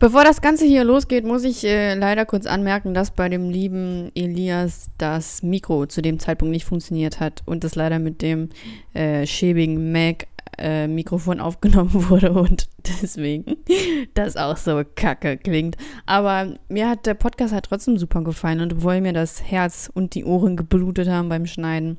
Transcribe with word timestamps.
Bevor 0.00 0.22
das 0.22 0.40
Ganze 0.40 0.64
hier 0.64 0.84
losgeht, 0.84 1.24
muss 1.24 1.42
ich 1.42 1.64
äh, 1.64 1.94
leider 1.94 2.24
kurz 2.24 2.46
anmerken, 2.46 2.94
dass 2.94 3.10
bei 3.10 3.28
dem 3.28 3.50
lieben 3.50 4.12
Elias 4.14 4.90
das 4.96 5.42
Mikro 5.42 5.86
zu 5.86 6.02
dem 6.02 6.20
Zeitpunkt 6.20 6.52
nicht 6.52 6.66
funktioniert 6.66 7.18
hat 7.18 7.42
und 7.46 7.64
es 7.64 7.74
leider 7.74 7.98
mit 7.98 8.22
dem 8.22 8.50
äh, 8.94 9.26
schäbigen 9.26 9.90
Mac 9.90 10.28
äh, 10.56 10.86
aufgenommen 11.40 11.90
wurde 12.10 12.32
und 12.32 12.68
deswegen 13.02 13.56
das 14.14 14.36
auch 14.36 14.56
so 14.56 14.84
kacke 14.94 15.36
klingt. 15.36 15.76
Aber 16.06 16.54
mir 16.68 16.88
hat 16.88 17.04
der 17.04 17.14
Podcast 17.14 17.52
halt 17.52 17.64
trotzdem 17.64 17.98
super 17.98 18.22
gefallen 18.22 18.60
und 18.60 18.74
obwohl 18.74 19.00
mir 19.00 19.12
das 19.12 19.42
Herz 19.42 19.90
und 19.92 20.14
die 20.14 20.24
Ohren 20.24 20.56
geblutet 20.56 21.08
haben 21.08 21.28
beim 21.28 21.46
Schneiden, 21.46 21.98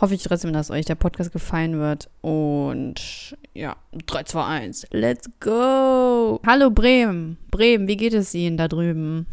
hoffe 0.00 0.14
ich 0.14 0.22
trotzdem, 0.22 0.52
dass 0.52 0.70
euch 0.70 0.84
der 0.84 0.94
Podcast 0.94 1.32
gefallen 1.32 1.78
wird. 1.78 2.08
Und 2.20 3.36
ja, 3.54 3.76
3, 4.06 4.24
2, 4.24 4.44
1, 4.44 4.86
let's 4.90 5.28
go! 5.40 6.40
Hallo 6.46 6.70
Bremen. 6.70 7.38
Bremen, 7.50 7.88
wie 7.88 7.96
geht 7.96 8.14
es 8.14 8.34
Ihnen 8.34 8.56
da 8.56 8.68
drüben? 8.68 9.26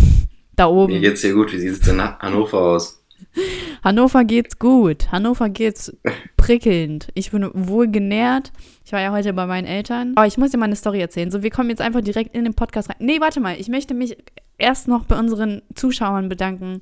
da 0.56 0.66
oben. 0.66 0.92
Mir 0.92 1.00
geht's 1.00 1.22
hier 1.22 1.34
gut. 1.34 1.52
Wie 1.52 1.58
sieht 1.58 1.72
es 1.72 1.80
denn 1.80 1.98
in 1.98 2.18
Hannover 2.18 2.60
aus? 2.60 3.02
Hannover 3.84 4.24
geht's 4.24 4.58
gut. 4.58 5.12
Hannover 5.12 5.50
geht's 5.50 5.94
prickelnd. 6.38 7.08
Ich 7.12 7.32
bin 7.32 7.50
wohl 7.52 7.86
genährt. 7.88 8.50
Ich 8.82 8.92
war 8.92 9.00
ja 9.02 9.12
heute 9.12 9.34
bei 9.34 9.44
meinen 9.44 9.66
Eltern. 9.66 10.14
Aber 10.16 10.26
ich 10.26 10.38
muss 10.38 10.52
dir 10.52 10.56
mal 10.56 10.64
eine 10.64 10.76
Story 10.76 11.00
erzählen. 11.00 11.30
So, 11.30 11.42
wir 11.42 11.50
kommen 11.50 11.68
jetzt 11.68 11.82
einfach 11.82 12.00
direkt 12.00 12.34
in 12.34 12.44
den 12.44 12.54
Podcast 12.54 12.88
rein. 12.88 12.96
Nee, 12.98 13.20
warte 13.20 13.40
mal. 13.40 13.60
Ich 13.60 13.68
möchte 13.68 13.92
mich 13.92 14.16
erst 14.56 14.88
noch 14.88 15.04
bei 15.04 15.18
unseren 15.18 15.60
Zuschauern 15.74 16.30
bedanken, 16.30 16.80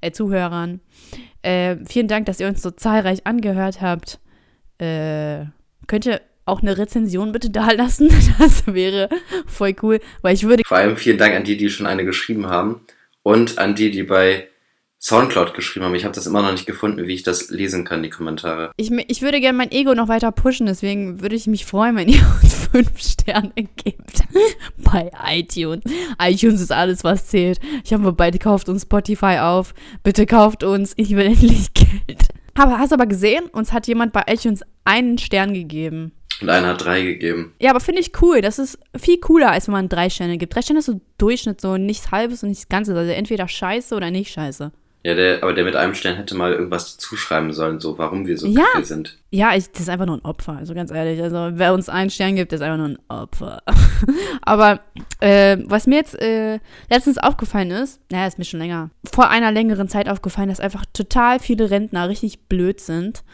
äh, 0.00 0.12
Zuhörern. 0.12 0.78
Äh, 1.42 1.78
vielen 1.86 2.06
Dank, 2.06 2.26
dass 2.26 2.38
ihr 2.38 2.46
uns 2.46 2.62
so 2.62 2.70
zahlreich 2.70 3.26
angehört 3.26 3.80
habt. 3.80 4.20
Äh, 4.78 5.46
könnt 5.88 6.06
ihr 6.06 6.20
auch 6.46 6.62
eine 6.62 6.78
Rezension 6.78 7.32
bitte 7.32 7.50
da 7.50 7.72
lassen? 7.72 8.10
Das 8.38 8.72
wäre 8.72 9.08
voll 9.46 9.74
cool, 9.82 9.98
weil 10.22 10.34
ich 10.34 10.44
würde. 10.44 10.62
Vor 10.64 10.76
allem 10.76 10.96
vielen 10.96 11.18
Dank 11.18 11.34
an 11.34 11.42
die, 11.42 11.56
die 11.56 11.68
schon 11.68 11.86
eine 11.86 12.04
geschrieben 12.04 12.46
haben 12.46 12.82
und 13.24 13.58
an 13.58 13.74
die, 13.74 13.90
die 13.90 14.04
bei 14.04 14.48
Soundcloud 15.04 15.52
geschrieben 15.52 15.84
haben. 15.84 15.94
Ich 15.94 16.04
habe 16.04 16.14
das 16.14 16.26
immer 16.26 16.40
noch 16.40 16.52
nicht 16.52 16.64
gefunden, 16.64 17.06
wie 17.06 17.12
ich 17.12 17.22
das 17.22 17.50
lesen 17.50 17.84
kann, 17.84 18.02
die 18.02 18.08
Kommentare. 18.08 18.72
Ich, 18.78 18.90
ich 18.90 19.20
würde 19.20 19.38
gerne 19.38 19.58
mein 19.58 19.70
Ego 19.70 19.94
noch 19.94 20.08
weiter 20.08 20.32
pushen, 20.32 20.64
deswegen 20.64 21.20
würde 21.20 21.36
ich 21.36 21.46
mich 21.46 21.66
freuen, 21.66 21.94
wenn 21.96 22.08
ihr 22.08 22.24
uns 22.42 22.68
fünf 22.68 22.98
Sterne 22.98 23.52
gebt 23.54 24.22
bei 24.78 25.10
iTunes. 25.28 25.84
iTunes 26.18 26.62
ist 26.62 26.72
alles, 26.72 27.04
was 27.04 27.26
zählt. 27.26 27.60
Ich 27.84 27.92
habe 27.92 28.10
beide 28.14 28.38
kauft 28.38 28.70
uns 28.70 28.82
Spotify 28.82 29.40
auf. 29.40 29.74
Bitte 30.02 30.24
kauft 30.24 30.64
uns. 30.64 30.94
Ich 30.96 31.10
will 31.10 31.26
endlich 31.26 31.74
Geld. 31.74 32.28
Aber 32.54 32.78
hast 32.78 32.92
du 32.92 32.94
aber 32.94 33.06
gesehen, 33.06 33.44
uns 33.52 33.74
hat 33.74 33.86
jemand 33.86 34.14
bei 34.14 34.22
iTunes 34.26 34.62
einen 34.86 35.18
Stern 35.18 35.52
gegeben. 35.52 36.12
Und 36.40 36.48
einer 36.48 36.68
hat 36.68 36.82
drei 36.82 37.02
gegeben. 37.02 37.52
Ja, 37.60 37.72
aber 37.72 37.80
finde 37.80 38.00
ich 38.00 38.22
cool. 38.22 38.40
Das 38.40 38.58
ist 38.58 38.78
viel 38.96 39.18
cooler, 39.18 39.50
als 39.50 39.66
wenn 39.68 39.72
man 39.72 39.90
drei 39.90 40.08
Sterne 40.08 40.38
gibt. 40.38 40.54
Drei 40.54 40.62
Sterne 40.62 40.78
ist 40.78 40.86
so 40.86 40.98
Durchschnitt, 41.18 41.60
so 41.60 41.76
nichts 41.76 42.10
Halbes 42.10 42.42
und 42.42 42.48
nichts 42.48 42.70
Ganzes. 42.70 42.96
Also 42.96 43.12
entweder 43.12 43.46
scheiße 43.46 43.94
oder 43.94 44.10
nicht 44.10 44.32
scheiße. 44.32 44.72
Ja, 45.06 45.14
der, 45.14 45.42
aber 45.42 45.52
der 45.52 45.64
mit 45.64 45.76
einem 45.76 45.94
Stern 45.94 46.16
hätte 46.16 46.34
mal 46.34 46.54
irgendwas 46.54 46.96
zuschreiben 46.96 47.52
sollen, 47.52 47.78
so 47.78 47.98
warum 47.98 48.26
wir 48.26 48.38
so 48.38 48.46
ja. 48.46 48.64
sind. 48.82 49.18
Ja, 49.30 49.54
ich, 49.54 49.70
das 49.70 49.82
ist 49.82 49.88
einfach 49.90 50.06
nur 50.06 50.16
ein 50.16 50.24
Opfer, 50.24 50.56
also 50.56 50.72
ganz 50.72 50.90
ehrlich. 50.90 51.22
Also 51.22 51.50
wer 51.52 51.74
uns 51.74 51.90
einen 51.90 52.08
Stern 52.08 52.36
gibt, 52.36 52.54
ist 52.54 52.62
einfach 52.62 52.78
nur 52.78 52.88
ein 52.88 52.98
Opfer. 53.08 53.62
aber 54.42 54.80
äh, 55.20 55.58
was 55.66 55.86
mir 55.86 55.96
jetzt 55.96 56.18
äh, 56.18 56.58
letztens 56.88 57.18
aufgefallen 57.18 57.70
ist, 57.70 58.00
naja, 58.10 58.26
ist 58.26 58.38
mir 58.38 58.46
schon 58.46 58.60
länger, 58.60 58.88
vor 59.12 59.28
einer 59.28 59.52
längeren 59.52 59.88
Zeit 59.88 60.08
aufgefallen, 60.08 60.48
dass 60.48 60.58
einfach 60.58 60.86
total 60.94 61.38
viele 61.38 61.70
Rentner 61.70 62.08
richtig 62.08 62.48
blöd 62.48 62.80
sind 62.80 63.24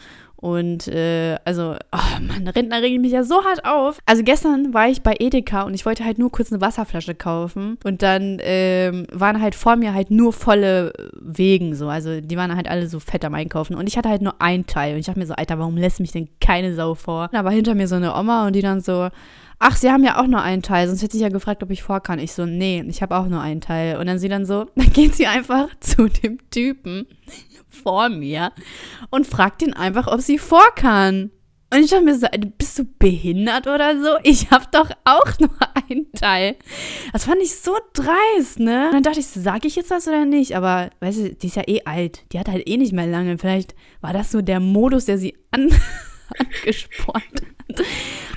und 0.41 0.87
äh, 0.87 1.37
also, 1.45 1.75
oh 1.91 2.19
Mann, 2.19 2.47
Rentner 2.47 2.81
regen 2.81 3.01
mich 3.01 3.11
ja 3.11 3.23
so 3.23 3.43
hart 3.45 3.63
auf. 3.63 3.99
Also 4.07 4.23
gestern 4.23 4.73
war 4.73 4.89
ich 4.89 5.03
bei 5.03 5.15
Edeka 5.19 5.61
und 5.61 5.75
ich 5.75 5.85
wollte 5.85 6.03
halt 6.03 6.17
nur 6.17 6.31
kurz 6.31 6.51
eine 6.51 6.59
Wasserflasche 6.61 7.13
kaufen. 7.13 7.77
Und 7.83 8.01
dann 8.01 8.39
ähm, 8.41 9.05
waren 9.11 9.39
halt 9.39 9.53
vor 9.53 9.75
mir 9.75 9.93
halt 9.93 10.09
nur 10.09 10.33
volle 10.33 10.93
Wegen 11.13 11.75
so. 11.75 11.89
Also 11.89 12.21
die 12.21 12.37
waren 12.37 12.55
halt 12.55 12.67
alle 12.67 12.87
so 12.87 12.99
fett 12.99 13.23
am 13.23 13.35
Einkaufen. 13.35 13.75
Und 13.75 13.85
ich 13.87 13.97
hatte 13.97 14.09
halt 14.09 14.23
nur 14.23 14.41
ein 14.41 14.65
Teil. 14.65 14.93
Und 14.93 14.99
ich 14.99 15.05
dachte 15.05 15.19
mir 15.19 15.27
so, 15.27 15.35
Alter, 15.35 15.59
warum 15.59 15.77
lässt 15.77 15.99
mich 15.99 16.11
denn 16.11 16.27
keine 16.39 16.73
Sau 16.73 16.95
vor? 16.95 17.29
Da 17.31 17.45
war 17.45 17.51
hinter 17.51 17.75
mir 17.75 17.87
so 17.87 17.95
eine 17.95 18.15
Oma 18.15 18.47
und 18.47 18.53
die 18.53 18.61
dann 18.61 18.81
so, 18.81 19.09
ach, 19.59 19.75
sie 19.75 19.91
haben 19.91 20.03
ja 20.03 20.19
auch 20.19 20.25
nur 20.25 20.41
einen 20.41 20.63
Teil, 20.63 20.87
sonst 20.87 21.03
hätte 21.03 21.17
ich 21.17 21.21
ja 21.21 21.29
gefragt, 21.29 21.61
ob 21.61 21.69
ich 21.69 21.83
vor 21.83 21.99
kann. 21.99 22.17
Ich 22.17 22.33
so, 22.33 22.47
nee, 22.47 22.83
ich 22.87 23.03
habe 23.03 23.15
auch 23.15 23.27
nur 23.27 23.41
einen 23.41 23.61
Teil. 23.61 23.97
Und 23.97 24.07
dann 24.07 24.17
sie 24.17 24.27
dann 24.27 24.47
so, 24.47 24.65
dann 24.75 24.91
geht 24.91 25.13
sie 25.13 25.27
einfach 25.27 25.67
zu 25.79 26.07
dem 26.07 26.39
Typen 26.49 27.05
vor 27.71 28.09
mir 28.09 28.51
und 29.09 29.27
fragt 29.27 29.61
ihn 29.61 29.73
einfach, 29.73 30.07
ob 30.07 30.21
sie 30.21 30.37
vor 30.37 30.75
kann. 30.75 31.31
Und 31.73 31.79
ich 31.79 31.89
dachte 31.89 32.03
mir 32.03 32.17
so, 32.17 32.27
bist 32.57 32.79
du 32.79 32.83
behindert 32.99 33.65
oder 33.65 33.97
so? 33.97 34.17
Ich 34.23 34.51
habe 34.51 34.65
doch 34.71 34.89
auch 35.05 35.39
nur 35.39 35.49
einen 35.89 36.11
Teil. 36.11 36.57
Das 37.13 37.23
fand 37.23 37.41
ich 37.41 37.55
so 37.55 37.77
dreist, 37.93 38.59
ne? 38.59 38.87
Und 38.87 38.93
dann 38.93 39.03
dachte 39.03 39.21
ich, 39.21 39.27
so, 39.27 39.39
sag 39.39 39.63
ich 39.63 39.77
jetzt 39.77 39.89
was 39.89 40.05
oder 40.05 40.25
nicht? 40.25 40.57
Aber, 40.57 40.89
weißt 40.99 41.19
du, 41.19 41.33
die 41.33 41.47
ist 41.47 41.55
ja 41.55 41.63
eh 41.65 41.81
alt. 41.85 42.25
Die 42.33 42.39
hat 42.39 42.49
halt 42.49 42.67
eh 42.67 42.75
nicht 42.75 42.91
mehr 42.91 43.07
lange. 43.07 43.37
Vielleicht 43.37 43.73
war 44.01 44.11
das 44.11 44.31
so 44.31 44.41
der 44.41 44.59
Modus, 44.59 45.05
der 45.05 45.17
sie 45.17 45.37
an 45.51 45.69
angespornt 46.37 47.41
hat. 47.69 47.85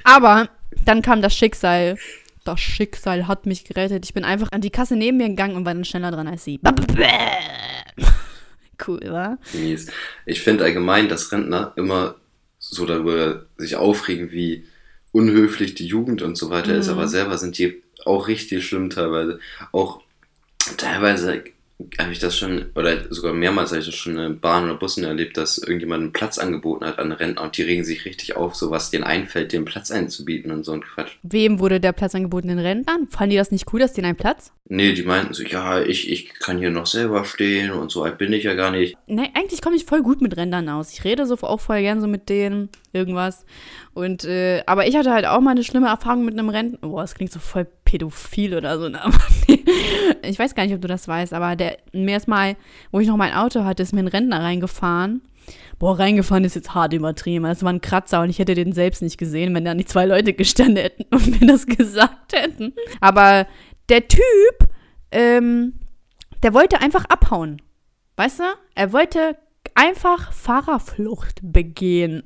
Aber 0.05 0.49
dann 0.85 1.03
kam 1.03 1.21
das 1.21 1.35
Schicksal. 1.35 1.97
Das 2.45 2.61
Schicksal 2.61 3.27
hat 3.27 3.47
mich 3.47 3.65
gerettet. 3.65 4.05
Ich 4.05 4.15
bin 4.15 4.23
einfach 4.23 4.53
an 4.53 4.61
die 4.61 4.71
Kasse 4.71 4.95
neben 4.95 5.17
mir 5.17 5.29
gegangen 5.29 5.57
und 5.57 5.65
war 5.65 5.75
dann 5.75 5.85
schneller 5.85 6.13
dran 6.13 6.29
als 6.29 6.45
sie. 6.45 6.61
Cool, 8.85 9.01
wa? 9.05 9.39
Mies. 9.53 9.87
Ich 10.27 10.43
finde 10.43 10.65
allgemein, 10.65 11.09
dass 11.09 11.33
Rentner 11.33 11.73
immer 11.77 12.17
so 12.59 12.87
darüber 12.87 13.47
sich 13.57 13.77
aufregen, 13.77 14.31
wie 14.31 14.67
unhöflich 15.13 15.75
die 15.75 15.87
Jugend 15.87 16.23
und 16.23 16.37
so 16.37 16.51
weiter 16.51 16.73
mhm. 16.73 16.81
ist, 16.81 16.89
aber 16.89 17.09
selber 17.09 17.39
sind 17.39 17.59
die 17.59 17.83
auch 18.05 18.29
richtig 18.29 18.67
schlimm 18.67 18.91
teilweise. 18.91 19.39
Auch 19.73 20.01
teilweise 20.77 21.45
habe 21.99 22.13
ich 22.13 22.21
das 22.21 22.39
schon, 22.39 22.67
oder 22.77 23.13
sogar 23.13 23.33
mehrmals 23.33 23.71
habe 23.71 23.81
ich 23.81 23.87
das 23.87 23.95
schon 23.95 24.17
in 24.17 24.39
Bahn 24.39 24.65
oder 24.65 24.75
Bussen 24.75 25.03
erlebt, 25.03 25.37
dass 25.37 25.59
irgendjemand 25.59 26.03
einen 26.03 26.13
Platz 26.13 26.39
angeboten 26.39 26.85
hat 26.85 26.99
an 26.99 27.11
Rentner 27.11 27.43
und 27.43 27.57
die 27.57 27.63
regen 27.63 27.85
sich 27.85 28.05
richtig 28.05 28.37
auf, 28.37 28.55
so 28.55 28.71
was 28.71 28.91
denen 28.91 29.05
einfällt, 29.05 29.53
den 29.53 29.65
Platz 29.65 29.91
einzubieten 29.91 30.53
und 30.53 30.65
so 30.65 30.73
ein 30.73 30.83
Quatsch. 30.83 31.17
Wem 31.23 31.59
wurde 31.59 31.81
der 31.81 31.93
Platz 31.93 32.15
angeboten? 32.15 32.49
Den 32.49 32.61
Rentnern? 32.61 33.09
Fanden 33.09 33.31
die 33.31 33.37
das 33.37 33.51
nicht 33.51 33.73
cool, 33.73 33.81
dass 33.81 33.93
denen 33.93 34.07
ein 34.07 34.17
Platz? 34.17 34.53
Nee, 34.67 34.93
die 34.93 35.03
meinten 35.03 35.35
so, 35.35 35.43
ja, 35.43 35.83
ich, 35.83 36.11
ich 36.11 36.33
kann 36.35 36.59
hier 36.59 36.71
noch 36.71 36.87
selber 36.87 37.25
stehen 37.25 37.73
und 37.73 37.91
so 37.91 38.03
alt 38.05 38.19
bin 38.19 38.33
ich 38.33 38.45
ja 38.45 38.55
gar 38.55 38.71
nicht. 38.71 38.97
Nee, 39.07 39.31
eigentlich 39.35 39.61
komme 39.61 39.77
ich 39.77 39.85
voll 39.85 40.03
gut 40.03 40.23
mit 40.23 40.37
Rentnern 40.37 40.69
aus. 40.69 40.93
Ich 40.93 41.05
rede 41.05 41.27
so 41.27 41.35
auch 41.43 41.61
voll 41.61 41.81
gern 41.81 42.01
so 42.01 42.07
mit 42.07 42.29
denen, 42.29 42.71
irgendwas. 42.93 43.45
Und, 43.93 44.25
äh, 44.25 44.63
aber 44.67 44.87
ich 44.87 44.97
hatte 44.97 45.13
halt 45.13 45.27
auch 45.27 45.41
mal 45.41 45.51
eine 45.51 45.65
schlimme 45.65 45.89
Erfahrung 45.89 46.25
mit 46.25 46.35
einem 46.35 46.49
Rentner. 46.49 46.89
Boah, 46.89 47.03
das 47.03 47.15
klingt 47.15 47.33
so 47.33 47.41
voll 47.41 47.67
pädophil 47.85 48.55
oder 48.57 48.79
so. 48.79 48.89
Ne? 48.89 49.01
ich 50.23 50.39
weiß 50.39 50.55
gar 50.55 50.65
nicht, 50.65 50.75
ob 50.75 50.81
du 50.81 50.89
das 50.89 51.09
weißt, 51.09 51.33
aber 51.33 51.57
der, 51.57 51.79
mir 51.93 52.17
ist 52.17 52.29
mal, 52.29 52.57
wo 52.91 53.01
ich 53.01 53.09
noch 53.09 53.17
mein 53.17 53.35
Auto 53.35 53.65
hatte, 53.65 53.83
ist 53.83 53.93
mir 53.93 54.01
ein 54.01 54.09
Rentner 54.09 54.43
reingefahren. 54.43 55.23
Boah, 55.79 55.99
reingefahren 55.99 56.45
ist 56.45 56.55
jetzt 56.55 56.75
hart 56.75 56.93
übertrieben. 56.93 57.45
Das 57.45 57.63
war 57.63 57.73
ein 57.73 57.81
Kratzer 57.81 58.23
und 58.23 58.31
ich 58.31 58.39
hätte 58.39 58.55
den 58.55 58.73
selbst 58.73 59.03
nicht 59.03 59.19
gesehen, 59.19 59.55
wenn 59.55 59.65
da 59.65 59.75
nicht 59.75 59.89
zwei 59.89 60.07
Leute 60.07 60.33
gestanden 60.33 60.77
hätten 60.77 61.05
und 61.11 61.41
mir 61.41 61.47
das 61.47 61.67
gesagt 61.67 62.33
hätten. 62.33 62.73
Aber 63.01 63.47
der 63.89 64.09
Typ, 64.09 64.69
ähm, 65.13 65.75
der 66.43 66.55
wollte 66.55 66.81
einfach 66.81 67.05
abhauen. 67.07 67.61
Weißt 68.17 68.41
du? 68.41 68.45
Er 68.75 68.93
wollte 68.93 69.37
einfach 69.75 70.33
Fahrerflucht 70.33 71.41
begehen. 71.43 72.23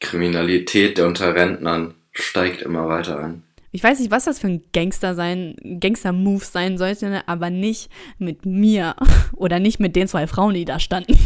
Kriminalität 0.00 1.00
unter 1.00 1.34
Rentnern 1.34 1.94
steigt 2.12 2.62
immer 2.62 2.88
weiter 2.88 3.18
an. 3.18 3.42
Ich 3.74 3.82
weiß 3.82 3.98
nicht, 3.98 4.12
was 4.12 4.26
das 4.26 4.38
für 4.38 4.46
ein 4.46 4.62
Gangster 4.72 5.16
sein, 5.16 5.56
Gangster-Move 5.80 6.44
sein 6.44 6.78
sollte, 6.78 7.26
aber 7.26 7.50
nicht 7.50 7.90
mit 8.18 8.46
mir 8.46 8.94
oder 9.32 9.58
nicht 9.58 9.80
mit 9.80 9.96
den 9.96 10.06
zwei 10.06 10.28
Frauen, 10.28 10.54
die 10.54 10.64
da 10.64 10.78
standen. 10.78 11.18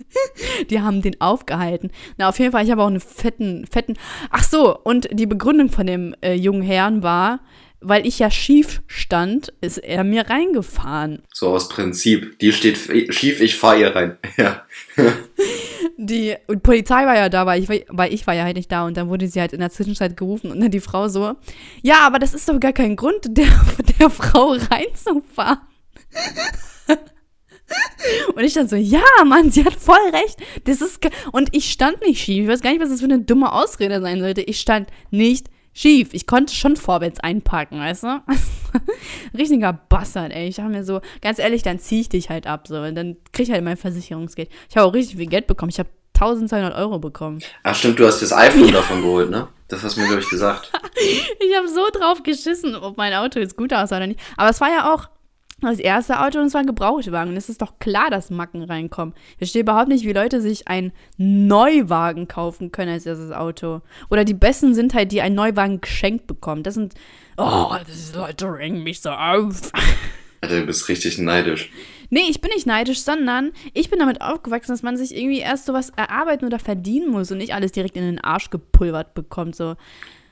Die 0.70 0.80
haben 0.80 1.02
den 1.02 1.20
aufgehalten. 1.20 1.90
Na, 2.16 2.30
auf 2.30 2.38
jeden 2.38 2.52
Fall, 2.52 2.64
ich 2.64 2.70
habe 2.70 2.82
auch 2.82 2.86
einen 2.86 3.00
fetten, 3.00 3.66
fetten. 3.66 3.98
Ach 4.30 4.42
so, 4.42 4.76
und 4.78 5.08
die 5.12 5.26
Begründung 5.26 5.68
von 5.68 5.86
dem 5.86 6.14
äh, 6.22 6.34
jungen 6.34 6.62
Herrn 6.62 7.02
war, 7.02 7.40
weil 7.80 8.06
ich 8.06 8.18
ja 8.18 8.30
schief 8.30 8.82
stand, 8.86 9.52
ist 9.60 9.78
er 9.78 10.02
mir 10.02 10.28
reingefahren. 10.28 11.22
So 11.32 11.48
aus 11.48 11.68
Prinzip. 11.68 12.38
Die 12.38 12.52
steht 12.52 12.78
schief, 13.12 13.40
ich 13.40 13.56
fahre 13.56 13.80
ihr 13.80 13.94
rein. 13.94 14.16
Ja. 14.38 14.64
Die 15.96 16.34
und 16.46 16.62
Polizei 16.62 17.06
war 17.06 17.16
ja 17.16 17.28
da, 17.28 17.46
weil 17.46 17.62
ich, 17.62 17.86
weil 17.88 18.12
ich 18.12 18.26
war 18.26 18.34
ja 18.34 18.44
halt 18.44 18.56
nicht 18.56 18.70
da 18.70 18.86
und 18.86 18.96
dann 18.96 19.08
wurde 19.08 19.28
sie 19.28 19.40
halt 19.40 19.52
in 19.52 19.60
der 19.60 19.70
Zwischenzeit 19.70 20.16
gerufen 20.16 20.50
und 20.50 20.60
dann 20.60 20.70
die 20.70 20.80
Frau 20.80 21.08
so, 21.08 21.34
ja, 21.82 22.00
aber 22.06 22.18
das 22.18 22.34
ist 22.34 22.48
doch 22.48 22.58
gar 22.60 22.72
kein 22.72 22.96
Grund, 22.96 23.20
der, 23.28 23.48
der 23.98 24.10
Frau 24.10 24.56
reinzufahren. 24.70 25.60
Und 28.34 28.42
ich 28.42 28.52
dann 28.52 28.68
so, 28.68 28.76
ja, 28.76 29.00
Mann, 29.24 29.50
sie 29.50 29.64
hat 29.64 29.74
voll 29.74 30.10
recht. 30.12 30.36
Das 30.64 30.82
ist 30.82 30.98
und 31.32 31.48
ich 31.52 31.70
stand 31.72 32.02
nicht 32.02 32.20
schief. 32.20 32.42
Ich 32.42 32.48
weiß 32.48 32.60
gar 32.60 32.70
nicht, 32.70 32.82
was 32.82 32.90
das 32.90 33.00
für 33.00 33.06
eine 33.06 33.20
dumme 33.20 33.52
Ausrede 33.52 34.00
sein 34.02 34.20
sollte. 34.20 34.42
Ich 34.42 34.60
stand 34.60 34.88
nicht 35.10 35.48
schief. 35.72 36.10
Ich 36.12 36.26
konnte 36.26 36.54
schon 36.54 36.76
vorwärts 36.76 37.20
einparken, 37.20 37.78
weißt 37.78 38.04
du? 38.04 38.22
Richtiger 39.38 39.72
Bastard, 39.72 40.32
ey. 40.32 40.48
Ich 40.48 40.56
dachte 40.56 40.70
mir 40.70 40.84
so, 40.84 41.00
ganz 41.20 41.38
ehrlich, 41.38 41.62
dann 41.62 41.78
zieh 41.78 42.00
ich 42.00 42.08
dich 42.08 42.30
halt 42.30 42.46
ab, 42.46 42.68
so. 42.68 42.80
Und 42.80 42.94
dann 42.94 43.16
krieg 43.32 43.48
ich 43.48 43.52
halt 43.52 43.64
mein 43.64 43.76
Versicherungsgeld. 43.76 44.48
Ich 44.68 44.76
habe 44.76 44.88
auch 44.88 44.94
richtig 44.94 45.16
viel 45.16 45.26
Geld 45.26 45.46
bekommen. 45.46 45.70
Ich 45.70 45.78
habe 45.78 45.88
1200 46.14 46.74
Euro 46.76 46.98
bekommen. 46.98 47.40
Ach 47.62 47.74
stimmt, 47.74 47.98
du 47.98 48.06
hast 48.06 48.20
das 48.20 48.32
iPhone 48.32 48.66
ja. 48.66 48.72
davon 48.72 49.02
geholt, 49.02 49.30
ne? 49.30 49.48
Das 49.68 49.82
hast 49.82 49.96
du 49.96 50.00
mir, 50.00 50.06
glaube 50.06 50.22
ich, 50.22 50.28
gesagt. 50.28 50.70
ich 50.94 51.56
habe 51.56 51.66
so 51.66 51.88
drauf 51.92 52.22
geschissen, 52.22 52.76
ob 52.76 52.96
mein 52.96 53.14
Auto 53.14 53.40
jetzt 53.40 53.56
gut 53.56 53.72
aussah 53.72 53.96
oder 53.96 54.06
nicht. 54.06 54.20
Aber 54.36 54.50
es 54.50 54.60
war 54.60 54.68
ja 54.68 54.92
auch 54.92 55.08
das 55.70 55.78
erste 55.78 56.20
Auto 56.20 56.38
und 56.38 56.46
es 56.46 56.54
war 56.54 56.60
ein 56.60 56.66
Gebrauchtwagen. 56.66 57.30
Und 57.32 57.36
es 57.36 57.48
ist 57.48 57.62
doch 57.62 57.78
klar, 57.78 58.10
dass 58.10 58.30
Macken 58.30 58.62
reinkommen. 58.62 59.14
Ich 59.32 59.38
verstehe 59.38 59.62
überhaupt 59.62 59.88
nicht, 59.88 60.04
wie 60.04 60.12
Leute 60.12 60.40
sich 60.40 60.68
einen 60.68 60.92
Neuwagen 61.16 62.28
kaufen 62.28 62.72
können 62.72 62.92
als 62.92 63.06
erstes 63.06 63.32
Auto. 63.32 63.80
Oder 64.10 64.24
die 64.24 64.34
Besten 64.34 64.74
sind 64.74 64.94
halt, 64.94 65.12
die 65.12 65.22
einen 65.22 65.34
Neuwagen 65.34 65.80
geschenkt 65.80 66.26
bekommen. 66.26 66.62
Das 66.62 66.74
sind. 66.74 66.94
Oh, 67.36 67.74
diese 67.86 68.18
Leute 68.18 68.46
ringen 68.52 68.82
mich 68.82 69.00
so 69.00 69.10
auf. 69.10 69.70
Alter, 70.40 70.60
du 70.60 70.66
bist 70.66 70.88
richtig 70.88 71.18
neidisch. 71.18 71.70
Nee, 72.10 72.26
ich 72.28 72.42
bin 72.42 72.50
nicht 72.54 72.66
neidisch, 72.66 73.00
sondern 73.00 73.52
ich 73.72 73.88
bin 73.88 73.98
damit 73.98 74.20
aufgewachsen, 74.20 74.72
dass 74.72 74.82
man 74.82 74.98
sich 74.98 75.16
irgendwie 75.16 75.38
erst 75.38 75.64
sowas 75.64 75.90
erarbeiten 75.96 76.44
oder 76.44 76.58
verdienen 76.58 77.10
muss 77.10 77.30
und 77.32 77.38
nicht 77.38 77.54
alles 77.54 77.72
direkt 77.72 77.96
in 77.96 78.02
den 78.04 78.20
Arsch 78.20 78.50
gepulvert 78.50 79.14
bekommt. 79.14 79.56
So. 79.56 79.76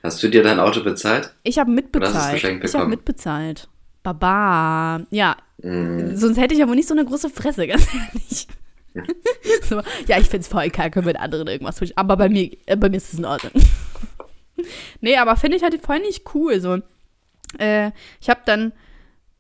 Hast 0.03 0.23
du 0.23 0.29
dir 0.29 0.43
dein 0.43 0.61
Auto 0.61 0.83
bezahlt? 0.83 1.35
Ich 1.43 1.59
habe 1.59 1.71
mitbezahlt. 1.71 2.11
Oder 2.13 2.21
hast 2.21 2.33
du 2.33 2.37
es 2.37 2.43
geschenkt 2.43 2.65
ich 2.65 2.75
habe 2.75 2.81
bekommen? 2.85 2.91
mitbezahlt. 2.91 3.69
Baba. 4.03 5.07
Ja. 5.11 5.37
Mm. 5.63 6.17
Sonst 6.17 6.39
hätte 6.39 6.55
ich 6.55 6.63
aber 6.63 6.75
nicht 6.75 6.89
so 6.89 6.95
eine 6.95 7.05
große 7.05 7.31
Fresse, 7.31 7.67
ganz 7.69 7.87
ehrlich. 7.95 8.47
so, 9.69 9.81
ja, 10.07 10.19
ich 10.19 10.29
find's 10.29 10.49
voll 10.49 10.71
kacke, 10.71 11.03
mit 11.03 11.19
anderen 11.19 11.47
irgendwas 11.47 11.77
tun. 11.77 11.91
Aber 11.97 12.17
bei 12.17 12.29
mir, 12.29 12.51
äh, 12.67 12.77
bei 12.77 12.89
mir 12.89 12.97
ist 12.97 13.13
es 13.13 13.19
in 13.19 13.25
Ordnung. 13.25 13.53
nee, 15.01 15.17
aber 15.17 15.37
finde 15.37 15.57
ich 15.57 15.63
halt 15.63 15.81
voll 15.85 16.01
nicht 16.01 16.35
cool. 16.35 16.61
So. 16.61 16.79
Äh, 17.59 17.93
ich 18.21 18.29
habe 18.29 18.41
dann, 18.47 18.73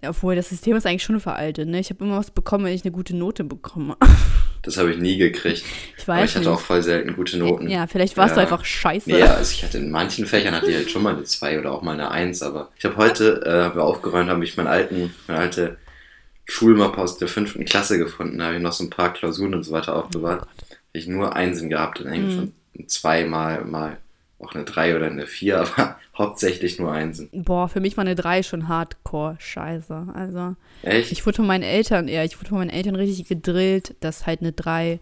obwohl 0.04 0.36
das 0.36 0.48
System 0.48 0.76
ist 0.76 0.86
eigentlich 0.86 1.02
schon 1.02 1.20
veraltet, 1.20 1.68
ne? 1.68 1.80
Ich 1.80 1.90
habe 1.90 2.04
immer 2.04 2.18
was 2.18 2.30
bekommen, 2.30 2.64
wenn 2.64 2.74
ich 2.74 2.84
eine 2.84 2.92
gute 2.92 3.16
Note 3.16 3.44
bekomme. 3.44 3.96
Das 4.62 4.76
habe 4.76 4.92
ich 4.92 4.98
nie 4.98 5.16
gekriegt. 5.16 5.64
Ich 5.96 6.02
Aber 6.08 6.18
weiß 6.18 6.30
ich 6.30 6.36
hatte 6.36 6.44
nicht. 6.46 6.54
auch 6.54 6.60
voll 6.60 6.82
selten 6.82 7.14
gute 7.16 7.38
Noten. 7.38 7.68
Ja, 7.70 7.86
vielleicht 7.86 8.16
warst 8.18 8.36
du 8.36 8.40
Ja. 8.40 8.42
einfach 8.42 8.64
scheiße. 8.64 9.08
Nee, 9.10 9.22
also 9.22 9.50
ich 9.52 9.62
hatte 9.64 9.78
in 9.78 9.90
manchen 9.90 10.26
Fächern 10.26 10.54
hatte 10.54 10.70
ich 10.70 10.76
halt 10.76 10.90
schon 10.90 11.02
mal 11.02 11.14
eine 11.14 11.24
2 11.24 11.58
oder 11.58 11.72
auch 11.72 11.80
mal 11.82 11.92
eine 11.94 12.10
1, 12.10 12.42
aber 12.42 12.70
ich 12.76 12.84
habe 12.84 12.96
heute, 12.96 13.42
äh, 13.46 13.64
haben 13.64 13.76
wir 13.76 13.84
aufgeräumt, 13.84 14.28
habe 14.28 14.44
ich 14.44 14.56
meinen 14.58 14.66
alten, 14.66 15.14
meine 15.28 15.40
alte 15.40 15.78
Schulmappe 16.44 16.98
aus 17.00 17.16
der 17.16 17.28
fünften 17.28 17.64
Klasse 17.64 17.96
gefunden, 17.98 18.38
da 18.38 18.46
habe 18.46 18.56
ich 18.56 18.62
noch 18.62 18.72
so 18.72 18.84
ein 18.84 18.90
paar 18.90 19.12
Klausuren 19.12 19.54
und 19.54 19.62
so 19.62 19.72
weiter 19.72 19.94
aufbewahrt. 19.96 20.42
Habe 20.42 20.48
ich 20.92 21.06
nur 21.06 21.34
Einsen 21.36 21.70
gehabt 21.70 22.00
in 22.00 22.08
Englisch 22.08 22.34
Mhm. 22.34 22.52
und 22.76 22.90
zweimal 22.90 23.64
mal 23.64 23.96
auch 24.40 24.54
eine 24.54 24.64
3 24.64 24.96
oder 24.96 25.06
eine 25.06 25.26
4, 25.26 25.58
aber 25.76 25.98
hauptsächlich 26.16 26.78
nur 26.78 26.92
Einsen. 26.92 27.28
Boah, 27.32 27.68
für 27.68 27.80
mich 27.80 27.96
war 27.96 28.02
eine 28.02 28.14
3 28.14 28.42
schon 28.42 28.68
hardcore 28.68 29.36
scheiße. 29.38 30.08
Also, 30.14 30.56
Echt? 30.82 31.12
ich 31.12 31.24
wurde 31.26 31.36
von 31.36 31.46
meinen 31.46 31.62
Eltern, 31.62 32.08
ja, 32.08 32.24
ich 32.24 32.38
wurde 32.38 32.48
von 32.48 32.58
meinen 32.58 32.70
Eltern 32.70 32.94
richtig 32.94 33.28
gedrillt, 33.28 33.94
dass 34.00 34.26
halt 34.26 34.40
eine 34.40 34.52
3 34.52 35.00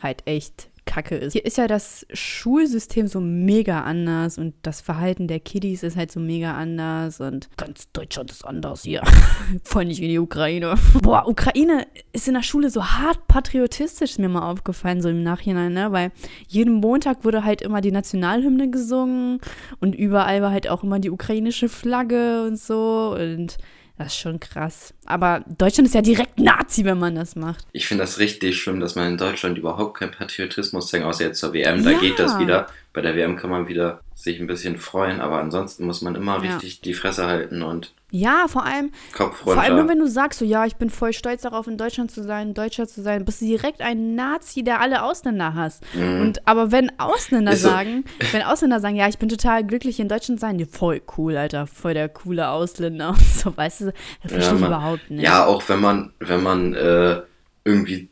halt 0.00 0.22
echt 0.26 0.68
kacke 0.88 1.16
ist. 1.16 1.34
Hier 1.34 1.44
ist 1.44 1.58
ja 1.58 1.66
das 1.66 2.06
Schulsystem 2.12 3.06
so 3.06 3.20
mega 3.20 3.82
anders 3.82 4.38
und 4.38 4.54
das 4.62 4.80
Verhalten 4.80 5.28
der 5.28 5.38
Kiddies 5.38 5.82
ist 5.82 5.96
halt 5.96 6.10
so 6.10 6.18
mega 6.18 6.54
anders 6.54 7.20
und 7.20 7.48
ganz 7.56 7.92
Deutschland 7.92 8.30
ist 8.30 8.44
anders 8.44 8.82
hier. 8.82 9.02
Voll 9.64 9.84
nicht 9.84 10.00
wie 10.00 10.08
die 10.08 10.18
Ukraine. 10.18 10.74
Boah, 11.02 11.28
Ukraine 11.28 11.86
ist 12.12 12.26
in 12.26 12.34
der 12.34 12.42
Schule 12.42 12.70
so 12.70 12.84
hart 12.84 13.28
patriotistisch, 13.28 14.12
ist 14.12 14.18
mir 14.18 14.30
mal 14.30 14.50
aufgefallen, 14.50 15.02
so 15.02 15.10
im 15.10 15.22
Nachhinein, 15.22 15.74
ne? 15.74 15.92
Weil 15.92 16.10
jeden 16.48 16.74
Montag 16.74 17.24
wurde 17.24 17.44
halt 17.44 17.60
immer 17.60 17.82
die 17.82 17.92
Nationalhymne 17.92 18.70
gesungen 18.70 19.40
und 19.80 19.94
überall 19.94 20.40
war 20.40 20.50
halt 20.50 20.68
auch 20.68 20.82
immer 20.82 20.98
die 20.98 21.10
ukrainische 21.10 21.68
Flagge 21.68 22.44
und 22.46 22.58
so 22.58 23.14
und 23.18 23.58
das 23.98 24.08
ist 24.08 24.18
schon 24.20 24.38
krass. 24.40 24.94
Aber 25.06 25.42
Deutschland 25.58 25.88
ist 25.88 25.94
ja 25.94 26.02
direkt 26.02 26.38
Nazi, 26.38 26.84
wenn 26.84 26.98
man 26.98 27.14
das 27.16 27.36
macht. 27.36 27.66
Ich 27.72 27.86
finde 27.86 28.04
das 28.04 28.18
richtig 28.18 28.60
schlimm, 28.60 28.80
dass 28.80 28.94
man 28.94 29.08
in 29.08 29.18
Deutschland 29.18 29.58
überhaupt 29.58 29.98
keinen 29.98 30.12
Patriotismus 30.12 30.88
zeigt, 30.88 31.04
außer 31.04 31.24
jetzt 31.24 31.40
zur 31.40 31.52
WM. 31.52 31.82
Da 31.84 31.90
Ja. 31.90 31.98
geht 31.98 32.18
das 32.18 32.38
wieder. 32.38 32.68
Bei 32.92 33.00
der 33.00 33.14
WM 33.16 33.36
kann 33.36 33.50
man 33.50 33.68
wieder 33.68 34.00
sich 34.20 34.40
ein 34.40 34.48
bisschen 34.48 34.78
freuen, 34.78 35.20
aber 35.20 35.38
ansonsten 35.38 35.86
muss 35.86 36.02
man 36.02 36.16
immer 36.16 36.42
Ja. 36.44 36.52
richtig 36.56 36.80
die 36.80 36.92
Fresse 36.94 37.26
halten 37.26 37.62
und 37.62 37.94
Ja, 38.10 38.46
vor 38.48 38.64
allem, 38.64 38.90
Kopf 39.14 39.36
vor 39.42 39.56
allem 39.60 39.76
nur 39.76 39.88
wenn 39.88 39.98
du 40.00 40.08
sagst, 40.08 40.38
so 40.40 40.44
ja, 40.44 40.64
ich 40.66 40.74
bin 40.76 40.90
voll 40.90 41.12
stolz 41.12 41.42
darauf, 41.42 41.68
in 41.68 41.76
Deutschland 41.78 42.10
zu 42.10 42.24
sein, 42.24 42.52
Deutscher 42.54 42.88
zu 42.88 43.00
sein, 43.02 43.24
bist 43.24 43.42
du 43.42 43.44
direkt 43.44 43.80
ein 43.80 44.16
Nazi, 44.16 44.64
der 44.64 44.80
alle 44.80 45.02
Ausländer 45.04 45.54
hasst. 45.54 45.84
Mhm. 45.94 46.22
Und 46.22 46.48
aber 46.48 46.72
wenn 46.72 46.90
Ausländer 46.98 47.52
Ist 47.52 47.62
so. 47.62 47.68
sagen, 47.68 48.04
wenn 48.32 48.42
Ausländer 48.42 48.80
sagen, 48.80 48.96
ja, 48.96 49.06
ich 49.08 49.18
bin 49.18 49.28
total 49.28 49.62
glücklich 49.64 50.00
in 50.00 50.08
Deutschland 50.08 50.40
zu 50.40 50.46
sein, 50.46 50.58
ja, 50.58 50.66
voll 50.66 51.00
cool, 51.16 51.36
Alter, 51.36 51.66
voll 51.68 51.94
der 51.94 52.08
coole 52.08 52.48
Ausländer 52.48 53.10
und 53.10 53.20
so, 53.24 53.56
weißt 53.56 53.82
du, 53.82 53.92
das 54.22 54.32
verstehe 54.32 54.54
ich 54.54 54.60
man- 54.60 54.70
überhaupt 54.70 55.10
nicht. 55.10 55.22
Ja, 55.22 55.44
auch 55.46 55.62
wenn 55.68 55.80
man, 55.80 56.12
wenn 56.18 56.42
man 56.42 56.74
äh, 56.74 57.20
irgendwie 57.64 58.08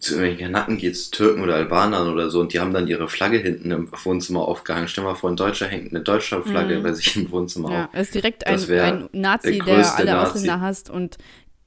zu 0.00 0.20
irgendwelchen 0.20 0.78
geht, 0.78 0.96
zu 0.96 1.10
Türken 1.10 1.42
oder 1.42 1.54
Albanern 1.54 2.08
oder 2.12 2.30
so, 2.30 2.40
und 2.40 2.52
die 2.52 2.60
haben 2.60 2.72
dann 2.72 2.86
ihre 2.88 3.08
Flagge 3.08 3.38
hinten 3.38 3.70
im 3.70 3.90
Wohnzimmer 4.04 4.40
aufgehangen. 4.42 4.88
Stell 4.88 5.04
mal 5.04 5.14
vor, 5.14 5.30
ein 5.30 5.36
Deutscher 5.36 5.66
hängt 5.66 5.90
eine 5.92 6.02
Deutschlandflagge 6.02 6.78
Mhm. 6.78 6.82
bei 6.82 6.92
sich 6.92 7.16
im 7.16 7.30
Wohnzimmer 7.30 7.70
Ja, 7.72 7.84
auf. 7.86 7.90
er 7.94 8.00
ist 8.02 8.14
direkt 8.14 8.46
ein, 8.46 8.54
Das 8.54 8.70
ein 8.70 9.08
Nazi, 9.12 9.58
der 9.58 9.64
der, 9.64 9.94
alle 9.96 10.10
Nazi. 10.12 10.30
Ausländer 10.30 10.60
hasst 10.60 10.90
und 10.90 11.18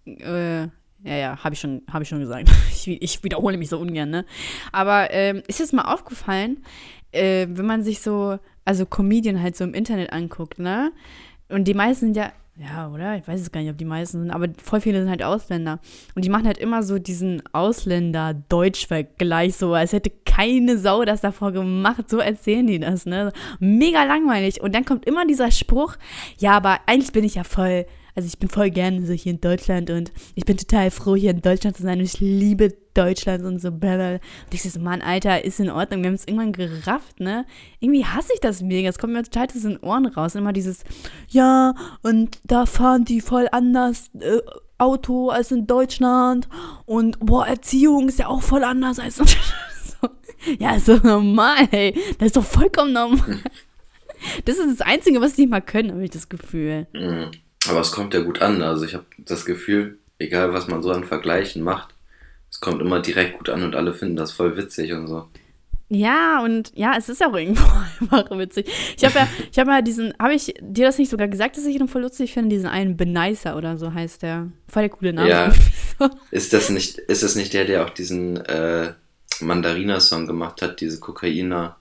äh, 0.06 0.62
ja, 1.04 1.16
ja, 1.18 1.44
habe 1.44 1.54
ich 1.56 1.60
schon, 1.60 1.82
habe 1.92 2.04
ich 2.04 2.10
schon 2.10 2.20
gesagt. 2.20 2.50
Ich, 2.84 2.88
ich 2.88 3.24
wiederhole 3.24 3.58
mich 3.58 3.70
so 3.70 3.78
ungern, 3.78 4.10
ne? 4.10 4.26
Aber 4.72 5.12
ähm, 5.12 5.44
ist 5.48 5.60
jetzt 5.60 5.72
mal 5.74 5.84
aufgefallen, 5.94 6.64
äh, 7.12 7.46
wenn 7.50 7.66
man 7.68 7.84
sich 7.84 8.02
so, 8.02 8.40
also 8.66 8.86
Comedian 8.88 9.40
halt 9.42 9.56
so 9.56 9.64
im 9.64 9.76
Internet 9.76 10.12
anguckt, 10.12 10.58
ne? 10.58 10.92
Und 11.50 11.66
die 11.66 11.74
meisten 11.76 12.06
sind 12.08 12.18
ja, 12.18 12.32
ja, 12.58 12.90
oder? 12.90 13.18
Ich 13.18 13.28
weiß 13.28 13.42
es 13.42 13.52
gar 13.52 13.62
nicht, 13.62 13.72
ob 13.72 13.78
die 13.78 13.86
meisten 13.86 14.22
sind, 14.22 14.32
aber 14.32 14.48
voll 14.62 14.82
viele 14.82 15.00
sind 15.00 15.10
halt 15.10 15.24
Ausländer. 15.24 15.80
Und 16.16 16.26
die 16.26 16.30
machen 16.30 16.46
halt 16.46 16.58
immer 16.58 16.84
so 16.84 17.00
diesen 17.00 17.42
Ausländer-Deutsch-Vergleich, 17.54 19.56
so 19.56 19.74
als 19.74 19.94
hätte 19.94 20.12
keine 20.26 20.78
Sau 20.78 21.06
das 21.06 21.22
davor 21.22 21.54
gemacht. 21.54 22.10
So 22.10 22.20
erzählen 22.20 22.68
die 22.68 22.80
das, 22.80 23.06
ne? 23.06 23.32
Mega 23.60 24.04
langweilig. 24.04 24.62
Und 24.62 24.76
dann 24.76 24.86
kommt 24.86 25.06
immer 25.06 25.26
dieser 25.26 25.50
Spruch, 25.50 25.96
ja, 26.38 26.52
aber 26.52 26.80
eigentlich 26.86 27.14
bin 27.14 27.24
ich 27.24 27.36
ja 27.36 27.44
voll, 27.44 27.86
also 28.16 28.28
ich 28.28 28.40
bin 28.40 28.50
voll 28.50 28.70
gerne 28.70 29.06
so 29.06 29.14
hier 29.14 29.34
in 29.34 29.42
Deutschland 29.42 29.90
und 29.90 30.12
ich 30.36 30.46
bin 30.46 30.58
total 30.58 30.92
froh, 30.92 31.16
hier 31.16 31.32
in 31.32 31.42
Deutschland 31.42 31.78
zu 31.78 31.84
sein 31.84 32.00
und 32.00 32.06
ich 32.06 32.20
liebe 32.20 32.74
Deutschland 32.94 33.44
und 33.46 33.60
so 33.60 33.72
blablabla. 33.72 34.20
Und 34.46 34.54
ich 34.54 34.64
so, 34.64 34.80
Mann, 34.80 35.02
Alter, 35.02 35.44
ist 35.44 35.60
in 35.60 35.70
Ordnung. 35.70 36.02
Wir 36.02 36.08
haben 36.10 36.16
es 36.16 36.28
irgendwann 36.28 36.52
gerafft, 36.52 37.20
ne? 37.20 37.46
Irgendwie 37.80 38.06
hasse 38.06 38.34
ich 38.34 38.40
das 38.40 38.62
mega. 38.62 38.90
Es 38.90 39.00
kommt 39.00 39.14
mir 39.14 39.24
total 39.24 39.48
aus 39.48 39.62
den 39.62 39.78
Ohren 39.78 40.06
raus. 40.08 40.36
Immer 40.36 40.54
dieses, 40.54 40.84
ja, 41.30 41.74
und 42.04 42.40
da 42.44 42.66
fahren 42.66 43.06
die 43.06 43.22
voll 43.22 43.48
anders 43.52 44.10
äh, 44.20 44.40
Auto 44.78 45.30
als 45.30 45.52
in 45.52 45.68
Deutschland. 45.68 46.50
Und 46.86 47.20
boah, 47.20 47.48
Erziehung 47.48 48.10
ist 48.10 48.20
ja 48.20 48.28
auch 48.28 48.42
voll 48.42 48.64
anders 48.64 49.00
als 49.00 49.20
in 49.20 49.26
so. 50.02 50.10
Ja, 50.60 50.76
ist 50.76 50.90
doch 50.90 51.04
normal, 51.04 51.68
ey. 51.72 51.94
Das 52.18 52.28
ist 52.28 52.38
doch 52.38 52.44
vollkommen 52.44 52.94
normal. 52.94 53.40
Das 54.46 54.58
ist 54.58 54.80
das 54.80 54.86
Einzige, 54.86 55.22
was 55.22 55.34
die 55.34 55.48
mal 55.48 55.62
können, 55.62 55.92
habe 55.92 56.04
ich 56.04 56.12
das 56.12 56.30
Gefühl. 56.30 56.88
Mhm. 56.94 57.32
Aber 57.70 57.80
es 57.80 57.92
kommt 57.92 58.14
ja 58.14 58.22
gut 58.22 58.42
an. 58.42 58.62
Also 58.62 58.86
ich 58.86 58.94
habe 58.94 59.06
das 59.18 59.46
Gefühl, 59.46 60.00
egal 60.20 60.54
was 60.54 60.68
man 60.68 60.82
so 60.82 60.92
an 60.92 61.04
Vergleichen 61.04 61.64
macht, 61.64 61.94
es 62.50 62.60
kommt 62.60 62.82
immer 62.82 63.00
direkt 63.00 63.38
gut 63.38 63.50
an 63.50 63.64
und 63.64 63.76
alle 63.76 63.94
finden 63.94 64.16
das 64.16 64.32
voll 64.32 64.58
witzig 64.58 64.94
und 64.94 65.08
so. 65.08 65.28
Ja, 65.94 66.42
und 66.42 66.72
ja, 66.74 66.96
es 66.98 67.10
ist 67.10 67.22
auch 67.22 67.34
irgendwo 67.34 67.66
einfach 68.00 68.38
witzig. 68.38 68.68
Ich 68.96 69.04
habe 69.04 69.20
ja, 69.20 69.28
ich 69.52 69.60
habe 69.60 69.72
ja 69.72 69.82
diesen, 69.82 70.14
habe 70.20 70.34
ich 70.34 70.54
dir 70.62 70.86
das 70.86 70.98
nicht 70.98 71.10
sogar 71.10 71.28
gesagt, 71.28 71.58
dass 71.58 71.66
ich 71.66 71.76
ihn 71.76 71.88
voll 71.90 72.02
lustig 72.02 72.34
finde? 72.34 72.56
Diesen 72.56 72.70
einen 72.70 72.96
Benicer 72.96 73.58
oder 73.58 73.78
so 73.78 73.94
heißt 73.94 74.22
der. 74.22 74.50
Voll 74.70 74.84
der 74.84 74.90
coole 74.90 75.14
Name. 75.14 75.30
Ja. 75.30 75.46
irgendwie 75.48 75.74
so. 76.00 76.10
Ist 76.32 76.54
das 76.54 76.70
nicht, 76.70 76.98
ist 76.98 77.24
das 77.24 77.36
nicht 77.36 77.54
der, 77.54 77.66
der 77.66 77.86
auch 77.86 77.90
diesen 77.90 78.38
äh, 78.38 78.94
Mandarina-Song 79.42 80.28
gemacht 80.28 80.62
hat, 80.62 80.80
diese 80.80 81.00
Kokainer 81.00 81.76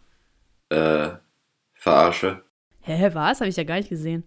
äh, 0.70 1.10
Verarsche? 1.74 2.42
Hä, 2.80 3.10
was? 3.12 3.40
Habe 3.40 3.50
ich 3.50 3.56
ja 3.56 3.64
gar 3.64 3.76
nicht 3.76 3.90
gesehen. 3.90 4.24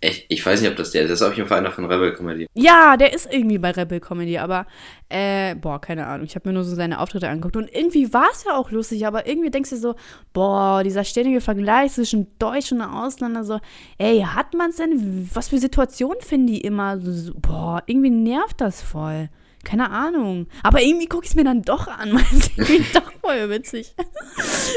Echt, 0.00 0.26
ich 0.28 0.46
weiß 0.46 0.60
nicht, 0.60 0.70
ob 0.70 0.76
das 0.76 0.92
der 0.92 1.02
ist. 1.02 1.10
Das 1.10 1.20
ist 1.20 1.26
auf 1.26 1.36
jeden 1.36 1.48
Fall 1.48 1.58
einer 1.58 1.72
von 1.72 1.84
Rebel 1.84 2.12
Comedy. 2.12 2.46
Ja, 2.54 2.96
der 2.96 3.12
ist 3.12 3.28
irgendwie 3.32 3.58
bei 3.58 3.72
Rebel 3.72 3.98
Comedy, 3.98 4.38
aber 4.38 4.66
äh, 5.08 5.56
boah, 5.56 5.80
keine 5.80 6.06
Ahnung. 6.06 6.24
Ich 6.24 6.36
habe 6.36 6.48
mir 6.48 6.52
nur 6.52 6.62
so 6.62 6.76
seine 6.76 7.00
Auftritte 7.00 7.28
angeguckt 7.28 7.56
und 7.56 7.74
irgendwie 7.74 8.12
war 8.12 8.28
es 8.32 8.44
ja 8.44 8.56
auch 8.56 8.70
lustig, 8.70 9.06
aber 9.06 9.26
irgendwie 9.26 9.50
denkst 9.50 9.70
du 9.70 9.76
so, 9.76 9.96
boah, 10.32 10.84
dieser 10.84 11.02
ständige 11.02 11.40
Vergleich 11.40 11.94
zwischen 11.94 12.28
Deutsch 12.38 12.70
und 12.70 12.80
Ausländer, 12.80 13.42
so, 13.42 13.58
ey, 13.98 14.20
hat 14.20 14.54
man's 14.54 14.76
denn? 14.76 15.28
Was 15.34 15.48
für 15.48 15.58
Situationen 15.58 16.20
finden 16.20 16.46
die 16.46 16.60
immer? 16.60 17.00
So, 17.00 17.32
boah, 17.34 17.82
irgendwie 17.86 18.10
nervt 18.10 18.60
das 18.60 18.80
voll. 18.80 19.30
Keine 19.64 19.90
Ahnung. 19.90 20.46
Aber 20.62 20.80
irgendwie 20.80 21.06
gucke 21.06 21.24
ich 21.24 21.30
es 21.30 21.36
mir 21.36 21.44
dann 21.44 21.62
doch 21.62 21.88
an, 21.88 22.12
weil 22.14 22.38
es 22.38 22.50
irgendwie 22.56 22.84
doch 22.94 23.12
voll 23.20 23.50
witzig. 23.50 23.96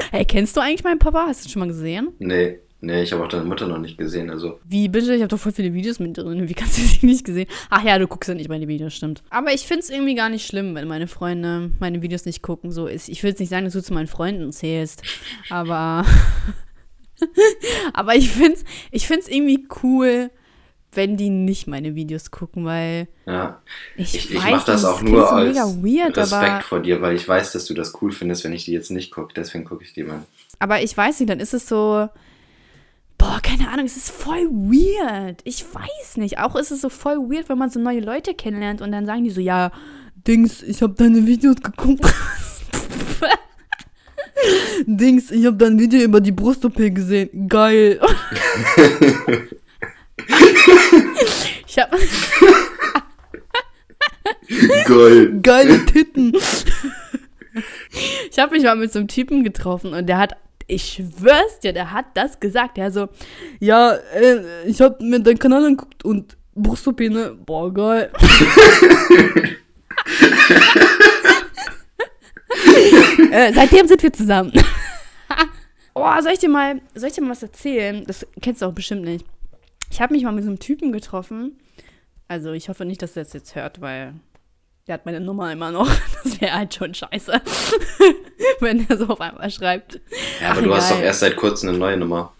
hey, 0.10 0.25
kennst 0.25 0.58
du 0.58 0.62
eigentlich 0.62 0.84
meinen 0.84 0.98
Papa? 0.98 1.25
Hast 1.28 1.44
du 1.44 1.48
ihn 1.48 1.51
schon 1.51 1.60
mal 1.60 1.68
gesehen? 1.68 2.10
Nee, 2.18 2.60
nee, 2.81 3.03
ich 3.03 3.13
habe 3.13 3.23
auch 3.23 3.27
deine 3.27 3.45
Mutter 3.45 3.67
noch 3.67 3.77
nicht 3.77 3.97
gesehen. 3.97 4.29
Also, 4.29 4.59
Wie 4.65 4.89
bitte? 4.89 5.13
Ich 5.15 5.21
habe 5.21 5.29
doch 5.29 5.39
voll 5.39 5.51
viele 5.51 5.73
Videos 5.73 6.00
mit 6.00 6.17
drin. 6.17 6.50
Wie 6.50 6.53
kannst 6.53 6.77
du 6.77 6.81
sie 6.81 7.05
nicht 7.05 7.25
gesehen? 7.25 7.47
Ach 7.69 7.83
ja, 7.83 7.97
du 7.97 8.07
guckst 8.07 8.27
ja 8.27 8.35
nicht 8.35 8.50
meine 8.50 8.67
Videos, 8.67 8.93
stimmt. 8.93 9.23
Aber 9.29 9.53
ich 9.53 9.61
finde 9.61 9.81
es 9.81 9.89
irgendwie 9.89 10.15
gar 10.15 10.29
nicht 10.29 10.45
schlimm, 10.45 10.75
wenn 10.75 10.88
meine 10.88 11.07
Freunde 11.07 11.71
meine 11.79 12.01
Videos 12.01 12.25
nicht 12.25 12.41
gucken. 12.41 12.71
So 12.71 12.88
ist. 12.88 13.09
Ich 13.09 13.23
will 13.23 13.29
jetzt 13.29 13.39
nicht 13.39 13.50
sagen, 13.50 13.65
dass 13.65 13.73
du 13.73 13.81
zu 13.81 13.93
meinen 13.93 14.07
Freunden 14.07 14.51
zählst. 14.51 15.03
Aber. 15.50 16.05
aber 17.93 18.15
ich 18.15 18.29
finde 18.29 18.53
es 18.53 18.65
ich 18.91 19.07
find's 19.07 19.27
irgendwie 19.27 19.67
cool, 19.83 20.31
wenn 20.93 21.17
die 21.17 21.29
nicht 21.29 21.67
meine 21.67 21.95
Videos 21.95 22.31
gucken, 22.31 22.65
weil 22.65 23.07
ja. 23.25 23.61
ich, 23.95 24.15
Ich, 24.15 24.31
ich 24.31 24.43
mache 24.43 24.65
das 24.65 24.83
auch 24.83 25.01
nur 25.01 25.21
so 25.21 25.27
als 25.27 25.57
weird, 25.83 26.17
Respekt 26.17 26.63
vor 26.63 26.81
dir, 26.81 27.01
weil 27.01 27.15
ich 27.15 27.27
weiß, 27.27 27.53
dass 27.53 27.65
du 27.65 27.73
das 27.73 28.01
cool 28.01 28.11
findest, 28.11 28.43
wenn 28.43 28.53
ich 28.53 28.65
die 28.65 28.73
jetzt 28.73 28.91
nicht 28.91 29.11
gucke. 29.11 29.33
Deswegen 29.33 29.63
gucke 29.63 29.83
ich 29.83 29.93
die 29.93 30.03
mal. 30.03 30.23
aber 30.59 30.81
ich 30.81 30.95
weiß 30.95 31.19
nicht, 31.19 31.29
dann 31.29 31.39
ist 31.39 31.53
es 31.53 31.67
so, 31.67 32.09
boah, 33.22 33.40
keine 33.42 33.70
Ahnung, 33.70 33.86
es 33.86 33.96
ist 33.98 34.10
voll 34.10 34.50
weird. 34.50 35.42
Ich 35.44 35.63
weiß 35.63 36.18
nicht. 36.18 36.40
Auch 36.40 36.56
ist 36.56 36.72
es 36.72 36.82
so 36.82 36.90
voll 36.90 37.18
weird, 37.30 37.50
wenn 37.50 37.60
man 37.60 37.70
so 37.70 37.80
neue 37.80 38.00
Leute 38.00 38.34
kennenlernt 38.34 38.82
und 38.82 38.92
dann 38.92 39.06
sagen 39.06 39.24
die 39.24 39.30
so, 39.30 39.40
ja, 39.40 39.72
Dings, 40.28 40.63
ich 40.63 40.82
habe 40.82 40.96
deine 40.96 41.28
Videos 41.28 41.58
geguckt. 41.58 42.04
Dings, 44.88 45.30
ich 45.30 45.46
habe 45.46 45.58
dein 45.58 45.78
Video 45.78 46.01
über 46.01 46.20
die 46.20 46.32
Brust-OP 46.32 46.78
gesehen. 46.78 47.48
Geil. 47.48 48.01
ich 51.68 51.78
habe 51.78 51.98
Geil. 54.86 55.40
geile 55.42 55.86
Titten. 55.86 56.36
Ich 58.32 58.40
habe 58.40 58.56
mich 58.56 58.63
mal 58.63 58.75
mit 58.75 58.92
so 58.92 58.98
einem 58.98 59.08
Typen 59.08 59.44
getroffen 59.44 59.94
und 59.94 60.08
der 60.08 60.18
hat, 60.18 60.36
ich 60.72 60.94
schwör's 60.94 61.60
dir, 61.60 61.74
der 61.74 61.92
hat 61.92 62.06
das 62.13 62.40
gesagt. 62.40 62.78
Der 62.78 62.92
so, 62.92 63.10
ja, 63.60 63.96
äh, 64.16 64.63
ich 64.66 64.80
habe 64.82 65.04
mir 65.04 65.20
deinen 65.20 65.38
Kanal 65.38 65.66
angeguckt 65.66 66.06
und 66.06 66.38
Brust-OP, 66.56 67.01
ne? 67.01 67.38
Boah, 67.46 67.74
geil. 67.74 68.10
äh, 73.32 73.54
seitdem 73.54 73.88
sind 73.88 74.01
wir 74.01 74.13
zusammen. 74.13 74.54
oh, 75.94 76.10
soll 76.22 76.32
ich 76.34 76.40
dir 76.40 76.50
mal, 76.50 76.82
soll 76.96 77.10
ich 77.10 77.16
dir 77.16 77.22
mal 77.22 77.32
was 77.32 77.44
erzählen? 77.44 78.06
Das 78.06 78.25
kennst 78.42 78.62
du 78.62 78.66
auch 78.66 78.74
bestimmt 78.74 79.04
nicht. 79.04 79.25
Ich 79.92 80.00
habe 80.00 80.13
mich 80.13 80.24
mal 80.24 80.32
mit 80.32 80.46
so 80.46 80.50
einem 80.50 80.60
Typen 80.60 80.94
getroffen. 80.94 81.60
Also 82.30 82.54
ich 82.54 82.70
hoffe 82.70 82.86
nicht, 82.86 83.01
dass 83.01 83.18
er 83.18 83.25
das 83.25 83.34
jetzt 83.34 83.56
hört, 83.56 83.82
weil 83.82 84.13
der 84.91 84.95
hat 84.95 85.05
meine 85.05 85.21
Nummer 85.21 85.51
immer 85.51 85.71
noch. 85.71 85.89
Das 86.24 86.39
wäre 86.39 86.53
halt 86.53 86.75
schon 86.75 86.93
scheiße, 86.93 87.41
wenn 88.60 88.88
er 88.88 88.98
so 88.98 89.07
auf 89.07 89.21
einmal 89.21 89.50
schreibt. 89.50 90.00
Ja, 90.39 90.51
aber 90.51 90.60
Ach, 90.60 90.63
du 90.63 90.75
hast 90.75 90.89
egal. 90.89 90.98
doch 91.00 91.05
erst 91.05 91.19
seit 91.21 91.36
kurzem 91.36 91.69
eine 91.69 91.77
neue 91.79 91.98
Nummer. 91.98 92.33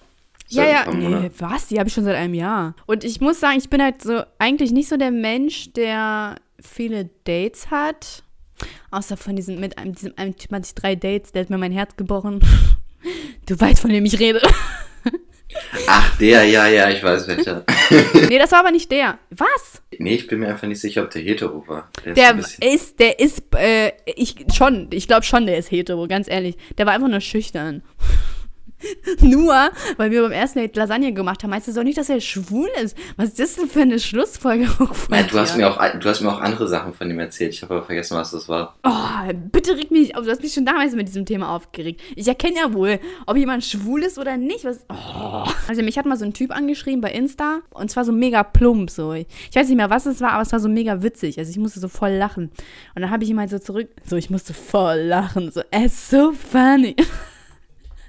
Ja, 0.50 0.64
Seit 0.64 0.72
ja, 0.72 0.84
paar 0.84 0.94
nee, 0.94 1.32
was? 1.40 1.68
Die 1.68 1.80
habe 1.80 1.88
ich 1.88 1.94
schon 1.94 2.04
seit 2.04 2.16
einem 2.16 2.36
Jahr. 2.36 2.76
Und 2.86 3.04
ich 3.04 3.22
muss 3.22 3.40
sagen, 3.40 3.58
ich 3.58 3.70
bin 3.70 3.82
halt 3.82 4.04
so 4.04 4.22
eigentlich 4.38 4.72
nicht 4.72 4.88
so 4.88 4.98
der 4.98 5.10
Mensch, 5.10 5.74
der 5.74 6.36
viele 6.60 7.10
Dates 7.24 7.72
hat. 7.72 8.24
Außer 8.92 9.18
von 9.18 9.36
diesem, 9.36 9.60
mit 9.60 9.80
einem, 9.80 9.96
diesem 9.96 10.14
einem 10.18 10.38
Typ 10.38 10.52
hatte 10.52 10.68
ich 10.68 10.76
drei 10.76 10.96
Dates, 10.96 11.32
der 11.32 11.44
hat 11.44 11.50
mir 11.50 11.58
mein 11.58 11.72
Herz 11.72 11.96
gebrochen. 11.96 12.42
Du 13.48 13.60
weißt, 13.60 13.82
von 13.82 13.90
wem 13.90 14.06
ich 14.06 14.20
rede. 14.20 14.40
Ach, 15.88 16.18
der, 16.18 16.44
ja, 16.46 16.68
ja, 16.68 16.90
ich 16.90 17.04
weiß 17.04 17.28
welcher. 17.28 17.64
nee, 18.30 18.38
das 18.40 18.52
war 18.52 18.60
aber 18.60 18.72
nicht 18.72 18.92
der. 18.92 19.18
Was? 19.32 19.82
nee, 19.98 20.16
ich 20.16 20.28
bin 20.28 20.40
mir 20.40 20.48
einfach 20.50 20.68
nicht 20.68 20.80
sicher, 20.82 21.04
ob 21.04 21.12
der 21.12 21.22
hetero 21.22 21.68
war. 21.68 21.90
Der 22.06 22.12
ist 22.14 22.18
Der 22.18 22.34
bisschen- 22.34 22.64
ist, 22.64 23.00
der 23.00 23.20
ist, 23.20 23.44
äh, 23.56 23.92
ich 24.06 24.36
schon, 24.54 24.88
ich 24.92 25.08
glaube 25.08 25.24
schon, 25.24 25.46
der 25.46 25.58
ist 25.58 25.72
hetero, 25.72 26.08
ganz 26.08 26.28
ehrlich. 26.30 26.56
Der 26.78 26.86
war 26.86 26.94
einfach 26.94 27.08
nur 27.10 27.22
schüchtern. 27.22 27.84
nur, 29.22 29.72
weil 29.98 30.12
wir 30.12 30.22
beim 30.24 30.32
ersten 30.32 30.60
Date 30.60 30.76
Lasagne 30.76 31.14
gemacht 31.14 31.44
haben, 31.44 31.50
meinst 31.50 31.68
du 31.68 31.74
doch 31.74 31.84
nicht, 31.84 31.98
dass 31.98 32.10
er 32.10 32.22
schwul 32.22 32.70
ist? 32.84 32.98
Was 33.18 33.30
ist 33.30 33.40
das 33.40 33.56
denn 33.56 33.68
für 33.68 33.82
eine 33.82 34.00
Schlussfolgerung 34.00 34.94
von 34.94 35.08
Nein, 35.10 35.28
du 35.30 35.40
hast, 35.40 35.58
mir 35.58 35.70
auch, 35.70 35.80
du 36.00 36.10
hast 36.10 36.22
mir 36.22 36.30
auch 36.30 36.42
andere 36.42 36.68
Sachen 36.68 36.94
von 36.94 37.10
ihm 37.10 37.20
erzählt. 37.20 37.54
Ich 37.54 37.62
habe 37.62 37.76
aber 37.76 37.86
vergessen, 37.86 38.18
was 38.18 38.32
das 38.32 38.48
war. 38.50 38.76
Oh, 38.84 39.34
bitte 39.52 39.72
reg 39.78 39.92
mich 39.92 40.02
nicht 40.02 40.18
auf. 40.18 40.26
Du 40.26 40.32
hast 40.32 40.42
mich 40.42 40.54
schon 40.54 40.66
damals 40.66 40.94
mit 40.94 41.08
diesem 41.08 41.26
Thema 41.26 41.56
aufgeregt. 41.56 42.02
Ich 42.16 42.28
erkenne 42.28 42.58
ja 42.58 42.74
wohl, 42.74 43.00
ob 43.26 43.38
jemand 43.38 43.64
schwul 43.64 44.04
ist 44.04 44.18
oder 44.18 44.38
nicht. 44.38 44.66
Was, 44.66 44.86
oh. 44.90 45.50
Also 45.68 45.82
mich 45.84 45.98
hat 45.98 46.06
mal 46.06 46.18
so 46.18 46.26
ein 46.26 46.34
Typ 46.34 46.52
angeschrieben 46.52 47.02
bei 47.02 47.12
Insta 47.12 47.60
und 47.72 47.92
zwar 47.92 48.06
so 48.06 48.12
mega 48.12 48.44
plump 48.44 48.90
so. 48.90 49.14
Ich 49.14 49.28
weiß 49.54 49.68
nicht 49.68 49.78
mehr, 49.78 49.90
was 49.90 50.06
es 50.06 50.22
war, 50.22 50.32
aber 50.32 50.42
es 50.42 50.52
war 50.52 50.60
so 50.60 50.70
mega 50.70 51.04
witzig. 51.04 51.38
Also 51.38 51.52
ich 51.52 51.58
musste 51.58 51.80
so 51.80 51.88
voll 51.88 52.12
lachen. 52.12 52.52
Und 52.96 53.02
dann 53.02 53.12
habe 53.12 53.24
ich 53.24 53.30
ihm 53.30 53.40
halt 53.40 53.50
so 53.50 53.60
zurück, 53.60 53.90
so 54.06 54.16
ich 54.16 54.30
musste 54.30 54.54
voll 54.54 55.00
lachen. 55.00 55.52
So, 55.52 55.62
es 55.72 55.86
ist 55.86 56.10
so 56.10 56.32
funny. 56.32 56.96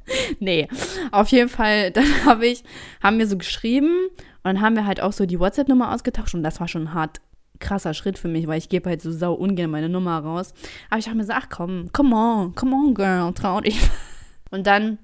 nee, 0.41 0.69
auf 1.11 1.29
jeden 1.29 1.49
Fall, 1.49 1.91
dann 1.93 2.25
habe 2.25 2.47
ich, 2.47 2.65
haben 3.03 3.19
wir 3.19 3.27
so 3.27 3.37
geschrieben 3.37 4.09
und 4.09 4.45
dann 4.45 4.61
haben 4.61 4.77
wir 4.77 4.87
halt 4.87 5.01
auch 5.01 5.13
so 5.13 5.27
die 5.27 5.39
WhatsApp-Nummer 5.39 5.95
ausgetauscht 5.95 6.35
und 6.35 6.43
das 6.43 6.61
war 6.61 6.69
schon 6.69 6.95
hart 6.95 7.21
krasser 7.61 7.95
Schritt 7.95 8.19
für 8.19 8.29
mich, 8.29 8.47
weil 8.47 8.59
ich 8.59 8.69
gebe 8.69 8.91
halt 8.91 9.01
so 9.01 9.13
sau 9.13 9.33
ungern 9.35 9.71
meine 9.71 9.89
Nummer 9.89 10.19
raus. 10.19 10.53
Aber 10.91 10.99
ich 10.99 11.05
dachte 11.05 11.17
mir 11.17 11.25
so, 11.25 11.33
ach 11.33 11.49
komm, 11.49 11.91
come 11.93 12.15
on, 12.15 12.55
come 12.55 12.75
on, 12.75 12.95
girl, 12.95 13.33
trau 13.33 13.61
dich. 13.61 13.79
Und 14.51 14.67
dann 14.67 14.99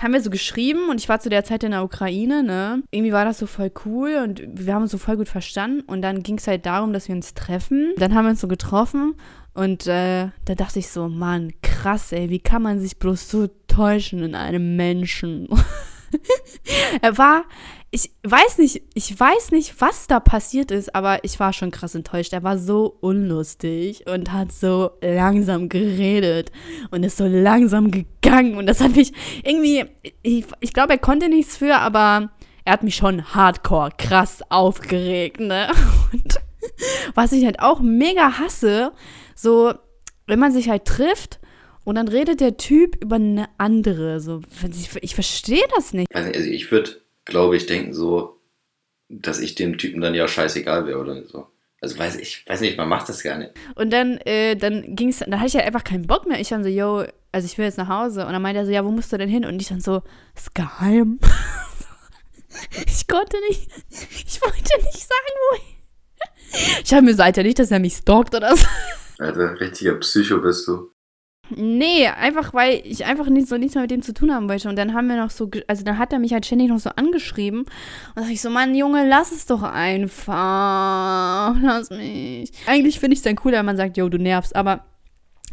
haben 0.00 0.12
wir 0.12 0.20
so 0.20 0.30
geschrieben 0.30 0.90
und 0.90 1.00
ich 1.00 1.08
war 1.08 1.20
zu 1.20 1.30
der 1.30 1.42
Zeit 1.42 1.64
in 1.64 1.70
der 1.70 1.82
Ukraine, 1.82 2.42
ne? 2.42 2.82
Irgendwie 2.90 3.12
war 3.12 3.24
das 3.24 3.38
so 3.38 3.46
voll 3.46 3.72
cool 3.86 4.20
und 4.22 4.42
wir 4.46 4.74
haben 4.74 4.82
uns 4.82 4.90
so 4.90 4.98
voll 4.98 5.16
gut 5.16 5.28
verstanden 5.28 5.80
und 5.86 6.02
dann 6.02 6.22
ging 6.22 6.36
es 6.36 6.46
halt 6.46 6.66
darum, 6.66 6.92
dass 6.92 7.08
wir 7.08 7.14
uns 7.14 7.32
treffen. 7.32 7.94
Dann 7.96 8.14
haben 8.14 8.26
wir 8.26 8.30
uns 8.30 8.42
so 8.42 8.46
getroffen 8.48 9.14
und 9.56 9.86
äh, 9.86 10.28
da 10.44 10.54
dachte 10.54 10.78
ich 10.78 10.88
so, 10.88 11.08
Mann, 11.08 11.52
krass, 11.62 12.12
ey, 12.12 12.28
wie 12.28 12.40
kann 12.40 12.60
man 12.60 12.78
sich 12.78 12.98
bloß 12.98 13.30
so 13.30 13.48
täuschen 13.68 14.22
in 14.22 14.34
einem 14.34 14.76
Menschen? 14.76 15.48
er 17.00 17.16
war, 17.16 17.44
ich 17.90 18.10
weiß 18.22 18.58
nicht, 18.58 18.82
ich 18.92 19.18
weiß 19.18 19.52
nicht, 19.52 19.80
was 19.80 20.08
da 20.08 20.20
passiert 20.20 20.70
ist, 20.70 20.94
aber 20.94 21.24
ich 21.24 21.40
war 21.40 21.54
schon 21.54 21.70
krass 21.70 21.94
enttäuscht. 21.94 22.34
Er 22.34 22.42
war 22.42 22.58
so 22.58 22.98
unlustig 23.00 24.06
und 24.06 24.30
hat 24.30 24.52
so 24.52 24.90
langsam 25.00 25.70
geredet 25.70 26.52
und 26.90 27.02
ist 27.02 27.16
so 27.16 27.26
langsam 27.26 27.90
gegangen 27.90 28.56
und 28.56 28.66
das 28.66 28.82
hat 28.82 28.94
mich 28.94 29.14
irgendwie, 29.42 29.86
ich, 30.20 30.44
ich 30.60 30.74
glaube, 30.74 30.92
er 30.92 30.98
konnte 30.98 31.30
nichts 31.30 31.56
für, 31.56 31.76
aber 31.76 32.30
er 32.66 32.72
hat 32.74 32.82
mich 32.82 32.96
schon 32.96 33.34
hardcore 33.34 33.90
krass 33.96 34.42
aufgeregt, 34.50 35.40
ne? 35.40 35.68
Und 36.12 36.34
was 37.14 37.30
ich 37.30 37.44
halt 37.44 37.60
auch 37.60 37.78
mega 37.78 38.38
hasse, 38.38 38.92
so, 39.36 39.74
wenn 40.26 40.40
man 40.40 40.52
sich 40.52 40.68
halt 40.68 40.86
trifft 40.86 41.38
und 41.84 41.94
dann 41.94 42.08
redet 42.08 42.40
der 42.40 42.56
Typ 42.56 43.00
über 43.00 43.16
eine 43.16 43.48
andere, 43.58 44.18
so, 44.18 44.40
ich, 44.68 44.96
ich 45.00 45.14
verstehe 45.14 45.64
das 45.76 45.92
nicht. 45.92 46.12
Nicht, 46.12 46.36
also 46.36 46.50
ich 46.50 46.72
würde, 46.72 47.00
glaube 47.24 47.56
ich, 47.56 47.66
denken 47.66 47.94
so, 47.94 48.40
dass 49.08 49.38
ich 49.38 49.54
dem 49.54 49.78
Typen 49.78 50.00
dann 50.00 50.14
ja 50.14 50.26
scheißegal 50.26 50.86
wäre 50.86 50.98
oder 50.98 51.24
so. 51.24 51.46
Also 51.80 51.98
weiß 51.98 52.16
ich, 52.16 52.44
weiß 52.48 52.62
nicht, 52.62 52.78
man 52.78 52.88
macht 52.88 53.08
das 53.08 53.22
gar 53.22 53.38
nicht. 53.38 53.52
Und 53.74 53.92
dann, 53.92 54.16
äh, 54.24 54.56
dann 54.56 54.96
ging's, 54.96 55.18
dann 55.18 55.36
hatte 55.36 55.46
ich 55.46 55.54
halt 55.54 55.66
einfach 55.66 55.84
keinen 55.84 56.06
Bock 56.06 56.26
mehr. 56.26 56.40
Ich 56.40 56.48
dann 56.48 56.64
so, 56.64 56.70
yo, 56.70 57.04
also 57.30 57.46
ich 57.46 57.58
will 57.58 57.66
jetzt 57.66 57.78
nach 57.78 57.88
Hause. 57.88 58.26
Und 58.26 58.32
dann 58.32 58.42
meinte 58.42 58.60
er 58.60 58.66
so, 58.66 58.72
ja, 58.72 58.84
wo 58.84 58.90
musst 58.90 59.12
du 59.12 59.18
denn 59.18 59.28
hin? 59.28 59.44
Und 59.44 59.60
ich 59.60 59.68
dann 59.68 59.80
so, 59.80 60.02
ist 60.34 60.54
geheim. 60.54 61.20
ich 62.86 63.06
konnte 63.06 63.36
nicht, 63.48 63.70
ich 63.90 64.40
wollte 64.40 64.76
nicht 64.78 65.06
sagen, 65.06 65.34
wo 65.50 65.56
ich. 65.56 66.82
Ich 66.82 66.94
habe 66.94 67.02
mir 67.02 67.14
so, 67.14 67.22
Alter, 67.22 67.42
nicht, 67.42 67.58
dass 67.58 67.70
er 67.70 67.78
mich 67.78 67.96
stalkt 67.96 68.34
oder 68.34 68.56
so. 68.56 68.66
Alter, 69.18 69.58
richtiger 69.60 69.94
Psycho 69.94 70.38
bist 70.40 70.66
du. 70.68 70.90
Nee, 71.54 72.08
einfach 72.08 72.52
weil 72.54 72.82
ich 72.84 73.04
einfach 73.04 73.28
nicht 73.28 73.48
so 73.48 73.56
nichts 73.56 73.74
mehr 73.76 73.82
mit 73.82 73.90
dem 73.92 74.02
zu 74.02 74.12
tun 74.12 74.34
haben 74.34 74.48
wollte. 74.48 74.68
Und 74.68 74.76
dann 74.76 74.94
haben 74.94 75.06
wir 75.06 75.16
noch 75.16 75.30
so, 75.30 75.48
also 75.68 75.84
dann 75.84 75.96
hat 75.98 76.12
er 76.12 76.18
mich 76.18 76.32
halt 76.32 76.44
ständig 76.44 76.68
noch 76.68 76.80
so 76.80 76.90
angeschrieben. 76.90 77.60
Und 77.60 77.68
da 78.16 78.22
dachte 78.22 78.32
ich 78.32 78.40
so, 78.40 78.50
Mann, 78.50 78.74
Junge, 78.74 79.08
lass 79.08 79.30
es 79.30 79.46
doch 79.46 79.62
einfach. 79.62 81.54
Lass 81.62 81.90
mich. 81.90 82.50
Eigentlich 82.66 82.98
finde 82.98 83.14
ich 83.14 83.20
es 83.20 83.24
dann 83.24 83.36
cool, 83.44 83.52
wenn 83.52 83.64
man 83.64 83.76
sagt, 83.76 83.96
yo, 83.96 84.08
du 84.08 84.18
nervst. 84.18 84.56
Aber 84.56 84.86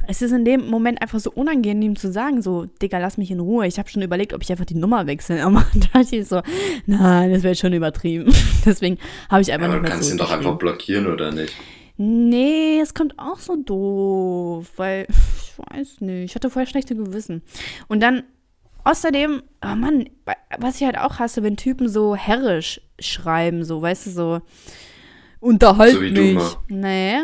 es 0.08 0.22
ist 0.24 0.32
in 0.32 0.46
dem 0.46 0.67
Moment 0.67 1.00
einfach 1.01 1.20
so 1.20 1.32
unangenehm 1.32 1.96
zu 1.96 2.12
sagen, 2.12 2.41
so, 2.41 2.65
Digga, 2.82 2.98
lass 2.98 3.17
mich 3.17 3.29
in 3.29 3.39
Ruhe. 3.39 3.67
Ich 3.67 3.77
habe 3.77 3.88
schon 3.88 4.01
überlegt, 4.01 4.34
ob 4.34 4.41
ich 4.41 4.51
einfach 4.51 4.65
die 4.65 4.75
Nummer 4.75 5.05
wechsle. 5.05 5.41
Aber 5.46 5.63
da 5.75 6.00
dachte 6.01 6.15
ich 6.15 6.27
so, 6.27 6.41
nein, 6.88 7.32
das 7.32 7.43
wäre 7.43 7.55
schon 7.55 7.74
übertrieben. 7.74 8.34
Deswegen 8.65 8.98
habe 9.29 9.43
ich 9.43 9.50
Ja, 9.50 9.55
einfach 9.55 9.67
aber 9.67 9.75
nicht 9.75 9.84
du 9.86 9.89
mehr 9.89 9.91
kannst 9.91 10.12
ihn 10.12 10.17
doch 10.17 10.32
einfach 10.32 10.58
blockieren 10.58 11.05
oder 11.05 11.32
nicht? 11.32 11.53
Nee, 11.98 12.80
es 12.82 12.94
kommt 12.94 13.20
auch 13.20 13.40
so 13.40 13.56
doof, 13.56 14.72
weil 14.78 15.08
ich 15.10 15.54
weiß 15.58 16.02
nicht, 16.02 16.24
ich 16.26 16.36
hatte 16.36 16.50
vorher 16.50 16.68
schlechte 16.68 16.96
Gewissen. 16.96 17.44
Und 17.88 18.02
dann 18.02 18.24
außerdem, 18.84 19.44
oh 19.64 19.76
Mann, 19.76 20.10
was 20.58 20.78
ich 20.78 20.86
halt 20.86 20.98
auch 20.98 21.20
hasse, 21.20 21.44
wenn 21.44 21.58
Typen 21.58 21.88
so 21.88 22.16
herrisch 22.16 22.82
schreiben, 23.00 23.64
so, 23.64 23.82
weißt 23.82 24.08
du, 24.08 24.12
so 24.12 24.42
unterhalt 25.40 25.94
So 25.94 26.00
du 26.00 26.08
mich. 26.10 26.34
mal. 26.36 26.52
Nee. 26.70 27.16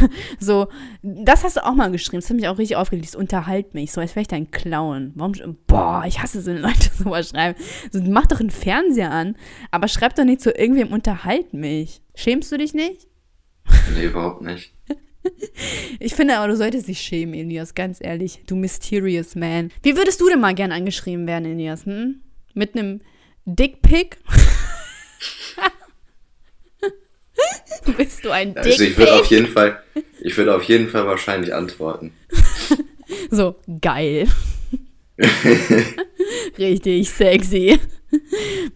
so, 0.38 0.68
das 1.02 1.44
hast 1.44 1.56
du 1.56 1.64
auch 1.64 1.74
mal 1.74 1.90
geschrieben, 1.90 2.20
das 2.20 2.28
hat 2.28 2.36
mich 2.36 2.48
auch 2.48 2.58
richtig 2.58 2.76
aufgeregt, 2.76 3.04
dieses 3.04 3.16
unterhalt 3.16 3.72
mich, 3.72 3.92
so 3.92 4.00
als 4.00 4.14
wäre 4.14 4.22
ich 4.22 4.28
dein 4.28 4.50
Clown. 4.50 5.12
Warum, 5.14 5.34
boah, 5.66 6.04
ich 6.06 6.20
hasse 6.20 6.42
so, 6.42 6.50
wenn 6.50 6.60
Leute 6.60 6.90
sowas 6.98 7.30
schreiben. 7.30 7.58
So, 7.90 8.02
mach 8.02 8.26
doch 8.26 8.40
einen 8.40 8.50
Fernseher 8.50 9.10
an, 9.10 9.36
aber 9.70 9.88
schreib 9.88 10.14
doch 10.16 10.24
nicht 10.24 10.40
zu 10.40 10.50
irgendwem 10.50 10.92
unterhalt 10.92 11.54
mich. 11.54 12.02
Schämst 12.14 12.50
du 12.52 12.58
dich 12.58 12.74
nicht? 12.74 13.06
Nee, 13.94 14.06
überhaupt 14.06 14.42
nicht. 14.42 14.72
Ich 16.00 16.16
finde 16.16 16.36
aber, 16.36 16.48
du 16.48 16.56
solltest 16.56 16.88
dich 16.88 17.00
schämen, 17.00 17.34
Elias, 17.34 17.76
ganz 17.76 17.98
ehrlich. 18.00 18.40
Du 18.48 18.56
mysterious 18.56 19.36
man. 19.36 19.70
Wie 19.84 19.96
würdest 19.96 20.20
du 20.20 20.28
denn 20.28 20.40
mal 20.40 20.52
gern 20.52 20.72
angeschrieben 20.72 21.28
werden, 21.28 21.44
Elias? 21.44 21.86
Hm? 21.86 22.22
Mit 22.54 22.74
einem 22.74 23.02
Dickpick? 23.44 24.16
Bist 27.96 28.24
du 28.24 28.30
ein 28.30 28.54
Dickpick? 28.54 28.72
Also 28.72 28.84
ich 28.84 28.98
würde 28.98 29.14
auf 29.14 29.26
jeden 29.26 29.46
Fall, 29.46 29.80
ich 30.20 30.36
würde 30.36 30.56
auf 30.56 30.64
jeden 30.64 30.88
Fall 30.88 31.06
wahrscheinlich 31.06 31.54
antworten. 31.54 32.12
so, 33.30 33.54
geil. 33.80 34.26
Richtig 36.58 37.10
sexy. 37.10 37.78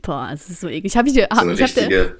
Boah, 0.03 0.31
es 0.33 0.49
ist 0.49 0.61
so 0.61 0.69
eklig. 0.69 0.97
Hab 0.97 1.07
ich 1.07 1.15
dir. 1.15 1.27
So 1.33 1.41
eine 1.41 1.55
ich 1.55 1.63
hab 1.63 1.75
dir 1.75 1.83
richtige? 1.83 2.17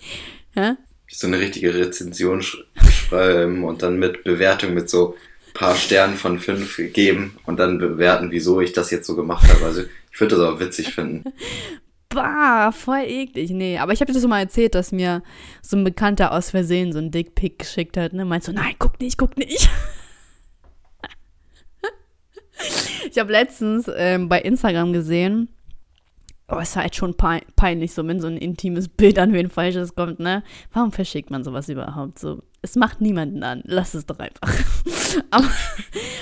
So 1.09 1.27
eine 1.27 1.39
richtige 1.39 1.75
Rezension 1.75 2.43
sch 2.43 2.59
schreiben 2.91 3.65
und 3.65 3.83
dann 3.83 3.99
mit 3.99 4.25
Bewertung 4.25 4.75
mit 4.75 4.91
so 4.91 5.17
paar 5.55 5.75
Sternen 5.75 6.17
von 6.17 6.39
fünf 6.39 6.77
geben 6.93 7.39
und 7.47 7.59
dann 7.59 7.79
bewerten, 7.79 8.31
wieso 8.31 8.61
ich 8.61 8.73
das 8.73 8.91
jetzt 8.91 9.07
so 9.07 9.17
gemacht 9.17 9.49
habe. 9.49 9.65
Also 9.65 9.83
ich 10.13 10.21
würde 10.21 10.37
das 10.37 10.45
auch 10.45 10.61
witzig 10.61 10.93
finden. 10.93 11.33
bah, 12.11 12.73
voll 12.73 13.05
eklig. 13.07 13.51
Nee, 13.51 13.79
aber 13.79 13.93
ich 13.93 14.01
habe 14.01 14.13
dir 14.13 14.19
das 14.19 14.29
mal 14.29 14.41
erzählt, 14.41 14.75
dass 14.75 14.93
mir 14.93 15.23
so 15.63 15.77
ein 15.77 15.85
Bekannter 15.85 16.33
aus 16.33 16.51
Versehen 16.51 16.93
so 16.93 16.99
ein 16.99 17.11
Dickpick 17.11 17.61
geschickt 17.61 17.97
hat. 17.97 18.13
Ne? 18.13 18.25
Meinst 18.25 18.49
du, 18.49 18.53
nein, 18.53 18.75
guck 18.79 19.01
nicht, 19.01 19.17
guck 19.17 19.37
nicht. 19.37 19.71
ich 23.11 23.19
habe 23.19 23.33
letztens 23.33 23.91
ähm, 23.97 24.29
bei 24.29 24.41
Instagram 24.41 24.93
gesehen, 24.93 25.49
Oh, 26.49 26.59
ist 26.59 26.77
halt 26.77 26.95
schon 26.95 27.17
peinlich, 27.17 27.93
so 27.93 28.07
wenn 28.07 28.21
so 28.21 28.29
ein 28.29 28.37
intimes 28.37 28.89
Bild 28.89 29.19
an 29.19 29.33
wen 29.33 29.51
Falsches 29.51 29.97
kommt, 29.97 30.21
ne? 30.21 30.45
Warum 30.73 30.93
verschickt 30.93 31.29
man 31.29 31.43
sowas 31.43 31.69
überhaupt 31.69 32.21
so? 32.21 32.41
Es 32.63 32.77
macht 32.77 33.01
niemanden 33.01 33.43
an. 33.43 33.63
Lass 33.65 33.95
es 33.95 34.07
doch 34.07 34.21
einfach. 34.21 34.53
aber, 35.31 35.49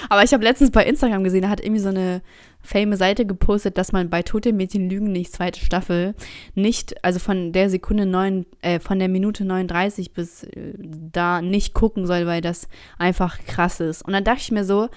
aber, 0.09 0.23
ich 0.25 0.33
habe 0.33 0.43
letztens 0.43 0.71
bei 0.71 0.85
Instagram 0.85 1.25
gesehen, 1.25 1.43
da 1.43 1.51
hat 1.51 1.61
irgendwie 1.61 1.81
so 1.81 1.91
eine 1.91 2.23
fame 2.63 2.97
Seite 2.97 3.27
gepostet, 3.27 3.77
dass 3.77 3.93
man 3.93 4.09
bei 4.09 4.23
Tote 4.23 4.55
Mädchen 4.55 4.89
Lügen 4.89 5.13
nicht 5.13 5.33
zweite 5.33 5.61
Staffel 5.61 6.15
nicht, 6.55 7.05
also 7.05 7.19
von 7.19 7.53
der 7.53 7.69
Sekunde 7.69 8.07
9, 8.07 8.47
äh, 8.63 8.81
von 8.81 8.99
der 8.99 9.09
Minute 9.09 9.45
39 9.45 10.13
bis 10.15 10.45
äh, 10.45 10.73
da 10.79 11.43
nicht 11.43 11.75
gucken 11.75 12.07
soll, 12.07 12.27
weil 12.27 12.41
das 12.41 12.69
einfach 12.99 13.45
krass 13.45 13.81
ist. 13.81 14.03
Und 14.03 14.15
dann 14.15 14.25
dachte 14.25 14.41
ich 14.41 14.53
mir 14.53 14.65
so, 14.65 14.89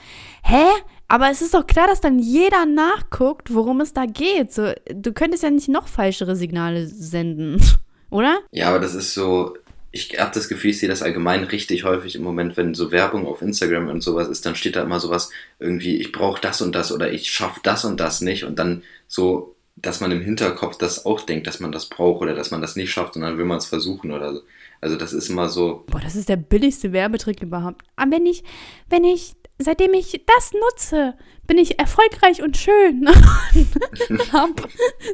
hä? 0.43 0.63
Aber 1.07 1.29
es 1.29 1.41
ist 1.41 1.53
doch 1.53 1.65
klar, 1.65 1.87
dass 1.87 2.01
dann 2.01 2.19
jeder 2.19 2.65
nachguckt, 2.65 3.53
worum 3.53 3.81
es 3.81 3.93
da 3.93 4.05
geht. 4.05 4.53
So, 4.53 4.73
du 4.93 5.13
könntest 5.13 5.43
ja 5.43 5.49
nicht 5.49 5.69
noch 5.69 5.87
falschere 5.87 6.35
Signale 6.35 6.87
senden, 6.87 7.61
oder? 8.09 8.39
Ja, 8.51 8.69
aber 8.69 8.79
das 8.79 8.93
ist 8.93 9.13
so. 9.13 9.55
Ich 9.91 10.19
habe 10.19 10.31
das 10.33 10.49
Gefühl, 10.49 10.71
ich 10.71 10.79
sehe 10.79 10.89
das 10.89 11.01
allgemein 11.01 11.45
richtig 11.45 11.85
häufig 11.85 12.15
im 12.15 12.23
Moment, 12.23 12.57
wenn 12.57 12.75
so 12.75 12.91
Werbung 12.91 13.25
auf 13.25 13.41
Instagram 13.41 13.87
und 13.87 14.01
sowas 14.01 14.27
ist, 14.27 14.45
dann 14.45 14.55
steht 14.55 14.75
da 14.75 14.83
immer 14.83 14.99
sowas 14.99 15.31
irgendwie, 15.59 15.97
ich 15.97 16.11
brauche 16.11 16.41
das 16.41 16.61
und 16.61 16.75
das 16.75 16.91
oder 16.91 17.11
ich 17.11 17.31
schaffe 17.31 17.61
das 17.63 17.85
und 17.85 17.99
das 17.99 18.21
nicht 18.21 18.43
und 18.43 18.59
dann 18.59 18.83
so, 19.07 19.55
dass 19.77 20.01
man 20.01 20.11
im 20.11 20.21
Hinterkopf 20.21 20.77
das 20.77 21.05
auch 21.05 21.21
denkt, 21.21 21.47
dass 21.47 21.61
man 21.61 21.71
das 21.71 21.87
braucht 21.87 22.21
oder 22.21 22.35
dass 22.35 22.51
man 22.51 22.61
das 22.61 22.75
nicht 22.75 22.91
schafft 22.91 23.15
und 23.15 23.21
dann 23.21 23.37
will 23.37 23.45
man 23.45 23.57
es 23.57 23.65
versuchen 23.65 24.11
oder 24.11 24.33
so. 24.33 24.41
Also 24.81 24.97
das 24.97 25.13
ist 25.13 25.29
immer 25.29 25.49
so. 25.49 25.85
Boah, 25.87 26.01
das 26.01 26.15
ist 26.15 26.29
der 26.29 26.35
billigste 26.35 26.91
Werbetrick 26.91 27.41
überhaupt. 27.41 27.83
Aber 27.95 28.11
wenn 28.11 28.25
ich, 28.25 28.43
wenn 28.89 29.03
ich 29.03 29.35
seitdem 29.59 29.93
ich 29.93 30.23
das 30.25 30.51
nutze, 30.53 31.13
bin 31.47 31.57
ich 31.57 31.79
erfolgreich 31.79 32.41
und 32.41 32.57
schön. 32.57 33.07
und 34.09 34.33
hab 34.33 34.61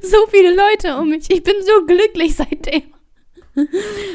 so 0.02 0.18
viele 0.30 0.56
Leute 0.56 0.98
um 0.98 1.10
mich. 1.10 1.30
Ich 1.30 1.44
bin 1.44 1.56
so 1.62 1.86
glücklich 1.86 2.36
seitdem. 2.36 2.84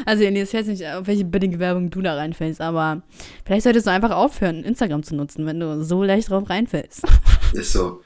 Also, 0.05 0.25
ich 0.25 0.55
weiß 0.55 0.67
nicht, 0.67 0.85
auf 0.85 1.07
welche 1.07 1.25
billige 1.25 1.61
Werbung 1.61 1.91
du 1.91 2.03
da 2.03 2.15
reinfällst, 2.15 2.61
aber 2.61 3.03
vielleicht 3.45 3.63
solltest 3.63 3.87
du 3.87 3.91
einfach 3.93 4.11
aufhören, 4.11 4.65
Instagram 4.65 5.05
zu 5.05 5.15
nutzen, 5.15 5.47
wenn 5.47 5.61
du 5.61 5.85
so 5.85 6.03
leicht 6.03 6.31
drauf 6.31 6.51
reinfällst. 6.51 7.05
Ist 7.53 7.73
so. 7.73 8.03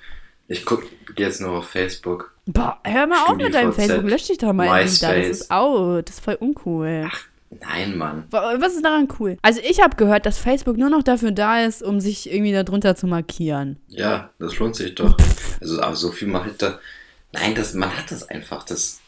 Ich 0.49 0.67
guck 0.67 0.85
jetzt 1.17 1.41
nur 1.41 1.53
auf 1.53 1.69
Facebook. 1.69 2.35
Boah, 2.45 2.79
hör 2.85 3.07
mal 3.07 3.25
auf 3.27 3.37
mit 3.37 3.55
deinem 3.55 3.73
Facebook, 3.73 4.05
lösch 4.05 4.27
dich 4.27 4.39
doch 4.39 4.53
mal 4.53 4.67
da. 4.67 4.81
Das 4.83 5.01
ist 5.01 5.51
out, 5.51 6.09
das 6.09 6.17
ist 6.17 6.25
voll 6.25 6.35
uncool. 6.35 7.09
Ach, 7.11 7.25
Nein, 7.61 7.97
Mann. 7.97 8.25
Was 8.31 8.75
ist 8.75 8.85
daran 8.85 9.09
cool? 9.19 9.37
Also 9.43 9.61
ich 9.69 9.81
habe 9.83 9.97
gehört, 9.97 10.27
dass 10.27 10.39
Facebook 10.39 10.77
nur 10.77 10.91
noch 10.91 11.03
dafür 11.03 11.33
da 11.33 11.65
ist, 11.65 11.83
um 11.83 12.01
sich 12.01 12.33
irgendwie 12.33 12.53
darunter 12.53 12.97
zu 12.97 13.07
markieren. 13.07 13.79
Ja, 13.89 14.31
das 14.39 14.59
lohnt 14.59 14.77
sich 14.77 14.95
doch. 14.95 15.17
Also 15.61 15.81
aber 15.81 15.97
so 15.97 16.11
viel 16.11 16.29
mache 16.29 16.51
ich 16.51 16.57
da. 16.57 16.79
Nein, 17.33 17.55
das, 17.55 17.75
man 17.75 17.97
hat 17.97 18.11
das 18.11 18.29
einfach. 18.29 18.65
Das, 18.65 19.01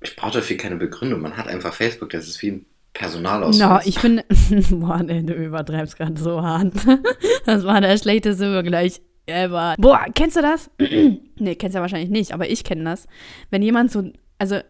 ich 0.00 0.16
brauche 0.16 0.32
dafür 0.32 0.56
keine 0.56 0.76
Begründung. 0.76 1.20
Man 1.20 1.36
hat 1.36 1.48
einfach 1.48 1.74
Facebook. 1.74 2.10
Das 2.10 2.28
ist 2.28 2.40
wie 2.42 2.50
ein 2.52 2.66
Personalausweis. 2.92 3.68
No, 3.68 3.80
ich 3.84 3.98
finde. 3.98 4.24
Boah, 4.70 5.02
nee, 5.02 5.22
du 5.22 5.34
übertreibst 5.34 5.96
gerade 5.96 6.20
so 6.20 6.42
hart. 6.42 6.72
Das 7.44 7.64
war 7.64 7.80
der 7.80 7.98
schlechteste 7.98 8.52
Vergleich 8.52 9.02
ever. 9.26 9.74
Boah, 9.78 10.06
kennst 10.14 10.36
du 10.36 10.42
das? 10.42 10.70
nee, 10.78 11.54
kennst 11.56 11.74
du 11.74 11.78
ja 11.78 11.80
wahrscheinlich 11.80 12.10
nicht, 12.10 12.32
aber 12.32 12.48
ich 12.48 12.64
kenne 12.64 12.84
das. 12.84 13.06
Wenn 13.50 13.62
jemand 13.62 13.90
so. 13.90 14.12
Also 14.38 14.60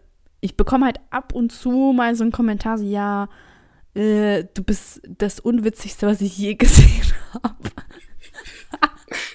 ich 0.42 0.56
bekomme 0.56 0.87
halt 0.87 0.99
ab 1.11 1.32
und 1.32 1.52
zu 1.52 1.94
mal 1.96 2.14
so 2.16 2.25
einen 2.25 2.32
Kommentar, 2.32 2.76
so, 2.76 2.84
ja, 2.84 3.28
äh, 3.94 4.44
du 4.52 4.64
bist 4.64 5.00
das 5.06 5.38
Unwitzigste, 5.40 6.06
was 6.06 6.20
ich 6.20 6.37
je 6.37 6.54
gesehen 6.56 7.14
habe. 7.32 7.54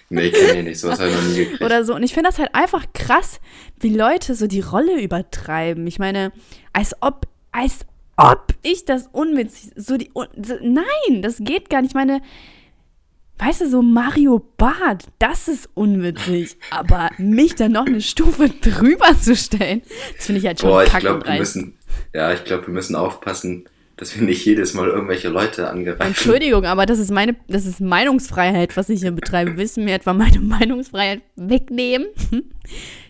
nee, 0.09 0.27
ich 0.27 0.33
kenne 0.33 0.63
nicht, 0.63 0.79
sowas 0.79 0.99
habe 0.99 1.09
ich 1.09 1.15
noch 1.15 1.23
nie 1.23 1.37
gekriegt. 1.37 1.61
Oder 1.61 1.85
so. 1.85 1.95
Und 1.95 2.03
ich 2.03 2.13
finde 2.13 2.29
das 2.29 2.39
halt 2.39 2.53
einfach 2.53 2.85
krass, 2.93 3.39
wie 3.79 3.95
Leute 3.95 4.35
so 4.35 4.47
die 4.47 4.59
Rolle 4.59 5.01
übertreiben. 5.01 5.87
Ich 5.87 5.97
meine, 5.97 6.33
als 6.73 6.93
ob, 7.01 7.25
als 7.53 7.85
ob 8.17 8.53
ich 8.61 8.83
das 8.83 9.07
unwitzig, 9.11 9.71
so 9.77 9.95
die, 9.95 10.11
so, 10.13 10.55
nein, 10.61 11.21
das 11.21 11.37
geht 11.39 11.69
gar 11.69 11.81
nicht. 11.81 11.91
Ich 11.91 11.95
meine, 11.95 12.21
Weißt 13.39 13.61
du, 13.61 13.69
so 13.69 13.81
Mario 13.81 14.43
Bart, 14.57 15.05
das 15.19 15.47
ist 15.47 15.69
unwitzig. 15.75 16.57
Aber 16.71 17.09
mich 17.17 17.55
dann 17.55 17.73
noch 17.73 17.85
eine 17.85 18.01
Stufe 18.01 18.49
drüber 18.49 19.19
zu 19.19 19.35
stellen, 19.35 19.81
das 20.15 20.25
finde 20.25 20.39
ich 20.39 20.47
halt 20.47 20.59
schon 20.59 20.69
Boah, 20.69 20.83
ich 20.83 20.97
glaube, 20.97 21.25
wir 21.25 21.37
müssen, 21.37 21.77
ja, 22.13 22.33
ich 22.33 22.43
glaube, 22.45 22.67
wir 22.67 22.73
müssen 22.73 22.95
aufpassen, 22.95 23.65
dass 23.95 24.15
wir 24.15 24.25
nicht 24.25 24.45
jedes 24.45 24.73
Mal 24.73 24.87
irgendwelche 24.87 25.29
Leute 25.29 25.69
angreifen. 25.69 26.01
Entschuldigung, 26.01 26.65
aber 26.65 26.85
das 26.85 26.99
ist 26.99 27.11
meine, 27.11 27.35
das 27.47 27.65
ist 27.65 27.81
Meinungsfreiheit, 27.81 28.77
was 28.77 28.89
ich 28.89 29.01
hier 29.01 29.11
betreibe. 29.11 29.57
Willst 29.57 29.77
du 29.77 29.81
mir 29.81 29.95
etwa 29.95 30.13
meine 30.13 30.39
Meinungsfreiheit 30.39 31.21
wegnehmen? 31.35 32.07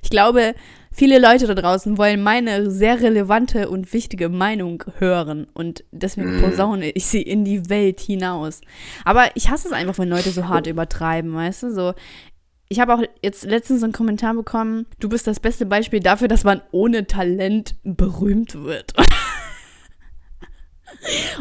Ich 0.01 0.09
glaube, 0.09 0.55
viele 0.97 1.19
Leute 1.19 1.45
da 1.45 1.53
draußen 1.53 1.97
wollen 1.99 2.23
meine 2.23 2.71
sehr 2.71 2.99
relevante 2.99 3.69
und 3.69 3.93
wichtige 3.93 4.29
Meinung 4.29 4.83
hören 4.97 5.45
und 5.53 5.83
deswegen 5.91 6.39
mm. 6.39 6.41
posaune 6.41 6.89
ich 6.89 7.05
sie 7.05 7.21
in 7.21 7.45
die 7.45 7.69
Welt 7.69 7.99
hinaus. 7.99 8.61
Aber 9.05 9.29
ich 9.35 9.49
hasse 9.49 9.67
es 9.67 9.73
einfach, 9.73 9.99
wenn 9.99 10.09
Leute 10.09 10.31
so 10.31 10.47
hart 10.47 10.65
übertreiben, 10.65 11.35
weißt 11.35 11.63
du? 11.63 11.71
So, 11.71 11.93
ich 12.67 12.79
habe 12.79 12.95
auch 12.95 13.03
jetzt 13.21 13.45
letztens 13.45 13.83
einen 13.83 13.93
Kommentar 13.93 14.33
bekommen, 14.33 14.87
du 14.99 15.07
bist 15.07 15.27
das 15.27 15.39
beste 15.39 15.67
Beispiel 15.67 15.99
dafür, 15.99 16.27
dass 16.27 16.43
man 16.43 16.63
ohne 16.71 17.05
Talent 17.05 17.75
berühmt 17.83 18.55
wird. 18.55 18.93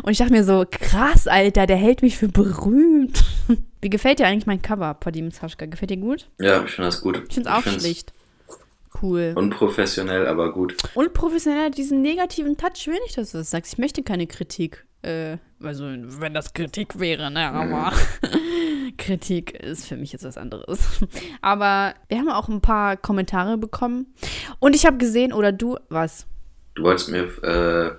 Und 0.03 0.13
ich 0.13 0.19
dachte 0.19 0.33
mir 0.33 0.45
so, 0.45 0.67
krass, 0.71 1.27
Alter, 1.27 1.67
der 1.67 1.77
hält 1.77 2.03
mich 2.03 2.19
für 2.19 2.29
berühmt. 2.29 3.25
Wie 3.81 3.89
gefällt 3.89 4.19
dir 4.19 4.27
eigentlich 4.27 4.47
mein 4.47 4.61
Cover, 4.61 4.93
Padim 4.93 5.31
Saschka? 5.31 5.65
Gefällt 5.65 5.91
dir 5.91 5.97
gut? 5.97 6.29
Ja, 6.39 6.63
ich 6.63 6.73
finde 6.73 6.89
das 6.89 7.01
gut. 7.01 7.23
Ich 7.27 7.35
finde 7.35 7.49
es 7.49 7.57
auch 7.57 7.63
schlicht 7.63 8.13
cool. 9.03 9.33
Unprofessionell, 9.37 10.27
aber 10.27 10.53
gut. 10.53 10.77
Unprofessionell, 10.95 11.71
diesen 11.71 12.03
negativen 12.03 12.57
Touch 12.57 12.87
will 12.87 12.99
nicht, 13.05 13.17
dass 13.17 13.33
du 13.33 13.39
das 13.39 13.51
sagst. 13.51 13.75
Ich 13.75 13.79
möchte 13.79 14.03
keine 14.03 14.27
Kritik. 14.27 14.87
Äh, 15.03 15.39
also, 15.63 15.85
wenn 15.85 16.35
das 16.35 16.53
Kritik 16.53 16.99
wäre, 16.99 17.31
ne, 17.31 17.49
aber 17.49 17.93
mhm. 17.93 18.97
Kritik 18.97 19.53
ist 19.53 19.87
für 19.87 19.97
mich 19.97 20.13
jetzt 20.13 20.25
was 20.25 20.37
anderes. 20.37 21.01
Aber 21.43 21.95
wir 22.09 22.19
haben 22.19 22.29
auch 22.29 22.49
ein 22.49 22.61
paar 22.61 22.97
Kommentare 22.97 23.59
bekommen. 23.59 24.15
Und 24.59 24.75
ich 24.75 24.87
habe 24.87 24.97
gesehen, 24.97 25.33
oder 25.33 25.53
du, 25.53 25.77
was? 25.89 26.27
Du 26.75 26.83
wolltest 26.83 27.09
mir 27.11 27.25
äh, 27.43 27.93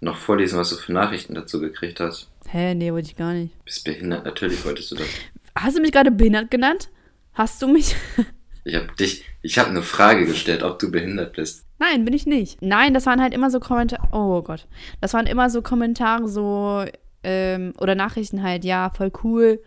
noch 0.00 0.16
vorlesen, 0.16 0.58
was 0.58 0.70
du 0.70 0.76
für 0.76 0.92
Nachrichten 0.92 1.34
dazu 1.34 1.60
gekriegt 1.60 2.00
hast. 2.00 2.30
Hä, 2.48 2.74
nee, 2.74 2.92
wollte 2.92 3.08
ich 3.08 3.16
gar 3.16 3.32
nicht. 3.32 3.64
Bist 3.64 3.84
behindert, 3.84 4.24
natürlich 4.24 4.64
wolltest 4.64 4.90
du 4.90 4.96
das. 4.96 5.06
Hast 5.54 5.76
du 5.76 5.80
mich 5.80 5.92
gerade 5.92 6.10
behindert 6.10 6.50
genannt? 6.50 6.90
Hast 7.32 7.60
du 7.62 7.68
mich? 7.68 7.96
Ich 8.66 8.74
habe 8.74 8.88
dich, 8.98 9.24
ich 9.42 9.60
habe 9.60 9.70
eine 9.70 9.82
Frage 9.82 10.26
gestellt, 10.26 10.64
ob 10.64 10.80
du 10.80 10.90
behindert 10.90 11.36
bist. 11.36 11.64
Nein, 11.78 12.04
bin 12.04 12.12
ich 12.12 12.26
nicht. 12.26 12.60
Nein, 12.60 12.94
das 12.94 13.06
waren 13.06 13.22
halt 13.22 13.32
immer 13.32 13.48
so 13.48 13.60
Kommentare. 13.60 14.08
Oh 14.10 14.42
Gott. 14.42 14.66
Das 15.00 15.14
waren 15.14 15.28
immer 15.28 15.50
so 15.50 15.62
Kommentare, 15.62 16.26
so, 16.26 16.84
ähm, 17.22 17.74
oder 17.78 17.94
Nachrichten 17.94 18.42
halt, 18.42 18.64
ja, 18.64 18.90
voll 18.90 19.12
cool. 19.22 19.62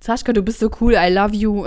Saschka, 0.00 0.32
du 0.32 0.42
bist 0.42 0.60
so 0.60 0.70
cool, 0.80 0.94
I 0.94 1.12
love 1.12 1.34
you. 1.34 1.66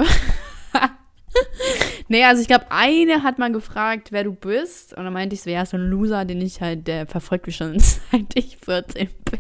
nee, 2.08 2.24
also 2.24 2.42
ich 2.42 2.48
glaube, 2.48 2.68
eine 2.70 3.22
hat 3.22 3.38
mal 3.38 3.52
gefragt, 3.52 4.14
wer 4.14 4.24
du 4.24 4.32
bist. 4.32 4.94
Und 4.94 5.04
dann 5.04 5.12
meinte 5.12 5.36
ich 5.36 5.42
so, 5.42 5.50
ja, 5.50 5.66
so 5.66 5.76
ein 5.76 5.90
Loser, 5.90 6.24
den 6.24 6.40
ich 6.40 6.62
halt, 6.62 6.88
der 6.88 7.06
verfolgt 7.06 7.48
mich 7.48 7.58
schon 7.58 7.78
seit 7.80 8.34
ich 8.36 8.60
14 8.64 9.10
bin. 9.30 9.40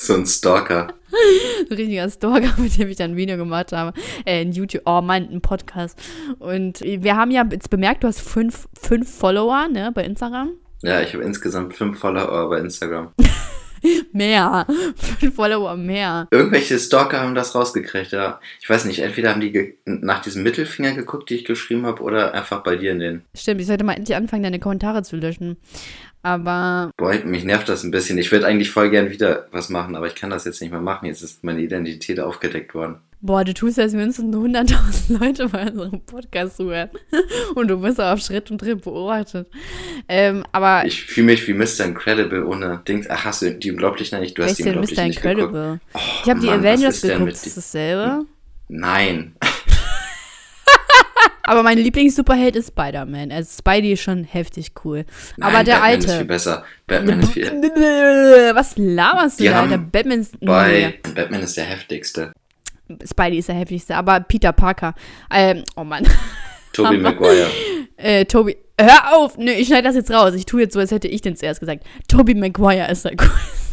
So 0.00 0.14
ein 0.14 0.26
Stalker. 0.26 0.94
ein 1.70 1.76
richtiger 1.76 2.08
Stalker, 2.08 2.54
mit 2.62 2.78
dem 2.78 2.88
ich 2.88 2.96
dann 2.96 3.10
ein 3.10 3.16
Video 3.16 3.36
gemacht 3.36 3.72
habe. 3.72 3.98
Äh, 4.24 4.42
in 4.42 4.52
YouTube, 4.52 4.82
oh 4.84 5.00
Mann, 5.00 5.28
ein 5.28 5.40
Podcast. 5.40 5.98
Und 6.38 6.80
wir 6.80 7.16
haben 7.16 7.32
ja 7.32 7.44
jetzt 7.50 7.68
bemerkt, 7.68 8.04
du 8.04 8.06
hast 8.06 8.20
fünf, 8.20 8.68
fünf 8.80 9.12
Follower, 9.12 9.66
ne, 9.66 9.90
bei 9.92 10.04
Instagram. 10.04 10.52
Ja, 10.82 11.00
ich 11.00 11.14
habe 11.14 11.24
insgesamt 11.24 11.74
fünf 11.74 11.98
Follower 11.98 12.48
bei 12.48 12.60
Instagram. 12.60 13.12
mehr. 14.12 14.66
Fünf 15.18 15.34
Follower 15.34 15.76
mehr. 15.76 16.28
Irgendwelche 16.30 16.78
Stalker 16.78 17.20
haben 17.20 17.34
das 17.34 17.56
rausgekriegt, 17.56 18.12
ja. 18.12 18.40
Ich 18.60 18.70
weiß 18.70 18.84
nicht, 18.84 19.00
entweder 19.00 19.30
haben 19.30 19.40
die 19.40 19.78
nach 19.84 20.22
diesem 20.22 20.44
Mittelfinger 20.44 20.92
geguckt, 20.92 21.28
die 21.30 21.34
ich 21.34 21.44
geschrieben 21.44 21.86
habe, 21.86 22.02
oder 22.02 22.34
einfach 22.34 22.62
bei 22.62 22.76
dir 22.76 22.92
in 22.92 23.00
den. 23.00 23.22
Stimmt, 23.34 23.60
ich 23.60 23.66
sollte 23.66 23.82
mal 23.82 23.94
endlich 23.94 24.16
anfangen, 24.16 24.44
deine 24.44 24.60
Kommentare 24.60 25.02
zu 25.02 25.16
löschen. 25.16 25.56
Aber. 26.28 26.90
Boah, 26.98 27.14
mich 27.24 27.44
nervt 27.44 27.68
das 27.70 27.84
ein 27.84 27.90
bisschen. 27.90 28.18
Ich 28.18 28.30
würde 28.30 28.46
eigentlich 28.46 28.70
voll 28.70 28.90
gern 28.90 29.10
wieder 29.10 29.46
was 29.50 29.70
machen, 29.70 29.96
aber 29.96 30.06
ich 30.06 30.14
kann 30.14 30.28
das 30.28 30.44
jetzt 30.44 30.60
nicht 30.60 30.70
mehr 30.70 30.80
machen. 30.80 31.06
Jetzt 31.06 31.22
ist 31.22 31.42
meine 31.42 31.62
Identität 31.62 32.20
aufgedeckt 32.20 32.74
worden. 32.74 32.96
Boah, 33.20 33.44
du 33.44 33.54
tust, 33.54 33.80
als 33.80 33.94
mindestens 33.94 34.36
100.000 34.36 35.18
Leute 35.18 35.48
bei 35.48 35.66
unserem 35.66 36.02
Podcast 36.02 36.58
zuhören. 36.58 36.90
Und 37.54 37.68
du 37.68 37.80
wirst 37.82 37.98
auf 37.98 38.20
Schritt 38.20 38.50
und 38.50 38.58
Tritt 38.58 38.84
beobachtet. 38.84 39.48
Ähm, 40.06 40.44
aber. 40.52 40.84
Ich 40.86 41.02
fühle 41.02 41.26
mich 41.28 41.48
wie 41.48 41.54
Mr. 41.54 41.86
Incredible 41.86 42.44
ohne 42.44 42.82
Dings. 42.86 43.08
Ach, 43.08 43.24
hast 43.24 43.42
du 43.42 43.50
die 43.54 43.72
Unglaublichen 43.72 44.20
nicht? 44.20 44.36
Du 44.36 44.44
hast 44.44 44.58
die 44.58 44.64
Unglaublichen 44.64 45.06
nicht 45.06 45.16
Incredible? 45.16 45.80
Oh, 45.94 45.98
ich 46.22 46.30
habe 46.30 46.40
die 46.40 46.50
Avengers 46.50 47.00
geguckt. 47.00 47.32
Ist 47.32 47.46
das 47.46 47.54
dasselbe? 47.54 48.26
Nein. 48.68 49.34
Aber 51.48 51.62
mein 51.62 51.78
Lieblings-Superheld 51.78 52.56
ist 52.56 52.68
Spider-Man. 52.68 53.32
Also 53.32 53.50
Spidey 53.58 53.92
ist 53.92 54.02
schon 54.02 54.24
heftig 54.24 54.72
cool. 54.84 55.04
Nein, 55.36 55.54
Aber 55.54 55.64
der 55.64 55.72
Batman 55.74 55.90
alte. 55.90 56.06
ist 56.06 56.16
viel 56.16 56.24
besser. 56.24 56.64
Batman 56.86 57.20
ist 57.20 57.32
viel. 57.32 57.46
Was 58.54 58.74
laberst 58.76 59.40
du 59.40 59.44
da? 59.44 59.66
Der 59.66 59.78
Batman 59.78 60.20
ist. 60.20 60.38
Bei 60.40 60.94
Batman 61.14 61.42
ist 61.42 61.56
der 61.56 61.64
heftigste. 61.64 62.32
Nee, 62.88 62.96
Spidey 63.04 63.38
ist 63.38 63.48
der 63.48 63.56
heftigste. 63.56 63.96
Aber 63.96 64.20
Peter 64.20 64.52
Parker. 64.52 64.94
Ähm, 65.32 65.64
oh 65.76 65.84
Mann. 65.84 66.06
Tobey 66.72 66.98
Maguire. 66.98 67.48
Äh, 67.96 68.24
Toby. 68.26 68.56
Hör 68.80 69.16
auf! 69.16 69.36
Nö, 69.38 69.50
ich 69.50 69.66
schneide 69.66 69.88
das 69.88 69.96
jetzt 69.96 70.10
raus. 70.10 70.34
Ich 70.34 70.46
tue 70.46 70.60
jetzt 70.60 70.74
so, 70.74 70.78
als 70.78 70.92
hätte 70.92 71.08
ich 71.08 71.20
den 71.20 71.34
zuerst 71.34 71.58
gesagt. 71.58 71.82
Toby 72.06 72.34
Maguire 72.34 72.88
ist 72.90 73.04
der 73.04 73.16
coolste. 73.16 73.67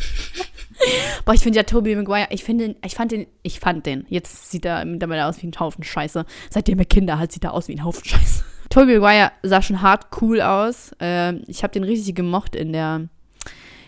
Boah, 1.24 1.34
ich 1.34 1.42
finde 1.42 1.58
ja 1.58 1.64
Toby 1.64 1.96
Maguire, 1.96 2.28
ich 2.30 2.44
finde, 2.44 2.66
ihn- 2.66 2.76
ich 2.86 2.96
fand 2.96 3.12
den, 3.12 3.28
ich 3.44 3.60
fand 3.60 3.86
den. 3.86 4.06
Jetzt 4.10 4.52
sieht 4.52 4.66
er 4.66 4.84
mittlerweile 4.86 5.26
aus 5.26 5.42
wie 5.42 5.48
ein 5.48 5.60
Haufen 5.60 5.84
Scheiße. 5.84 6.26
Seitdem 6.50 6.78
er 6.80 6.86
Kinder 6.86 7.18
hat, 7.18 7.32
sieht 7.32 7.44
er 7.44 7.54
aus 7.54 7.68
wie 7.68 7.74
ein 7.76 7.84
Haufen 7.84 8.04
Scheiße. 8.06 8.44
Toby 8.70 9.00
Maguire 9.00 9.32
sah 9.42 9.62
schon 9.62 9.82
hart 9.82 10.08
cool 10.22 10.42
aus. 10.42 10.92
Ähm, 11.00 11.44
ich 11.48 11.64
habe 11.64 11.72
den 11.74 11.84
richtig 11.84 12.14
gemocht 12.16 12.56
in 12.56 12.74
der, 12.74 13.08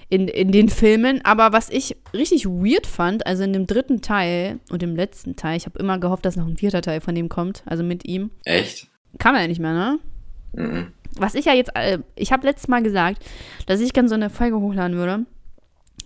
in, 0.10 0.28
in 0.28 0.52
den 0.52 0.70
Filmen. 0.70 1.24
Aber 1.26 1.52
was 1.52 1.70
ich 1.70 1.98
richtig 2.14 2.46
weird 2.46 2.88
fand, 2.88 3.28
also 3.28 3.44
in 3.44 3.54
dem 3.54 3.68
dritten 3.68 4.02
Teil 4.02 4.60
und 4.72 4.82
im 4.82 4.96
letzten 4.96 5.36
Teil, 5.36 5.58
ich 5.58 5.66
habe 5.66 5.78
immer 5.80 6.00
gehofft, 6.00 6.26
dass 6.26 6.36
noch 6.38 6.48
ein 6.48 6.58
vierter 6.58 6.82
Teil 6.82 7.02
von 7.02 7.14
dem 7.16 7.28
kommt, 7.30 7.64
also 7.66 7.84
mit 7.84 8.06
ihm. 8.08 8.32
Echt? 8.46 8.88
Kam 9.20 9.36
er 9.36 9.48
nicht 9.48 9.60
mehr, 9.60 9.74
ne? 9.74 10.00
Mhm. 10.54 10.88
Was 11.20 11.36
ich 11.36 11.46
ja 11.46 11.54
jetzt, 11.54 11.72
äh, 11.76 12.00
ich 12.16 12.32
habe 12.32 12.48
letztes 12.48 12.68
Mal 12.68 12.82
gesagt, 12.82 13.24
dass 13.66 13.82
ich 13.82 13.94
gerne 13.94 14.08
so 14.10 14.16
eine 14.16 14.30
Folge 14.30 14.60
hochladen 14.60 14.96
würde, 14.96 15.26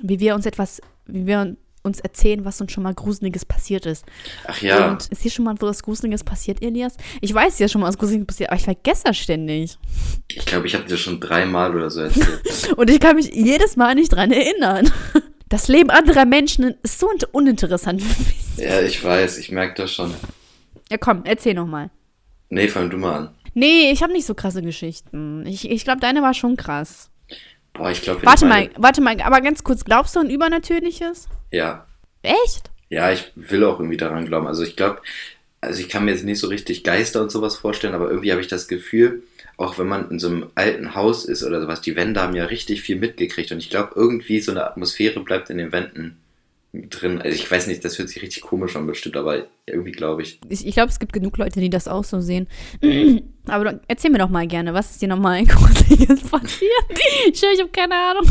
wie 0.01 0.19
wir 0.19 0.35
uns 0.35 0.45
etwas, 0.45 0.81
wie 1.05 1.25
wir 1.25 1.55
uns 1.83 1.99
erzählen, 1.99 2.45
was 2.45 2.61
uns 2.61 2.71
schon 2.71 2.83
mal 2.83 2.93
Gruseliges 2.93 3.43
passiert 3.43 3.87
ist. 3.87 4.05
Ach 4.45 4.61
ja. 4.61 4.91
Und 4.91 5.07
ist 5.07 5.23
hier 5.23 5.31
schon 5.31 5.45
mal 5.45 5.55
was 5.59 5.81
Gruseliges 5.81 6.23
passiert, 6.23 6.61
Elias? 6.61 6.95
Ich 7.21 7.33
weiß 7.33 7.57
ja 7.59 7.67
schon 7.67 7.81
mal 7.81 7.87
was 7.87 7.97
Gruseliges 7.97 8.27
passiert, 8.27 8.49
aber 8.51 8.57
ich 8.59 8.65
vergesse 8.65 9.03
das 9.05 9.17
ständig. 9.17 9.77
Ich 10.27 10.45
glaube, 10.45 10.67
ich 10.67 10.75
habe 10.75 10.85
dir 10.85 10.97
schon 10.97 11.19
dreimal 11.19 11.75
oder 11.75 11.89
so 11.89 12.01
erzählt. 12.01 12.73
Und 12.77 12.89
ich 12.89 12.99
kann 12.99 13.15
mich 13.15 13.33
jedes 13.33 13.77
Mal 13.77 13.95
nicht 13.95 14.09
dran 14.13 14.31
erinnern. 14.31 14.91
Das 15.49 15.67
Leben 15.67 15.89
anderer 15.89 16.25
Menschen 16.25 16.75
ist 16.83 16.99
so 16.99 17.07
un- 17.09 17.17
uninteressant 17.31 18.01
für 18.01 18.23
mich. 18.23 18.57
ja, 18.69 18.81
ich 18.81 19.03
weiß, 19.03 19.39
ich 19.39 19.51
merke 19.51 19.81
das 19.81 19.91
schon. 19.91 20.13
Ja, 20.91 20.97
komm, 20.97 21.23
erzähl 21.25 21.55
noch 21.55 21.65
mal. 21.67 21.89
Nee, 22.49 22.67
fang 22.67 22.89
du 22.89 22.97
mal 22.97 23.15
an. 23.15 23.29
Nee, 23.53 23.91
ich 23.91 24.01
habe 24.03 24.13
nicht 24.13 24.25
so 24.25 24.33
krasse 24.35 24.61
Geschichten. 24.61 25.45
Ich, 25.45 25.69
ich 25.69 25.83
glaube, 25.83 25.99
deine 25.99 26.21
war 26.21 26.33
schon 26.33 26.55
krass. 26.57 27.09
Boah, 27.73 27.91
ich 27.91 28.01
glaube. 28.01 28.25
Warte 28.25 28.45
mal, 28.45 28.69
warte 28.77 29.01
mal, 29.01 29.19
aber 29.21 29.41
ganz 29.41 29.63
kurz, 29.63 29.85
glaubst 29.85 30.15
du 30.15 30.19
an 30.19 30.29
Übernatürliches? 30.29 31.27
Ja. 31.51 31.85
Echt? 32.21 32.69
Ja, 32.89 33.11
ich 33.11 33.31
will 33.35 33.63
auch 33.63 33.79
irgendwie 33.79 33.97
daran 33.97 34.25
glauben. 34.25 34.47
Also 34.47 34.63
ich 34.63 34.75
glaube, 34.75 35.01
also 35.61 35.79
ich 35.79 35.89
kann 35.89 36.05
mir 36.05 36.11
jetzt 36.11 36.25
nicht 36.25 36.39
so 36.39 36.47
richtig 36.47 36.83
Geister 36.83 37.21
und 37.21 37.31
sowas 37.31 37.55
vorstellen, 37.55 37.93
aber 37.93 38.09
irgendwie 38.09 38.31
habe 38.31 38.41
ich 38.41 38.47
das 38.47 38.67
Gefühl, 38.67 39.23
auch 39.57 39.77
wenn 39.77 39.87
man 39.87 40.09
in 40.09 40.19
so 40.19 40.27
einem 40.27 40.47
alten 40.55 40.95
Haus 40.95 41.25
ist 41.25 41.43
oder 41.43 41.61
sowas, 41.61 41.81
die 41.81 41.95
Wände 41.95 42.21
haben 42.21 42.35
ja 42.35 42.45
richtig 42.45 42.81
viel 42.81 42.97
mitgekriegt 42.97 43.51
und 43.51 43.59
ich 43.59 43.69
glaube, 43.69 43.93
irgendwie 43.95 44.39
so 44.41 44.51
eine 44.51 44.65
Atmosphäre 44.65 45.19
bleibt 45.21 45.49
in 45.49 45.57
den 45.57 45.71
Wänden 45.71 46.20
drin. 46.73 47.21
Also 47.21 47.35
ich 47.35 47.49
weiß 47.49 47.67
nicht, 47.67 47.83
das 47.83 47.97
hört 47.99 48.09
sich 48.09 48.21
richtig 48.21 48.43
komisch 48.43 48.75
an 48.75 48.87
bestimmt, 48.87 49.17
aber 49.17 49.45
irgendwie 49.65 49.91
glaube 49.91 50.21
ich. 50.21 50.39
Ich, 50.49 50.65
ich 50.65 50.73
glaube, 50.73 50.89
es 50.89 50.99
gibt 50.99 51.13
genug 51.13 51.37
Leute, 51.37 51.59
die 51.59 51.69
das 51.69 51.87
auch 51.87 52.03
so 52.03 52.21
sehen. 52.21 52.47
Aber 53.47 53.65
du, 53.65 53.81
erzähl 53.87 54.11
mir 54.11 54.19
doch 54.19 54.29
mal 54.29 54.45
gerne, 54.45 54.73
was 54.75 54.91
ist 54.91 55.01
dir 55.01 55.07
nochmal 55.07 55.43
Gruseliges 55.47 56.21
passiert? 56.21 56.71
Ich 57.27 57.39
schwör, 57.39 57.49
ich 57.53 57.59
habe 57.59 57.71
keine 57.71 57.95
Ahnung. 57.95 58.27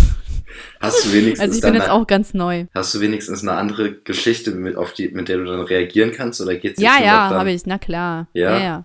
Hast 0.81 1.05
du 1.05 1.13
wenigstens 1.13 1.41
Also 1.41 1.55
ich 1.57 1.63
bin 1.63 1.75
jetzt 1.75 1.89
eine, 1.89 1.93
auch 1.93 2.07
ganz 2.07 2.35
neu. 2.35 2.67
hast 2.75 2.95
du 2.95 3.01
wenigstens 3.01 3.43
eine 3.43 3.53
andere 3.53 3.93
Geschichte, 3.93 4.53
mit, 4.53 4.77
auf 4.77 4.93
die, 4.93 5.09
mit 5.09 5.29
der 5.29 5.39
du 5.39 5.45
dann 5.45 5.61
reagieren 5.61 6.13
kannst 6.13 6.41
oder 6.41 6.55
geht's 6.55 6.81
Ja, 6.81 7.03
ja, 7.03 7.31
habe 7.31 7.51
ich, 7.51 7.67
na 7.67 7.79
klar. 7.79 8.29
Ja? 8.33 8.59
ja. 8.59 8.65
ja. 8.65 8.85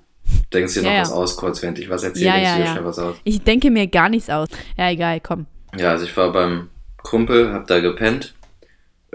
Denkst 0.54 0.74
du 0.74 0.80
dir 0.82 0.86
noch 0.86 0.92
Ja, 0.92 0.98
ja. 0.98 1.02
was 1.04 1.12
aus, 1.12 1.38
kurz, 1.38 1.62
während 1.62 1.80
ich 1.80 1.90
was 1.90 2.04
erzähle, 2.04 2.26
Ja, 2.26 2.38
ja, 2.38 2.58
du 2.58 2.64
dir 2.64 2.76
ja. 2.76 2.86
was 2.86 3.00
aus? 3.00 3.16
Ich 3.24 3.42
denke 3.42 3.72
mir 3.72 3.88
gar 3.88 4.10
nichts 4.10 4.30
aus. 4.30 4.50
Ja, 4.78 4.90
egal, 4.90 5.20
komm. 5.22 5.46
Ja, 5.78 5.92
also 5.92 6.06
ich 6.06 6.16
war 6.18 6.32
beim 6.32 6.70
Kumpel, 6.98 7.54
hab 7.54 7.68
da 7.68 7.80
gepennt. 7.80 8.35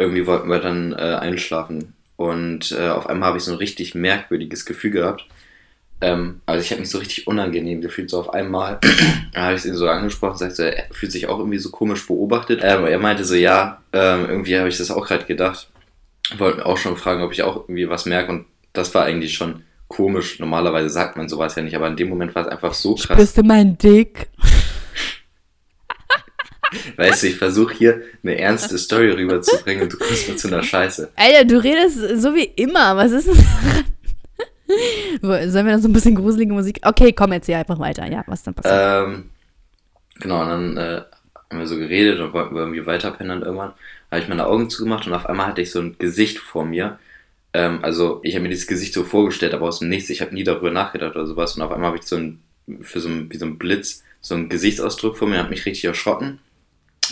Irgendwie 0.00 0.26
wollten 0.26 0.48
wir 0.48 0.60
dann 0.60 0.92
äh, 0.92 0.96
einschlafen. 0.96 1.94
Und 2.16 2.72
äh, 2.72 2.88
auf 2.88 3.08
einmal 3.08 3.28
habe 3.28 3.38
ich 3.38 3.44
so 3.44 3.52
ein 3.52 3.58
richtig 3.58 3.94
merkwürdiges 3.94 4.64
Gefühl 4.64 4.90
gehabt. 4.90 5.26
Ähm, 6.00 6.40
also 6.46 6.64
ich 6.64 6.70
habe 6.70 6.80
mich 6.80 6.90
so 6.90 6.98
richtig 6.98 7.26
unangenehm 7.26 7.80
gefühlt, 7.82 8.08
so 8.08 8.20
auf 8.20 8.32
einmal. 8.32 8.78
habe 9.34 9.54
ich 9.54 9.64
ihn 9.64 9.74
so 9.74 9.88
angesprochen, 9.88 10.38
sagt 10.38 10.56
so, 10.56 10.62
er 10.62 10.84
fühlt 10.90 11.12
sich 11.12 11.28
auch 11.28 11.38
irgendwie 11.38 11.58
so 11.58 11.70
komisch 11.70 12.06
beobachtet. 12.06 12.60
Ähm, 12.62 12.86
er 12.86 12.98
meinte 12.98 13.24
so, 13.24 13.34
ja, 13.34 13.82
ähm, 13.92 14.26
irgendwie 14.28 14.58
habe 14.58 14.68
ich 14.68 14.78
das 14.78 14.90
auch 14.90 15.06
gerade 15.06 15.24
gedacht. 15.24 15.68
Wollten 16.38 16.62
auch 16.62 16.78
schon 16.78 16.96
fragen, 16.96 17.22
ob 17.22 17.32
ich 17.32 17.42
auch 17.42 17.56
irgendwie 17.56 17.88
was 17.88 18.06
merke. 18.06 18.32
Und 18.32 18.46
das 18.72 18.94
war 18.94 19.04
eigentlich 19.04 19.34
schon 19.34 19.64
komisch. 19.88 20.38
Normalerweise 20.38 20.88
sagt 20.88 21.16
man 21.16 21.28
sowas 21.28 21.56
ja 21.56 21.62
nicht, 21.62 21.76
aber 21.76 21.88
in 21.88 21.96
dem 21.96 22.08
Moment 22.08 22.34
war 22.34 22.46
es 22.46 22.52
einfach 22.52 22.72
so 22.72 22.94
krass. 22.94 23.18
Bist 23.18 23.36
du 23.36 23.42
mein 23.42 23.76
Dick? 23.76 24.28
Weißt 26.96 27.22
du, 27.22 27.28
ich 27.28 27.36
versuche 27.36 27.74
hier 27.74 28.02
eine 28.22 28.38
ernste 28.38 28.78
Story 28.78 29.10
rüberzubringen 29.10 29.84
und 29.84 29.92
du 29.92 29.98
kommst 29.98 30.28
mir 30.28 30.36
zu 30.36 30.48
einer 30.48 30.62
Scheiße. 30.62 31.10
Alter, 31.16 31.44
du 31.44 31.62
redest 31.62 32.20
so 32.20 32.34
wie 32.34 32.50
immer. 32.56 32.96
Was 32.96 33.12
ist 33.12 33.28
denn 33.28 33.36
daran? 33.36 33.84
Sollen 35.50 35.66
wir 35.66 35.72
dann 35.72 35.82
so 35.82 35.88
ein 35.88 35.92
bisschen 35.92 36.14
gruselige 36.14 36.52
Musik? 36.52 36.80
Okay, 36.84 37.12
komm, 37.12 37.32
erzähl 37.32 37.56
einfach 37.56 37.78
weiter. 37.78 38.06
Ja, 38.06 38.22
was 38.26 38.42
dann 38.42 38.54
passiert. 38.54 39.08
Ähm, 39.08 39.30
genau, 40.20 40.42
und 40.42 40.48
dann 40.48 40.76
äh, 40.76 41.02
haben 41.50 41.58
wir 41.58 41.66
so 41.66 41.76
geredet 41.76 42.20
und 42.20 42.32
wollten 42.32 42.54
wir 42.54 42.62
irgendwie 42.62 42.86
weiterpennen 42.86 43.38
und 43.38 43.44
irgendwann 43.44 43.72
habe 44.10 44.22
ich 44.22 44.28
meine 44.28 44.46
Augen 44.46 44.70
zugemacht 44.70 45.06
und 45.06 45.14
auf 45.14 45.26
einmal 45.26 45.46
hatte 45.46 45.62
ich 45.62 45.70
so 45.70 45.80
ein 45.80 45.96
Gesicht 45.98 46.38
vor 46.38 46.64
mir. 46.64 46.98
Ähm, 47.52 47.80
also 47.82 48.20
ich 48.22 48.34
habe 48.34 48.44
mir 48.44 48.50
dieses 48.50 48.68
Gesicht 48.68 48.94
so 48.94 49.02
vorgestellt, 49.02 49.54
aber 49.54 49.66
aus 49.66 49.80
dem 49.80 49.88
Nichts. 49.88 50.10
Ich 50.10 50.20
habe 50.20 50.34
nie 50.34 50.44
darüber 50.44 50.70
nachgedacht 50.70 51.16
oder 51.16 51.26
sowas 51.26 51.56
und 51.56 51.62
auf 51.62 51.72
einmal 51.72 51.88
habe 51.88 51.98
ich 51.98 52.04
so 52.04 52.16
ein, 52.16 52.40
für 52.80 53.00
so 53.00 53.08
ein, 53.08 53.32
wie 53.32 53.36
so 53.36 53.46
ein 53.46 53.58
Blitz, 53.58 54.04
so 54.20 54.34
einen 54.34 54.48
Gesichtsausdruck 54.48 55.16
vor 55.16 55.26
mir, 55.26 55.38
habe 55.38 55.50
mich 55.50 55.66
richtig 55.66 55.84
erschrocken 55.84 56.38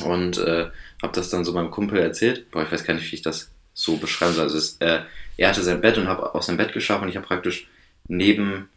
und 0.01 0.39
äh, 0.39 0.67
habe 1.03 1.13
das 1.13 1.31
dann 1.31 1.45
so 1.45 1.53
meinem 1.53 1.71
Kumpel 1.71 1.99
erzählt. 1.99 2.51
Boah, 2.51 2.63
ich 2.63 2.73
weiß 2.73 2.85
gar 2.85 2.95
nicht, 2.95 3.11
wie 3.11 3.17
ich 3.17 3.23
das 3.23 3.51
so 3.75 3.97
beschreiben 3.97 4.35
soll. 4.35 4.45
Also 4.45 4.59
es, 4.59 4.77
äh, 4.81 5.01
er 5.37 5.49
hatte 5.49 5.63
sein 5.63 5.81
Bett 5.81 5.99
und 5.99 6.09
habe 6.09 6.35
aus 6.35 6.47
seinem 6.47 6.57
Bett 6.57 6.73
geschlafen 6.73 7.05
und 7.05 7.09
ich 7.11 7.17
habe 7.17 7.27
praktisch 7.27 7.69
neben 8.09 8.69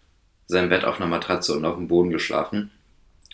seinem 0.47 0.69
Bett 0.69 0.85
auf 0.85 0.99
einer 0.99 1.09
Matratze 1.09 1.55
und 1.55 1.65
auf 1.65 1.75
dem 1.75 1.87
Boden 1.87 2.11
geschlafen. 2.11 2.71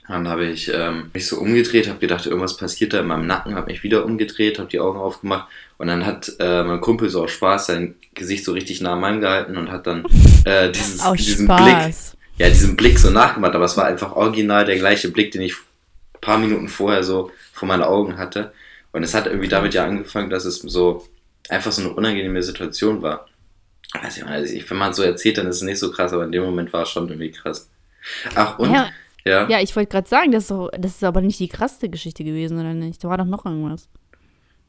Dann 0.07 0.29
habe 0.29 0.45
ich 0.45 0.71
ähm, 0.73 1.11
mich 1.13 1.27
so 1.27 1.37
umgedreht, 1.37 1.89
habe 1.89 1.99
gedacht, 1.99 2.25
irgendwas 2.25 2.55
passiert 2.55 2.93
da 2.93 3.01
in 3.01 3.07
meinem 3.07 3.27
Nacken, 3.27 3.55
habe 3.55 3.69
mich 3.69 3.83
wieder 3.83 4.05
umgedreht, 4.05 4.57
habe 4.57 4.69
die 4.69 4.79
Augen 4.79 4.97
aufgemacht 4.97 5.49
und 5.77 5.87
dann 5.87 6.05
hat 6.05 6.31
äh, 6.39 6.63
mein 6.63 6.79
Kumpel 6.79 7.09
so 7.09 7.23
aus 7.23 7.31
Spaß 7.31 7.67
sein 7.67 7.95
Gesicht 8.13 8.45
so 8.45 8.53
richtig 8.53 8.79
nah 8.79 8.93
an 8.93 9.01
meinem 9.01 9.19
gehalten 9.19 9.57
und 9.57 9.69
hat 9.69 9.85
dann 9.85 10.05
äh, 10.45 10.71
dieses, 10.71 11.03
diesen 11.13 11.47
Blick, 11.47 11.59
Spaß. 11.59 12.15
ja, 12.37 12.47
diesen 12.47 12.77
Blick 12.77 12.99
so 12.99 13.09
nachgemacht, 13.09 13.53
aber 13.53 13.65
es 13.65 13.75
war 13.75 13.85
einfach 13.85 14.13
original 14.13 14.63
der 14.63 14.77
gleiche 14.77 15.09
Blick, 15.09 15.31
den 15.31 15.41
ich 15.41 15.55
ein 15.55 16.21
paar 16.21 16.37
Minuten 16.37 16.69
vorher 16.69 17.03
so 17.03 17.29
vor 17.57 17.67
meinen 17.67 17.83
Augen 17.83 18.17
hatte. 18.17 18.53
Und 18.91 19.03
es 19.03 19.13
hat 19.13 19.27
irgendwie 19.27 19.49
damit 19.49 19.73
ja 19.73 19.85
angefangen, 19.85 20.29
dass 20.29 20.45
es 20.45 20.59
so 20.59 21.05
einfach 21.49 21.71
so 21.71 21.81
eine 21.81 21.93
unangenehme 21.93 22.41
Situation 22.43 23.01
war. 23.01 23.27
Weiß 23.93 24.17
ich, 24.17 24.25
also 24.25 24.53
ich, 24.53 24.69
wenn 24.69 24.77
man 24.77 24.91
es 24.91 24.97
so 24.97 25.03
erzählt, 25.03 25.37
dann 25.37 25.47
ist 25.47 25.57
es 25.57 25.61
nicht 25.61 25.79
so 25.79 25.91
krass, 25.91 26.13
aber 26.13 26.25
in 26.25 26.31
dem 26.31 26.43
Moment 26.43 26.71
war 26.73 26.83
es 26.83 26.89
schon 26.89 27.07
irgendwie 27.07 27.31
krass. 27.31 27.69
Ach, 28.35 28.59
und? 28.59 28.71
Ja, 28.71 28.89
Ja. 29.25 29.47
ja 29.49 29.59
ich 29.59 29.75
wollte 29.75 29.91
gerade 29.91 30.07
sagen, 30.07 30.31
das 30.31 30.43
ist, 30.43 30.51
doch, 30.51 30.69
das 30.77 30.91
ist 30.91 31.03
aber 31.03 31.21
nicht 31.21 31.39
die 31.39 31.47
krasseste 31.47 31.89
Geschichte 31.89 32.23
gewesen, 32.23 32.59
oder 32.59 32.73
nicht? 32.73 33.03
Da 33.03 33.09
war 33.09 33.17
doch 33.17 33.25
noch 33.25 33.45
irgendwas. 33.45 33.89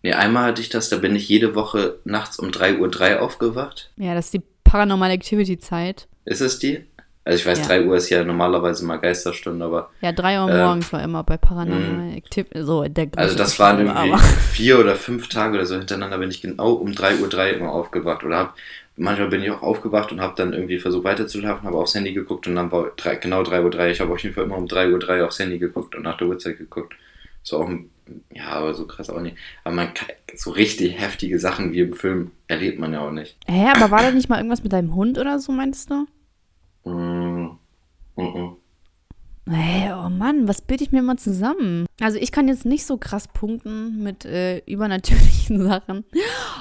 Nee, 0.02 0.12
einmal 0.12 0.44
hatte 0.44 0.62
ich 0.62 0.68
das, 0.68 0.88
da 0.88 0.96
bin 0.96 1.16
ich 1.16 1.28
jede 1.28 1.54
Woche 1.54 1.98
nachts 2.04 2.38
um 2.38 2.50
3.03 2.50 3.16
Uhr 3.16 3.22
aufgewacht. 3.22 3.90
Ja, 3.96 4.14
das 4.14 4.26
ist 4.26 4.34
die 4.34 4.42
Paranormal 4.64 5.10
Activity 5.10 5.58
Zeit. 5.58 6.06
Ist 6.24 6.40
es 6.40 6.58
die? 6.58 6.84
Also 7.28 7.40
ich 7.40 7.46
weiß, 7.46 7.58
Ja. 7.58 7.66
3 7.66 7.84
Uhr 7.84 7.94
ist 7.94 8.08
ja 8.08 8.24
normalerweise 8.24 8.86
mal 8.86 8.96
Geisterstunde, 8.96 9.62
aber 9.62 9.90
Ja, 10.00 10.12
3 10.12 10.40
Uhr 10.42 10.48
Äh, 10.50 10.64
morgens 10.64 10.90
war 10.94 11.02
immer 11.02 11.22
bei 11.24 11.36
Paranormal 11.36 12.16
Activity. 12.16 12.62
So, 12.64 12.84
der 12.84 13.08
also 13.16 13.36
das 13.36 13.58
waren 13.58 13.80
irgendwie 13.80 14.12
aber- 14.12 14.18
vier 14.52 14.78
oder 14.78 14.96
fünf 14.96 15.28
Tage 15.28 15.56
oder 15.56 15.66
so 15.66 15.76
hintereinander 15.76 16.16
bin 16.16 16.30
ich 16.30 16.40
genau 16.40 16.72
um 16.72 16.92
3.03 16.92 17.50
Uhr 17.52 17.56
immer 17.58 17.70
aufgewacht. 17.72 18.24
Oder 18.24 18.38
hab, 18.38 18.54
manchmal 18.96 19.28
bin 19.28 19.42
ich 19.42 19.50
auch 19.50 19.60
aufgewacht 19.60 20.10
und 20.10 20.22
habe 20.22 20.32
dann 20.36 20.54
irgendwie 20.54 20.78
versucht 20.78 21.04
weiterzuschlafen, 21.04 21.66
habe 21.68 21.76
aufs 21.76 21.94
Handy 21.94 22.14
geguckt 22.14 22.46
und 22.46 22.54
dann 22.54 22.72
war 22.72 22.92
drei, 22.96 23.16
genau 23.16 23.42
3.03 23.42 23.62
Uhr. 23.78 23.86
Ich 23.88 24.00
habe 24.00 24.10
auf 24.12 24.22
jeden 24.22 24.34
Fall 24.34 24.44
immer 24.44 24.56
um 24.56 24.64
3.03 24.64 25.20
Uhr 25.20 25.26
aufs 25.26 25.38
Handy 25.38 25.58
geguckt 25.58 25.94
und 25.96 26.04
nach 26.04 26.16
der 26.16 26.28
Uhrzeit 26.28 26.56
geguckt. 26.56 26.94
So 27.42 27.58
auch, 27.58 27.68
ja, 28.34 28.46
aber 28.48 28.72
so 28.72 28.86
krass 28.86 29.10
auch 29.10 29.20
nicht. 29.20 29.36
Aber 29.64 29.74
man 29.74 29.92
kann, 29.92 30.08
so 30.34 30.50
richtig 30.50 30.98
heftige 30.98 31.38
Sachen 31.38 31.72
wie 31.74 31.80
im 31.80 31.92
Film 31.92 32.30
erlebt 32.46 32.78
man 32.78 32.94
ja 32.94 33.00
auch 33.00 33.10
nicht. 33.10 33.36
Hä, 33.46 33.66
aber 33.76 33.90
war 33.90 34.00
da 34.00 34.12
nicht 34.12 34.30
mal 34.30 34.38
irgendwas 34.38 34.62
mit 34.62 34.72
deinem 34.72 34.94
Hund 34.94 35.18
oder 35.18 35.38
so, 35.38 35.52
meintest 35.52 35.90
du? 35.90 36.06
Mm, 36.84 37.17
mm. 38.18 38.56
Hä, 39.50 39.92
oh 39.94 40.10
Mann, 40.10 40.46
was 40.46 40.60
bilde 40.60 40.84
ich 40.84 40.92
mir 40.92 41.00
mal 41.00 41.16
zusammen? 41.16 41.86
Also 42.00 42.18
ich 42.18 42.32
kann 42.32 42.48
jetzt 42.48 42.66
nicht 42.66 42.84
so 42.84 42.98
krass 42.98 43.28
punkten 43.28 44.02
mit 44.02 44.26
äh, 44.26 44.58
übernatürlichen 44.66 45.62
Sachen. 45.66 46.04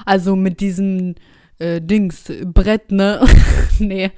Also 0.05 0.37
mit 0.37 0.61
diesem 0.61 1.15
äh, 1.59 1.81
Dings, 1.81 2.31
Brett, 2.45 2.91
ne? 2.91 3.25
nee. 3.79 4.11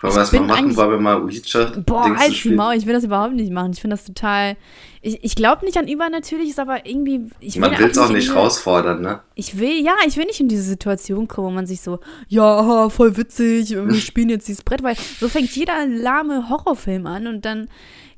Wollen 0.00 0.14
wir 0.14 0.20
das 0.20 0.32
mal 0.32 0.40
machen? 0.40 0.76
Wollen 0.76 0.90
wir 0.90 0.98
mal 0.98 1.22
Ouija 1.22 1.72
Boah, 1.86 2.04
Dings 2.04 2.20
halt 2.20 2.44
die 2.44 2.50
Maul, 2.50 2.74
ich 2.74 2.86
will 2.86 2.92
das 2.92 3.04
überhaupt 3.04 3.34
nicht 3.34 3.52
machen. 3.52 3.72
Ich 3.72 3.80
finde 3.80 3.94
das 3.94 4.04
total. 4.04 4.56
Ich, 5.00 5.22
ich 5.22 5.34
glaube 5.34 5.64
nicht 5.64 5.78
an 5.78 5.86
Übernatürliches, 5.86 6.58
aber 6.58 6.86
irgendwie. 6.86 7.30
Ich 7.38 7.56
man 7.56 7.78
will 7.78 7.90
es 7.90 7.98
auch 7.98 8.10
nicht 8.10 8.28
herausfordern, 8.28 9.00
ne? 9.00 9.20
Ich 9.34 9.58
will, 9.58 9.84
ja, 9.84 9.94
ich 10.06 10.16
will 10.16 10.24
nicht 10.26 10.40
in 10.40 10.48
diese 10.48 10.62
Situation 10.62 11.28
kommen, 11.28 11.46
wo 11.48 11.50
man 11.52 11.66
sich 11.66 11.80
so, 11.80 12.00
ja, 12.28 12.88
voll 12.90 13.16
witzig, 13.16 13.70
wir 13.70 13.94
spielen 14.00 14.28
jetzt 14.28 14.48
dieses 14.48 14.64
Brett, 14.64 14.82
weil 14.82 14.96
so 15.18 15.28
fängt 15.28 15.54
jeder 15.54 15.86
lahme 15.86 16.48
Horrorfilm 16.48 17.06
an 17.06 17.28
und 17.28 17.44
dann 17.44 17.68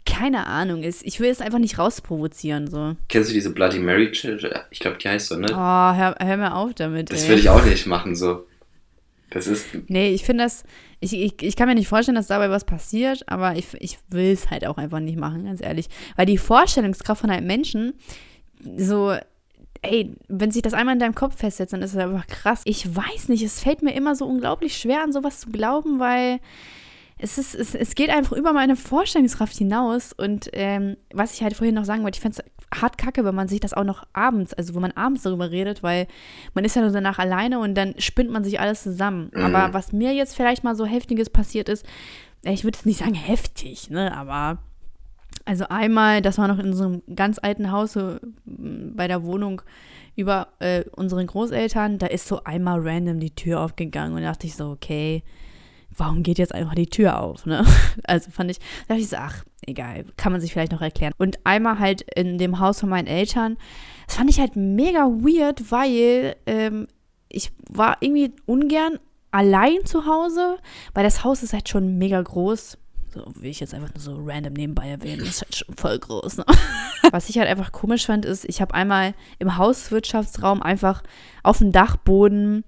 keine 0.04 0.46
Ahnung 0.46 0.82
ist. 0.82 1.04
Ich 1.04 1.20
will 1.20 1.30
es 1.30 1.40
einfach 1.40 1.58
nicht 1.58 1.78
rausprovozieren. 1.78 2.68
So. 2.68 2.96
Kennst 3.08 3.30
du 3.30 3.34
diese 3.34 3.50
Bloody 3.50 3.78
Mary 3.78 4.10
Challenge? 4.10 4.64
Ich 4.70 4.80
glaube, 4.80 4.98
die 4.98 5.08
heißt 5.08 5.28
so, 5.28 5.36
ne? 5.36 5.46
Oh, 5.50 5.54
hör, 5.54 6.16
hör 6.18 6.36
mir 6.36 6.54
auf 6.54 6.74
damit. 6.74 7.10
Das 7.10 7.28
würde 7.28 7.40
ich 7.40 7.48
auch 7.48 7.64
nicht 7.64 7.86
machen, 7.86 8.16
so. 8.16 8.46
Das 9.30 9.46
ist. 9.46 9.66
Nee, 9.88 10.12
ich 10.12 10.24
finde 10.24 10.44
das. 10.44 10.64
Ich, 11.00 11.14
ich, 11.14 11.42
ich 11.42 11.56
kann 11.56 11.68
mir 11.68 11.74
nicht 11.74 11.88
vorstellen, 11.88 12.16
dass 12.16 12.28
dabei 12.28 12.50
was 12.50 12.64
passiert, 12.64 13.24
aber 13.26 13.56
ich, 13.56 13.66
ich 13.80 13.98
will 14.08 14.32
es 14.32 14.50
halt 14.50 14.66
auch 14.66 14.76
einfach 14.76 15.00
nicht 15.00 15.18
machen, 15.18 15.44
ganz 15.44 15.60
ehrlich. 15.60 15.88
Weil 16.16 16.26
die 16.26 16.38
Vorstellungskraft 16.38 17.22
von 17.22 17.30
einem 17.30 17.46
Menschen, 17.46 17.94
so, 18.76 19.16
ey, 19.82 20.14
wenn 20.28 20.52
sich 20.52 20.62
das 20.62 20.74
einmal 20.74 20.94
in 20.94 21.00
deinem 21.00 21.14
Kopf 21.14 21.38
festsetzt, 21.38 21.72
dann 21.72 21.82
ist 21.82 21.92
es 21.92 21.98
einfach 21.98 22.26
krass. 22.28 22.62
Ich 22.64 22.94
weiß 22.94 23.28
nicht, 23.28 23.42
es 23.42 23.60
fällt 23.60 23.82
mir 23.82 23.94
immer 23.94 24.14
so 24.14 24.26
unglaublich 24.26 24.76
schwer, 24.76 25.02
an 25.02 25.12
sowas 25.12 25.40
zu 25.40 25.50
glauben, 25.50 25.98
weil 25.98 26.38
es, 27.22 27.38
ist, 27.38 27.54
es, 27.54 27.74
es 27.74 27.94
geht 27.94 28.10
einfach 28.10 28.36
über 28.36 28.52
meine 28.52 28.74
Vorstellungskraft 28.74 29.56
hinaus. 29.56 30.12
Und 30.12 30.50
ähm, 30.52 30.96
was 31.14 31.34
ich 31.34 31.42
halt 31.42 31.54
vorhin 31.54 31.74
noch 31.74 31.84
sagen 31.84 32.02
wollte, 32.02 32.16
ich 32.16 32.20
fände 32.20 32.42
es 32.42 32.80
hart 32.80 32.98
kacke, 32.98 33.24
wenn 33.24 33.34
man 33.34 33.48
sich 33.48 33.60
das 33.60 33.74
auch 33.74 33.84
noch 33.84 34.04
abends, 34.12 34.52
also 34.54 34.74
wenn 34.74 34.82
man 34.82 34.92
abends 34.92 35.22
darüber 35.22 35.50
redet, 35.50 35.82
weil 35.82 36.08
man 36.54 36.64
ist 36.64 36.74
ja 36.74 36.82
nur 36.82 36.90
danach 36.90 37.18
alleine 37.18 37.60
und 37.60 37.74
dann 37.76 37.94
spinnt 37.98 38.30
man 38.30 38.42
sich 38.42 38.58
alles 38.58 38.82
zusammen. 38.82 39.30
Mhm. 39.34 39.42
Aber 39.42 39.72
was 39.72 39.92
mir 39.92 40.12
jetzt 40.12 40.34
vielleicht 40.34 40.64
mal 40.64 40.74
so 40.74 40.84
heftiges 40.84 41.30
passiert 41.30 41.68
ist, 41.68 41.86
ich 42.42 42.64
würde 42.64 42.76
jetzt 42.76 42.86
nicht 42.86 42.98
sagen 42.98 43.14
heftig, 43.14 43.88
ne, 43.88 44.16
aber 44.16 44.58
also 45.44 45.66
einmal, 45.68 46.22
das 46.22 46.38
war 46.38 46.48
noch 46.48 46.58
in 46.58 46.74
so 46.74 46.84
einem 46.84 47.02
ganz 47.14 47.38
alten 47.40 47.70
Haus 47.70 47.92
so, 47.92 48.16
bei 48.44 49.06
der 49.06 49.22
Wohnung 49.22 49.62
über 50.16 50.48
äh, 50.58 50.84
unseren 50.90 51.26
Großeltern, 51.26 51.98
da 51.98 52.06
ist 52.06 52.26
so 52.26 52.42
einmal 52.44 52.80
random 52.80 53.20
die 53.20 53.34
Tür 53.34 53.60
aufgegangen 53.60 54.14
und 54.14 54.22
da 54.22 54.30
dachte 54.30 54.46
ich 54.46 54.56
so, 54.56 54.70
okay, 54.70 55.22
warum 55.96 56.22
geht 56.22 56.38
jetzt 56.38 56.54
einfach 56.54 56.74
die 56.74 56.86
Tür 56.86 57.20
auf, 57.20 57.46
ne? 57.46 57.64
Also 58.04 58.30
fand 58.30 58.50
ich, 58.50 58.58
da 58.58 58.94
dachte 58.94 59.00
ich 59.00 59.08
so, 59.08 59.16
ach, 59.16 59.44
egal, 59.66 60.04
kann 60.16 60.32
man 60.32 60.40
sich 60.40 60.52
vielleicht 60.52 60.72
noch 60.72 60.80
erklären. 60.80 61.12
Und 61.18 61.38
einmal 61.44 61.78
halt 61.78 62.02
in 62.14 62.38
dem 62.38 62.58
Haus 62.58 62.80
von 62.80 62.88
meinen 62.88 63.06
Eltern, 63.06 63.56
das 64.06 64.16
fand 64.16 64.30
ich 64.30 64.40
halt 64.40 64.56
mega 64.56 65.06
weird, 65.06 65.70
weil 65.70 66.36
ähm, 66.46 66.88
ich 67.28 67.52
war 67.68 67.98
irgendwie 68.00 68.32
ungern 68.46 68.98
allein 69.30 69.84
zu 69.84 70.06
Hause, 70.06 70.58
weil 70.94 71.04
das 71.04 71.24
Haus 71.24 71.42
ist 71.42 71.52
halt 71.52 71.68
schon 71.68 71.98
mega 71.98 72.20
groß. 72.20 72.78
So 73.14 73.20
will 73.36 73.50
ich 73.50 73.60
jetzt 73.60 73.74
einfach 73.74 73.92
nur 73.92 74.00
so 74.00 74.22
random 74.24 74.54
nebenbei 74.54 74.88
erwähnen. 74.88 75.20
Das 75.20 75.28
ist 75.28 75.42
halt 75.42 75.54
schon 75.54 75.74
voll 75.76 75.98
groß. 75.98 76.38
Ne? 76.38 76.44
Was 77.10 77.28
ich 77.28 77.38
halt 77.38 77.48
einfach 77.48 77.72
komisch 77.72 78.06
fand, 78.06 78.24
ist, 78.24 78.46
ich 78.46 78.60
habe 78.60 78.72
einmal 78.74 79.14
im 79.38 79.58
Hauswirtschaftsraum 79.58 80.62
einfach 80.62 81.02
auf 81.42 81.58
dem 81.58 81.72
Dachboden 81.72 82.64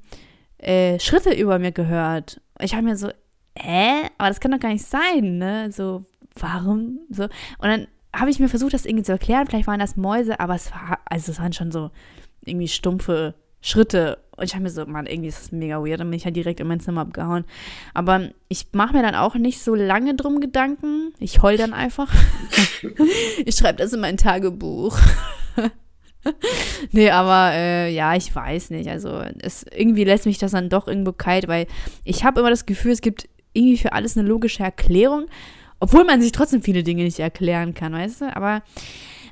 äh, 0.59 0.99
Schritte 1.01 1.33
über 1.33 1.59
mir 1.59 1.73
gehört. 1.73 2.41
Ich 2.61 2.75
habe 2.75 2.85
mir 2.85 2.97
so, 2.97 3.09
äh, 3.55 4.09
aber 4.19 4.29
das 4.29 4.41
kann 4.41 4.51
doch 4.51 4.61
gar 4.61 4.71
nicht 4.71 4.85
sein, 4.85 5.39
ne? 5.39 5.71
So, 5.73 6.05
warum? 6.39 7.01
So. 7.11 7.25
Und 7.25 7.31
dann 7.61 7.87
habe 8.15 8.31
ich 8.31 8.39
mir 8.39 8.49
versucht, 8.49 8.75
das 8.75 8.87
irgendwie 8.87 9.05
zu 9.05 9.13
erklären. 9.13 9.47
Vielleicht 9.47 9.67
waren 9.67 9.81
das 9.81 9.97
Mäuse, 9.97 10.41
aber 10.41 10.55
es 10.55 10.71
war, 10.73 11.01
also 11.07 11.33
es 11.33 11.39
waren 11.39 11.53
schon 11.53 11.73
so 11.73 11.91
irgendwie 12.45 12.69
stumpfe 12.69 13.35
Schritte. 13.61 14.19
Und 14.37 14.45
ich 14.45 14.55
habe 14.55 14.63
mir 14.63 14.71
so, 14.71 14.85
Mann, 14.87 15.07
irgendwie 15.07 15.29
ist 15.29 15.41
das 15.41 15.53
mega 15.53 15.79
weird. 15.79 16.01
Dann 16.01 16.11
bin 16.11 16.19
ich 16.19 16.25
halt 16.25 16.37
direkt 16.37 16.61
in 16.61 16.67
mein 16.67 16.81
Zimmer 16.81 17.03
abgehauen. 17.03 17.45
Aber 17.95 18.31
ich 18.49 18.67
mache 18.73 18.95
mir 18.95 19.03
dann 19.03 19.15
auch 19.15 19.35
nicht 19.37 19.63
so 19.63 19.75
lange 19.75 20.15
drum 20.15 20.41
Gedanken. 20.41 21.13
Ich 21.19 21.43
heul 21.43 21.57
dann 21.57 21.73
einfach. 21.73 22.13
ich 23.45 23.55
schreibe 23.55 23.79
das 23.79 23.93
in 23.93 24.01
mein 24.01 24.17
Tagebuch. 24.17 24.99
nee, 26.93 27.11
aber 27.11 27.53
äh, 27.53 27.93
ja, 27.93 28.15
ich 28.15 28.35
weiß 28.35 28.71
nicht. 28.71 28.89
Also 28.89 29.23
es, 29.41 29.65
irgendwie 29.75 30.05
lässt 30.05 30.27
mich 30.27 30.39
das 30.39 30.53
dann 30.53 30.69
doch 30.69 30.89
irgendwo 30.89 31.13
kalt, 31.13 31.49
weil 31.49 31.67
ich 32.05 32.25
habe 32.25 32.41
immer 32.41 32.51
das 32.51 32.67
Gefühl, 32.67 32.93
es 32.93 33.01
gibt 33.01 33.29
irgendwie 33.53 33.79
für 33.79 33.93
alles 33.93 34.17
eine 34.17 34.27
logische 34.29 34.63
Erklärung, 34.63 35.27
obwohl 35.81 36.05
man 36.05 36.21
sich 36.21 36.33
trotzdem 36.33 36.63
viele 36.63 36.83
Dinge 36.83 37.05
nicht 37.05 37.21
erklären 37.21 37.75
kann, 37.75 37.93
weißt 37.93 38.23
du? 38.23 38.37
Aber 38.37 38.63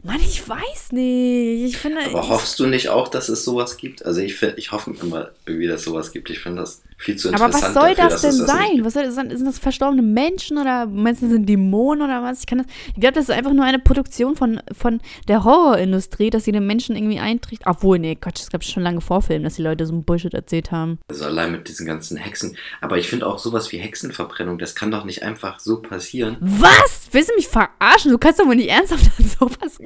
Mann, 0.04 0.20
ich 0.20 0.48
weiß 0.48 0.92
nicht. 0.92 1.74
Ich 1.74 1.78
finde. 1.78 2.04
Aber 2.06 2.28
hoffst 2.28 2.58
du 2.58 2.66
nicht 2.66 2.88
auch, 2.88 3.06
dass 3.08 3.28
es 3.28 3.44
sowas 3.44 3.76
gibt? 3.76 4.04
Also 4.04 4.20
ich, 4.20 4.42
ich 4.42 4.72
hoffe 4.72 4.94
immer 5.00 5.30
irgendwie, 5.46 5.68
dass 5.68 5.80
es 5.80 5.84
sowas 5.84 6.10
gibt. 6.10 6.28
Ich 6.30 6.40
finde 6.40 6.62
das 6.62 6.82
viel 7.02 7.16
zu 7.16 7.28
interessant. 7.28 7.54
Aber 7.54 7.64
was 7.64 7.74
soll 7.74 7.94
dafür, 7.94 8.08
das 8.10 8.20
denn 8.22 8.38
das 8.38 8.46
sein? 8.46 8.84
Was 8.84 8.94
soll 8.94 9.04
das 9.04 9.14
sein? 9.14 9.36
Sind 9.36 9.46
das 9.46 9.58
verstorbene 9.58 10.02
Menschen 10.02 10.58
oder 10.58 10.86
meinst 10.86 11.22
du, 11.22 11.28
sind 11.28 11.48
Dämonen 11.48 12.02
oder 12.02 12.22
was? 12.22 12.40
Ich, 12.40 12.46
kann 12.46 12.58
das, 12.58 12.66
ich 12.88 13.00
glaube, 13.00 13.14
das 13.14 13.28
ist 13.28 13.30
einfach 13.30 13.52
nur 13.52 13.64
eine 13.64 13.78
Produktion 13.78 14.36
von, 14.36 14.60
von 14.76 15.00
der 15.28 15.44
Horrorindustrie, 15.44 16.30
dass 16.30 16.44
sie 16.44 16.52
den 16.52 16.66
Menschen 16.66 16.96
irgendwie 16.96 17.18
einträgt. 17.18 17.62
Obwohl, 17.66 17.98
nee, 17.98 18.16
Quatsch, 18.16 18.40
es 18.40 18.50
gab 18.50 18.64
schon 18.64 18.82
lange 18.82 19.00
Vorfilme, 19.00 19.44
dass 19.44 19.54
die 19.54 19.62
Leute 19.62 19.86
so 19.86 19.94
ein 19.94 20.04
Bullshit 20.04 20.34
erzählt 20.34 20.70
haben. 20.70 20.98
Also 21.08 21.26
allein 21.26 21.52
mit 21.52 21.68
diesen 21.68 21.86
ganzen 21.86 22.16
Hexen. 22.16 22.56
Aber 22.80 22.98
ich 22.98 23.08
finde 23.08 23.26
auch 23.26 23.38
sowas 23.38 23.70
wie 23.72 23.78
Hexenverbrennung, 23.78 24.58
das 24.58 24.74
kann 24.74 24.90
doch 24.90 25.04
nicht 25.04 25.22
einfach 25.22 25.60
so 25.60 25.80
passieren. 25.80 26.36
Was? 26.40 27.08
Willst 27.12 27.30
du 27.30 27.34
mich 27.36 27.48
verarschen? 27.48 28.10
Du 28.10 28.18
kannst 28.18 28.40
doch 28.40 28.46
wohl 28.46 28.56
nicht 28.56 28.70
ernsthaft 28.70 29.10
an 29.18 29.24
sowas. 29.24 29.78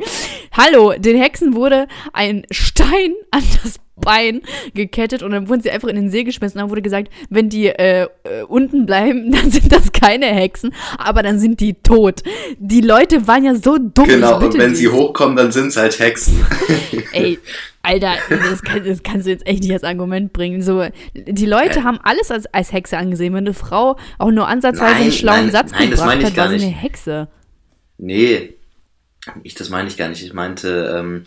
Hallo, 0.52 0.94
den 0.96 1.20
Hexen 1.20 1.54
wurde 1.54 1.86
ein 2.12 2.46
Stein 2.50 3.14
an 3.30 3.42
das 3.62 3.78
Bein 3.98 4.42
gekettet 4.74 5.22
und 5.22 5.32
dann 5.32 5.48
wurden 5.48 5.62
sie 5.62 5.70
einfach 5.70 5.88
in 5.88 5.96
den 5.96 6.10
See 6.10 6.24
geschmissen. 6.24 6.58
Dann 6.58 6.70
wurde 6.70 6.82
gesagt, 6.82 7.10
wenn 7.30 7.48
die 7.48 7.66
äh, 7.66 8.08
äh, 8.24 8.42
unten 8.46 8.86
bleiben, 8.86 9.32
dann 9.32 9.50
sind 9.50 9.72
das 9.72 9.92
keine 9.92 10.26
Hexen, 10.26 10.74
aber 10.98 11.22
dann 11.22 11.38
sind 11.38 11.60
die 11.60 11.74
tot. 11.74 12.22
Die 12.58 12.82
Leute 12.82 13.26
waren 13.26 13.44
ja 13.44 13.54
so 13.54 13.78
dumm. 13.78 14.06
Genau, 14.06 14.38
und 14.38 14.56
wenn 14.58 14.74
sie 14.74 14.88
hochkommen, 14.88 15.36
dann 15.36 15.50
sind 15.50 15.68
es 15.68 15.76
halt 15.76 15.98
Hexen. 15.98 16.44
Ey, 17.12 17.38
Alter, 17.82 18.14
das, 18.28 18.62
kann, 18.62 18.84
das, 18.84 19.02
kannst 19.02 19.26
du 19.26 19.30
jetzt 19.30 19.46
echt 19.46 19.62
nicht 19.62 19.72
als 19.72 19.84
Argument 19.84 20.32
bringen. 20.32 20.60
So, 20.60 20.84
die 21.14 21.46
Leute 21.46 21.84
haben 21.84 21.98
alles 22.02 22.30
als, 22.30 22.46
als 22.46 22.72
Hexe 22.72 22.98
angesehen. 22.98 23.32
Wenn 23.32 23.44
eine 23.44 23.54
Frau 23.54 23.96
auch 24.18 24.30
nur 24.30 24.48
ansatzweise 24.48 24.92
nein, 24.92 25.02
einen 25.02 25.12
schlauen 25.12 25.42
nein, 25.42 25.52
Satz 25.52 25.70
nein, 25.72 25.90
gebracht 25.90 26.24
hat, 26.24 26.36
war 26.36 26.48
sie 26.48 26.56
eine 26.56 26.66
Hexe. 26.66 27.28
Nee, 27.98 28.55
ich, 29.42 29.54
das 29.54 29.68
meine 29.68 29.88
ich 29.88 29.96
gar 29.96 30.08
nicht. 30.08 30.22
Ich 30.22 30.32
meinte 30.32 30.94
ähm, 30.98 31.24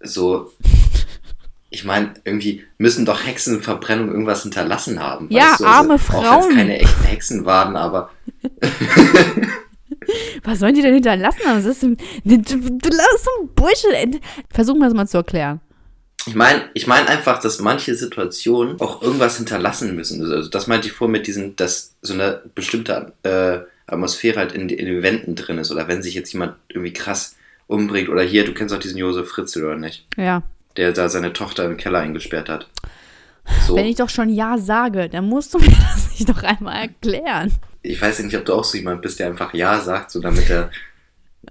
so 0.00 0.52
ich 1.72 1.84
meine, 1.84 2.12
irgendwie 2.24 2.64
müssen 2.76 3.06
doch 3.06 3.26
Hexenverbrennung 3.26 4.10
irgendwas 4.10 4.42
hinterlassen 4.42 5.00
haben. 5.00 5.28
Ja, 5.30 5.56
du? 5.56 5.64
arme 5.64 5.94
also, 5.94 6.04
Frauen. 6.04 6.26
Auch 6.26 6.46
wenn 6.48 6.56
keine 6.56 6.78
echten 6.78 7.04
Hexen 7.04 7.46
waren, 7.46 7.76
aber. 7.76 8.10
Was 10.44 10.58
sollen 10.58 10.74
die 10.74 10.82
denn 10.82 10.92
hinterlassen 10.94 11.46
haben? 11.46 11.56
Das 11.56 11.64
ist 11.64 11.82
ein, 11.82 11.96
so 12.24 12.34
ein 12.34 13.48
Bullshit. 13.54 14.20
Versuchen 14.50 14.80
wir 14.80 14.88
es 14.88 14.94
mal 14.94 15.06
zu 15.06 15.16
erklären. 15.18 15.60
Ich 16.26 16.34
meine 16.34 16.68
ich 16.74 16.86
mein 16.86 17.06
einfach, 17.06 17.40
dass 17.40 17.58
manche 17.60 17.94
Situationen 17.94 18.78
auch 18.80 19.00
irgendwas 19.00 19.38
hinterlassen 19.38 19.96
müssen. 19.96 20.20
Also 20.30 20.50
das 20.50 20.66
meinte 20.66 20.88
ich 20.88 20.92
vor 20.92 21.08
mit 21.08 21.26
diesen, 21.26 21.56
dass 21.56 21.94
so 22.02 22.12
eine 22.12 22.42
bestimmte 22.54 23.12
äh, 23.22 23.60
Atmosphäre 23.86 24.38
halt 24.38 24.52
in, 24.52 24.68
in 24.68 24.86
den 24.86 25.02
Wänden 25.02 25.34
drin 25.34 25.58
ist. 25.58 25.70
Oder 25.70 25.88
wenn 25.88 26.02
sich 26.02 26.14
jetzt 26.14 26.32
jemand 26.32 26.56
irgendwie 26.68 26.92
krass 26.92 27.36
umbringt. 27.66 28.08
Oder 28.08 28.22
hier, 28.22 28.44
du 28.44 28.54
kennst 28.54 28.74
auch 28.74 28.78
diesen 28.78 28.98
Josef 28.98 29.28
Fritzl, 29.28 29.64
oder 29.64 29.76
nicht? 29.76 30.06
Ja 30.16 30.42
der 30.76 30.92
da 30.92 31.08
seine 31.08 31.32
Tochter 31.32 31.64
im 31.64 31.76
Keller 31.76 32.00
eingesperrt 32.00 32.48
hat. 32.48 32.68
So. 33.66 33.74
Wenn 33.74 33.86
ich 33.86 33.96
doch 33.96 34.08
schon 34.08 34.28
Ja 34.28 34.56
sage, 34.58 35.08
dann 35.08 35.26
musst 35.26 35.54
du 35.54 35.58
mir 35.58 35.66
das 35.66 36.10
nicht 36.10 36.28
doch 36.28 36.42
einmal 36.42 36.82
erklären. 36.82 37.52
Ich 37.82 38.00
weiß 38.00 38.20
nicht, 38.20 38.36
ob 38.36 38.44
du 38.44 38.54
auch 38.54 38.64
so 38.64 38.78
jemand 38.78 39.02
bist, 39.02 39.18
der 39.18 39.26
einfach 39.26 39.52
Ja 39.54 39.80
sagt, 39.80 40.10
so 40.10 40.20
damit 40.20 40.48
er 40.48 40.70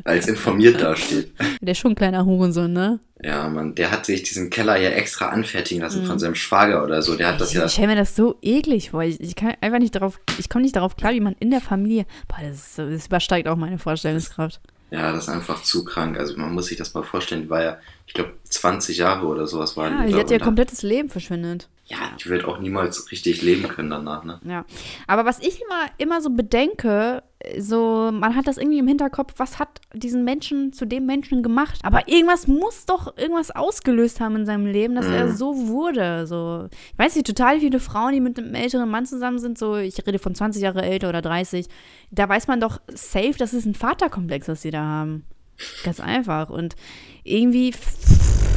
als 0.03 0.27
informiert 0.27 0.81
dasteht. 0.81 1.33
Der 1.61 1.71
ist 1.73 1.79
schon 1.79 1.91
ein 1.91 1.95
kleiner 1.95 2.25
Hurensohn, 2.25 2.71
ne? 2.71 2.99
Ja, 3.21 3.47
man, 3.49 3.75
der 3.75 3.91
hat 3.91 4.05
sich 4.05 4.23
diesen 4.23 4.49
Keller 4.49 4.77
ja 4.77 4.89
extra 4.89 5.29
anfertigen 5.29 5.81
lassen 5.81 6.03
mhm. 6.03 6.07
von 6.07 6.19
seinem 6.19 6.35
Schwager 6.35 6.83
oder 6.83 7.01
so. 7.01 7.15
Der 7.15 7.27
hat 7.27 7.41
das 7.41 7.53
ja. 7.53 7.65
Ich 7.65 7.73
stelle 7.73 7.89
mir 7.89 7.95
das 7.95 8.15
so 8.15 8.37
eklig 8.41 8.91
vor. 8.91 9.03
Ich, 9.03 9.19
ich 9.19 9.35
kann 9.35 9.53
einfach 9.61 9.79
nicht 9.79 9.95
darauf, 9.95 10.19
ich 10.39 10.49
komme 10.49 10.63
nicht 10.63 10.75
darauf 10.75 10.95
klar, 10.95 11.13
wie 11.13 11.19
man 11.19 11.35
in 11.39 11.51
der 11.51 11.61
Familie. 11.61 12.05
Boah, 12.27 12.37
das, 12.43 12.75
das 12.75 13.05
übersteigt 13.05 13.47
auch 13.47 13.57
meine 13.57 13.77
Vorstellungskraft. 13.77 14.59
Ja, 14.91 15.13
das 15.13 15.23
ist 15.23 15.29
einfach 15.29 15.63
zu 15.63 15.85
krank. 15.85 16.17
Also 16.17 16.35
man 16.37 16.53
muss 16.53 16.67
sich 16.67 16.77
das 16.77 16.93
mal 16.93 17.03
vorstellen, 17.03 17.43
die 17.43 17.49
war 17.49 17.63
ja, 17.63 17.77
ich 18.07 18.13
glaube, 18.13 18.33
20 18.43 18.97
Jahre 18.97 19.25
oder 19.25 19.47
sowas 19.47 19.77
war 19.77 19.89
ja, 19.89 20.05
die. 20.05 20.15
hat 20.15 20.31
ihr 20.31 20.39
komplettes 20.39 20.81
Leben 20.81 21.09
verschwindet. 21.09 21.69
Ja, 21.85 21.97
die 22.21 22.29
wird 22.29 22.45
auch 22.45 22.59
niemals 22.59 23.11
richtig 23.11 23.41
leben 23.41 23.67
können 23.69 23.89
danach, 23.89 24.23
ne? 24.23 24.39
Ja. 24.43 24.65
Aber 25.07 25.25
was 25.25 25.39
ich 25.39 25.61
immer, 25.61 25.85
immer 25.97 26.21
so 26.21 26.29
bedenke, 26.29 27.23
so, 27.57 28.11
man 28.11 28.35
hat 28.35 28.47
das 28.47 28.57
irgendwie 28.57 28.79
im 28.79 28.87
Hinterkopf, 28.87 29.33
was 29.37 29.59
hat 29.59 29.81
diesen 29.93 30.23
Menschen 30.23 30.73
zu 30.73 30.85
dem 30.85 31.05
Menschen 31.05 31.43
gemacht? 31.43 31.79
Aber 31.83 32.07
irgendwas 32.07 32.47
muss 32.47 32.85
doch 32.85 33.17
irgendwas 33.17 33.51
ausgelöst 33.51 34.19
haben 34.19 34.35
in 34.35 34.45
seinem 34.45 34.65
Leben, 34.65 34.95
dass 34.95 35.07
mhm. 35.07 35.13
er 35.13 35.33
so 35.33 35.67
wurde. 35.67 36.27
So, 36.27 36.67
ich 36.91 36.99
weiß 36.99 37.15
nicht, 37.15 37.27
total 37.27 37.59
viele 37.59 37.79
Frauen, 37.79 38.13
die 38.13 38.21
mit 38.21 38.37
einem 38.37 38.55
älteren 38.55 38.89
Mann 38.89 39.05
zusammen 39.05 39.39
sind, 39.39 39.57
so, 39.57 39.77
ich 39.77 40.05
rede 40.05 40.19
von 40.19 40.35
20 40.35 40.61
Jahre 40.61 40.83
älter 40.83 41.09
oder 41.09 41.21
30, 41.21 41.67
da 42.11 42.27
weiß 42.27 42.47
man 42.47 42.59
doch 42.59 42.79
safe, 42.87 43.35
das 43.37 43.53
ist 43.53 43.65
ein 43.65 43.75
Vaterkomplex, 43.75 44.47
was 44.47 44.61
sie 44.61 44.71
da 44.71 44.83
haben. 44.83 45.25
Ganz 45.83 45.99
einfach. 45.99 46.49
Und 46.49 46.75
irgendwie, 47.23 47.73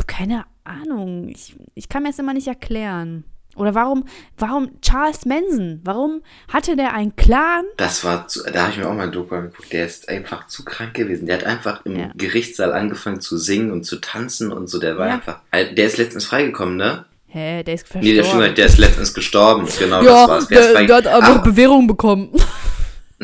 keine 0.07 0.45
Ahnung, 0.65 1.29
ich, 1.29 1.57
ich 1.75 1.89
kann 1.89 2.03
mir 2.03 2.11
das 2.11 2.19
immer 2.19 2.35
nicht 2.35 2.49
erklären. 2.49 3.25
Oder 3.57 3.75
warum, 3.75 4.05
warum 4.39 4.81
Charles 4.81 5.27
Manson? 5.27 5.81
Warum 5.85 6.23
hatte 6.53 6.77
der 6.77 6.93
einen 6.95 7.15
Clan? 7.17 7.65
Das 7.77 8.05
war, 8.05 8.27
zu, 8.29 8.43
da 8.51 8.63
habe 8.63 8.73
ich 8.73 8.79
mir 8.79 8.89
auch 8.89 8.95
mal 8.95 9.05
ein 9.05 9.13
Doku 9.13 9.35
angeguckt, 9.35 9.73
der 9.73 9.87
ist 9.87 10.09
einfach 10.09 10.47
zu 10.47 10.65
krank 10.65 10.95
gewesen. 10.95 11.27
Der 11.27 11.37
hat 11.39 11.45
einfach 11.45 11.85
im 11.85 11.97
Ja. 11.99 12.11
Gerichtssaal 12.17 12.73
angefangen 12.73 13.21
zu 13.21 13.37
singen 13.39 13.71
und 13.71 13.85
zu 13.85 13.97
tanzen 14.01 14.53
und 14.53 14.69
so, 14.69 14.79
der 14.79 14.99
war 14.99 15.09
Ja. 15.09 15.15
einfach, 15.15 15.41
der 15.53 15.87
ist 15.87 15.97
letztens 15.99 16.25
freigekommen, 16.27 16.77
ne? 16.77 17.05
Hä, 17.29 17.63
der 17.65 17.75
ist 17.75 17.89
verstorben. 17.89 18.09
Nee, 18.09 18.15
der 18.15 18.25
stimmt, 18.25 18.59
der 18.59 18.67
ist 18.67 18.79
letztens 18.79 19.13
gestorben, 19.15 19.67
genau, 19.79 20.03
ja, 20.03 20.27
das 20.27 20.29
war's. 20.29 20.49
Der 20.49 20.73
der, 20.73 20.85
der 20.87 20.97
hat 20.97 21.07
einfach 21.09 21.43
Bewährung 21.43 21.87
bekommen. 21.87 22.31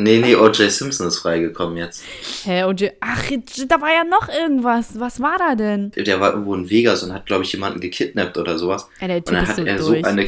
nee, 0.00 0.18
nee, 0.18 0.34
O.J. 0.36 0.70
Simpson 0.70 1.06
ist 1.08 1.18
freigekommen 1.18 1.76
jetzt. 1.76 2.02
Hä, 2.44 2.64
und 2.64 2.80
die- 2.80 2.90
ach, 3.00 3.22
da 3.68 3.80
war 3.80 3.90
ja 3.90 4.04
noch 4.04 4.28
irgendwas. 4.28 4.98
Was 4.98 5.20
war 5.20 5.36
da 5.38 5.54
denn? 5.54 5.90
Der 5.96 6.20
war 6.20 6.30
irgendwo 6.32 6.54
in 6.54 6.68
Vegas 6.68 7.02
und 7.02 7.12
hat, 7.12 7.26
glaube 7.26 7.44
ich, 7.44 7.52
jemanden 7.52 7.80
gekidnappt 7.80 8.36
oder 8.38 8.58
sowas. 8.58 8.88
Ja, 9.00 9.06
der 9.08 9.16
Und 9.18 9.26
Typ 9.26 9.34
dann 9.34 9.44
ist 9.44 9.50
hat 9.50 9.56
so 9.56 9.64
er 9.64 9.78
so 9.82 9.92
durch. 9.92 10.04
eine. 10.04 10.26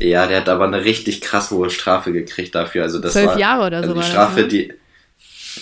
Ja, 0.00 0.26
der 0.26 0.38
hat 0.38 0.48
aber 0.48 0.64
eine 0.66 0.84
richtig 0.84 1.20
krass 1.20 1.50
hohe 1.50 1.70
Strafe 1.70 2.12
gekriegt 2.12 2.54
dafür. 2.54 2.84
Also 2.84 2.98
das 3.00 3.12
Zwölf 3.12 3.36
Jahre 3.36 3.66
oder 3.66 3.82
so 3.82 3.90
also 3.92 3.94
war 3.94 3.94
Die 3.94 4.00
das, 4.00 4.08
Strafe, 4.10 4.40
ne? 4.42 4.48
die. 4.48 4.72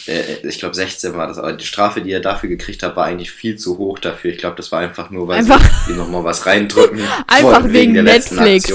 Äh, 0.08 0.46
ich 0.46 0.58
glaube 0.58 0.74
16 0.74 1.14
war 1.14 1.26
das, 1.26 1.38
aber 1.38 1.52
die 1.52 1.64
Strafe, 1.66 2.00
die 2.00 2.12
er 2.12 2.20
dafür 2.20 2.48
gekriegt 2.48 2.82
hat, 2.82 2.96
war 2.96 3.04
eigentlich 3.06 3.30
viel 3.30 3.56
zu 3.56 3.78
hoch 3.78 3.98
dafür. 3.98 4.30
Ich 4.32 4.38
glaube, 4.38 4.56
das 4.56 4.70
war 4.72 4.80
einfach 4.80 5.10
nur, 5.10 5.28
weil 5.28 5.38
Einfach- 5.38 5.60
sie 5.86 5.92
ihm 5.92 5.96
nochmal 5.98 6.24
was 6.24 6.46
reindrücken. 6.46 7.00
Einfach 7.26 7.42
wollten 7.62 7.72
wegen, 7.72 7.94
letzten 7.94 8.36
Netflix. 8.36 8.72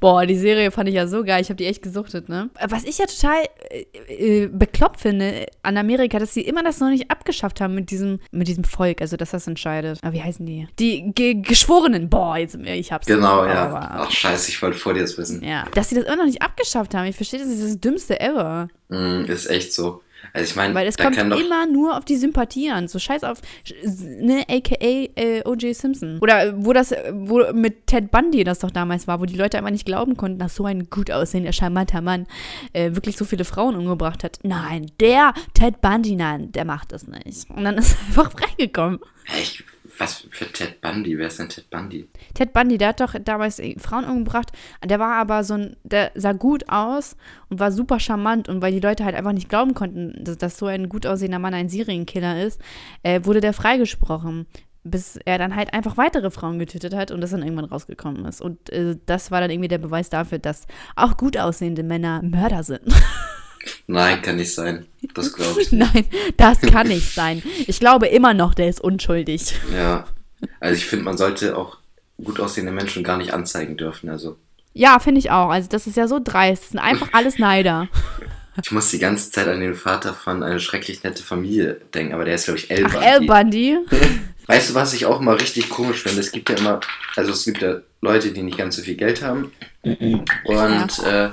Boah, 0.00 0.26
die 0.26 0.38
Serie 0.38 0.70
fand 0.70 0.88
ich 0.88 0.94
ja 0.94 1.06
so 1.06 1.24
geil. 1.24 1.40
Ich 1.42 1.48
habe 1.48 1.56
die 1.56 1.66
echt 1.66 1.82
gesuchtet, 1.82 2.28
ne? 2.28 2.50
Was 2.68 2.84
ich 2.84 2.98
ja 2.98 3.06
total 3.06 3.42
äh, 3.70 4.42
äh, 4.44 4.46
bekloppt 4.48 5.00
finde 5.00 5.46
an 5.62 5.76
Amerika, 5.76 6.18
dass 6.18 6.34
sie 6.34 6.42
immer 6.42 6.62
das 6.62 6.80
noch 6.80 6.88
nicht 6.90 7.10
abgeschafft 7.10 7.60
haben 7.60 7.74
mit 7.74 7.90
diesem, 7.90 8.20
mit 8.30 8.48
diesem 8.48 8.64
Volk, 8.64 9.00
also 9.00 9.16
dass 9.16 9.30
das 9.30 9.46
entscheidet. 9.46 9.98
Aber 10.02 10.12
wie 10.12 10.22
heißen 10.22 10.44
die? 10.46 10.66
Die 10.78 11.12
Ge 11.14 11.34
Geschworenen. 11.34 12.08
Boah, 12.08 12.36
jetzt, 12.36 12.56
ich 12.56 12.92
hab's. 12.92 13.06
Genau, 13.06 13.44
ja. 13.44 13.68
Aber- 13.68 13.88
Ach, 13.92 14.10
scheiße, 14.10 14.50
ich 14.50 14.60
wollte 14.62 14.78
vor 14.78 14.94
dir 14.94 15.00
das 15.02 15.16
wissen. 15.18 15.42
Ja. 15.44 15.64
Dass 15.74 15.88
sie 15.88 15.94
das 15.94 16.04
immer 16.04 16.16
noch 16.16 16.24
nicht 16.26 16.42
abgeschafft 16.42 16.94
haben. 16.94 17.06
Ich 17.06 17.16
verstehe, 17.16 17.40
das 17.40 17.48
ist 17.48 17.62
das 17.62 17.80
Dümmste 17.80 18.20
ever. 18.20 18.68
Mm, 18.88 19.24
ist 19.26 19.46
echt 19.48 19.72
so. 19.72 20.02
Also 20.32 20.50
ich 20.50 20.56
meine, 20.56 20.74
Weil 20.74 20.86
es 20.86 20.96
kommt 20.96 21.16
immer 21.16 21.66
nur 21.66 21.96
auf 21.96 22.04
die 22.04 22.16
Sympathie 22.16 22.70
an. 22.70 22.88
So 22.88 22.98
scheiß 22.98 23.24
auf, 23.24 23.40
ne, 24.20 24.44
aka 24.48 24.74
äh, 24.80 25.42
O.J. 25.44 25.74
Simpson. 25.74 26.18
Oder 26.20 26.46
äh, 26.46 26.52
wo 26.56 26.72
das, 26.72 26.94
wo 27.12 27.52
mit 27.52 27.86
Ted 27.86 28.10
Bundy 28.10 28.44
das 28.44 28.60
doch 28.60 28.70
damals 28.70 29.06
war, 29.06 29.20
wo 29.20 29.24
die 29.24 29.36
Leute 29.36 29.58
einfach 29.58 29.70
nicht 29.70 29.86
glauben 29.86 30.16
konnten, 30.16 30.38
dass 30.38 30.54
so 30.54 30.64
ein 30.64 30.88
gut 30.90 31.10
aussehender, 31.10 31.52
charmanter 31.52 32.00
Mann 32.00 32.26
äh, 32.72 32.94
wirklich 32.94 33.16
so 33.16 33.24
viele 33.24 33.44
Frauen 33.44 33.76
umgebracht 33.76 34.24
hat. 34.24 34.38
Nein, 34.42 34.90
der 35.00 35.34
Ted 35.54 35.80
Bundy, 35.80 36.16
nein, 36.16 36.52
der 36.52 36.64
macht 36.64 36.92
das 36.92 37.06
nicht. 37.06 37.50
Und 37.50 37.64
dann 37.64 37.76
ist 37.78 37.94
er 37.94 38.06
einfach 38.08 38.32
freigekommen. 38.32 39.00
Echt, 39.38 39.64
was 39.98 40.26
für 40.30 40.50
Ted 40.50 40.80
Bundy? 40.80 41.18
Wer 41.18 41.26
ist 41.26 41.38
denn 41.38 41.48
Ted 41.48 41.68
Bundy? 41.70 42.08
Ted 42.34 42.52
Bundy, 42.52 42.78
der 42.78 42.88
hat 42.88 43.00
doch 43.00 43.14
damals 43.22 43.60
Frauen 43.78 44.04
umgebracht. 44.04 44.52
Der 44.84 44.98
war 44.98 45.16
aber 45.16 45.44
so 45.44 45.54
ein, 45.54 45.76
der 45.84 46.12
sah 46.14 46.32
gut 46.32 46.68
aus 46.68 47.16
und 47.48 47.60
war 47.60 47.72
super 47.72 48.00
charmant. 48.00 48.48
Und 48.48 48.62
weil 48.62 48.72
die 48.72 48.80
Leute 48.80 49.04
halt 49.04 49.14
einfach 49.14 49.32
nicht 49.32 49.48
glauben 49.48 49.74
konnten, 49.74 50.24
dass, 50.24 50.38
dass 50.38 50.58
so 50.58 50.66
ein 50.66 50.88
gut 50.88 51.06
aussehender 51.06 51.38
Mann 51.38 51.54
ein 51.54 51.68
Serienkiller 51.68 52.42
ist, 52.42 52.60
äh, 53.02 53.20
wurde 53.24 53.40
der 53.40 53.52
freigesprochen. 53.52 54.46
Bis 54.84 55.16
er 55.24 55.38
dann 55.38 55.54
halt 55.54 55.72
einfach 55.74 55.96
weitere 55.96 56.32
Frauen 56.32 56.58
getötet 56.58 56.92
hat 56.92 57.12
und 57.12 57.20
das 57.20 57.30
dann 57.30 57.42
irgendwann 57.42 57.66
rausgekommen 57.66 58.24
ist. 58.24 58.40
Und 58.40 58.70
äh, 58.70 58.96
das 59.06 59.30
war 59.30 59.40
dann 59.40 59.50
irgendwie 59.50 59.68
der 59.68 59.78
Beweis 59.78 60.10
dafür, 60.10 60.38
dass 60.38 60.66
auch 60.96 61.16
gut 61.16 61.36
aussehende 61.36 61.84
Männer 61.84 62.20
Mörder 62.22 62.64
sind. 62.64 62.82
Nein, 63.86 64.22
kann 64.22 64.36
nicht 64.36 64.54
sein. 64.54 64.86
Das 65.14 65.32
glaube 65.32 65.60
ich 65.62 65.72
nicht. 65.72 65.94
Nein, 65.94 66.04
das 66.36 66.60
kann 66.60 66.88
nicht 66.88 67.12
sein. 67.14 67.42
Ich 67.66 67.80
glaube 67.80 68.06
immer 68.06 68.34
noch, 68.34 68.54
der 68.54 68.68
ist 68.68 68.80
unschuldig. 68.80 69.54
Ja. 69.74 70.06
Also 70.60 70.76
ich 70.76 70.86
finde, 70.86 71.04
man 71.04 71.16
sollte 71.16 71.56
auch 71.56 71.78
gut 72.22 72.40
aussehende 72.40 72.72
Menschen 72.72 73.04
gar 73.04 73.16
nicht 73.18 73.32
anzeigen 73.32 73.76
dürfen. 73.76 74.08
Also 74.10 74.36
Ja, 74.74 74.98
finde 74.98 75.18
ich 75.20 75.30
auch. 75.30 75.48
Also 75.50 75.68
das 75.68 75.86
ist 75.86 75.96
ja 75.96 76.08
so 76.08 76.20
dreist. 76.22 76.62
Das 76.64 76.70
sind 76.70 76.80
einfach 76.80 77.08
alles 77.12 77.38
Neider. 77.38 77.88
ich 78.62 78.70
muss 78.72 78.90
die 78.90 78.98
ganze 78.98 79.30
Zeit 79.30 79.48
an 79.48 79.60
den 79.60 79.74
Vater 79.74 80.14
von 80.14 80.42
eine 80.42 80.60
schrecklich 80.60 81.02
nette 81.04 81.22
Familie 81.22 81.80
denken, 81.94 82.14
aber 82.14 82.24
der 82.24 82.34
ist, 82.34 82.44
glaube 82.46 82.58
ich, 82.58 82.70
Ach. 82.70 83.02
El 83.02 83.26
Bundy. 83.26 83.78
Weißt 84.46 84.70
du, 84.70 84.74
was 84.74 84.92
ich 84.92 85.06
auch 85.06 85.20
mal 85.20 85.36
richtig 85.36 85.68
komisch 85.68 86.02
finde? 86.02 86.20
Es 86.20 86.32
gibt 86.32 86.50
ja 86.50 86.56
immer, 86.56 86.80
also 87.16 87.30
es 87.32 87.44
gibt 87.44 87.62
ja 87.62 87.76
Leute, 88.00 88.32
die 88.32 88.42
nicht 88.42 88.58
ganz 88.58 88.74
so 88.76 88.82
viel 88.82 88.96
Geld 88.96 89.22
haben 89.22 89.52
und 90.44 90.98
äh, 91.04 91.30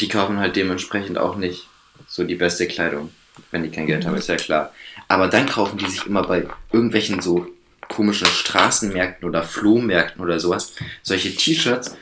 die 0.00 0.08
kaufen 0.08 0.38
halt 0.38 0.56
dementsprechend 0.56 1.18
auch 1.18 1.36
nicht 1.36 1.68
so 2.06 2.24
die 2.24 2.34
beste 2.34 2.66
Kleidung, 2.66 3.10
wenn 3.50 3.62
die 3.62 3.70
kein 3.70 3.86
Geld 3.86 4.06
haben, 4.06 4.16
ist 4.16 4.28
ja 4.28 4.36
klar. 4.36 4.72
Aber 5.08 5.28
dann 5.28 5.46
kaufen 5.46 5.78
die 5.78 5.88
sich 5.88 6.06
immer 6.06 6.26
bei 6.26 6.46
irgendwelchen 6.72 7.20
so 7.20 7.46
komischen 7.88 8.26
Straßenmärkten 8.26 9.28
oder 9.28 9.42
Flohmärkten 9.42 10.22
oder 10.22 10.40
sowas 10.40 10.72
solche 11.02 11.34
T-Shirts 11.34 11.96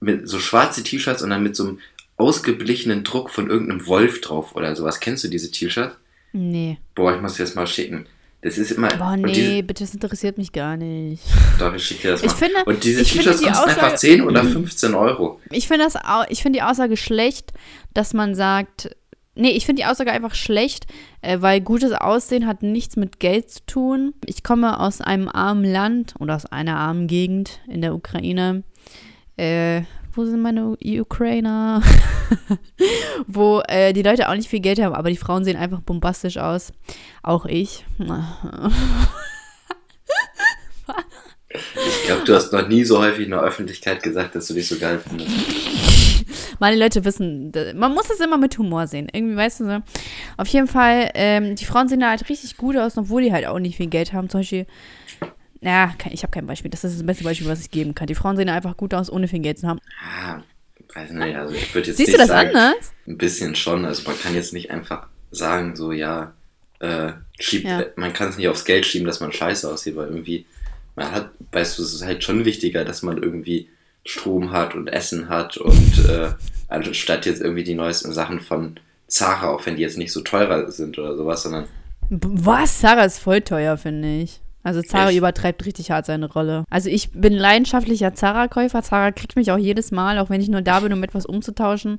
mit 0.00 0.28
so 0.28 0.38
schwarze 0.38 0.82
T-Shirts 0.82 1.22
und 1.22 1.30
dann 1.30 1.42
mit 1.42 1.56
so 1.56 1.64
einem 1.64 1.78
ausgeblichenen 2.16 3.04
Druck 3.04 3.30
von 3.30 3.48
irgendeinem 3.48 3.86
Wolf 3.86 4.20
drauf 4.20 4.56
oder 4.56 4.74
sowas. 4.74 5.00
Kennst 5.00 5.24
du 5.24 5.28
diese 5.28 5.50
T-Shirts? 5.50 5.96
Nee. 6.32 6.78
Boah, 6.94 7.14
ich 7.14 7.22
muss 7.22 7.34
dir 7.34 7.44
das 7.44 7.54
mal 7.54 7.66
schicken. 7.66 8.06
Das 8.40 8.56
ist 8.56 8.70
immer. 8.70 8.88
Boah, 8.96 9.16
nee, 9.16 9.32
diese, 9.32 9.62
bitte, 9.64 9.82
das 9.84 9.94
interessiert 9.94 10.38
mich 10.38 10.52
gar 10.52 10.76
nicht. 10.76 11.22
doch, 11.58 11.74
ich 11.74 11.84
schicke 11.84 12.02
dir 12.02 12.10
das 12.12 12.22
Ich 12.22 12.28
mal. 12.30 12.36
finde- 12.36 12.64
und 12.66 12.84
diese 12.84 13.02
T-Shirts 13.02 13.40
die 13.40 13.46
kosten 13.46 13.68
einfach 13.70 13.82
Aussage- 13.82 13.96
10 13.96 14.22
oder 14.22 14.44
15 14.44 14.94
Euro. 14.94 15.40
Ich 15.50 15.66
finde 15.66 15.84
finde 16.42 16.58
die 16.58 16.62
Aussage 16.62 16.96
schlecht, 16.96 17.52
dass 17.94 18.14
man 18.14 18.36
sagt, 18.36 18.94
nee, 19.34 19.50
ich 19.50 19.66
finde 19.66 19.82
die 19.82 19.86
Aussage 19.86 20.12
einfach 20.12 20.36
schlecht, 20.36 20.86
äh, 21.20 21.38
weil 21.40 21.60
gutes 21.60 21.90
Aussehen 21.92 22.46
hat 22.46 22.62
nichts 22.62 22.94
mit 22.96 23.18
Geld 23.18 23.50
zu 23.50 23.66
tun. 23.66 24.14
Ich 24.24 24.44
komme 24.44 24.78
aus 24.78 25.00
einem 25.00 25.28
armen 25.28 25.64
Land 25.64 26.14
oder 26.20 26.36
aus 26.36 26.46
einer 26.46 26.76
armen 26.76 27.08
Gegend 27.08 27.58
in 27.66 27.80
der 27.82 27.92
Ukraine. 27.94 28.62
Äh, 29.36 29.82
wo 30.18 30.24
sind 30.24 30.42
meine 30.42 30.76
Ukrainer? 31.00 31.80
wo 33.28 33.62
äh, 33.68 33.92
die 33.92 34.02
Leute 34.02 34.28
auch 34.28 34.34
nicht 34.34 34.48
viel 34.48 34.58
Geld 34.58 34.80
haben, 34.80 34.94
aber 34.94 35.10
die 35.10 35.16
Frauen 35.16 35.44
sehen 35.44 35.56
einfach 35.56 35.80
bombastisch 35.80 36.38
aus. 36.38 36.72
Auch 37.22 37.46
ich. 37.46 37.86
Ich 41.50 42.06
glaube, 42.06 42.24
du 42.24 42.34
hast 42.34 42.52
noch 42.52 42.68
nie 42.68 42.84
so 42.84 42.98
häufig 42.98 43.24
in 43.24 43.30
der 43.30 43.40
Öffentlichkeit 43.40 44.02
gesagt, 44.02 44.34
dass 44.34 44.48
du 44.48 44.54
dich 44.54 44.68
so 44.68 44.78
geil 44.78 45.00
findest. 45.02 45.30
Meine 46.58 46.76
Leute 46.76 47.04
wissen, 47.04 47.52
man 47.74 47.94
muss 47.94 48.10
es 48.10 48.20
immer 48.20 48.36
mit 48.36 48.58
Humor 48.58 48.86
sehen. 48.86 49.08
Irgendwie, 49.12 49.36
weißt 49.36 49.60
du 49.60 49.64
so. 49.64 49.78
Auf 50.36 50.48
jeden 50.48 50.66
Fall, 50.66 51.10
ähm, 51.14 51.56
die 51.56 51.64
Frauen 51.64 51.88
sehen 51.88 52.00
da 52.00 52.10
halt 52.10 52.28
richtig 52.28 52.56
gut 52.58 52.76
aus, 52.76 52.98
obwohl 52.98 53.22
die 53.22 53.32
halt 53.32 53.46
auch 53.46 53.58
nicht 53.58 53.78
viel 53.78 53.86
Geld 53.86 54.12
haben. 54.12 54.28
Zum 54.28 54.40
Beispiel, 54.40 54.66
ja, 55.60 55.94
ich 56.10 56.22
habe 56.22 56.30
kein 56.30 56.46
Beispiel. 56.46 56.70
Das 56.70 56.84
ist 56.84 56.98
das 56.98 57.06
beste 57.06 57.24
Beispiel, 57.24 57.48
was 57.48 57.60
ich 57.60 57.70
geben 57.70 57.94
kann. 57.94 58.06
Die 58.06 58.14
Frauen 58.14 58.36
sehen 58.36 58.48
einfach 58.48 58.76
gut 58.76 58.94
aus, 58.94 59.10
ohne 59.10 59.28
viel 59.28 59.40
Geld 59.40 59.58
zu 59.58 59.66
haben. 59.68 59.80
Ah, 60.02 60.40
weiß 60.94 61.10
nicht, 61.10 61.36
also 61.36 61.54
ich 61.54 61.74
würde 61.74 61.88
jetzt 61.88 61.96
Siehst 61.96 62.08
nicht 62.08 62.14
du 62.14 62.22
das 62.22 62.28
sagen, 62.28 62.50
anders? 62.54 62.92
ein 63.06 63.18
bisschen 63.18 63.54
schon. 63.54 63.84
Also 63.84 64.08
man 64.08 64.18
kann 64.18 64.34
jetzt 64.34 64.52
nicht 64.52 64.70
einfach 64.70 65.08
sagen, 65.30 65.76
so 65.76 65.92
ja, 65.92 66.32
äh, 66.80 67.12
schiebt, 67.38 67.66
Ja. 67.66 67.84
man 67.96 68.12
kann 68.12 68.28
es 68.28 68.36
nicht 68.36 68.48
aufs 68.48 68.64
Geld 68.64 68.86
schieben, 68.86 69.06
dass 69.06 69.20
man 69.20 69.32
scheiße 69.32 69.70
aussieht, 69.70 69.96
weil 69.96 70.06
irgendwie, 70.08 70.46
man 70.96 71.10
hat, 71.10 71.30
weißt 71.52 71.78
du, 71.78 71.82
es 71.82 71.92
ist 71.92 72.04
halt 72.04 72.22
schon 72.24 72.44
wichtiger, 72.44 72.84
dass 72.84 73.02
man 73.02 73.20
irgendwie 73.22 73.68
Strom 74.04 74.52
hat 74.52 74.74
und 74.74 74.88
Essen 74.88 75.28
hat 75.28 75.56
und 75.58 76.08
äh, 76.08 76.30
anstatt 76.68 77.26
jetzt 77.26 77.40
irgendwie 77.42 77.64
die 77.64 77.74
neuesten 77.74 78.12
Sachen 78.12 78.40
von 78.40 78.78
Zara, 79.06 79.48
auch 79.48 79.66
wenn 79.66 79.76
die 79.76 79.82
jetzt 79.82 79.98
nicht 79.98 80.12
so 80.12 80.20
teurer 80.20 80.70
sind 80.70 80.98
oder 80.98 81.16
sowas, 81.16 81.42
sondern 81.42 81.66
Was? 82.10 82.80
Sarah 82.80 83.04
ist 83.04 83.18
voll 83.18 83.40
teuer, 83.42 83.76
finde 83.76 84.08
ich. 84.22 84.40
Also 84.68 84.82
Zara 84.82 85.08
Echt? 85.08 85.16
übertreibt 85.16 85.64
richtig 85.64 85.90
hart 85.90 86.04
seine 86.04 86.30
Rolle. 86.30 86.64
Also 86.68 86.90
ich 86.90 87.10
bin 87.12 87.32
leidenschaftlicher 87.32 88.12
Zara-Käufer. 88.12 88.82
Zara 88.82 89.12
kriegt 89.12 89.34
mich 89.34 89.50
auch 89.50 89.56
jedes 89.56 89.92
Mal, 89.92 90.18
auch 90.18 90.28
wenn 90.28 90.42
ich 90.42 90.50
nur 90.50 90.60
da 90.60 90.80
bin, 90.80 90.92
um 90.92 91.02
etwas 91.02 91.24
umzutauschen. 91.24 91.96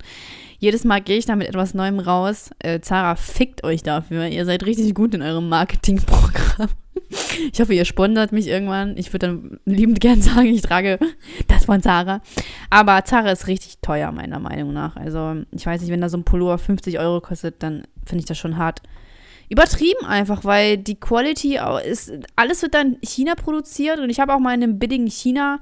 Jedes 0.59 0.83
Mal 0.83 1.01
gehe 1.01 1.17
ich 1.17 1.25
da 1.25 1.35
mit 1.35 1.47
etwas 1.47 1.73
Neuem 1.73 1.97
raus. 1.99 2.51
Äh, 2.59 2.79
Zara 2.81 3.15
fickt 3.15 3.63
euch 3.63 3.81
dafür. 3.81 4.27
Ihr 4.27 4.45
seid 4.45 4.65
richtig 4.67 4.93
gut 4.93 5.15
in 5.15 5.23
eurem 5.23 5.49
Marketingprogramm. 5.49 6.69
Ich 7.51 7.59
hoffe, 7.59 7.73
ihr 7.73 7.85
sponsert 7.85 8.33
mich 8.33 8.47
irgendwann. 8.47 8.95
Ich 8.95 9.11
würde 9.11 9.27
dann 9.27 9.59
liebend 9.65 9.99
gern 9.99 10.21
sagen, 10.21 10.45
ich 10.47 10.61
trage 10.61 10.99
das 11.47 11.65
von 11.65 11.81
Zara. 11.81 12.21
Aber 12.69 13.03
Zara 13.03 13.31
ist 13.31 13.47
richtig 13.47 13.79
teuer, 13.81 14.11
meiner 14.11 14.37
Meinung 14.37 14.73
nach. 14.73 14.95
Also, 14.95 15.37
ich 15.51 15.65
weiß 15.65 15.81
nicht, 15.81 15.89
wenn 15.89 16.01
da 16.01 16.09
so 16.09 16.17
ein 16.17 16.23
Pullover 16.23 16.59
50 16.59 16.99
Euro 16.99 17.19
kostet, 17.19 17.63
dann 17.63 17.83
finde 18.05 18.19
ich 18.19 18.25
das 18.25 18.37
schon 18.37 18.57
hart 18.57 18.83
übertrieben 19.49 20.05
einfach, 20.05 20.43
weil 20.43 20.77
die 20.77 20.99
Quality 20.99 21.59
ist, 21.85 22.11
alles 22.35 22.61
wird 22.61 22.75
dann 22.75 22.93
in 22.93 23.07
China 23.07 23.35
produziert 23.35 23.99
und 23.99 24.09
ich 24.09 24.19
habe 24.19 24.33
auch 24.33 24.39
mal 24.39 24.53
in 24.53 24.63
einem 24.63 24.79
billigen 24.79 25.07
China 25.07 25.59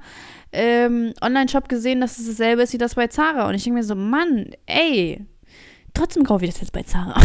ähm, 0.52 1.14
Online-Shop 1.22 1.68
gesehen, 1.68 2.00
dass 2.00 2.18
es 2.18 2.26
dasselbe 2.26 2.62
ist 2.62 2.72
wie 2.74 2.78
das 2.78 2.94
bei 2.94 3.06
Zara 3.06 3.48
und 3.48 3.54
ich 3.54 3.64
denke 3.64 3.78
mir 3.78 3.84
so, 3.84 3.94
Mann, 3.94 4.50
ey, 4.66 5.24
trotzdem 5.94 6.24
kaufe 6.24 6.44
ich 6.44 6.50
das 6.52 6.60
jetzt 6.60 6.72
bei 6.72 6.82
Zara. 6.82 7.20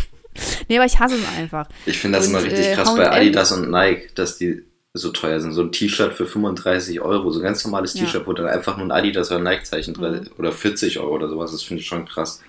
nee, 0.68 0.76
aber 0.76 0.86
ich 0.86 0.98
hasse 0.98 1.16
es 1.16 1.38
einfach. 1.38 1.68
Ich 1.86 1.98
finde 1.98 2.18
das 2.18 2.26
Und, 2.26 2.34
immer 2.34 2.44
richtig 2.44 2.66
äh, 2.66 2.74
krass 2.74 2.94
bei 2.94 3.10
Adidas 3.10 3.52
und 3.52 3.70
Nike, 3.70 4.10
dass 4.14 4.36
die 4.36 4.62
so 4.92 5.10
teuer 5.10 5.40
sind. 5.40 5.52
So 5.52 5.62
ein 5.62 5.72
T-Shirt 5.72 6.14
für 6.14 6.26
35 6.26 7.00
Euro, 7.00 7.30
so 7.30 7.40
ein 7.40 7.42
ganz 7.42 7.64
normales 7.64 7.94
Ja. 7.94 8.02
Mhm. 8.02 8.06
T-Shirt, 8.06 8.26
wo 8.26 8.32
dann 8.32 8.46
einfach 8.46 8.76
nur 8.76 8.86
ein 8.86 8.92
Adidas 8.92 9.30
oder 9.30 9.40
Nike-Zeichen 9.40 9.94
drin 9.94 10.28
oder 10.38 10.52
40 10.52 11.00
Euro 11.00 11.14
oder 11.14 11.28
sowas, 11.28 11.50
das 11.50 11.62
finde 11.62 11.80
ich 11.80 11.88
schon 11.88 12.04
krass. 12.06 12.40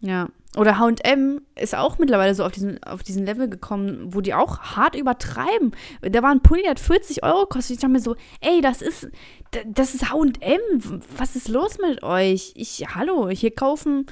Ja, 0.00 0.28
Oder 0.56 0.80
HM 0.80 1.42
ist 1.54 1.76
auch 1.76 1.98
mittlerweile 1.98 2.34
so 2.34 2.44
auf 2.44 2.50
diesen, 2.50 2.82
auf 2.82 3.04
diesen 3.04 3.24
Level 3.24 3.48
gekommen, 3.48 4.12
wo 4.12 4.20
die 4.20 4.34
auch 4.34 4.58
hart 4.58 4.96
übertreiben. 4.96 5.72
Da 6.02 6.22
war 6.22 6.30
ein 6.30 6.42
Pulli, 6.42 6.62
der 6.62 6.72
hat 6.72 6.80
40 6.80 7.22
Euro 7.22 7.46
kostet. 7.46 7.76
Ich 7.76 7.80
dachte 7.80 7.92
mir 7.92 8.00
so, 8.00 8.16
ey, 8.40 8.60
das 8.60 8.82
ist, 8.82 9.08
das 9.64 9.94
ist 9.94 10.12
HM. 10.12 11.02
Was 11.16 11.36
ist 11.36 11.48
los 11.48 11.78
mit 11.78 12.02
euch? 12.02 12.52
Ich, 12.56 12.84
hallo, 12.94 13.28
hier 13.30 13.54
kaufen 13.54 14.06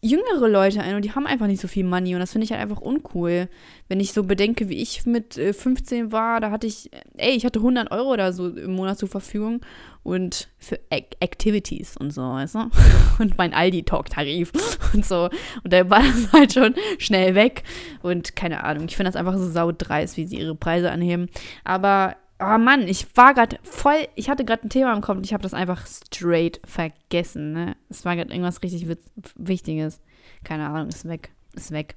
jüngere 0.00 0.48
Leute 0.48 0.80
ein 0.80 0.94
und 0.94 1.04
die 1.04 1.12
haben 1.12 1.26
einfach 1.26 1.48
nicht 1.48 1.60
so 1.60 1.66
viel 1.66 1.84
Money 1.84 2.14
und 2.14 2.20
das 2.20 2.32
finde 2.32 2.44
ich 2.44 2.52
halt 2.52 2.60
einfach 2.60 2.80
uncool. 2.80 3.48
Wenn 3.88 3.98
ich 3.98 4.12
so 4.12 4.22
bedenke, 4.22 4.68
wie 4.68 4.80
ich 4.80 5.06
mit 5.06 5.34
15 5.34 6.08
äh, 6.08 6.12
war, 6.12 6.40
da 6.40 6.50
hatte 6.50 6.66
ich, 6.66 6.90
ey, 7.16 7.32
ich 7.32 7.44
hatte 7.44 7.58
100 7.58 7.90
Euro 7.90 8.12
oder 8.12 8.32
so 8.32 8.48
im 8.48 8.74
Monat 8.74 8.98
zur 8.98 9.08
Verfügung 9.08 9.60
und 10.04 10.48
für 10.58 10.78
Activities 10.90 11.96
und 11.96 12.12
so, 12.12 12.22
weißt 12.22 12.54
du? 12.54 12.70
Und 13.18 13.36
mein 13.36 13.52
Aldi-Talk-Tarif 13.52 14.52
und 14.94 15.04
so. 15.04 15.28
Und 15.64 15.72
da 15.72 15.90
war 15.90 16.00
das 16.00 16.32
halt 16.32 16.52
schon 16.52 16.74
schnell 16.98 17.34
weg 17.34 17.64
und 18.00 18.36
keine 18.36 18.62
Ahnung, 18.62 18.84
ich 18.88 18.96
finde 18.96 19.10
das 19.10 19.16
einfach 19.16 19.36
so 19.36 19.50
saudreist, 19.50 20.16
wie 20.16 20.24
sie 20.24 20.38
ihre 20.38 20.54
Preise 20.54 20.92
anheben. 20.92 21.28
Aber 21.64 22.14
Oh 22.40 22.58
Mann, 22.58 22.86
ich 22.86 23.06
war 23.16 23.34
gerade 23.34 23.58
voll, 23.64 24.06
ich 24.14 24.30
hatte 24.30 24.44
gerade 24.44 24.66
ein 24.66 24.70
Thema 24.70 24.92
im 24.94 25.00
Kopf 25.00 25.16
und 25.16 25.26
ich 25.26 25.32
habe 25.32 25.42
das 25.42 25.54
einfach 25.54 25.86
straight 25.86 26.60
vergessen. 26.64 27.52
Ne? 27.52 27.76
Es 27.88 28.04
war 28.04 28.14
gerade 28.14 28.30
irgendwas 28.30 28.62
richtig 28.62 28.86
Wichtiges. 29.34 30.00
Keine 30.44 30.68
Ahnung, 30.68 30.88
ist 30.88 31.08
weg. 31.08 31.30
Ist 31.56 31.72
weg. 31.72 31.96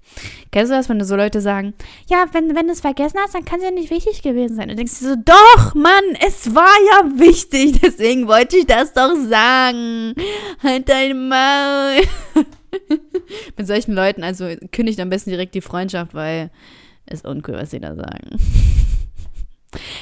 Kennst 0.52 0.72
du 0.72 0.76
das, 0.76 0.90
wenn 0.90 0.98
du 0.98 1.06
so 1.06 1.16
Leute 1.16 1.42
sagen, 1.42 1.76
ja, 2.08 2.26
wenn, 2.32 2.56
wenn 2.56 2.66
du 2.66 2.74
es 2.74 2.82
vergessen 2.82 3.20
hast, 3.24 3.36
dann 3.36 3.46
kann 3.46 3.60
es 3.60 3.66
ja 3.66 3.72
nicht 3.72 3.92
wichtig 3.92 4.24
gewesen 4.24 4.56
sein. 4.56 4.64
Und 4.64 4.72
du 4.72 4.76
denkst 4.78 5.00
dir 5.00 5.10
so, 5.10 5.16
doch, 5.16 5.76
Mann, 5.76 6.16
es 6.26 6.56
war 6.56 6.66
ja 6.66 7.20
wichtig, 7.20 7.80
deswegen 7.84 8.28
wollte 8.28 8.58
ich 8.58 8.66
das 8.66 8.94
doch 8.94 9.14
sagen. 9.16 10.16
Halt 10.64 10.90
dein 10.90 11.28
Maul. 11.28 12.02
Mit 13.58 13.68
solchen 13.68 13.94
Leuten, 13.94 14.24
also 14.24 14.48
kündigt 14.72 15.00
am 15.00 15.10
besten 15.10 15.30
direkt 15.30 15.54
die 15.54 15.62
Freundschaft, 15.62 16.16
weil 16.16 16.50
es 17.06 17.22
uncool, 17.22 17.56
was 17.56 17.72
sie 17.72 17.80
da 17.80 17.96
sagen. 17.96 18.38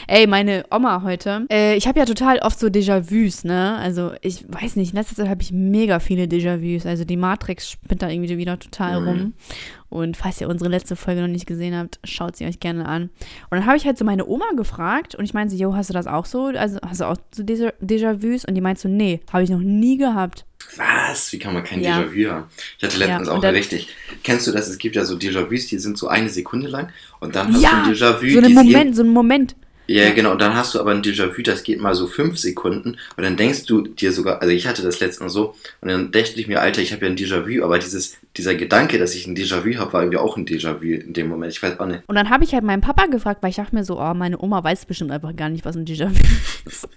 Ey, 0.07 0.25
meine 0.25 0.65
Oma 0.71 1.03
heute. 1.03 1.45
Äh, 1.51 1.75
ich 1.75 1.87
habe 1.87 1.99
ja 1.99 2.05
total 2.05 2.39
oft 2.39 2.59
so 2.59 2.67
Déjà-vus, 2.67 3.45
ne? 3.45 3.77
Also, 3.77 4.11
ich 4.21 4.45
weiß 4.47 4.75
nicht, 4.75 4.91
in 4.91 4.97
letzter 4.97 5.15
Zeit 5.15 5.29
habe 5.29 5.41
ich 5.41 5.51
mega 5.51 5.99
viele 5.99 6.23
Déjà-vus. 6.23 6.87
Also, 6.87 7.05
die 7.05 7.17
Matrix 7.17 7.69
spinnt 7.69 8.01
da 8.01 8.09
irgendwie 8.09 8.37
wieder 8.37 8.57
total 8.57 9.01
mhm. 9.01 9.07
rum. 9.07 9.33
Und 9.89 10.17
falls 10.17 10.39
ihr 10.41 10.49
unsere 10.49 10.69
letzte 10.69 10.95
Folge 10.95 11.21
noch 11.21 11.27
nicht 11.27 11.45
gesehen 11.45 11.75
habt, 11.75 11.99
schaut 12.03 12.35
sie 12.35 12.45
euch 12.45 12.59
gerne 12.59 12.85
an. 12.85 13.03
Und 13.03 13.57
dann 13.57 13.65
habe 13.65 13.77
ich 13.77 13.85
halt 13.85 13.97
so 13.97 14.05
meine 14.05 14.27
Oma 14.27 14.51
gefragt 14.55 15.15
und 15.15 15.25
ich 15.25 15.33
meinte, 15.33 15.55
jo, 15.55 15.75
hast 15.75 15.89
du 15.89 15.93
das 15.93 16.07
auch 16.07 16.25
so? 16.25 16.45
Also, 16.45 16.79
hast 16.81 17.01
du 17.01 17.05
auch 17.05 17.17
so 17.33 17.43
Déjà-vus? 17.43 18.45
Und 18.45 18.55
die 18.55 18.61
meinte 18.61 18.81
so, 18.81 18.89
nee, 18.89 19.21
habe 19.31 19.43
ich 19.43 19.49
noch 19.49 19.59
nie 19.59 19.97
gehabt. 19.97 20.45
Was? 20.77 21.31
Wie 21.33 21.39
kann 21.39 21.53
man 21.53 21.63
kein 21.63 21.81
ja. 21.81 21.99
Déjà-vu 21.99 22.29
haben? 22.29 22.45
Ich 22.77 22.83
hatte 22.83 22.97
letztens 22.97 23.27
ja, 23.27 23.33
auch 23.33 23.41
dann, 23.41 23.55
richtig. 23.55 23.87
Kennst 24.23 24.47
du 24.47 24.51
das? 24.51 24.67
Es 24.67 24.77
gibt 24.77 24.95
ja 24.95 25.05
so 25.05 25.15
Déjà-vus, 25.15 25.67
die 25.67 25.79
sind 25.79 25.97
so 25.97 26.07
eine 26.07 26.29
Sekunde 26.29 26.67
lang 26.67 26.89
und 27.19 27.35
dann 27.35 27.53
hast 27.53 27.61
ja, 27.61 27.69
du 27.69 27.89
ein 27.89 27.93
Déjà-vu. 27.93 28.29
So 28.29 28.39
einen 28.39 28.53
Moment, 28.53 28.95
so 28.95 29.01
einen 29.01 29.11
Moment. 29.11 29.55
Ja, 29.89 30.03
ja, 30.03 30.11
genau. 30.11 30.33
Und 30.33 30.41
dann 30.41 30.55
hast 30.55 30.75
du 30.75 30.79
aber 30.79 30.91
ein 30.91 31.01
Déjà-vu, 31.01 31.41
das 31.41 31.63
geht 31.63 31.81
mal 31.81 31.95
so 31.95 32.05
fünf 32.05 32.37
Sekunden. 32.37 32.97
Und 33.17 33.23
dann 33.23 33.37
denkst 33.37 33.65
du 33.65 33.81
dir 33.81 34.11
sogar, 34.11 34.39
also 34.39 34.53
ich 34.53 34.67
hatte 34.67 34.83
das 34.83 34.99
letztens 34.99 35.33
so, 35.33 35.55
und 35.81 35.89
dann 35.89 36.11
dachte 36.11 36.39
ich 36.39 36.47
mir, 36.47 36.61
Alter, 36.61 36.83
ich 36.83 36.93
habe 36.93 37.05
ja 37.05 37.11
ein 37.11 37.17
Déjà-vu, 37.17 37.63
aber 37.63 37.79
dieses, 37.79 38.15
dieser 38.37 38.53
Gedanke, 38.53 38.99
dass 38.99 39.15
ich 39.15 39.25
ein 39.25 39.35
Déjà-vu 39.35 39.79
habe, 39.79 39.91
war 39.91 40.03
irgendwie 40.03 40.19
auch 40.19 40.37
ein 40.37 40.45
Déjà-vu 40.45 40.83
in 40.85 41.13
dem 41.13 41.27
Moment. 41.27 41.51
Ich 41.53 41.63
weiß 41.63 41.79
auch 41.79 41.87
nicht. 41.87 42.03
Und 42.05 42.13
dann 42.13 42.29
habe 42.29 42.43
ich 42.43 42.53
halt 42.53 42.63
meinen 42.63 42.81
Papa 42.81 43.07
gefragt, 43.07 43.41
weil 43.41 43.49
ich 43.49 43.55
dachte 43.55 43.73
mir 43.73 43.83
so, 43.83 43.99
oh, 43.99 44.13
meine 44.13 44.39
Oma 44.39 44.63
weiß 44.63 44.85
bestimmt 44.85 45.09
einfach 45.09 45.35
gar 45.35 45.49
nicht, 45.49 45.65
was 45.65 45.75
ein 45.75 45.85
Déjà-vu 45.85 46.23
ist. 46.65 46.83
und 46.83 46.91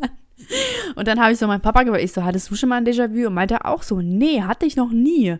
dann, 0.00 0.10
und 0.94 1.08
dann 1.08 1.20
habe 1.20 1.32
ich 1.32 1.38
so 1.38 1.46
meinen 1.46 1.60
Papa 1.60 1.82
gefragt, 1.82 2.04
ich 2.04 2.12
so, 2.12 2.24
hattest 2.24 2.50
du 2.50 2.54
schon 2.54 2.68
mal 2.68 2.76
ein 2.76 2.86
Déjà-vu? 2.86 3.26
Und 3.26 3.34
meinte 3.34 3.54
er 3.54 3.66
auch 3.66 3.82
so, 3.82 4.00
nee, 4.00 4.42
hatte 4.42 4.66
ich 4.66 4.76
noch 4.76 4.90
nie. 4.90 5.36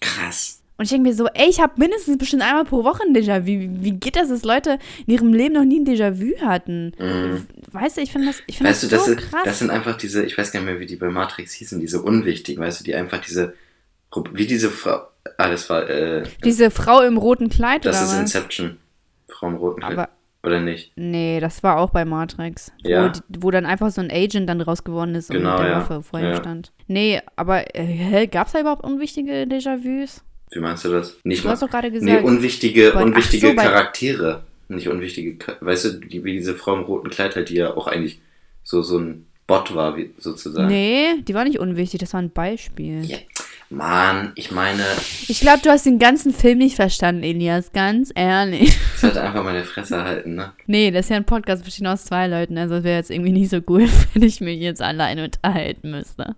Krass. 0.00 0.62
Und 0.76 0.84
ich 0.84 0.90
denke 0.90 1.08
mir 1.08 1.14
so, 1.14 1.26
ey, 1.34 1.48
ich 1.48 1.60
habe 1.60 1.72
mindestens 1.76 2.18
bestimmt 2.18 2.42
einmal 2.42 2.64
pro 2.64 2.84
Woche 2.84 3.02
ein 3.02 3.14
Déjà-vu. 3.14 3.46
Wie, 3.46 3.70
wie 3.82 3.90
geht 3.92 4.14
das, 4.14 4.28
dass 4.28 4.44
Leute 4.44 4.78
in 5.06 5.14
ihrem 5.14 5.32
Leben 5.32 5.54
noch 5.54 5.64
nie 5.64 5.80
ein 5.80 5.86
Déjà-vu 5.86 6.40
hatten? 6.40 6.92
Mhm. 6.98 7.46
Weißt 7.72 7.96
du, 7.96 8.00
ich 8.00 8.12
finde 8.12 8.28
das, 8.28 8.40
ich 8.46 8.58
find 8.58 8.70
weißt 8.70 8.84
das, 8.84 8.90
du, 8.90 8.98
so 8.98 9.14
das 9.14 9.24
krass. 9.24 9.42
das 9.44 9.58
sind 9.58 9.70
einfach 9.70 9.96
diese, 9.96 10.24
ich 10.24 10.38
weiß 10.38 10.52
gar 10.52 10.60
nicht 10.60 10.70
mehr, 10.70 10.78
wie 10.78 10.86
die 10.86 10.94
bei 10.94 11.08
Matrix 11.08 11.52
hießen, 11.52 11.80
diese 11.80 12.00
unwichtigen, 12.00 12.62
weißt 12.62 12.80
du, 12.80 12.84
die 12.84 12.94
einfach 12.94 13.18
diese, 13.18 13.54
wie 14.32 14.46
diese 14.46 14.70
Frau, 14.70 15.00
ah, 15.36 15.50
das 15.50 15.68
war, 15.68 15.88
äh, 15.90 16.22
Diese 16.44 16.70
Frau 16.70 17.02
im 17.02 17.18
roten 17.18 17.48
Kleid, 17.48 17.84
Das 17.84 18.00
ist 18.00 18.12
was? 18.12 18.20
Inception. 18.20 18.78
Frau 19.26 19.48
im 19.48 19.56
roten 19.56 19.80
Kleid. 19.80 19.98
Aber, 19.98 20.08
oder 20.42 20.60
nicht? 20.60 20.92
Nee, 20.96 21.40
das 21.40 21.62
war 21.62 21.78
auch 21.78 21.90
bei 21.90 22.04
Matrix. 22.04 22.72
Ja. 22.82 23.12
Wo, 23.28 23.46
wo 23.46 23.50
dann 23.50 23.66
einfach 23.66 23.90
so 23.90 24.00
ein 24.00 24.10
Agent 24.10 24.48
dann 24.48 24.60
raus 24.60 24.84
geworden 24.84 25.14
ist 25.14 25.30
genau, 25.30 25.52
und 25.52 25.60
der 25.60 25.70
ja. 25.70 25.76
Waffe 25.78 26.02
vor 26.02 26.20
ihm 26.20 26.26
ja. 26.26 26.36
stand. 26.36 26.72
Nee, 26.86 27.20
aber 27.36 27.74
äh, 27.74 28.26
gab 28.26 28.46
es 28.46 28.52
da 28.52 28.60
überhaupt 28.60 28.84
unwichtige 28.84 29.42
Déjà-vus? 29.42 30.22
Wie 30.50 30.60
meinst 30.60 30.84
du 30.84 30.90
das? 30.90 31.18
Nicht 31.24 31.42
du 31.42 31.48
mal, 31.48 31.52
hast 31.52 31.62
doch 31.62 31.70
gerade 31.70 31.90
gesagt. 31.90 32.22
Nee, 32.22 32.26
unwichtige, 32.26 32.92
unwichtige 32.94 33.48
so, 33.48 33.54
Charaktere. 33.54 34.44
Nicht 34.68 34.88
unwichtige, 34.88 35.38
weißt 35.60 35.84
du, 35.84 35.90
die, 36.06 36.24
wie 36.24 36.32
diese 36.32 36.54
Frau 36.54 36.76
im 36.76 36.82
roten 36.82 37.10
Kleid 37.10 37.36
halt, 37.36 37.48
die 37.48 37.56
ja 37.56 37.74
auch 37.74 37.86
eigentlich 37.86 38.20
so, 38.62 38.82
so 38.82 38.98
ein 38.98 39.26
Bot 39.46 39.74
war, 39.74 39.96
wie, 39.96 40.10
sozusagen. 40.18 40.68
Nee, 40.68 41.22
die 41.22 41.34
war 41.34 41.44
nicht 41.44 41.58
unwichtig, 41.58 42.00
das 42.00 42.12
war 42.12 42.20
ein 42.20 42.30
Beispiel. 42.30 43.02
Ja. 43.04 43.16
Mann, 43.70 44.32
ich 44.34 44.50
meine. 44.50 44.82
Ich 45.28 45.40
glaube, 45.40 45.60
du 45.62 45.70
hast 45.70 45.84
den 45.84 45.98
ganzen 45.98 46.32
Film 46.32 46.58
nicht 46.58 46.76
verstanden, 46.76 47.22
Elias, 47.22 47.72
ganz 47.72 48.10
ehrlich. 48.14 48.76
Ich 48.98 49.02
sollte 49.02 49.22
einfach 49.22 49.44
meine 49.44 49.62
Fresse 49.62 50.02
halten, 50.02 50.34
ne? 50.34 50.52
Nee, 50.66 50.90
das 50.90 51.06
ist 51.06 51.10
ja 51.10 51.16
ein 51.16 51.24
Podcast 51.24 51.64
bestehend 51.64 51.86
aus 51.86 52.04
zwei 52.04 52.26
Leuten, 52.26 52.58
also 52.58 52.82
wäre 52.82 52.96
jetzt 52.96 53.12
irgendwie 53.12 53.30
nicht 53.30 53.48
so 53.48 53.60
gut, 53.60 53.88
wenn 54.14 54.22
ich 54.22 54.40
mich 54.40 54.58
jetzt 54.58 54.82
alleine 54.82 55.24
unterhalten 55.24 55.92
müsste. 55.92 56.34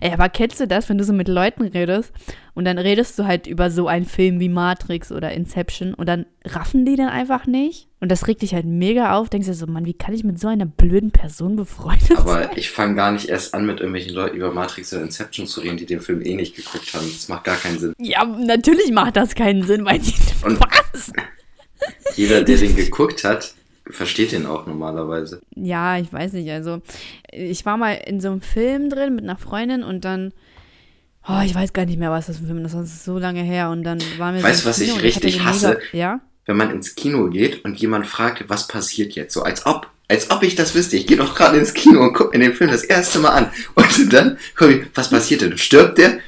Ey, 0.00 0.12
aber 0.12 0.28
kennst 0.28 0.60
du 0.60 0.66
das, 0.66 0.88
wenn 0.88 0.98
du 0.98 1.04
so 1.04 1.12
mit 1.12 1.28
Leuten 1.28 1.62
redest 1.62 2.12
und 2.54 2.64
dann 2.64 2.78
redest 2.78 3.18
du 3.18 3.24
halt 3.24 3.46
über 3.46 3.70
so 3.70 3.86
einen 3.88 4.04
Film 4.04 4.40
wie 4.40 4.48
Matrix 4.48 5.10
oder 5.12 5.32
Inception 5.32 5.94
und 5.94 6.06
dann 6.06 6.26
raffen 6.44 6.84
die 6.84 6.96
dann 6.96 7.08
einfach 7.08 7.46
nicht? 7.46 7.88
Und 8.00 8.10
das 8.10 8.26
regt 8.26 8.42
dich 8.42 8.52
halt 8.52 8.66
mega 8.66 9.16
auf. 9.16 9.30
Denkst 9.30 9.46
du 9.46 9.54
so, 9.54 9.66
Mann, 9.66 9.86
wie 9.86 9.94
kann 9.94 10.12
ich 10.12 10.24
mit 10.24 10.38
so 10.38 10.48
einer 10.48 10.66
blöden 10.66 11.12
Person 11.12 11.56
befreundet 11.56 12.08
sein? 12.08 12.18
Aber 12.18 12.56
ich 12.56 12.70
fange 12.70 12.96
gar 12.96 13.12
nicht 13.12 13.28
erst 13.28 13.54
an, 13.54 13.64
mit 13.64 13.78
irgendwelchen 13.78 14.12
Leuten 14.12 14.36
über 14.36 14.52
Matrix 14.52 14.92
oder 14.92 15.02
Inception 15.02 15.46
zu 15.46 15.60
reden, 15.60 15.76
die 15.76 15.86
den 15.86 16.00
Film 16.00 16.20
eh 16.22 16.34
nicht 16.34 16.56
geguckt 16.56 16.92
haben. 16.94 17.06
Das 17.06 17.28
macht 17.28 17.44
gar 17.44 17.56
keinen 17.56 17.78
Sinn. 17.78 17.94
Ja, 17.98 18.24
natürlich 18.24 18.90
macht 18.90 19.16
das 19.16 19.34
keinen 19.34 19.62
Sinn, 19.62 19.84
weil 19.84 20.00
die. 20.00 20.14
Und 20.44 20.58
was? 20.92 21.12
Jeder, 22.16 22.42
der 22.42 22.58
den 22.58 22.76
geguckt 22.76 23.24
hat, 23.24 23.54
versteht 23.92 24.32
den 24.32 24.46
auch 24.46 24.66
normalerweise. 24.66 25.40
Ja, 25.54 25.98
ich 25.98 26.12
weiß 26.12 26.32
nicht. 26.34 26.50
Also, 26.50 26.82
ich 27.30 27.64
war 27.64 27.76
mal 27.76 27.92
in 27.92 28.20
so 28.20 28.30
einem 28.30 28.40
Film 28.40 28.90
drin 28.90 29.14
mit 29.14 29.24
einer 29.24 29.36
Freundin 29.36 29.82
und 29.82 30.04
dann. 30.04 30.32
Oh, 31.28 31.40
ich 31.44 31.54
weiß 31.54 31.72
gar 31.72 31.84
nicht 31.86 31.98
mehr, 31.98 32.10
was 32.10 32.26
das 32.26 32.38
für 32.38 32.44
ein 32.44 32.46
Film 32.46 32.64
ist. 32.64 32.74
Das 32.74 32.86
ist 32.86 33.04
so 33.04 33.18
lange 33.18 33.42
her. 33.42 33.70
Und 33.70 33.84
dann 33.84 34.02
waren 34.18 34.34
wir 34.34 34.42
Weißt 34.42 34.64
du, 34.64 34.68
was 34.68 34.80
ich 34.80 35.02
richtig 35.02 35.44
hasse? 35.44 35.78
Mega, 35.92 35.96
ja? 35.96 36.20
Wenn 36.46 36.56
man 36.56 36.70
ins 36.72 36.96
Kino 36.96 37.30
geht 37.30 37.64
und 37.64 37.78
jemand 37.78 38.08
fragt, 38.08 38.48
was 38.48 38.66
passiert 38.66 39.12
jetzt? 39.12 39.32
So 39.32 39.42
als 39.42 39.64
ob 39.64 39.86
als 40.12 40.30
ob 40.30 40.42
ich 40.42 40.54
das 40.54 40.74
wüsste. 40.74 40.96
Ich 40.96 41.06
gehe 41.06 41.16
doch 41.16 41.34
gerade 41.34 41.56
ins 41.58 41.72
Kino 41.72 42.02
und 42.02 42.12
gucke 42.12 42.36
mir 42.36 42.44
den 42.44 42.54
Film 42.54 42.70
das 42.70 42.84
erste 42.84 43.18
Mal 43.18 43.30
an. 43.30 43.50
Und 43.74 44.12
dann 44.12 44.38
komm 44.54 44.70
ich, 44.70 44.86
was 44.94 45.08
passiert 45.08 45.40
denn? 45.40 45.56
Stirbt 45.56 45.96
der? 45.96 46.18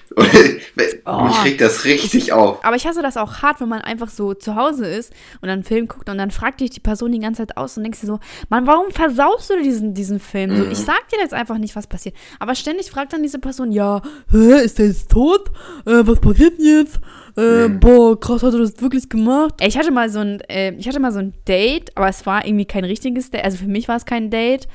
Oh, 1.06 1.28
ich 1.30 1.36
krieg 1.42 1.58
das 1.58 1.84
richtig 1.84 2.32
auf. 2.32 2.64
Aber 2.64 2.76
ich 2.76 2.86
hasse 2.86 3.02
das 3.02 3.16
auch 3.16 3.42
hart, 3.42 3.60
wenn 3.60 3.68
man 3.68 3.82
einfach 3.82 4.08
so 4.08 4.32
zu 4.32 4.54
Hause 4.54 4.86
ist 4.86 5.12
und 5.40 5.48
dann 5.48 5.50
einen 5.50 5.64
Film 5.64 5.86
guckt 5.86 6.08
und 6.08 6.16
dann 6.16 6.30
fragt 6.30 6.60
dich 6.60 6.70
die 6.70 6.80
Person 6.80 7.12
die 7.12 7.18
ganze 7.18 7.42
Zeit 7.42 7.56
aus 7.58 7.76
und 7.76 7.82
denkst 7.82 8.00
dir 8.00 8.06
so, 8.06 8.20
Mann, 8.48 8.66
warum 8.66 8.90
versaust 8.90 9.50
du 9.50 9.62
diesen, 9.62 9.92
diesen 9.92 10.18
Film? 10.18 10.52
Mhm. 10.52 10.56
So, 10.56 10.64
ich 10.70 10.78
sag 10.78 11.08
dir 11.10 11.18
jetzt 11.18 11.34
einfach 11.34 11.58
nicht, 11.58 11.76
was 11.76 11.86
passiert. 11.86 12.14
Aber 12.38 12.54
ständig 12.54 12.90
fragt 12.90 13.12
dann 13.12 13.22
diese 13.22 13.38
Person, 13.38 13.70
ja, 13.70 14.00
hä, 14.30 14.62
ist 14.64 14.78
der 14.78 14.86
jetzt 14.86 15.10
tot? 15.10 15.50
Äh, 15.84 16.06
was 16.06 16.20
passiert 16.20 16.58
denn 16.58 16.64
jetzt? 16.64 17.00
Äh, 17.36 17.68
mhm. 17.68 17.80
boah, 17.80 18.18
krass, 18.18 18.42
hat 18.42 18.54
er 18.54 18.60
das 18.60 18.80
wirklich 18.80 19.08
gemacht? 19.08 19.54
Ich 19.60 19.76
hatte 19.76 19.90
mal 19.90 20.08
so 20.08 20.20
ein, 20.20 20.40
äh, 20.48 20.72
ich 20.74 20.88
hatte 20.88 21.00
mal 21.00 21.12
so 21.12 21.18
ein 21.18 21.34
Date, 21.46 21.90
aber 21.96 22.08
es 22.08 22.24
war 22.24 22.46
irgendwie 22.46 22.64
kein 22.64 22.84
richtiges 22.84 23.30
Date. 23.30 23.44
Also 23.44 23.58
für 23.58 23.66
mich 23.66 23.88
war 23.88 23.96
es 23.96 24.06
kein 24.06 24.30
Date. 24.30 24.68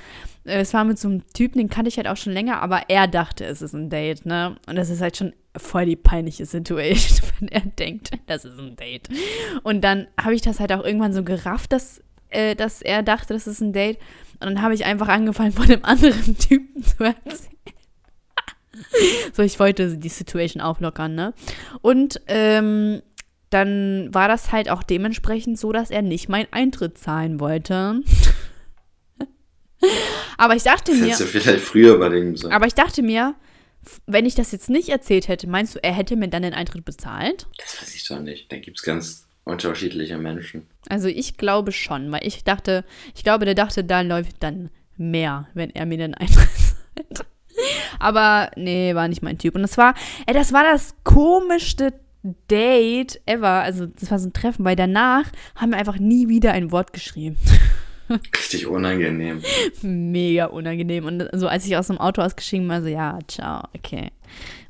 Es 0.49 0.73
war 0.73 0.83
mit 0.83 0.99
so 0.99 1.07
einem 1.07 1.27
Typen, 1.33 1.59
den 1.59 1.69
kannte 1.69 1.89
ich 1.89 1.97
halt 1.97 2.07
auch 2.07 2.17
schon 2.17 2.33
länger, 2.33 2.61
aber 2.61 2.83
er 2.89 3.07
dachte, 3.07 3.45
es 3.45 3.61
ist 3.61 3.73
ein 3.73 3.89
Date, 3.89 4.25
ne? 4.25 4.55
Und 4.67 4.75
das 4.75 4.89
ist 4.89 5.01
halt 5.01 5.17
schon 5.17 5.33
voll 5.55 5.85
die 5.85 5.95
peinliche 5.95 6.45
Situation, 6.45 7.29
wenn 7.39 7.49
er 7.49 7.61
denkt, 7.61 8.11
das 8.27 8.45
ist 8.45 8.57
ein 8.59 8.75
Date. 8.75 9.09
Und 9.63 9.81
dann 9.81 10.07
habe 10.19 10.35
ich 10.35 10.41
das 10.41 10.59
halt 10.59 10.71
auch 10.73 10.83
irgendwann 10.83 11.13
so 11.13 11.23
gerafft, 11.23 11.71
dass, 11.71 12.01
äh, 12.29 12.55
dass 12.55 12.81
er 12.81 13.03
dachte, 13.03 13.33
das 13.33 13.47
ist 13.47 13.61
ein 13.61 13.73
Date. 13.73 13.97
Und 14.39 14.47
dann 14.47 14.61
habe 14.61 14.73
ich 14.73 14.85
einfach 14.85 15.07
angefangen, 15.07 15.51
von 15.51 15.67
dem 15.67 15.83
anderen 15.83 16.37
Typen 16.37 16.83
zu 16.83 17.03
erzählen. 17.03 17.49
so, 19.33 19.43
ich 19.43 19.59
wollte 19.59 19.97
die 19.97 20.09
Situation 20.09 20.61
auflockern, 20.61 21.15
ne? 21.15 21.33
Und 21.81 22.21
ähm, 22.27 23.01
dann 23.49 24.13
war 24.13 24.27
das 24.27 24.51
halt 24.51 24.69
auch 24.69 24.83
dementsprechend 24.83 25.57
so, 25.57 25.71
dass 25.71 25.89
er 25.89 26.01
nicht 26.01 26.29
meinen 26.29 26.47
Eintritt 26.51 26.97
zahlen 26.97 27.39
wollte. 27.39 28.01
Aber 30.37 30.55
ich 30.55 30.63
dachte 30.63 30.93
mir. 30.93 31.05
Hättest 31.05 31.21
du 31.21 31.25
vielleicht 31.25 31.63
früher 31.63 31.95
überlegen 31.95 32.35
sollen. 32.35 32.53
Aber 32.53 32.67
ich 32.67 32.73
dachte 32.73 33.01
mir, 33.01 33.35
wenn 34.05 34.25
ich 34.25 34.35
das 34.35 34.51
jetzt 34.51 34.69
nicht 34.69 34.89
erzählt 34.89 35.27
hätte, 35.27 35.47
meinst 35.47 35.75
du, 35.75 35.83
er 35.83 35.93
hätte 35.93 36.15
mir 36.15 36.27
dann 36.27 36.43
den 36.43 36.53
Eintritt 36.53 36.85
bezahlt? 36.85 37.47
Das 37.57 37.81
weiß 37.81 37.95
ich 37.95 38.07
doch 38.07 38.19
nicht. 38.19 38.51
Da 38.51 38.57
gibt 38.57 38.77
es 38.77 38.83
ganz 38.83 39.27
unterschiedliche 39.45 40.17
Menschen. 40.17 40.67
Also 40.89 41.07
ich 41.07 41.37
glaube 41.37 41.71
schon, 41.71 42.11
weil 42.11 42.25
ich 42.25 42.43
dachte, 42.43 42.85
ich 43.15 43.23
glaube, 43.23 43.45
der 43.45 43.55
dachte, 43.55 43.83
da 43.83 44.01
läuft 44.01 44.37
dann 44.41 44.69
mehr, 44.97 45.47
wenn 45.53 45.69
er 45.71 45.85
mir 45.85 45.97
den 45.97 46.13
Eintritt 46.13 46.49
zahlt. 47.13 47.25
Aber 47.99 48.51
nee, 48.55 48.95
war 48.95 49.07
nicht 49.07 49.21
mein 49.21 49.37
Typ. 49.37 49.55
Und 49.55 49.63
das 49.63 49.77
war, 49.77 49.93
ey, 50.27 50.33
das 50.33 50.53
war 50.53 50.63
das 50.63 50.95
komischste 51.03 51.93
Date 52.49 53.19
ever. 53.25 53.47
Also, 53.47 53.85
das 53.85 54.11
war 54.11 54.19
so 54.19 54.27
ein 54.27 54.33
Treffen, 54.33 54.65
weil 54.65 54.75
danach 54.75 55.25
haben 55.55 55.71
wir 55.71 55.77
einfach 55.77 55.99
nie 55.99 56.29
wieder 56.29 56.53
ein 56.53 56.71
Wort 56.71 56.93
geschrieben. 56.93 57.37
Richtig 58.09 58.67
unangenehm. 58.67 59.41
Mega 59.81 60.45
unangenehm. 60.45 61.05
Und 61.05 61.29
so, 61.33 61.47
als 61.47 61.65
ich 61.65 61.77
aus 61.77 61.87
dem 61.87 61.97
Auto 61.97 62.21
ausgeschrieben 62.21 62.67
war, 62.67 62.81
so, 62.81 62.87
ja, 62.87 63.19
ciao, 63.27 63.63
okay, 63.75 64.11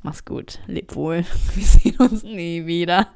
mach's 0.04 0.26
gut, 0.26 0.60
leb 0.68 0.96
wohl. 0.96 1.26
Wir 1.56 1.66
sehen 1.66 1.96
uns 1.98 2.24
nie 2.24 2.66
wieder. 2.66 3.08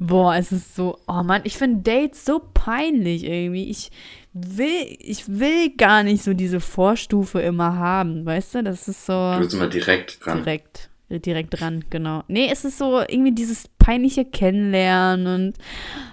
Boah, 0.00 0.34
es 0.36 0.50
ist 0.50 0.74
so, 0.74 0.98
oh 1.06 1.22
Mann, 1.22 1.42
ich 1.44 1.56
finde 1.56 1.82
Dates 1.82 2.24
so 2.24 2.40
peinlich 2.52 3.24
irgendwie. 3.24 3.70
Ich 3.70 3.90
will, 4.32 4.96
ich 4.98 5.28
will 5.28 5.70
gar 5.76 6.02
nicht 6.02 6.24
so 6.24 6.34
diese 6.34 6.60
Vorstufe 6.60 7.40
immer 7.40 7.76
haben, 7.76 8.26
weißt 8.26 8.56
du? 8.56 8.62
Das 8.64 8.88
ist 8.88 9.06
so. 9.06 9.12
Du 9.12 9.40
willst 9.40 9.54
immer 9.54 9.68
direkt 9.68 10.26
ran. 10.26 10.38
Direkt, 10.38 10.90
direkt 11.08 11.60
dran, 11.60 11.84
genau. 11.90 12.24
Nee, 12.26 12.48
es 12.50 12.64
ist 12.64 12.78
so 12.78 13.00
irgendwie 13.00 13.32
dieses 13.32 13.68
peinliche 13.90 14.24
Kennenlernen 14.24 15.26
und 15.26 15.56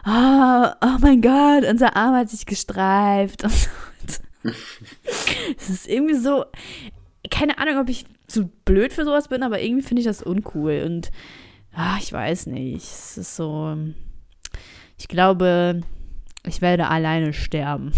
ah, 0.04 0.76
oh 0.84 0.98
mein 1.00 1.22
Gott, 1.22 1.64
unser 1.70 1.96
Arm 1.96 2.16
hat 2.16 2.28
sich 2.28 2.48
gestreift. 2.48 3.44
es 4.44 5.70
ist 5.70 5.88
irgendwie 5.88 6.16
so, 6.16 6.46
keine 7.30 7.60
Ahnung, 7.60 7.78
ob 7.78 7.88
ich 7.88 8.06
zu 8.26 8.48
blöd 8.66 8.94
für 8.94 9.06
sowas 9.06 9.28
bin, 9.28 9.44
aber 9.44 9.62
irgendwie 9.62 9.84
finde 9.84 10.00
ich 10.00 10.08
das 10.08 10.24
uncool 10.24 10.82
und 10.88 11.12
ah, 11.72 11.98
ich 12.00 12.12
weiß 12.12 12.48
nicht. 12.48 12.84
Es 12.84 13.16
ist 13.16 13.36
so, 13.36 13.78
ich 14.98 15.08
glaube, 15.08 15.82
ich 16.48 16.62
werde 16.62 16.88
alleine 16.88 17.32
sterben. 17.32 17.92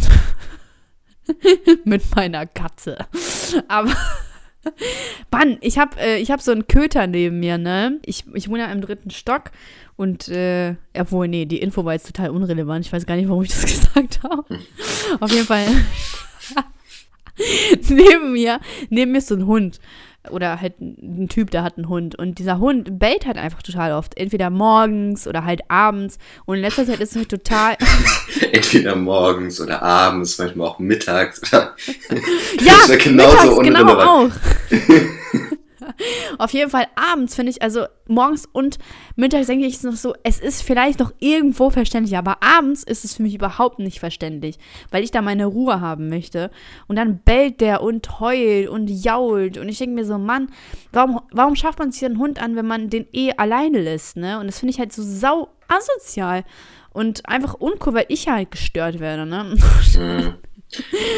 Mit 1.85 2.13
meiner 2.17 2.45
Katze. 2.47 2.97
Aber. 3.69 3.95
Mann, 5.31 5.57
ich 5.61 5.77
habe 5.77 5.99
äh, 5.99 6.23
hab 6.25 6.41
so 6.41 6.51
einen 6.51 6.67
Köter 6.67 7.07
neben 7.07 7.39
mir, 7.39 7.57
ne? 7.57 7.99
Ich, 8.05 8.25
ich 8.33 8.49
wohne 8.49 8.59
ja 8.59 8.71
im 8.71 8.81
dritten 8.81 9.11
Stock 9.11 9.51
und, 9.95 10.29
äh, 10.29 10.75
obwohl, 10.97 11.27
nee, 11.27 11.45
die 11.45 11.59
Info 11.59 11.83
war 11.83 11.93
jetzt 11.93 12.07
total 12.07 12.29
unrelevant. 12.29 12.85
Ich 12.85 12.93
weiß 12.93 13.05
gar 13.05 13.15
nicht, 13.15 13.27
warum 13.29 13.43
ich 13.43 13.49
das 13.49 13.65
gesagt 13.65 14.23
habe. 14.23 14.45
Auf 15.19 15.31
jeden 15.31 15.45
Fall. 15.45 15.67
neben 17.89 18.33
mir, 18.33 18.59
neben 18.89 19.11
mir 19.11 19.17
ist 19.19 19.27
so 19.27 19.35
ein 19.35 19.45
Hund 19.45 19.79
oder 20.29 20.59
halt 20.59 20.79
ein 20.79 21.29
Typ, 21.29 21.51
der 21.51 21.63
hat 21.63 21.77
einen 21.77 21.89
Hund. 21.89 22.15
Und 22.15 22.39
dieser 22.39 22.59
Hund 22.59 22.99
bellt 22.99 23.25
halt 23.25 23.37
einfach 23.37 23.61
total 23.61 23.93
oft. 23.93 24.17
Entweder 24.17 24.49
morgens 24.49 25.27
oder 25.27 25.45
halt 25.45 25.61
abends. 25.69 26.17
Und 26.45 26.57
in 26.57 26.61
letzter 26.61 26.85
Zeit 26.85 26.99
ist 26.99 27.11
es 27.11 27.17
halt 27.17 27.29
total. 27.29 27.77
Entweder 28.51 28.95
morgens 28.95 29.61
oder 29.61 29.81
abends, 29.81 30.37
manchmal 30.37 30.67
auch 30.67 30.79
mittags. 30.79 31.41
ja, 31.51 31.73
das 32.87 32.97
genauso 32.97 33.61
mittags, 33.61 33.85
genau 33.85 33.99
auch. 33.99 34.31
Auf 36.37 36.51
jeden 36.51 36.69
Fall 36.69 36.87
abends 36.95 37.35
finde 37.35 37.51
ich, 37.51 37.61
also 37.61 37.85
morgens 38.07 38.45
und 38.51 38.79
mittags 39.15 39.47
denke 39.47 39.65
ich 39.65 39.75
es 39.75 39.83
noch 39.83 39.95
so, 39.95 40.15
es 40.23 40.39
ist 40.39 40.61
vielleicht 40.61 40.99
noch 40.99 41.13
irgendwo 41.19 41.69
verständlich, 41.69 42.17
aber 42.17 42.41
abends 42.41 42.83
ist 42.83 43.05
es 43.05 43.15
für 43.15 43.23
mich 43.23 43.35
überhaupt 43.35 43.79
nicht 43.79 43.99
verständlich, 43.99 44.57
weil 44.91 45.03
ich 45.03 45.11
da 45.11 45.21
meine 45.21 45.45
Ruhe 45.45 45.81
haben 45.81 46.09
möchte. 46.09 46.51
Und 46.87 46.95
dann 46.95 47.19
bellt 47.19 47.61
der 47.61 47.81
und 47.81 48.19
heult 48.19 48.69
und 48.69 48.87
jault. 48.89 49.57
Und 49.57 49.69
ich 49.69 49.77
denke 49.77 49.95
mir 49.95 50.05
so, 50.05 50.17
Mann, 50.17 50.49
warum, 50.91 51.21
warum 51.31 51.55
schafft 51.55 51.79
man 51.79 51.91
sich 51.91 52.05
einen 52.05 52.19
Hund 52.19 52.41
an, 52.41 52.55
wenn 52.55 52.67
man 52.67 52.89
den 52.89 53.07
eh 53.13 53.33
alleine 53.33 53.81
lässt, 53.81 54.17
ne? 54.17 54.39
Und 54.39 54.47
das 54.47 54.59
finde 54.59 54.71
ich 54.71 54.79
halt 54.79 54.93
so 54.93 55.03
sau 55.03 55.49
asozial 55.67 56.43
und 56.91 57.27
einfach 57.27 57.53
uncool, 57.53 57.93
weil 57.93 58.05
ich 58.09 58.27
halt 58.27 58.51
gestört 58.51 58.99
werde, 58.99 59.25
ne? 59.25 59.55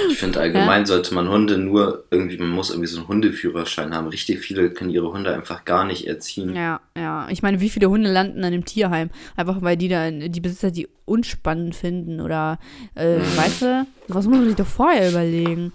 Ich 0.09 0.17
finde 0.17 0.39
allgemein 0.39 0.81
ja? 0.81 0.85
sollte 0.85 1.13
man 1.13 1.27
Hunde 1.27 1.57
nur 1.57 2.05
irgendwie, 2.09 2.37
man 2.37 2.51
muss 2.51 2.69
irgendwie 2.69 2.87
so 2.87 2.99
einen 2.99 3.07
Hundeführerschein 3.07 3.93
haben. 3.93 4.07
Richtig 4.07 4.39
viele 4.39 4.71
können 4.71 4.89
ihre 4.89 5.11
Hunde 5.11 5.33
einfach 5.33 5.65
gar 5.65 5.83
nicht 5.83 6.07
erziehen. 6.07 6.55
Ja, 6.55 6.79
ja. 6.97 7.27
Ich 7.29 7.43
meine, 7.43 7.59
wie 7.59 7.69
viele 7.69 7.89
Hunde 7.89 8.11
landen 8.11 8.43
an 8.43 8.53
dem 8.53 8.65
Tierheim? 8.65 9.09
Einfach 9.35 9.61
weil 9.61 9.75
die 9.75 9.89
da, 9.89 10.09
die 10.09 10.39
Besitzer 10.39 10.71
die 10.71 10.87
unspannend 11.05 11.75
finden 11.75 12.21
oder, 12.21 12.59
äh, 12.95 13.17
mhm. 13.17 13.37
weißt 13.37 13.61
du, 13.63 13.87
was 14.07 14.25
muss 14.25 14.37
man 14.37 14.47
sich 14.47 14.55
doch 14.55 14.67
vorher 14.67 15.09
überlegen? 15.09 15.73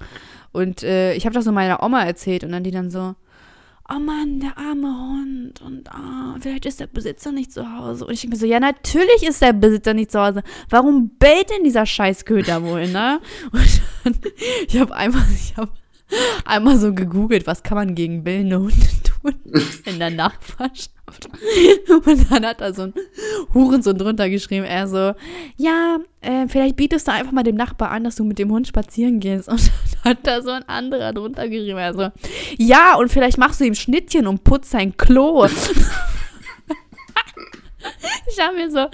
Und 0.53 0.83
äh, 0.83 1.13
ich 1.15 1.27
habe 1.27 1.35
das 1.35 1.45
so 1.45 1.53
meiner 1.53 1.83
Oma 1.83 2.03
erzählt 2.05 2.45
und 2.45 2.53
dann 2.53 2.65
die 2.65 2.71
dann 2.71 2.91
so, 2.91 3.15
oh 3.89 3.99
Mann, 3.99 4.41
der 4.41 4.59
arme 4.59 4.89
Hund 4.89 5.63
und 5.63 5.89
oh, 5.89 6.39
vielleicht 6.41 6.67
ist 6.67 6.81
der 6.81 6.87
Besitzer 6.87 7.33
nicht 7.33 7.53
zu 7.53 7.71
Hause. 7.71 8.07
Und 8.07 8.13
ich 8.13 8.21
denke 8.21 8.37
mir 8.37 8.41
so, 8.41 8.47
ja, 8.47 8.61
natürlich 8.61 9.23
ist 9.23 9.43
der 9.43 9.53
Besitzer 9.53 9.95
nicht 9.95 10.11
zu 10.11 10.21
Hause. 10.21 10.43
Warum 10.69 11.11
bellt 11.19 11.51
denn 11.51 11.65
dieser 11.65 11.87
Scheißköter 11.87 12.63
wohl, 12.63 12.89
ne? 12.89 13.21
Und 13.53 13.81
dann, 14.05 14.33
ich 14.69 14.79
habe 14.79 14.95
einmal, 14.95 15.23
ich 15.35 15.55
einmal 16.45 16.79
so 16.79 16.95
gegoogelt, 16.95 17.47
was 17.47 17.63
kann 17.63 17.77
man 17.77 17.95
gegen 17.95 18.25
bellende 18.25 18.59
Hunde 18.59 18.87
tun 19.05 19.16
in 19.85 19.99
der 19.99 20.11
Nachbarschaft. 20.11 20.91
Und 22.07 22.31
dann 22.31 22.45
hat 22.45 22.61
da 22.61 22.73
so 22.73 22.83
ein 22.83 22.95
Hurensohn 23.55 23.97
drunter 23.97 24.29
geschrieben, 24.29 24.65
er 24.65 24.89
so, 24.89 25.15
ja, 25.57 25.99
äh, 26.21 26.49
vielleicht 26.49 26.77
bietest 26.77 27.07
du 27.07 27.13
einfach 27.13 27.33
mal 27.33 27.43
dem 27.43 27.57
Nachbar 27.57 27.91
an, 27.91 28.05
dass 28.05 28.17
du 28.17 28.25
mit 28.25 28.39
dem 28.39 28.51
Hund 28.51 28.67
spazieren 28.67 29.21
gehst. 29.21 29.49
Und 29.49 29.71
dann 30.03 30.13
hat 30.13 30.27
da 30.27 30.43
so 30.43 30.51
ein 30.51 30.69
anderer 30.69 31.13
drunter 31.13 31.49
geschrieben, 31.49 31.79
er 31.79 31.95
so, 31.95 32.11
ja, 32.59 32.97
und 32.97 33.11
vielleicht 33.11 33.39
machst 33.39 33.61
du 33.61 33.65
ihm 33.65 33.75
Schnittchen 33.75 34.27
und 34.27 34.45
putzt 34.45 34.71
sein 34.71 34.97
Klo. 34.97 35.47
ich 38.27 38.41
habe 38.41 38.57
mir 38.57 38.71
so, 38.71 38.87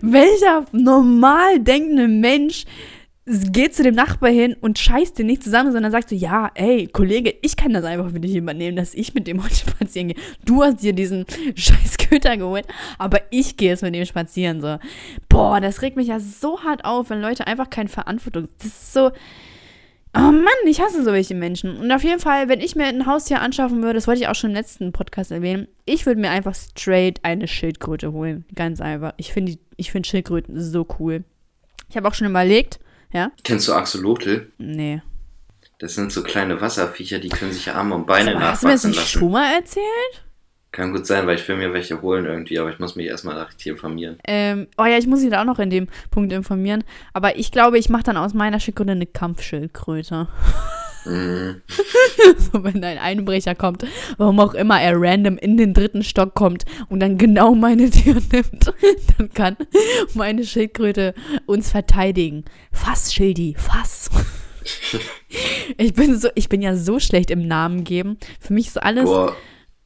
welcher 0.00 0.64
normal 0.72 1.60
denkende 1.60 2.08
Mensch 2.08 2.64
geht 3.52 3.74
zu 3.74 3.82
dem 3.82 3.94
Nachbar 3.94 4.30
hin 4.30 4.56
und 4.60 4.78
scheißt 4.78 5.18
den 5.18 5.26
nicht 5.26 5.44
zusammen, 5.44 5.72
sondern 5.72 5.92
sagt 5.92 6.08
so, 6.08 6.16
ja, 6.16 6.50
ey, 6.54 6.86
Kollege, 6.86 7.34
ich 7.42 7.56
kann 7.56 7.72
das 7.72 7.84
einfach 7.84 8.10
für 8.10 8.20
dich 8.20 8.34
übernehmen, 8.34 8.76
dass 8.76 8.94
ich 8.94 9.14
mit 9.14 9.26
dem 9.26 9.42
heute 9.42 9.54
spazieren 9.70 10.08
gehe. 10.08 10.16
Du 10.44 10.62
hast 10.62 10.82
dir 10.82 10.92
diesen 10.92 11.26
scheiß 11.54 11.98
Köter 11.98 12.36
geholt, 12.36 12.66
aber 12.98 13.20
ich 13.30 13.56
gehe 13.56 13.70
jetzt 13.70 13.82
mit 13.82 13.94
dem 13.94 14.04
spazieren, 14.04 14.60
so. 14.60 14.78
Boah, 15.28 15.60
das 15.60 15.82
regt 15.82 15.96
mich 15.96 16.08
ja 16.08 16.18
so 16.18 16.62
hart 16.62 16.84
auf, 16.84 17.10
wenn 17.10 17.20
Leute 17.20 17.46
einfach 17.46 17.70
keine 17.70 17.88
Verantwortung, 17.88 18.48
das 18.58 18.66
ist 18.66 18.92
so, 18.92 19.10
oh 20.16 20.32
Mann, 20.32 20.46
ich 20.66 20.80
hasse 20.80 21.04
solche 21.04 21.34
Menschen. 21.34 21.76
Und 21.76 21.92
auf 21.92 22.02
jeden 22.02 22.20
Fall, 22.20 22.48
wenn 22.48 22.60
ich 22.60 22.74
mir 22.74 22.86
ein 22.86 23.06
Haustier 23.06 23.40
anschaffen 23.40 23.82
würde, 23.82 23.94
das 23.94 24.08
wollte 24.08 24.22
ich 24.22 24.28
auch 24.28 24.34
schon 24.34 24.50
im 24.50 24.56
letzten 24.56 24.92
Podcast 24.92 25.30
erwähnen, 25.30 25.68
ich 25.84 26.06
würde 26.06 26.20
mir 26.20 26.30
einfach 26.30 26.54
straight 26.54 27.20
eine 27.24 27.46
Schildkröte 27.46 28.12
holen. 28.12 28.44
Ganz 28.54 28.80
einfach. 28.80 29.14
Ich 29.18 29.32
finde 29.32 29.56
find 29.80 30.06
Schildkröten 30.06 30.60
so 30.60 30.86
cool. 30.98 31.24
Ich 31.88 31.96
habe 31.96 32.08
auch 32.08 32.14
schon 32.14 32.28
überlegt, 32.28 32.80
ja? 33.12 33.32
Kennst 33.44 33.68
du 33.68 33.74
Axolotl? 33.74 34.50
Nee. 34.58 35.02
Das 35.78 35.94
sind 35.94 36.12
so 36.12 36.22
kleine 36.22 36.60
Wasserviecher, 36.60 37.18
die 37.18 37.30
können 37.30 37.52
sich 37.52 37.70
Arme 37.70 37.94
und 37.94 38.06
Beine 38.06 38.34
nachwachsen 38.34 38.50
Hast 38.50 38.62
du 38.62 38.66
mir 38.66 38.72
das 38.74 38.84
nicht 38.84 39.08
schon 39.08 39.32
mal 39.32 39.54
erzählt? 39.54 40.24
Kann 40.72 40.92
gut 40.92 41.04
sein, 41.06 41.26
weil 41.26 41.36
ich 41.36 41.48
will 41.48 41.56
mir 41.56 41.72
welche 41.72 42.00
holen 42.00 42.26
irgendwie, 42.26 42.58
aber 42.58 42.70
ich 42.70 42.78
muss 42.78 42.94
mich 42.94 43.06
erstmal 43.06 43.40
richtig 43.42 43.68
informieren. 43.68 44.18
Ähm, 44.24 44.68
oh 44.78 44.84
ja, 44.84 44.98
ich 44.98 45.06
muss 45.06 45.20
mich 45.20 45.30
da 45.30 45.40
auch 45.40 45.46
noch 45.46 45.58
in 45.58 45.70
dem 45.70 45.88
Punkt 46.10 46.32
informieren. 46.32 46.84
Aber 47.12 47.36
ich 47.36 47.50
glaube, 47.50 47.78
ich 47.78 47.88
mache 47.88 48.04
dann 48.04 48.16
aus 48.16 48.34
meiner 48.34 48.60
Schildkröte 48.60 48.92
eine 48.92 49.06
Kampfschildkröte. 49.06 50.28
Mhm. 51.04 51.62
so, 52.38 52.64
wenn 52.64 52.82
ein 52.84 52.98
Einbrecher 52.98 53.54
kommt, 53.54 53.86
warum 54.18 54.40
auch 54.40 54.54
immer 54.54 54.80
er 54.80 55.00
random 55.00 55.38
in 55.38 55.56
den 55.56 55.74
dritten 55.74 56.02
Stock 56.02 56.34
kommt 56.34 56.64
und 56.88 57.00
dann 57.00 57.18
genau 57.18 57.54
meine 57.54 57.90
Tür 57.90 58.14
nimmt, 58.32 58.72
dann 59.16 59.32
kann 59.32 59.56
meine 60.14 60.44
Schildkröte 60.44 61.14
uns 61.46 61.70
verteidigen. 61.70 62.44
Fass, 62.72 63.12
Schildi, 63.12 63.54
fass. 63.56 64.10
ich 65.78 65.94
bin 65.94 66.18
so, 66.18 66.28
ich 66.34 66.48
bin 66.48 66.62
ja 66.62 66.76
so 66.76 66.98
schlecht 67.00 67.30
im 67.30 67.46
Namen 67.46 67.84
geben. 67.84 68.18
Für 68.40 68.52
mich 68.52 68.68
ist 68.68 68.82
alles. 68.82 69.04
Boah. 69.04 69.34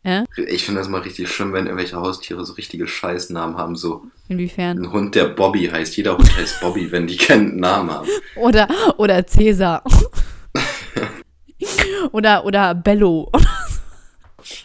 Ja? 0.07 0.25
Ich 0.37 0.67
finde 0.67 0.81
das 0.81 0.89
mal 0.89 1.01
richtig 1.01 1.31
schlimm, 1.31 1.55
wenn 1.55 1.65
irgendwelche 1.65 1.97
Haustiere 1.97 2.45
so 2.45 2.53
richtige 2.55 2.87
Scheißnamen 2.87 3.57
haben. 3.57 3.75
So 3.75 4.03
Inwiefern? 4.29 4.79
Ein 4.79 4.93
Hund, 4.93 5.15
der 5.15 5.29
Bobby 5.29 5.67
heißt. 5.67 5.97
Jeder 5.97 6.19
Hund 6.19 6.37
heißt 6.37 6.61
Bobby, 6.61 6.93
wenn 6.93 7.07
die 7.07 7.17
keinen 7.17 7.57
Namen 7.57 7.91
haben. 7.91 8.09
Oder, 8.37 8.69
oder 8.99 9.27
Cäsar. 9.27 9.83
Oder, 12.13 12.45
oder 12.45 12.75
Bello. 12.75 13.31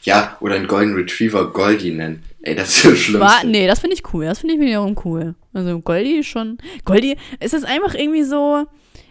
ja, 0.04 0.38
oder 0.42 0.56
ein 0.56 0.68
Golden 0.68 0.96
Retriever 0.96 1.52
Goldie 1.52 1.92
nennen. 1.92 2.24
Ey, 2.42 2.56
das 2.56 2.70
ist 2.70 2.82
so 2.84 2.96
schlimm. 2.96 3.24
Nee, 3.46 3.68
das 3.68 3.80
finde 3.80 3.96
ich 3.96 4.14
cool. 4.14 4.26
Das 4.26 4.40
finde 4.40 4.56
ich 4.56 4.62
wiederum 4.62 4.96
cool. 5.04 5.36
Also 5.54 5.80
Goldie 5.80 6.20
ist 6.20 6.28
schon. 6.28 6.58
Goldie, 6.86 7.18
es 7.40 7.54
ist 7.54 7.66
einfach 7.66 7.94
irgendwie 7.94 8.24
so. 8.24 8.66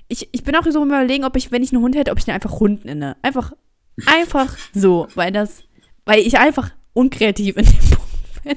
Ich, 0.09 0.29
ich 0.33 0.43
bin 0.43 0.57
auch 0.57 0.65
so 0.65 0.83
überlegen, 0.85 1.25
ob 1.25 1.37
ich, 1.37 1.53
wenn 1.53 1.63
ich 1.63 1.73
einen 1.73 1.83
Hund 1.83 1.95
hätte, 1.95 2.11
ob 2.11 2.19
ich 2.19 2.27
ihn 2.27 2.33
einfach 2.35 2.61
Hund 2.61 2.87
nenne. 2.87 3.17
Einfach, 3.21 3.53
einfach 4.07 4.57
so, 4.73 5.07
weil 5.15 5.31
das, 5.31 5.65
weil 6.07 6.21
ich 6.21 6.39
einfach 6.39 6.71
unkreativ 6.95 7.59
in 7.59 7.67
dem 7.67 7.75
Punkt 7.91 8.43
bin. 8.45 8.57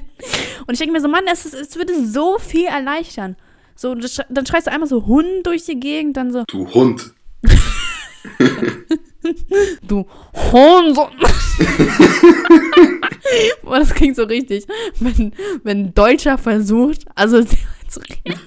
Und 0.66 0.72
ich 0.72 0.78
denke 0.78 0.92
mir 0.92 1.02
so, 1.02 1.08
Mann, 1.08 1.24
es, 1.30 1.44
es 1.52 1.76
würde 1.76 1.92
so 2.06 2.38
viel 2.38 2.64
erleichtern. 2.64 3.36
So, 3.74 3.94
dann 3.94 4.46
schreist 4.46 4.66
du 4.66 4.72
einmal 4.72 4.88
so 4.88 5.06
Hund 5.06 5.44
durch 5.44 5.64
die 5.66 5.78
Gegend, 5.78 6.16
dann 6.16 6.32
so. 6.32 6.44
Du 6.46 6.72
Hund. 6.72 7.12
du 9.86 10.06
Hohnsohn. 10.34 11.10
Boah, 13.62 13.78
das 13.78 13.94
klingt 13.94 14.16
so 14.16 14.24
richtig. 14.24 14.66
Wenn, 15.00 15.32
wenn 15.62 15.78
ein 15.86 15.94
Deutscher 15.94 16.38
versucht, 16.38 17.04
also 17.14 17.42
zu 17.88 18.00
reden. 18.00 18.40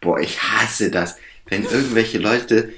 Boah, 0.00 0.20
ich 0.20 0.40
hasse 0.40 0.90
das. 0.90 1.16
Wenn 1.46 1.64
irgendwelche 1.64 2.18
Leute 2.18 2.70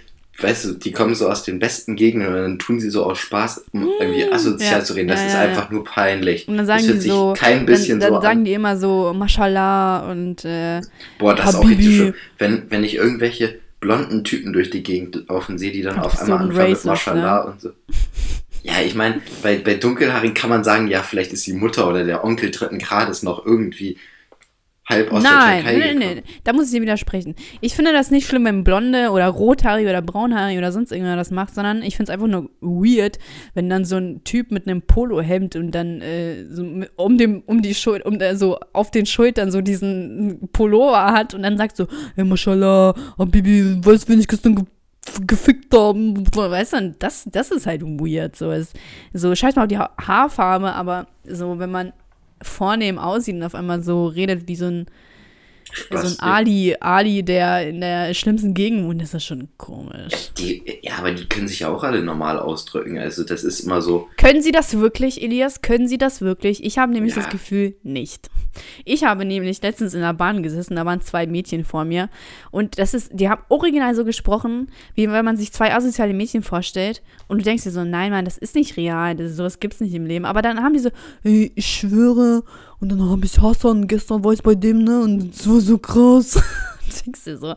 weißt 0.43 0.65
du, 0.65 0.73
die 0.73 0.93
kommen 0.93 1.15
so 1.15 1.29
aus 1.29 1.43
den 1.43 1.59
besten 1.59 1.97
Gegenden 1.97 2.29
und 2.29 2.35
dann 2.35 2.59
tun 2.59 2.81
sie 2.81 2.91
so 2.91 3.05
aus 3.05 3.19
Spaß, 3.19 3.67
um 3.73 3.89
irgendwie 4.01 4.31
asozial 4.31 4.79
ja. 4.81 4.85
zu 4.85 4.95
reden. 4.95 5.09
Das 5.09 5.21
Ja, 5.21 5.27
ist 5.27 5.33
ja, 5.35 5.41
einfach 5.41 5.71
nur 5.71 5.85
peinlich. 5.85 6.49
Und 6.49 6.57
dann 6.57 6.67
sagen 6.67 6.79
das 6.79 6.87
die 6.87 6.93
hört 6.93 7.03
sich 7.03 7.13
so, 7.13 7.35
kein 7.37 7.67
bisschen 7.67 8.01
dann, 8.01 8.13
dann 8.13 8.21
so 8.21 8.27
sagen 8.27 8.39
an. 8.41 8.45
die 8.45 8.53
immer 8.53 8.77
so, 8.77 9.13
Mashallah 9.15 10.11
und 10.11 10.45
äh, 10.45 10.81
Boah, 11.19 11.35
das 11.35 11.51
ist 11.51 11.55
auch 11.57 11.65
Habibi. 11.65 11.77
richtig 11.77 11.97
schlimm. 11.97 12.15
Wenn, 12.39 12.71
wenn 12.71 12.85
ich 12.85 12.95
irgendwelche 12.95 13.60
blonden 13.81 14.25
Typen 14.25 14.53
durch 14.53 14.71
die 14.71 14.83
Gegend 14.83 15.25
laufen 15.29 15.59
sehe, 15.59 15.73
die 15.73 15.83
dann 15.83 15.99
Ach, 15.99 16.05
auf 16.05 16.15
so 16.15 16.23
einmal 16.25 16.39
ein 16.39 16.51
anfangen 16.51 16.69
mit 16.69 16.87
Racist, 16.87 17.15
ne? 17.15 17.45
Und 17.45 17.61
so. 17.61 17.71
Ja, 18.63 18.75
ich 18.85 18.95
meine, 18.95 19.23
bei, 19.43 19.57
bei 19.57 19.75
Dunkelhaarigen 19.75 20.35
kann 20.35 20.51
man 20.51 20.65
sagen, 20.65 20.89
ja, 20.89 21.03
vielleicht 21.03 21.33
ist 21.33 21.47
die 21.47 21.55
Mutter 21.55 21.89
oder 21.89 22.05
der 22.05 22.25
Onkel 22.25 22.51
dritten 22.51 22.79
Grades 22.79 23.23
noch 23.23 23.45
irgendwie 23.47 23.97
halb 24.89 25.13
aus 25.13 25.23
Nein, 25.23 25.65
der 25.65 25.73
Türkei 25.73 25.79
nein, 25.79 25.99
gekommen. 25.99 26.15
nein, 26.17 26.23
da 26.45 26.53
muss 26.53 26.67
ich 26.67 26.73
dir 26.73 26.83
widersprechen. 26.83 27.35
Ich 27.61 27.75
finde 27.75 27.93
das 27.93 28.11
nicht 28.11 28.27
schlimm, 28.27 28.45
wenn 28.45 28.65
Blonde 28.65 29.11
oder 29.11 29.29
Rothaarig 29.29 29.87
oder 29.87 30.03
Braunhaarig 30.03 30.59
oder 30.59 30.73
sonst 30.73 30.93
irgendwer 30.93 31.17
das 31.17 31.31
macht, 31.31 31.55
sondern 31.55 31.83
ich 31.83 31.97
finde 31.97 32.11
es 32.11 32.15
einfach 32.15 32.27
nur 32.27 32.51
weird, 32.61 33.19
wenn 33.55 33.69
dann 33.69 33.85
so 33.85 33.97
ein 33.97 34.25
Typ 34.25 34.51
mit 34.51 34.67
einem 34.67 34.83
Polohemd 34.83 35.57
und 35.57 35.73
dann 35.73 36.01
äh, 36.01 36.45
so 36.47 36.65
um, 36.97 37.19
dem, 37.19 37.43
um 37.47 37.63
die 37.63 37.75
Schul 37.75 38.01
um 38.03 38.21
äh, 38.21 38.37
so 38.37 38.59
auf 38.73 38.91
den 38.91 39.07
Schultern 39.07 39.51
so 39.51 39.61
diesen 39.61 40.49
Pullover 40.53 41.13
hat 41.13 41.35
und 41.35 41.43
dann 41.43 41.57
sagt 41.57 41.77
so, 41.77 41.87
hey, 42.17 42.25
Mashallah, 42.25 42.95
Habibi, 43.19 43.85
weißt 43.85 44.09
du, 44.09 44.13
wenn 44.13 44.21
ich 44.21 44.29
gestern 44.29 44.57
ge 44.57 44.65
gefickt 45.27 45.75
haben, 45.75 46.25
weißt 46.37 46.75
du, 46.75 46.95
das, 46.99 47.25
das 47.33 47.51
ist 47.51 47.67
halt 47.67 47.83
weird, 47.83 48.37
so, 48.37 48.51
es, 48.51 48.73
so 49.15 49.35
scheiß 49.35 49.57
mal 49.57 49.63
auf 49.63 49.69
die 49.69 49.79
ha 49.79 49.91
Haarfarbe, 49.99 50.73
aber 50.73 51.07
so, 51.25 51.59
wenn 51.59 51.71
man 51.71 51.93
vornehm 52.43 52.99
aussieht 52.99 53.35
und 53.37 53.43
auf 53.43 53.55
einmal 53.55 53.83
so 53.83 54.07
redet 54.07 54.49
wie 54.49 54.57
so 54.57 54.67
ein 54.67 54.87
so 55.91 55.97
ein. 55.97 56.17
Ali, 56.21 56.77
Ali, 56.81 57.23
der 57.23 57.69
in 57.69 57.81
der 57.81 58.13
schlimmsten 58.15 58.55
Gegend 58.55 58.85
wohnt, 58.87 59.03
ist 59.03 59.15
das 59.15 59.25
schon 59.25 59.49
komisch. 59.57 60.31
Die, 60.39 60.63
ja, 60.83 60.95
aber 60.99 61.13
die 61.13 61.27
können 61.27 61.49
sich 61.49 61.61
ja 61.61 61.69
auch 61.69 61.83
alle 61.83 62.03
normal 62.03 62.39
ausdrücken. 62.39 62.99
Also 62.99 63.25
das 63.25 63.45
ist 63.45 63.61
immer 63.61 63.83
so, 63.83 64.09
Können 64.17 64.43
Sie 64.43 64.53
das 64.53 64.79
wirklich, 64.79 65.23
Elias? 65.23 65.63
Können 65.63 65.89
Sie 65.89 65.99
das 65.99 66.21
wirklich? 66.21 66.65
Ich 66.65 66.79
habe 66.79 66.93
nämlich 66.93 67.15
Ja. 67.15 67.23
das 67.23 67.31
Gefühl, 67.31 67.75
nicht. 67.83 68.31
Ich 68.85 69.05
habe 69.05 69.25
nämlich 69.25 69.63
letztens 69.63 69.95
in 69.95 70.01
der 70.01 70.13
Bahn 70.13 70.43
gesessen, 70.43 70.75
da 70.77 70.85
waren 70.85 71.01
zwei 71.01 71.27
Mädchen 71.27 71.65
vor 71.65 71.85
mir 71.85 72.09
und 72.51 72.79
das 72.79 72.95
ist, 72.95 73.11
die 73.15 73.29
haben 73.29 73.43
original 73.49 73.95
so 73.95 74.05
gesprochen, 74.05 74.73
wie 74.97 75.09
wenn 75.11 75.25
man 75.25 75.37
sich 75.37 75.53
zwei 75.53 75.73
asoziale 75.73 76.13
Mädchen 76.15 76.43
vorstellt 76.43 77.01
und 77.29 77.39
du 77.39 77.45
denkst 77.45 77.63
dir 77.63 77.71
so, 77.71 77.85
nein, 77.85 78.11
Mann, 78.11 78.25
das 78.25 78.39
ist 78.39 78.57
nicht 78.57 78.77
real, 78.77 79.15
das, 79.15 79.37
sowas 79.37 79.61
gibt's 79.61 79.81
nicht 79.81 79.95
im 79.95 80.05
Leben. 80.05 80.25
Aber 80.25 80.43
dann 80.43 80.63
haben 80.65 80.73
die 80.75 80.81
so, 80.81 80.91
ey, 81.23 81.53
ich 81.55 81.67
schwöre, 81.67 82.43
und 82.81 82.89
dann 82.91 83.09
habe 83.11 83.25
ich 83.25 83.41
Hassan, 83.41 83.87
gestern 83.87 84.25
war 84.25 84.33
ich 84.33 84.43
bei 84.43 84.55
dem, 84.55 84.85
ne, 84.85 85.01
und 85.03 85.35
es 85.35 85.49
war 85.49 85.61
so 85.61 85.79
krass. 85.79 86.33
du 86.87 87.05
denkst 87.05 87.25
dir 87.25 87.39
so, 87.39 87.55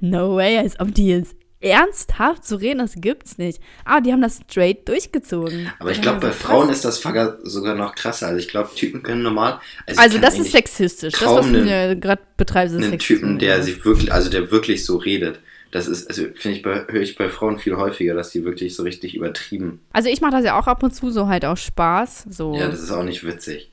no 0.00 0.36
way, 0.36 0.58
als 0.58 0.78
ob 0.80 0.94
die 0.94 1.08
jetzt 1.08 1.34
ernsthaft 1.62 2.44
zu 2.46 2.56
reden, 2.56 2.78
das 2.78 2.94
gibt's 2.96 3.36
nicht. 3.36 3.60
Aber 3.84 4.00
die 4.00 4.12
haben 4.12 4.22
das 4.22 4.40
straight 4.48 4.88
durchgezogen. 4.88 5.70
aber 5.78 5.90
ich 5.90 6.00
glaube, 6.00 6.20
bei 6.20 6.28
krass. 6.28 6.36
Frauen 6.38 6.70
ist 6.70 6.84
das 6.84 7.02
sogar 7.02 7.74
noch 7.74 7.94
krasser. 7.94 8.28
Also 8.28 8.38
ich 8.38 8.48
glaube, 8.48 8.70
Typen 8.74 9.02
können 9.02 9.22
normal. 9.22 9.60
Also 9.86 10.14
kann 10.14 10.22
das 10.22 10.38
ist 10.38 10.52
sexistisch. 10.52 11.12
Das, 11.14 11.22
was 11.22 11.46
du 11.46 11.96
gerade 12.00 12.22
betreibst, 12.36 12.74
ist 12.74 12.80
einen 12.82 12.92
sexistisch. 12.92 13.18
Typen, 13.20 13.38
der 13.38 13.62
sich 13.62 13.84
wirklich, 13.84 14.10
also 14.12 14.30
der 14.30 14.50
wirklich 14.50 14.86
so 14.86 14.96
redet. 14.96 15.40
Das 15.70 15.86
ist, 15.86 16.08
also 16.08 16.22
finde 16.34 16.56
ich, 16.56 16.62
bei- 16.62 16.86
höre 16.88 17.02
ich 17.02 17.14
bei 17.16 17.28
Frauen 17.28 17.58
viel 17.58 17.76
häufiger, 17.76 18.14
dass 18.14 18.30
die 18.30 18.44
wirklich 18.44 18.74
so 18.74 18.82
richtig 18.82 19.14
übertrieben. 19.14 19.80
Also 19.92 20.08
ich 20.08 20.20
mache 20.20 20.32
das 20.32 20.44
ja 20.44 20.58
auch 20.58 20.66
ab 20.66 20.82
und 20.82 20.92
zu, 20.94 21.10
so 21.10 21.28
halt 21.28 21.44
auch 21.44 21.56
Spaß. 21.58 22.26
So, 22.30 22.54
Ja, 22.54 22.68
das 22.68 22.80
ist 22.80 22.90
auch 22.90 23.04
nicht 23.04 23.22
witzig. 23.24 23.70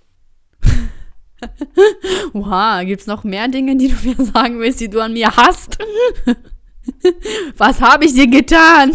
oha, 2.34 2.84
gibt's 2.84 3.08
noch 3.08 3.24
mehr 3.24 3.48
Dinge, 3.48 3.76
die 3.76 3.90
du 3.90 3.96
mir 4.08 4.26
sagen 4.26 4.60
willst, 4.60 4.80
die 4.80 4.90
du 4.90 5.00
an 5.00 5.14
mir 5.14 5.36
hast? 5.36 5.78
Was 7.58 7.82
habe 7.82 8.06
ich 8.06 8.14
dir 8.14 8.28
getan? 8.28 8.92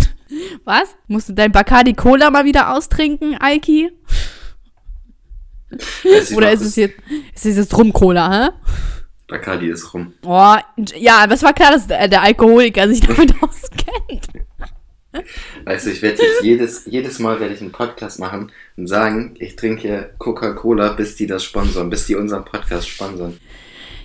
Was? 0.64 0.96
Musst 1.08 1.28
du 1.28 1.34
dein 1.34 1.52
Bacardi 1.52 1.94
Cola 1.94 2.30
mal 2.30 2.44
wieder 2.44 2.74
austrinken, 2.74 3.36
Aiki? 3.40 3.90
Oder 6.34 6.52
ist 6.52 6.62
es 6.62 6.76
jetzt, 6.76 6.98
ist 7.34 7.46
es 7.46 7.56
jetzt 7.56 7.76
Rum-Cola, 7.76 8.30
hä? 8.30 8.50
Bacardi 9.28 9.68
ist 9.68 9.94
rum. 9.94 10.12
Oh, 10.24 10.56
ja, 10.96 11.22
aber 11.22 11.34
es 11.34 11.42
war 11.42 11.54
klar, 11.54 11.72
dass 11.72 11.86
der, 11.86 12.06
der 12.08 12.22
Alkoholiker 12.22 12.86
sich 12.88 13.00
damit 13.00 13.34
auskennt. 13.42 14.26
Weißt 15.64 15.86
du, 15.86 15.90
ich 15.90 16.02
werde 16.02 16.22
jetzt 16.22 16.42
jedes, 16.42 16.86
jedes 16.86 17.18
Mal 17.18 17.40
werde 17.40 17.54
ich 17.54 17.60
einen 17.60 17.72
Podcast 17.72 18.18
machen 18.18 18.50
und 18.76 18.86
sagen, 18.86 19.34
ich 19.38 19.56
trinke 19.56 20.10
Coca-Cola, 20.18 20.92
bis 20.92 21.16
die 21.16 21.26
das 21.26 21.44
sponsern, 21.44 21.90
bis 21.90 22.06
die 22.06 22.14
unseren 22.14 22.44
Podcast 22.44 22.88
sponsern. 22.88 23.36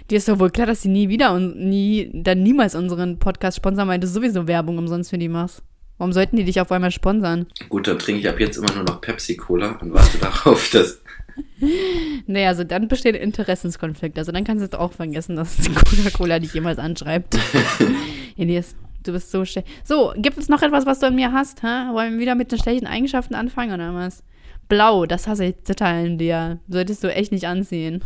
Dir 0.10 0.18
ist 0.18 0.28
doch 0.28 0.40
wohl 0.40 0.52
klar, 0.52 0.68
dass 0.68 0.82
sie 0.82 0.90
nie 0.90 1.10
wieder 1.10 1.34
und 1.34 1.58
nie, 1.58 2.10
dann 2.14 2.44
niemals 2.44 2.76
unseren 2.76 3.20
Podcast 3.20 3.58
sponsern, 3.58 3.88
weil 3.88 4.00
du 4.00 4.08
sowieso 4.08 4.48
Werbung 4.48 4.78
umsonst 4.78 5.10
für 5.10 5.18
die 5.18 5.28
machst. 5.28 5.62
Warum 5.98 6.14
sollten 6.14 6.38
die 6.38 6.44
dich 6.44 6.62
auf 6.62 6.72
einmal 6.72 6.92
sponsern? 6.92 7.48
Gut, 7.70 7.88
dann 7.88 7.98
trinke 8.00 8.22
ich 8.22 8.30
ab 8.30 8.40
jetzt 8.40 8.58
immer 8.58 8.74
nur 8.74 8.84
noch 8.84 9.02
Pepsi-Cola 9.02 9.80
und 9.82 9.94
warte 9.94 10.18
darauf, 10.18 10.70
dass. 10.72 11.02
Nee, 12.26 12.48
also 12.48 12.64
dann 12.64 12.88
besteht 12.88 13.16
Interessenskonflikt. 13.16 14.18
Also 14.18 14.32
dann 14.32 14.44
kannst 14.44 14.64
du 14.64 14.66
es 14.66 14.74
auch 14.74 14.92
vergessen, 14.92 15.36
dass 15.36 15.58
die 15.58 15.72
Coca-Cola 15.72 16.40
dich 16.40 16.54
jemals 16.56 16.80
anschreibt. 16.80 17.38
Elias, 18.38 18.76
du 19.08 19.14
bist 19.14 19.32
so 19.32 19.46
schlecht. 19.46 19.68
So, 19.84 20.14
gibt 20.16 20.38
es 20.38 20.50
noch 20.50 20.62
etwas, 20.62 20.86
was 20.86 21.00
du 21.00 21.08
an 21.08 21.16
mir 21.16 21.32
hast? 21.32 21.64
Hä? 21.64 21.92
Wollen 21.92 22.14
wir 22.14 22.20
wieder 22.20 22.36
mit 22.36 22.52
den 22.52 22.60
schlechten 22.60 22.88
Eigenschaften 22.88 23.36
anfangen 23.36 23.74
oder 23.74 23.94
was? 23.94 24.24
Blau, 24.68 25.06
das 25.06 25.28
hasse 25.28 25.46
ich 25.46 25.56
total 25.66 26.06
in 26.06 26.18
dir. 26.18 26.60
Solltest 26.68 27.04
du 27.04 27.14
echt 27.14 27.32
nicht 27.32 27.48
anziehen. 27.48 28.04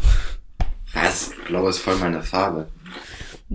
Was? 0.93 1.31
Blau 1.47 1.67
ist 1.67 1.79
voll 1.79 1.95
meine 1.97 2.21
Farbe. 2.21 2.67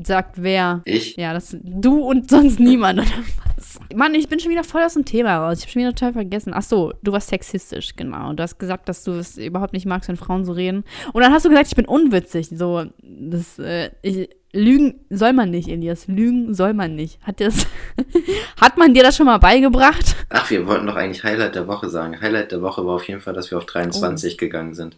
Sagt 0.03 0.42
wer? 0.42 0.82
Ich? 0.84 1.16
Ja, 1.16 1.32
das 1.32 1.57
du 1.62 2.01
und 2.01 2.28
sonst 2.28 2.61
niemand, 2.61 3.01
oder 3.01 3.09
was? 3.57 3.80
Mann, 3.94 4.14
ich 4.14 4.28
bin 4.28 4.38
schon 4.40 4.51
wieder 4.51 4.64
voll 4.64 4.82
aus 4.82 4.92
dem 4.92 5.07
Thema 5.07 5.38
raus. 5.38 5.59
Ich 5.59 5.64
habe 5.64 5.72
schon 5.72 5.80
wieder 5.80 5.94
total 5.94 6.12
vergessen. 6.12 6.53
Ach 6.55 6.62
so, 6.62 6.92
du 7.03 7.12
warst 7.12 7.28
sexistisch, 7.28 7.97
genau. 7.97 8.32
Du 8.34 8.42
hast 8.42 8.59
gesagt, 8.59 8.88
dass 8.88 9.05
du 9.05 9.12
es 9.12 9.38
überhaupt 9.38 9.72
nicht 9.72 9.86
magst, 9.86 10.09
wenn 10.09 10.16
Frauen 10.16 10.44
so 10.44 10.53
reden. 10.53 10.84
Und 11.14 11.22
dann 11.22 11.32
hast 11.32 11.47
du 11.47 11.49
gesagt, 11.49 11.68
ich 11.68 11.76
bin 11.76 11.86
unwitzig. 11.86 12.49
So, 12.53 12.84
das, 13.03 13.59
äh, 13.59 13.90
ich, 14.03 14.28
Lügen 14.57 15.00
soll 15.11 15.32
man 15.32 15.50
nicht, 15.50 15.68
Elias. 15.68 16.09
Lügen 16.09 16.54
soll 16.54 16.74
man 16.74 16.94
nicht. 16.94 17.20
Hat, 17.22 17.40
das, 17.40 17.66
hat 18.61 18.78
man 18.78 18.94
dir 18.94 19.02
das 19.02 19.16
schon 19.16 19.26
mal 19.26 19.38
beigebracht? 19.38 20.16
Ach, 20.30 20.48
wir 20.50 20.66
wollten 20.66 20.86
doch 20.86 20.96
eigentlich 20.96 21.22
Highlight 21.22 21.54
der 21.54 21.68
Woche 21.68 21.88
sagen. 21.90 22.20
Highlight 22.20 22.52
der 22.52 22.62
Woche 22.62 22.84
war 22.86 22.96
auf 22.96 23.07
jeden 23.07 23.20
Fall, 23.20 23.34
dass 23.34 23.50
wir 23.50 23.59
auf 23.59 23.66
23 23.66 24.38
gegangen 24.38 24.74
sind. 24.74 24.96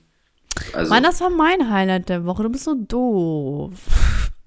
Also, 0.73 0.93
Mann, 0.93 1.03
das 1.03 1.21
war 1.21 1.31
mein 1.31 1.71
Highlight 1.71 2.09
der 2.09 2.25
Woche. 2.25 2.45
Du 2.45 2.49
bist 2.49 2.65
so 2.65 2.75
doof. 2.75 3.73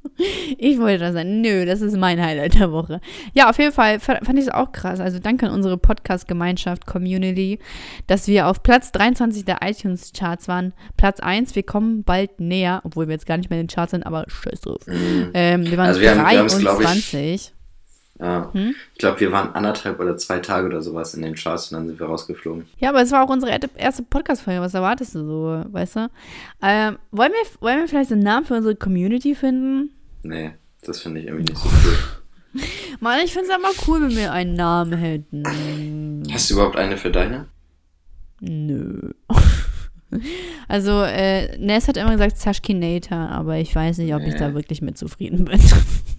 Ich 0.57 0.77
wollte 0.79 0.99
das 0.99 1.13
sagen. 1.13 1.41
Nö, 1.41 1.65
das 1.65 1.81
ist 1.81 1.95
mein 1.97 2.21
Highlight 2.21 2.55
der 2.59 2.71
Woche. 2.71 2.99
Ja, 3.33 3.49
auf 3.49 3.57
jeden 3.57 3.71
Fall 3.71 3.99
fa- 3.99 4.19
fand 4.23 4.37
ich 4.37 4.45
es 4.45 4.51
auch 4.51 4.71
krass. 4.71 4.99
Also 4.99 5.19
danke 5.19 5.47
an 5.47 5.53
unsere 5.53 5.77
Podcast-Gemeinschaft, 5.77 6.85
Community, 6.85 7.59
dass 8.07 8.27
wir 8.27 8.47
auf 8.47 8.61
Platz 8.63 8.91
23 8.91 9.45
der 9.45 9.59
iTunes-Charts 9.63 10.47
waren. 10.47 10.73
Platz 10.97 11.19
1, 11.19 11.55
wir 11.55 11.63
kommen 11.63 12.03
bald 12.03 12.39
näher, 12.39 12.81
obwohl 12.83 13.07
wir 13.07 13.13
jetzt 13.13 13.25
gar 13.25 13.37
nicht 13.37 13.49
mehr 13.49 13.59
in 13.59 13.67
den 13.67 13.73
Charts 13.73 13.91
sind, 13.91 14.03
aber 14.05 14.25
scheiß 14.27 14.61
drauf. 14.61 14.81
Ähm, 15.33 15.65
wir 15.69 15.77
waren 15.77 15.87
Also 15.87 16.01
wir 16.01 16.11
haben- 16.11 16.29
wir 16.29 16.39
haben's, 16.39 16.57
glaub 16.59 16.79
ich, 16.79 16.85
23. 16.85 17.53
ja. 18.21 18.49
Hm? 18.53 18.75
Ich 18.93 18.99
glaube, 18.99 19.19
wir 19.19 19.31
waren 19.31 19.53
anderthalb 19.55 19.99
oder 19.99 20.15
zwei 20.17 20.39
Tage 20.39 20.67
oder 20.67 20.81
sowas 20.81 21.13
in 21.15 21.21
den 21.23 21.35
Charts 21.35 21.71
und 21.71 21.77
dann 21.77 21.87
sind 21.87 21.99
wir 21.99 22.05
rausgeflogen. 22.07 22.67
Ja, 22.79 22.89
aber 22.89 23.01
es 23.01 23.11
war 23.11 23.23
auch 23.25 23.29
unsere 23.29 23.57
erste 23.77 24.03
Podcast-Folge. 24.03 24.61
Was 24.61 24.73
erwartest 24.75 25.15
du 25.15 25.25
so, 25.25 25.63
weißt 25.71 25.95
du? 25.97 26.09
Ähm, 26.61 26.97
wollen, 27.11 27.31
wir, 27.31 27.61
wollen 27.61 27.79
wir 27.79 27.87
vielleicht 27.87 28.11
einen 28.11 28.23
Namen 28.23 28.45
für 28.45 28.53
unsere 28.55 28.75
Community 28.75 29.33
finden? 29.35 29.89
Nee, 30.23 30.51
das 30.83 31.01
finde 31.01 31.19
ich 31.21 31.27
irgendwie 31.27 31.51
nicht 31.51 31.57
so 31.61 31.67
cool. 31.67 32.61
Mann, 32.99 33.19
ich 33.23 33.33
finde 33.33 33.47
es 33.49 33.53
aber 33.55 33.73
cool, 33.87 34.01
wenn 34.01 34.15
wir 34.15 34.31
einen 34.31 34.53
Namen 34.55 34.93
hätten. 34.93 36.23
Hast 36.31 36.49
du 36.49 36.53
überhaupt 36.55 36.75
eine 36.75 36.97
für 36.97 37.09
deine? 37.11 37.47
Nö. 38.39 39.11
Also, 40.67 41.03
äh, 41.03 41.57
Ness 41.57 41.87
hat 41.87 41.95
immer 41.95 42.11
gesagt 42.11 42.37
Sashkinator, 42.37 43.17
aber 43.17 43.59
ich 43.59 43.73
weiß 43.73 43.97
nicht, 43.99 44.13
ob 44.13 44.21
ich 44.23 44.33
Nee. 44.33 44.39
da 44.39 44.53
wirklich 44.53 44.81
mit 44.81 44.97
zufrieden 44.97 45.45
bin. 45.45 45.57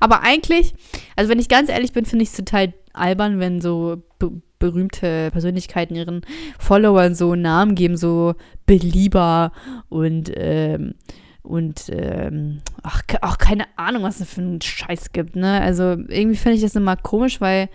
aber 0.00 0.22
eigentlich, 0.22 0.74
also 1.16 1.30
wenn 1.30 1.38
ich 1.38 1.48
ganz 1.48 1.68
ehrlich 1.68 1.92
bin, 1.92 2.04
finde 2.04 2.22
ich 2.22 2.30
es 2.30 2.36
total 2.36 2.72
albern, 2.92 3.40
wenn 3.40 3.60
so 3.60 4.02
be 4.18 4.30
berühmte 4.58 5.32
Persönlichkeiten 5.32 5.96
ihren 5.96 6.22
Followern 6.56 7.16
so 7.16 7.34
Namen 7.34 7.74
geben, 7.74 7.96
so 7.96 8.36
Belieber 8.64 9.50
und, 9.88 10.30
ähm, 10.36 10.94
und, 11.42 11.90
ähm, 11.90 12.60
ach, 12.84 13.02
auch 13.22 13.38
keine 13.38 13.64
Ahnung, 13.74 14.04
was 14.04 14.20
es 14.20 14.32
für 14.32 14.40
einen 14.40 14.62
Scheiß 14.62 15.10
gibt, 15.10 15.34
ne? 15.34 15.60
Also 15.60 15.96
irgendwie 16.06 16.36
finde 16.36 16.58
ich 16.58 16.62
das 16.62 16.76
immer 16.76 16.96
komisch, 16.96 17.40
weil, 17.40 17.70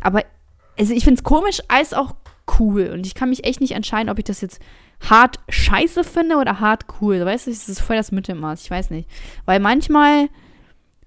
aber, 0.00 0.22
also 0.78 0.94
ich 0.94 1.04
finde 1.04 1.18
es 1.18 1.22
komisch 1.22 1.60
als 1.68 1.92
auch 1.92 2.14
cool 2.58 2.90
und 2.94 3.06
ich 3.06 3.14
kann 3.14 3.28
mich 3.28 3.44
echt 3.44 3.60
nicht 3.60 3.72
entscheiden, 3.72 4.08
ob 4.08 4.18
ich 4.18 4.24
das 4.24 4.40
jetzt 4.40 4.58
hart 5.08 5.38
scheiße 5.48 6.04
finde 6.04 6.36
oder 6.36 6.60
hart 6.60 6.86
cool. 7.00 7.24
Weißt 7.24 7.46
du, 7.46 7.50
es 7.50 7.68
ist 7.68 7.80
voll 7.80 7.96
das 7.96 8.12
Mittelmaß, 8.12 8.62
ich 8.64 8.70
weiß 8.70 8.90
nicht. 8.90 9.08
Weil 9.44 9.60
manchmal, 9.60 10.28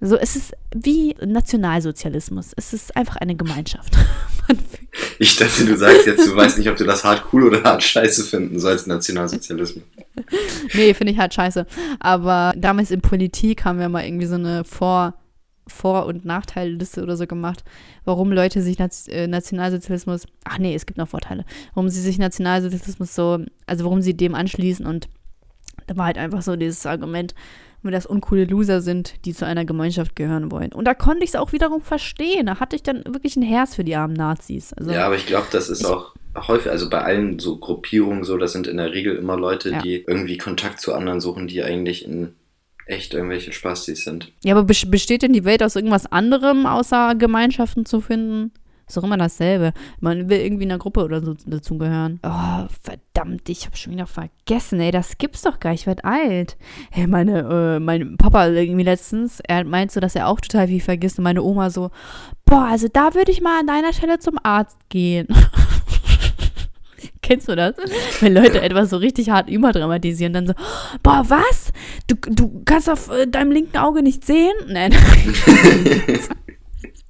so, 0.02 0.18
es 0.18 0.36
ist 0.36 0.54
wie 0.76 1.16
Nationalsozialismus. 1.26 2.52
Es 2.56 2.74
ist 2.74 2.96
einfach 2.96 3.16
eine 3.18 3.36
Gemeinschaft. 3.36 3.96
Ich 5.18 5.36
dachte, 5.38 5.66
du 5.66 5.76
sagst 5.76 6.06
jetzt, 6.06 6.28
du 6.28 6.36
weißt 6.36 6.58
nicht, 6.60 6.70
ob 6.70 6.76
du 6.78 6.84
das 6.84 7.04
hart 7.04 7.26
cool 7.34 7.46
oder 7.46 7.64
hart 7.64 7.82
scheiße 7.84 8.24
finden 8.24 8.60
sollst, 8.60 8.86
Nationalsozialismus. 8.88 9.84
nee, 10.74 10.94
finde 10.94 11.14
ich 11.14 11.20
halt 11.20 11.34
scheiße. 11.34 11.66
Aber 12.00 12.54
damals 12.56 12.92
in 12.92 13.02
Politik 13.02 13.66
haben 13.66 13.80
wir 13.80 13.90
mal 13.90 14.06
irgendwie 14.06 14.28
so 14.28 14.36
eine 14.36 14.64
Vor- 14.64 15.16
Vor- 15.68 16.06
und 16.06 16.26
Nachteilliste 16.26 17.02
oder 17.02 17.18
so 17.18 17.26
gemacht, 17.26 17.64
warum 18.04 18.32
Leute 18.32 18.62
sich 18.62 18.78
äh, 18.80 19.28
Nationalsozialismus, 19.28 20.28
ach 20.44 20.60
nee, 20.60 20.76
es 20.76 20.86
gibt 20.86 20.98
noch 21.00 21.08
Vorteile, 21.10 21.44
warum 21.74 21.90
sie 21.90 22.02
sich 22.02 22.20
Nationalsozialismus 22.20 23.16
so, 23.16 23.40
also 23.66 23.84
warum 23.84 24.02
sie 24.04 24.16
dem 24.16 24.36
anschließen 24.36 24.86
und 24.86 25.08
da 25.88 25.98
war 25.98 26.06
halt 26.06 26.18
einfach 26.20 26.42
so 26.44 26.56
dieses 26.56 26.86
Argument, 26.86 27.34
wenn 27.86 27.94
das 27.94 28.06
uncoole 28.06 28.46
Loser 28.46 28.82
sind, 28.82 29.14
die 29.26 29.34
zu 29.34 29.46
einer 29.46 29.64
Gemeinschaft 29.66 30.16
gehören 30.16 30.52
wollen. 30.52 30.74
Und 30.74 30.86
da 30.86 30.94
konnte 30.94 31.24
ich 31.24 31.30
es 31.30 31.36
auch 31.36 31.54
wiederum 31.54 31.82
verstehen. 31.82 32.46
Da 32.48 32.60
hatte 32.60 32.76
ich 32.76 32.84
dann 32.84 33.04
wirklich 33.06 33.36
ein 33.36 33.44
Herz 33.44 33.76
für 33.76 33.84
die 33.84 33.96
armen 33.96 34.14
Nazis. 34.16 34.74
Also, 34.74 34.92
ja, 34.92 35.06
aber 35.06 35.16
ich 35.16 35.26
glaube, 35.26 35.48
das 35.52 35.70
ist 35.70 35.86
auch 35.86 36.14
häufig, 36.48 36.70
also 36.72 36.90
bei 36.90 37.02
allen 37.02 37.40
so 37.40 37.58
Gruppierungen 37.58 38.24
so, 38.26 38.38
das 38.38 38.52
sind 38.52 38.68
in 38.68 38.78
der 38.78 38.92
Regel 38.92 39.16
immer 39.16 39.38
Leute, 39.38 39.70
Ja. 39.72 39.82
die 39.82 40.04
irgendwie 40.06 40.38
Kontakt 40.38 40.82
zu 40.82 40.94
anderen 40.94 41.22
suchen, 41.22 41.48
die 41.48 41.64
eigentlich 41.64 42.04
in 42.06 42.34
echt 42.88 43.14
irgendwelche 43.14 43.52
Spastis 43.54 44.04
sind. 44.04 44.32
Ja, 44.44 44.56
aber 44.56 44.68
bes- 44.70 44.90
besteht 44.90 45.22
denn 45.24 45.34
die 45.34 45.46
Welt 45.46 45.64
aus 45.64 45.76
irgendwas 45.76 46.06
anderem, 46.12 46.66
außer 46.66 47.16
Gemeinschaften 47.16 47.86
zu 47.86 48.02
finden? 48.02 48.52
Ist 48.88 48.98
doch 48.98 49.04
immer 49.04 49.18
dasselbe. 49.18 49.74
Man 50.00 50.30
will 50.30 50.40
irgendwie 50.40 50.66
einer 50.66 50.78
Gruppe 50.78 51.04
oder 51.04 51.22
so 51.22 51.34
dazugehören. 51.46 52.20
Oh, 52.24 52.68
verdammt, 52.82 53.50
ich 53.50 53.66
habe 53.66 53.76
schon 53.76 53.94
wieder 53.94 54.06
vergessen, 54.06 54.80
ey, 54.80 54.92
das 54.92 55.18
gibt's 55.18 55.42
doch 55.42 55.60
gar 55.60 55.72
nicht, 55.72 55.82
ich 55.82 55.88
werd 55.88 56.06
alt. 56.06 56.56
Hey, 56.92 57.08
meine, 57.08 57.76
äh, 57.76 57.80
mein 57.80 58.18
Papa 58.18 58.48
irgendwie 58.48 58.84
letztens, 58.84 59.40
er 59.40 59.64
meint 59.64 59.92
so, 59.92 60.00
dass 60.00 60.16
er 60.16 60.28
auch 60.28 60.40
total 60.40 60.68
viel 60.68 60.82
vergisst 60.82 61.18
und 61.18 61.24
meine 61.24 61.42
Oma 61.42 61.72
so, 61.72 61.90
boah, 62.46 62.66
also 62.66 62.88
da 62.88 63.16
würde 63.16 63.32
ich 63.32 63.42
mal 63.42 63.60
an 63.60 63.68
deiner 63.68 63.92
Stelle 63.92 64.20
zum 64.20 64.38
Arzt 64.44 64.78
gehen. 64.90 65.28
Kennst 67.22 67.50
du 67.50 67.56
das? 67.56 67.76
Wenn 68.20 68.36
Leute 68.36 68.62
etwas 68.62 68.92
so 68.92 68.98
richtig 68.98 69.32
hart 69.32 69.50
überdramatisieren, 69.50 70.34
dann 70.34 70.46
so, 70.46 70.54
boah, 71.02 71.26
was? 71.28 71.74
Du, 72.06 72.16
du 72.16 72.62
kannst 72.66 72.88
auf 72.88 73.10
äh, 73.10 73.26
deinem 73.26 73.52
linken 73.52 73.78
Auge 73.78 74.04
nicht 74.04 74.24
sehen? 74.24 74.54
Nein. 74.68 74.94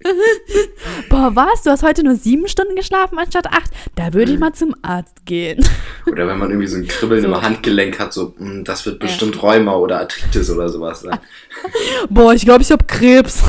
boah, 1.10 1.32
was? 1.36 1.64
Du 1.64 1.72
hast 1.72 1.84
heute 1.84 2.04
nur 2.04 2.16
sieben 2.16 2.48
Stunden 2.48 2.76
geschlafen 2.76 3.18
anstatt 3.18 3.48
acht? 3.48 3.72
Da 3.96 4.14
würde 4.14 4.32
ich 4.32 4.40
mal 4.40 4.54
zum 4.54 4.76
Arzt 4.82 5.26
gehen. 5.26 5.64
Oder 6.12 6.28
wenn 6.28 6.38
man 6.38 6.50
irgendwie 6.50 6.68
so 6.68 6.78
ein 6.78 6.88
Kribbeln 6.88 7.22
So. 7.22 7.28
im 7.28 7.42
Handgelenk 7.42 8.00
hat, 8.00 8.14
so, 8.14 8.34
"Hm, 8.38 8.64
das 8.64 8.86
wird 8.86 9.00
bestimmt 9.00 9.42
Rheuma 9.42 9.76
oder 9.76 10.00
Arthritis 10.00 10.50
oder 10.50 10.70
sowas 10.70 11.02
sein. 11.02 11.18
Boah, 12.10 12.34
ich 12.34 12.46
glaube, 12.46 12.62
ich 12.62 12.72
habe 12.72 12.86
Krebs. 12.86 13.44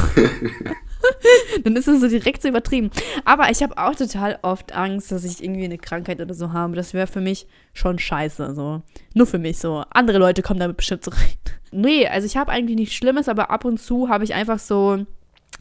Dann 1.62 1.76
ist 1.76 1.86
es 1.86 2.00
so 2.00 2.08
direkt 2.08 2.42
so 2.42 2.48
übertrieben. 2.48 2.90
Aber 3.24 3.50
ich 3.50 3.62
habe 3.62 3.76
auch 3.78 3.94
total 3.94 4.38
oft 4.42 4.72
Angst, 4.74 5.12
dass 5.12 5.24
ich 5.24 5.42
irgendwie 5.42 5.64
eine 5.64 5.78
Krankheit 5.78 6.20
oder 6.20 6.34
so 6.34 6.52
habe. 6.52 6.74
Das 6.74 6.94
wäre 6.94 7.06
für 7.06 7.20
mich 7.20 7.46
schon 7.74 7.98
scheiße. 7.98 8.54
So. 8.54 8.82
Nur 9.14 9.26
für 9.26 9.38
mich 9.38 9.58
so. 9.58 9.84
Andere 9.90 10.18
Leute 10.18 10.42
kommen 10.42 10.58
damit 10.60 10.76
bestimmt 10.78 11.04
zurecht. 11.04 11.38
Nee, 11.70 12.08
also 12.08 12.26
ich 12.26 12.36
habe 12.36 12.50
eigentlich 12.50 12.76
nichts 12.76 12.94
Schlimmes, 12.94 13.28
aber 13.28 13.50
ab 13.50 13.64
und 13.64 13.78
zu 13.80 14.08
habe 14.08 14.24
ich 14.24 14.34
einfach 14.34 14.58
so 14.58 15.04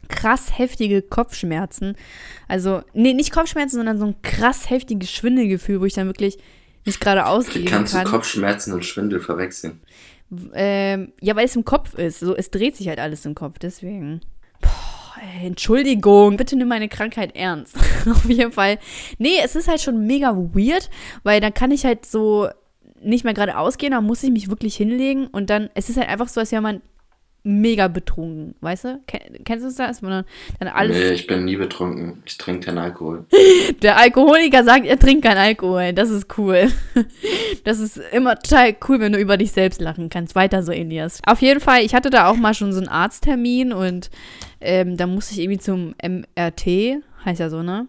krass 0.07 0.57
heftige 0.57 1.01
Kopfschmerzen. 1.01 1.95
Also, 2.47 2.81
nee, 2.93 3.13
nicht 3.13 3.31
Kopfschmerzen, 3.31 3.77
sondern 3.77 3.97
so 3.97 4.05
ein 4.05 4.21
krass 4.21 4.69
heftiges 4.69 5.11
Schwindelgefühl, 5.11 5.81
wo 5.81 5.85
ich 5.85 5.93
dann 5.93 6.07
wirklich 6.07 6.37
nicht 6.85 6.99
gerade 6.99 7.25
ausgehen 7.25 7.65
Kannst 7.65 7.93
du 7.93 7.97
kann. 7.97 8.07
Kopfschmerzen 8.07 8.73
und 8.73 8.85
Schwindel 8.85 9.19
verwechseln? 9.19 9.81
Ähm, 10.53 11.13
ja, 11.21 11.35
weil 11.35 11.45
es 11.45 11.55
im 11.55 11.65
Kopf 11.65 11.93
ist. 11.95 12.19
So, 12.19 12.35
es 12.35 12.51
dreht 12.51 12.75
sich 12.75 12.87
halt 12.87 12.99
alles 12.99 13.25
im 13.25 13.35
Kopf, 13.35 13.59
deswegen. 13.59 14.21
Boah, 14.61 15.21
ey, 15.21 15.47
Entschuldigung, 15.47 16.37
bitte 16.37 16.55
nimm 16.55 16.67
meine 16.67 16.89
Krankheit 16.89 17.35
ernst. 17.35 17.75
Auf 18.09 18.25
jeden 18.25 18.51
Fall. 18.51 18.79
Nee, 19.17 19.37
es 19.43 19.55
ist 19.55 19.67
halt 19.67 19.81
schon 19.81 20.05
mega 20.05 20.35
weird, 20.35 20.89
weil 21.23 21.41
dann 21.41 21.53
kann 21.53 21.71
ich 21.71 21.85
halt 21.85 22.05
so 22.05 22.49
nicht 23.01 23.23
mehr 23.23 23.33
gerade 23.33 23.57
ausgehen, 23.57 23.91
dann 23.91 24.05
muss 24.05 24.23
ich 24.23 24.31
mich 24.31 24.49
wirklich 24.49 24.75
hinlegen 24.75 25.27
und 25.27 25.49
dann, 25.49 25.69
es 25.75 25.89
ist 25.89 25.97
halt 25.97 26.09
einfach 26.09 26.27
so, 26.27 26.39
als 26.39 26.51
wäre 26.51 26.61
man 26.61 26.81
mega 27.45 27.87
betrunken, 27.87 28.55
weißt 28.61 28.83
du? 28.85 28.99
Ken, 29.05 29.43
kennst 29.45 29.63
du 29.63 29.83
das? 29.83 30.01
Dann, 30.01 30.25
dann 30.59 30.67
alles. 30.69 30.97
Nee, 30.97 31.11
ich 31.11 31.27
bin 31.27 31.45
nie 31.45 31.55
betrunken. 31.55 32.23
Ich 32.25 32.37
trinke 32.37 32.65
keinen 32.65 32.79
Alkohol. 32.79 33.25
Der 33.83 33.97
Alkoholiker 33.97 34.63
sagt, 34.63 34.85
er 34.85 34.97
trinkt 34.97 35.23
keinen 35.23 35.37
Alkohol. 35.37 35.93
Das 35.93 36.09
ist 36.09 36.37
cool. 36.37 36.71
Das 37.63 37.79
ist 37.79 37.99
immer 38.11 38.37
total 38.37 38.75
cool, 38.87 38.99
wenn 38.99 39.13
du 39.13 39.19
über 39.19 39.37
dich 39.37 39.51
selbst 39.51 39.81
lachen 39.81 40.09
kannst. 40.09 40.35
Weiter 40.35 40.61
so, 40.61 40.71
Elias. 40.71 41.19
Auf 41.25 41.41
jeden 41.41 41.59
Fall, 41.59 41.83
ich 41.83 41.95
hatte 41.95 42.11
da 42.11 42.27
auch 42.27 42.35
mal 42.35 42.53
schon 42.53 42.73
so 42.73 42.79
einen 42.79 42.87
Arzttermin 42.89 43.73
und 43.73 44.11
ähm, 44.61 44.97
da 44.97 45.07
musste 45.07 45.33
ich 45.33 45.39
irgendwie 45.39 45.59
zum 45.59 45.95
MRT, 46.03 47.01
heißt 47.25 47.39
ja 47.39 47.49
so, 47.49 47.63
ne? 47.63 47.87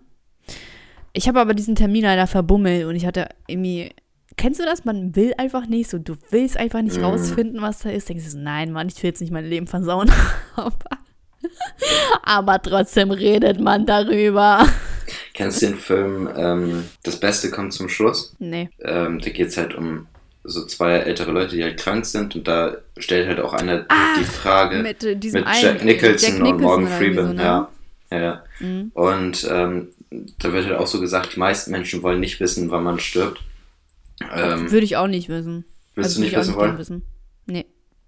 Ich 1.12 1.28
habe 1.28 1.40
aber 1.40 1.54
diesen 1.54 1.74
Termin 1.74 2.04
leider 2.04 2.26
verbummelt 2.26 2.86
und 2.86 2.96
ich 2.96 3.06
hatte 3.06 3.28
irgendwie. 3.46 3.90
Kennst 4.36 4.60
du 4.60 4.64
das? 4.64 4.84
Man 4.84 5.16
will 5.16 5.32
einfach 5.38 5.66
nicht 5.66 5.88
so. 5.90 5.98
Du 5.98 6.14
willst 6.30 6.56
einfach 6.56 6.82
nicht 6.82 6.98
Mhm. 6.98 7.04
rausfinden, 7.04 7.62
was 7.62 7.78
da 7.80 7.90
ist. 7.90 8.08
Denkst 8.08 8.24
du 8.24 8.30
so, 8.30 8.38
nein, 8.38 8.70
Mann, 8.72 8.88
ich 8.88 9.02
will 9.02 9.08
jetzt 9.08 9.20
nicht 9.20 9.32
mein 9.32 9.46
Leben 9.46 9.66
versauen. 9.66 10.10
aber, 10.56 10.76
aber 12.22 12.60
trotzdem 12.62 13.10
redet 13.10 13.60
man 13.60 13.86
darüber. 13.86 14.66
Kennst 15.34 15.62
du 15.62 15.66
den 15.66 15.76
Film 15.76 16.28
ähm, 16.36 16.84
Das 17.02 17.18
Beste 17.18 17.50
kommt 17.50 17.72
zum 17.72 17.88
Schluss? 17.88 18.34
Nee. 18.38 18.68
Ähm, 18.82 19.20
da 19.20 19.30
geht 19.30 19.48
es 19.48 19.56
halt 19.56 19.74
um 19.74 20.06
so 20.44 20.64
zwei 20.66 20.92
ältere 20.98 21.32
Leute, 21.32 21.56
die 21.56 21.62
halt 21.64 21.78
krank 21.78 22.06
sind 22.06 22.36
und 22.36 22.46
da 22.46 22.76
stellt 22.98 23.26
halt 23.28 23.40
auch 23.40 23.52
einer 23.52 23.84
Ach, 23.88 24.18
die 24.18 24.24
Frage 24.24 24.78
mit, 24.78 25.02
äh, 25.02 25.14
mit 25.14 25.44
Jack 25.60 25.84
Nicholson, 25.84 26.36
Jack 26.38 26.46
und 26.46 26.60
Morgan 26.60 26.88
Freeman. 26.88 27.26
so, 27.28 27.32
ne? 27.32 27.42
ja. 27.42 27.68
ja, 28.10 28.18
ja. 28.20 28.44
Mhm. 28.60 28.90
Und 28.94 29.48
ähm, 29.50 29.88
da 30.38 30.52
wird 30.52 30.66
halt 30.66 30.76
auch 30.78 30.86
so 30.86 31.00
gesagt, 31.00 31.34
die 31.34 31.40
meisten 31.40 31.70
Menschen 31.72 32.02
wollen 32.02 32.20
nicht 32.20 32.38
wissen, 32.40 32.70
wann 32.70 32.84
man 32.84 33.00
stirbt. 33.00 33.40
Ähm, 34.20 34.70
Würde 34.70 34.84
ich 34.84 34.96
auch 34.96 35.06
nicht 35.08 35.28
wissen. 35.28 35.64
willst 35.94 36.10
Also 36.10 36.20
du 36.20 36.26
nicht 36.26 36.36
wissen 36.36 36.54
wollen? 36.56 36.78
wissen. 36.78 37.02
Nee. 37.46 37.66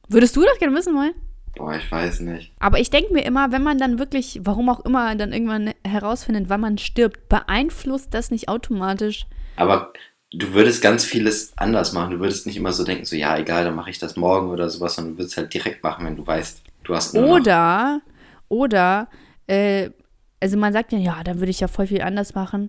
Würdest 0.09 0.35
du 0.37 0.43
das 0.43 0.59
gerne 0.59 0.77
wissen 0.77 0.95
wollen? 0.95 1.13
Boah, 1.57 1.75
ich 1.75 1.91
weiß 1.91 2.21
nicht. 2.21 2.53
Aber 2.61 2.79
ich 2.79 2.91
denke 2.91 3.13
mir 3.13 3.25
immer, 3.25 3.53
wenn 3.53 3.63
man 3.63 3.79
dann 3.79 3.99
wirklich, 3.99 4.41
warum 4.45 4.69
auch 4.69 4.85
immer, 4.85 5.15
dann 5.17 5.33
irgendwann 5.33 5.73
herausfindet, 5.87 6.49
wann 6.49 6.61
man 6.61 6.79
stirbt, 6.79 7.29
beeinflusst 7.29 8.15
das 8.15 8.31
nicht 8.31 8.49
automatisch. 8.49 9.27
Aber 9.57 9.93
du 10.33 10.53
würdest 10.55 10.83
ganz 10.83 11.05
vieles 11.05 11.53
anders 11.57 11.93
machen. 11.93 12.13
Du 12.13 12.21
würdest 12.21 12.47
nicht 12.47 12.57
immer 12.57 12.73
so 12.73 12.85
denken, 12.85 13.05
so 13.05 13.17
ja, 13.17 13.37
egal, 13.37 13.65
dann 13.65 13.75
mache 13.75 13.91
ich 13.91 13.99
das 13.99 14.17
morgen 14.17 14.51
oder 14.51 14.71
sowas, 14.71 14.95
sondern 14.95 15.15
du 15.15 15.19
würdest 15.21 15.37
halt 15.37 15.53
direkt 15.53 15.83
machen, 15.83 16.07
wenn 16.07 16.17
du 16.17 16.27
weißt, 16.27 16.63
du 16.85 16.95
hast 16.95 17.15
nur 17.15 17.25
noch. 17.25 17.35
Oder, 17.35 18.01
oder, 18.49 19.09
äh, 19.47 19.91
also 20.41 20.57
man 20.57 20.73
sagt 20.73 20.93
ja, 20.93 20.99
ja, 20.99 21.25
dann 21.25 21.41
würde 21.41 21.51
ich 21.51 21.61
ja 21.61 21.67
voll 21.69 21.89
viel 21.89 22.03
anders 22.03 22.35
machen. 22.35 22.69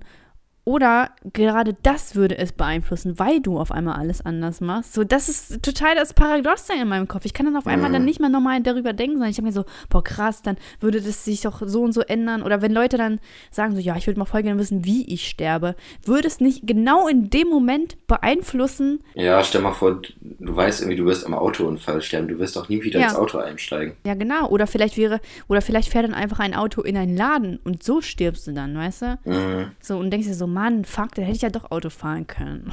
Oder 0.70 1.09
gerade 1.34 1.76
das 1.82 2.13
würde 2.13 2.38
es 2.38 2.51
beeinflussen, 2.51 3.17
weil 3.17 3.39
du 3.41 3.57
auf 3.57 3.72
einmal 3.72 3.95
alles 3.95 4.24
anders 4.24 4.61
machst. 4.61 4.93
So, 4.93 5.03
das 5.03 5.28
ist 5.28 5.63
total 5.63 5.95
das 5.95 6.13
Paradoxon 6.13 6.80
in 6.80 6.88
meinem 6.88 7.07
Kopf. 7.07 7.26
Ich 7.26 7.34
kann 7.34 7.47
dann 7.47 7.55
auf 7.57 7.65
einmal 7.65 7.89
Mhm. 7.89 7.93
dann 7.93 8.05
nicht 8.05 8.20
mehr 8.20 8.30
normal 8.30 8.61
darüber 8.61 8.93
denken, 8.93 9.15
sondern 9.15 9.32
ich 9.32 9.36
denke 9.38 9.47
mir 9.49 9.53
so, 9.53 9.65
boah, 9.89 10.03
krass, 10.03 10.43
dann 10.43 10.57
würde 10.80 11.01
das 11.01 11.26
sich 11.26 11.41
doch 11.41 11.63
so 11.65 11.82
und 11.82 11.93
so 11.93 12.01
ändern. 12.01 12.43
Oder 12.43 12.61
wenn 12.61 12.72
Leute 12.72 12.97
dann 12.99 13.20
sagen 13.49 13.74
so, 13.74 13.82
ja, 13.82 13.95
ich 13.95 14.05
würde 14.05 14.20
mal 14.20 14.26
voll 14.26 14.43
gerne 14.43 14.59
wissen, 14.59 14.86
wie 14.86 15.11
ich 15.11 15.28
sterbe, 15.28 15.76
würde 16.05 16.28
es 16.28 16.39
nicht 16.39 16.67
genau 16.67 17.07
in 17.07 17.32
dem 17.32 17.47
Moment 17.47 17.97
beeinflussen, 18.05 18.99
Ja, 19.15 19.43
stell 19.43 19.61
mal 19.61 19.72
vor, 19.74 19.99
du 20.22 20.55
weißt 20.55 20.82
irgendwie, 20.82 20.97
du 20.97 21.05
wirst 21.05 21.26
am 21.26 21.34
Autounfall 21.34 22.03
sterben. 22.03 22.28
Du 22.28 22.38
wirst 22.38 22.55
doch 22.55 22.70
nie 22.70 22.84
wieder 22.84 22.99
Ja. 22.99 23.07
ins 23.07 23.15
Auto 23.15 23.39
einsteigen. 23.39 23.95
Ja, 24.05 24.13
genau. 24.13 24.47
Oder 24.49 24.67
vielleicht 24.67 24.97
wäre, 24.97 25.20
oder 25.47 25.61
vielleicht 25.63 25.89
fährt 25.89 26.05
dann 26.05 26.13
einfach 26.13 26.38
ein 26.39 26.53
Auto 26.53 26.84
in 26.84 26.95
einen 26.95 27.17
Laden 27.17 27.59
und 27.63 27.82
so 27.82 28.01
stirbst 28.01 28.45
du 28.45 28.51
dann, 28.53 28.78
weißt 28.78 29.01
du? 29.01 29.20
Mhm. 29.26 29.72
So, 29.82 29.97
und 29.97 30.11
denkst 30.11 30.28
dir 30.28 30.34
so, 30.36 30.45
Mann, 30.60 30.84
fuck, 30.84 31.16
da 31.16 31.22
hätte 31.22 31.38
ich 31.38 31.41
ja 31.41 31.49
doch 31.49 31.72
Auto 31.72 31.89
fahren 31.89 32.28
können. 32.28 32.70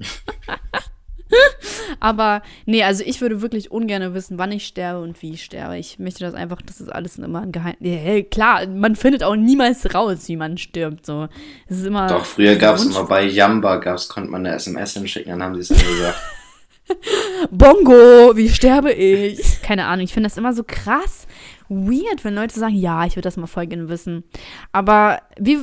Aber, 2.00 2.40
nee, 2.64 2.82
also 2.82 3.04
ich 3.04 3.20
würde 3.20 3.42
wirklich 3.42 3.70
ungern 3.70 4.14
wissen, 4.14 4.38
wann 4.38 4.50
ich 4.50 4.66
sterbe 4.66 5.02
und 5.02 5.20
wie 5.20 5.34
ich 5.34 5.44
sterbe. 5.44 5.76
Ich 5.76 5.98
möchte 5.98 6.24
das 6.24 6.32
einfach, 6.32 6.62
das 6.62 6.80
ist 6.80 6.88
alles 6.88 7.18
immer 7.18 7.42
ein 7.42 7.52
Geheim. 7.52 7.76
Ja, 7.80 8.22
klar, 8.22 8.66
man 8.66 8.96
findet 8.96 9.24
auch 9.24 9.36
niemals 9.36 9.94
raus, 9.94 10.26
wie 10.26 10.36
man 10.36 10.56
stirbt. 10.56 11.04
So. 11.04 11.28
Es 11.66 11.80
ist 11.80 11.86
immer. 11.86 12.06
Doch, 12.06 12.24
früher 12.24 12.56
gab 12.56 12.76
es 12.76 12.86
immer 12.86 13.04
bei 13.04 13.24
Yamba, 13.24 13.76
gab's, 13.76 14.08
konnte 14.08 14.30
man 14.30 14.46
eine 14.46 14.56
SMS 14.56 14.94
hinschicken, 14.94 15.32
dann 15.32 15.42
haben 15.42 15.54
sie 15.54 15.60
es 15.60 15.70
angesagt. 15.70 16.18
Bongo, 17.50 18.36
wie 18.36 18.48
sterbe 18.48 18.92
ich? 18.92 19.62
Keine 19.62 19.86
Ahnung, 19.86 20.04
ich 20.04 20.12
finde 20.12 20.28
das 20.28 20.38
immer 20.38 20.52
so 20.52 20.62
krass 20.66 21.26
weird, 21.72 22.24
wenn 22.24 22.34
Leute 22.34 22.58
sagen, 22.58 22.74
ja, 22.74 23.04
ich 23.06 23.16
würde 23.16 23.26
das 23.26 23.36
mal 23.36 23.46
voll 23.46 23.66
gerne 23.66 23.88
wissen. 23.88 24.24
Aber 24.72 25.20
wie, 25.38 25.58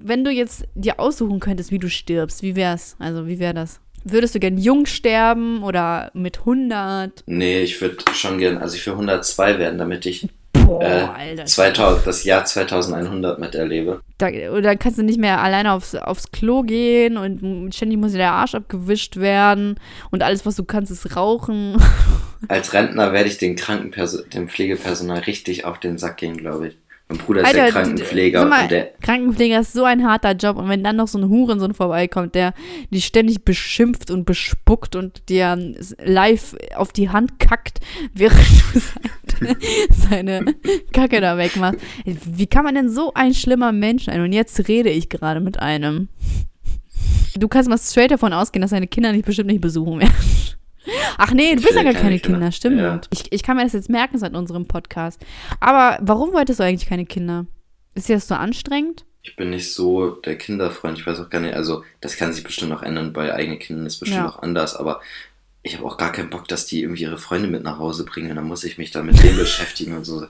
wenn 0.00 0.24
du 0.24 0.30
jetzt 0.30 0.64
dir 0.74 0.98
aussuchen 1.00 1.40
könntest, 1.40 1.70
wie 1.70 1.78
du 1.78 1.88
stirbst, 1.88 2.42
wie 2.42 2.56
wär's? 2.56 2.96
Also, 2.98 3.26
wie 3.26 3.38
wäre 3.38 3.54
das? 3.54 3.80
Würdest 4.04 4.34
du 4.34 4.40
gern 4.40 4.56
jung 4.56 4.86
sterben 4.86 5.62
oder 5.64 6.10
mit 6.14 6.40
100? 6.40 7.24
nee, 7.26 7.60
ich 7.60 7.80
würde 7.80 7.96
schon 8.14 8.38
gern, 8.38 8.58
also 8.58 8.76
ich 8.76 8.86
will 8.86 8.92
102 8.92 9.58
werden, 9.58 9.78
damit 9.78 10.06
ich 10.06 10.28
Boah, 10.64 10.82
äh, 10.82 11.30
Alter. 11.30 11.46
2000, 11.46 12.06
das 12.06 12.24
Jahr 12.24 12.44
2100 12.44 13.38
miterlebe. 13.38 14.00
Da, 14.18 14.28
oder 14.52 14.76
kannst 14.76 14.98
du 14.98 15.02
nicht 15.02 15.20
mehr 15.20 15.40
alleine 15.40 15.72
aufs, 15.72 15.94
aufs 15.94 16.30
Klo 16.30 16.62
gehen 16.62 17.16
und 17.16 17.74
ständig 17.74 17.98
muss 17.98 18.12
dir 18.12 18.18
der 18.18 18.32
Arsch 18.32 18.54
abgewischt 18.54 19.16
werden 19.16 19.78
und 20.10 20.22
alles, 20.22 20.46
was 20.46 20.56
du 20.56 20.64
kannst, 20.64 20.90
ist 20.90 21.16
rauchen. 21.16 21.76
Als 22.48 22.72
Rentner 22.72 23.12
werde 23.12 23.28
ich 23.28 23.38
den 23.38 23.56
Krankenperson, 23.56 24.28
dem 24.32 24.48
Pflegepersonal 24.48 25.20
richtig 25.20 25.64
auf 25.64 25.78
den 25.80 25.98
Sack 25.98 26.18
gehen, 26.18 26.36
glaube 26.36 26.68
ich. 26.68 26.76
Mein 27.08 27.18
Bruder 27.18 27.42
ist 27.42 27.54
der 27.54 27.70
Krankenpfleger. 27.70 28.44
Mal, 28.46 28.62
und 28.62 28.70
der, 28.72 28.90
Krankenpfleger 29.00 29.60
ist 29.60 29.72
so 29.72 29.84
ein 29.84 30.04
harter 30.04 30.32
Job 30.32 30.56
und 30.56 30.68
wenn 30.68 30.82
dann 30.82 30.96
noch 30.96 31.06
so 31.06 31.18
ein 31.18 31.28
Hurensohn 31.28 31.72
vorbeikommt, 31.72 32.34
der 32.34 32.52
die 32.90 33.00
ständig 33.00 33.44
beschimpft 33.44 34.10
und 34.10 34.24
bespuckt 34.24 34.96
und 34.96 35.28
dir 35.28 35.56
live 36.02 36.56
auf 36.74 36.92
die 36.92 37.10
Hand 37.10 37.38
kackt, 37.38 37.78
während 38.12 38.40
du 38.40 38.80
seine, 38.80 39.56
seine 39.90 40.54
Kacke 40.92 41.20
da 41.20 41.38
wegmachst. 41.38 41.78
Wie 42.04 42.48
kann 42.48 42.64
man 42.64 42.74
denn 42.74 42.90
so 42.90 43.12
ein 43.14 43.34
schlimmer 43.34 43.70
Mensch 43.70 44.06
sein? 44.06 44.20
Und 44.20 44.32
jetzt 44.32 44.66
rede 44.66 44.90
ich 44.90 45.08
gerade 45.08 45.38
mit 45.38 45.60
einem. 45.60 46.08
Du 47.36 47.46
kannst 47.46 47.68
mal 47.68 47.78
straight 47.78 48.10
davon 48.10 48.32
ausgehen, 48.32 48.62
dass 48.62 48.70
deine 48.70 48.88
Kinder 48.88 49.12
dich 49.12 49.24
bestimmt 49.24 49.50
nicht 49.50 49.60
besuchen 49.60 50.00
werden. 50.00 50.14
Ach 51.18 51.32
nee, 51.32 51.54
du 51.54 51.62
bist 51.62 51.74
ja 51.74 51.82
gar 51.82 51.92
keine 51.92 52.18
Kinder, 52.18 52.38
Kinder. 52.38 52.52
stimmt. 52.52 52.78
Ja. 52.78 53.00
Ich, 53.10 53.32
ich 53.32 53.42
kann 53.42 53.56
mir 53.56 53.64
das 53.64 53.72
jetzt 53.72 53.90
merken 53.90 54.18
seit 54.18 54.34
unserem 54.34 54.66
Podcast. 54.66 55.24
Aber 55.60 55.98
warum 56.00 56.32
wolltest 56.32 56.60
du 56.60 56.64
eigentlich 56.64 56.88
keine 56.88 57.06
Kinder? 57.06 57.46
Ist 57.94 58.08
dir 58.08 58.16
das 58.16 58.28
so 58.28 58.34
anstrengend? 58.34 59.04
Ich 59.22 59.34
bin 59.34 59.50
nicht 59.50 59.72
so 59.72 60.10
der 60.10 60.38
Kinderfreund. 60.38 60.98
Ich 60.98 61.06
weiß 61.06 61.18
auch 61.18 61.30
gar 61.30 61.40
nicht, 61.40 61.54
also 61.54 61.82
das 62.00 62.16
kann 62.16 62.32
sich 62.32 62.44
bestimmt 62.44 62.70
noch 62.70 62.82
ändern. 62.82 63.12
Bei 63.12 63.34
eigenen 63.34 63.58
Kindern 63.58 63.86
ist 63.86 63.98
bestimmt 63.98 64.20
ja. 64.20 64.28
auch 64.28 64.42
anders, 64.42 64.76
aber 64.76 65.00
ich 65.62 65.76
habe 65.76 65.86
auch 65.86 65.96
gar 65.96 66.12
keinen 66.12 66.30
Bock, 66.30 66.46
dass 66.46 66.66
die 66.66 66.82
irgendwie 66.82 67.02
ihre 67.02 67.18
Freunde 67.18 67.48
mit 67.48 67.64
nach 67.64 67.78
Hause 67.78 68.04
bringen. 68.04 68.36
Dann 68.36 68.46
muss 68.46 68.62
ich 68.62 68.78
mich 68.78 68.92
da 68.92 69.02
mit 69.02 69.20
denen 69.22 69.36
beschäftigen 69.38 69.96
und 69.96 70.04
so. 70.04 70.26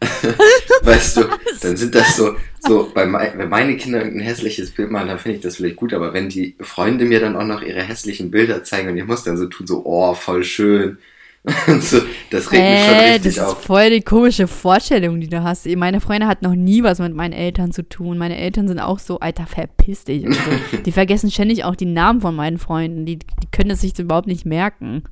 weißt 0.82 1.16
du, 1.16 1.24
dann 1.62 1.76
sind 1.76 1.94
das 1.94 2.16
so, 2.16 2.36
so 2.60 2.90
bei 2.94 3.06
mein, 3.06 3.38
wenn 3.38 3.48
meine 3.48 3.76
Kinder 3.76 4.00
ein 4.00 4.20
hässliches 4.20 4.70
Bild 4.70 4.90
machen, 4.90 5.08
dann 5.08 5.18
finde 5.18 5.36
ich 5.36 5.42
das 5.42 5.56
vielleicht 5.56 5.76
gut, 5.76 5.94
aber 5.94 6.12
wenn 6.12 6.28
die 6.28 6.56
Freunde 6.60 7.04
mir 7.04 7.20
dann 7.20 7.36
auch 7.36 7.44
noch 7.44 7.62
ihre 7.62 7.82
hässlichen 7.82 8.30
Bilder 8.30 8.64
zeigen 8.64 8.88
und 8.88 8.96
ich 8.96 9.06
muss 9.06 9.24
dann 9.24 9.36
so 9.36 9.46
tun, 9.46 9.66
so, 9.66 9.82
oh, 9.84 10.14
voll 10.14 10.44
schön. 10.44 10.98
so, 11.80 12.00
das 12.30 12.50
regt 12.50 12.64
mich 12.64 12.84
schon 12.84 12.94
richtig 12.94 13.34
das 13.36 13.44
auf. 13.44 13.52
Das 13.52 13.60
ist 13.60 13.66
voll 13.66 13.90
die 13.90 14.00
komische 14.00 14.48
Vorstellung, 14.48 15.20
die 15.20 15.28
du 15.28 15.44
hast. 15.44 15.64
Meine 15.76 16.00
Freunde 16.00 16.26
hatten 16.26 16.44
noch 16.44 16.56
nie 16.56 16.82
was 16.82 16.98
mit 16.98 17.14
meinen 17.14 17.32
Eltern 17.32 17.70
zu 17.70 17.88
tun. 17.88 18.18
Meine 18.18 18.36
Eltern 18.36 18.66
sind 18.66 18.80
auch 18.80 18.98
so, 18.98 19.20
Alter, 19.20 19.46
verpiss 19.46 20.02
dich. 20.04 20.24
So. 20.24 20.80
die 20.84 20.90
vergessen 20.90 21.30
ständig 21.30 21.62
auch 21.62 21.76
die 21.76 21.86
Namen 21.86 22.20
von 22.20 22.34
meinen 22.34 22.58
Freunden. 22.58 23.06
Die, 23.06 23.20
die 23.20 23.50
können 23.52 23.70
es 23.70 23.80
sich 23.80 23.96
überhaupt 23.96 24.26
nicht 24.26 24.44
merken. 24.44 25.04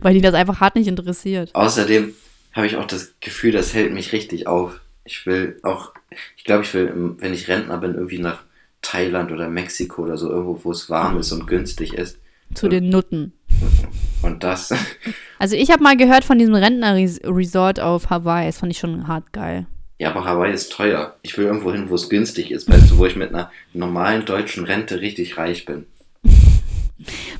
Weil 0.00 0.14
die 0.14 0.22
das 0.22 0.34
einfach 0.34 0.60
hart 0.60 0.76
nicht 0.76 0.88
interessiert. 0.88 1.54
Außerdem, 1.54 2.14
habe 2.58 2.66
ich 2.66 2.76
auch 2.76 2.86
das 2.86 3.14
Gefühl, 3.20 3.52
das 3.52 3.72
hält 3.72 3.92
mich 3.92 4.12
richtig 4.12 4.48
auf. 4.48 4.80
Ich 5.04 5.24
will 5.26 5.58
auch, 5.62 5.94
ich 6.36 6.44
glaube, 6.44 6.64
ich 6.64 6.74
will, 6.74 7.14
wenn 7.18 7.32
ich 7.32 7.48
Rentner 7.48 7.78
bin, 7.78 7.94
irgendwie 7.94 8.18
nach 8.18 8.42
Thailand 8.82 9.30
oder 9.30 9.48
Mexiko 9.48 10.02
oder 10.02 10.18
so, 10.18 10.28
irgendwo, 10.28 10.64
wo 10.64 10.72
es 10.72 10.90
warm 10.90 11.18
ist 11.18 11.30
und 11.32 11.46
günstig 11.46 11.94
ist. 11.94 12.18
Zu 12.54 12.66
und, 12.66 12.72
den 12.72 12.90
Nutten. 12.90 13.32
Und 14.22 14.44
das. 14.44 14.74
Also 15.40 15.54
ich 15.54 15.70
habe 15.70 15.84
mal 15.84 15.96
gehört 15.96 16.24
von 16.24 16.36
diesem 16.36 16.56
Rentner-Resort 16.56 17.78
auf 17.78 18.10
Hawaii. 18.10 18.46
Das 18.46 18.58
fand 18.58 18.72
ich 18.72 18.78
schon 18.80 19.06
hart 19.06 19.32
geil. 19.32 19.66
Ja, 20.00 20.10
aber 20.10 20.24
Hawaii 20.24 20.52
ist 20.52 20.72
teuer. 20.72 21.14
Ich 21.22 21.38
will 21.38 21.46
irgendwo 21.46 21.70
hin, 21.70 21.90
wo 21.90 21.94
es 21.94 22.08
günstig 22.08 22.50
ist, 22.50 22.68
weißt 22.68 22.90
du, 22.90 22.98
wo 22.98 23.06
ich 23.06 23.14
mit 23.14 23.28
einer 23.28 23.52
normalen 23.72 24.24
deutschen 24.24 24.64
Rente 24.64 25.00
richtig 25.00 25.38
reich 25.38 25.64
bin. 25.64 25.86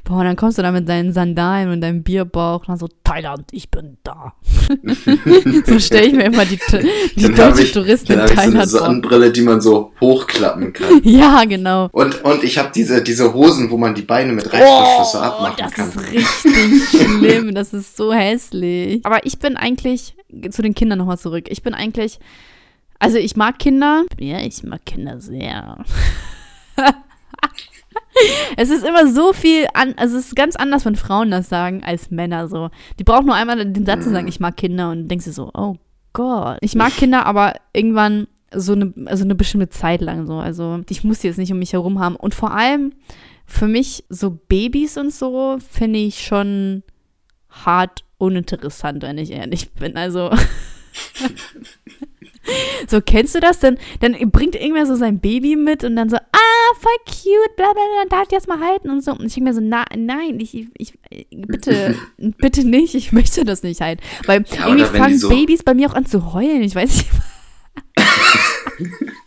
Boah, 0.05 0.23
dann 0.23 0.37
kommst 0.37 0.57
du 0.59 0.63
da 0.63 0.71
mit 0.71 0.89
deinen 0.89 1.13
Sandalen 1.13 1.71
und 1.71 1.81
deinem 1.81 2.05
Bierbauch 2.05 2.61
und 2.61 2.69
dann 2.69 2.79
so, 2.79 2.89
Thailand, 3.03 3.47
ich 3.51 3.69
bin 3.71 3.99
da. 4.05 4.35
so 5.67 5.79
stelle 5.81 6.07
ich 6.07 6.13
mir 6.13 6.27
immer 6.27 6.45
die, 6.45 6.59
die 7.17 7.35
deutsche 7.35 7.63
ich, 7.63 7.73
Touristin 7.73 8.21
in 8.21 8.27
Thailand 8.27 8.55
vor. 8.55 8.67
so 8.67 8.79
eine 8.79 8.87
Sonnenbrille, 8.87 9.33
die 9.33 9.43
man 9.43 9.61
so 9.61 9.93
hochklappen 10.01 10.73
kann. 10.73 11.01
ja, 11.03 11.45
genau. 11.45 11.89
Und, 11.91 12.25
und 12.25 12.45
ich 12.45 12.57
habe 12.57 12.71
diese, 12.73 13.03
diese 13.03 13.35
Hosen, 13.35 13.71
wo 13.71 13.77
man 13.77 13.95
die 13.97 14.03
Beine 14.03 14.33
mit 14.33 14.53
Reißverschluss 14.53 15.13
so 15.13 15.19
oh, 15.19 15.23
abmachen 15.23 15.57
das 15.59 15.73
kann. 15.73 15.93
Das 15.93 16.05
ist 16.05 16.13
richtig 16.13 16.89
schlimm, 17.19 17.55
das 17.55 17.73
ist 17.73 17.97
so 17.97 18.13
hässlich. 18.13 19.05
Aber 19.05 19.27
ich 19.27 19.41
bin 19.41 19.57
eigentlich, 19.57 20.15
zu 20.51 20.63
den 20.63 20.75
Kindern 20.75 20.99
nochmal 20.99 21.19
zurück, 21.19 21.47
ich 21.49 21.63
bin 21.63 21.75
eigentlich, 21.75 22.21
also 23.01 23.19
ich 23.19 23.35
mag 23.35 23.59
Kinder. 23.59 24.05
Ja, 24.21 24.39
ich 24.41 24.63
mag 24.63 24.87
Kinder 24.87 25.21
sehr 25.21 25.85
es 28.57 28.71
ist 28.71 28.85
immer 28.85 29.07
so 29.07 29.33
viel, 29.33 29.67
an, 29.75 29.95
also 29.97 30.17
es 30.17 30.29
ist 30.29 30.37
ganz 30.37 30.57
anders, 30.57 30.85
wenn 30.85 30.97
Frauen 30.97 31.31
das 31.31 31.49
sagen, 31.49 31.83
als 31.85 32.11
Männer 32.11 32.49
so. 32.49 32.71
Die 32.99 33.05
brauchen 33.05 33.27
nur 33.27 33.35
einmal 33.35 33.65
den 33.65 33.87
Satz 33.87 34.05
zu 34.05 34.11
sagen, 34.11 34.25
mhm. 34.25 34.31
ich 34.31 34.41
mag 34.41 34.57
Kinder 34.57 34.91
und 34.91 35.09
denkst 35.09 35.27
du 35.27 35.33
so, 35.33 35.51
oh 35.55 35.77
Gott. 36.13 36.59
Ich 36.61 36.75
mag 36.75 36.97
Kinder, 36.97 37.27
aber 37.27 37.55
irgendwann 37.73 38.27
so 38.53 38.73
eine, 38.73 38.93
also 39.07 39.25
eine 39.25 39.35
bestimmte 39.35 39.69
Zeit 39.69 40.01
lang 40.01 40.27
so. 40.27 40.35
Also 40.35 40.81
ich 40.89 41.05
muss 41.05 41.21
die 41.21 41.27
jetzt 41.27 41.39
nicht 41.39 41.53
um 41.53 41.59
mich 41.59 41.73
herum 41.73 42.01
haben. 42.01 42.17
Und 42.17 42.35
vor 42.35 42.53
allem 42.53 42.93
für 43.47 43.69
mich 43.69 44.05
so 44.09 44.31
Babys 44.31 44.97
und 44.97 45.13
so 45.13 45.59
finde 45.71 45.99
ich 45.99 46.25
schon 46.25 46.83
hart 47.51 48.05
uninteressant, 48.19 49.03
wenn 49.03 49.19
ich 49.19 49.31
ehrlich 49.31 49.71
bin. 49.73 49.97
Also 49.97 50.31
so, 52.87 53.01
kennst 53.01 53.35
du 53.35 53.41
das? 53.41 53.59
Dann, 53.61 53.79
dann 54.01 54.15
bringt 54.31 54.55
irgendwer 54.55 54.87
so 54.87 54.97
sein 54.97 55.21
Baby 55.21 55.57
mit 55.57 55.85
und 55.85 55.97
dann 55.97 56.09
so, 56.09 56.17
ah, 56.17 56.75
voll 56.81 56.93
cute, 57.07 57.57
bla 57.57 57.73
bla 57.73 57.83
bla, 57.83 58.09
darf 58.09 58.23
ich 58.25 58.29
das 58.29 58.47
mal 58.47 58.61
halten 58.61 58.91
und 58.91 59.03
so. 59.03 59.13
Und 59.13 59.27
ich 59.27 59.35
denke 59.35 59.51
mir 59.51 59.55
so, 59.55 59.61
na, 59.63 59.85
nein, 59.97 60.39
ich, 60.41 60.69
ich, 60.77 60.99
bitte, 61.31 61.95
bitte 62.39 62.67
nicht, 62.67 62.95
ich 62.95 63.13
möchte 63.13 63.45
das 63.45 63.63
nicht 63.63 63.81
halten. 63.81 64.03
Weil 64.27 64.45
ja, 64.51 64.69
irgendwie 64.69 64.85
fangen 64.85 65.19
so 65.19 65.29
Babys 65.29 65.63
bei 65.63 65.75
mir 65.75 65.91
auch 65.91 65.95
an 65.95 66.07
zu 66.07 66.33
heulen, 66.33 66.63
ich 66.63 66.75
weiß 66.75 66.97
nicht. 66.97 67.11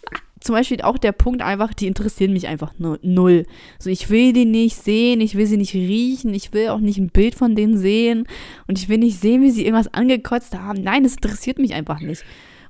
Zum 0.41 0.55
Beispiel 0.55 0.81
auch 0.81 0.97
der 0.97 1.11
Punkt 1.11 1.43
einfach, 1.43 1.71
die 1.75 1.85
interessieren 1.85 2.33
mich 2.33 2.47
einfach 2.47 2.73
null. 2.79 3.45
So, 3.77 3.91
ich 3.91 4.09
will 4.09 4.33
die 4.33 4.45
nicht 4.45 4.75
sehen, 4.75 5.21
ich 5.21 5.35
will 5.35 5.45
sie 5.45 5.57
nicht 5.57 5.75
riechen, 5.75 6.33
ich 6.33 6.51
will 6.51 6.69
auch 6.69 6.79
nicht 6.79 6.97
ein 6.97 7.11
Bild 7.11 7.35
von 7.35 7.55
denen 7.55 7.77
sehen 7.77 8.27
und 8.67 8.79
ich 8.79 8.89
will 8.89 8.97
nicht 8.97 9.19
sehen, 9.19 9.43
wie 9.43 9.51
sie 9.51 9.65
irgendwas 9.65 9.93
angekotzt 9.93 10.57
haben. 10.57 10.81
Nein, 10.81 11.03
das 11.03 11.13
interessiert 11.13 11.59
mich 11.59 11.75
einfach 11.75 11.99
nicht. 11.99 12.23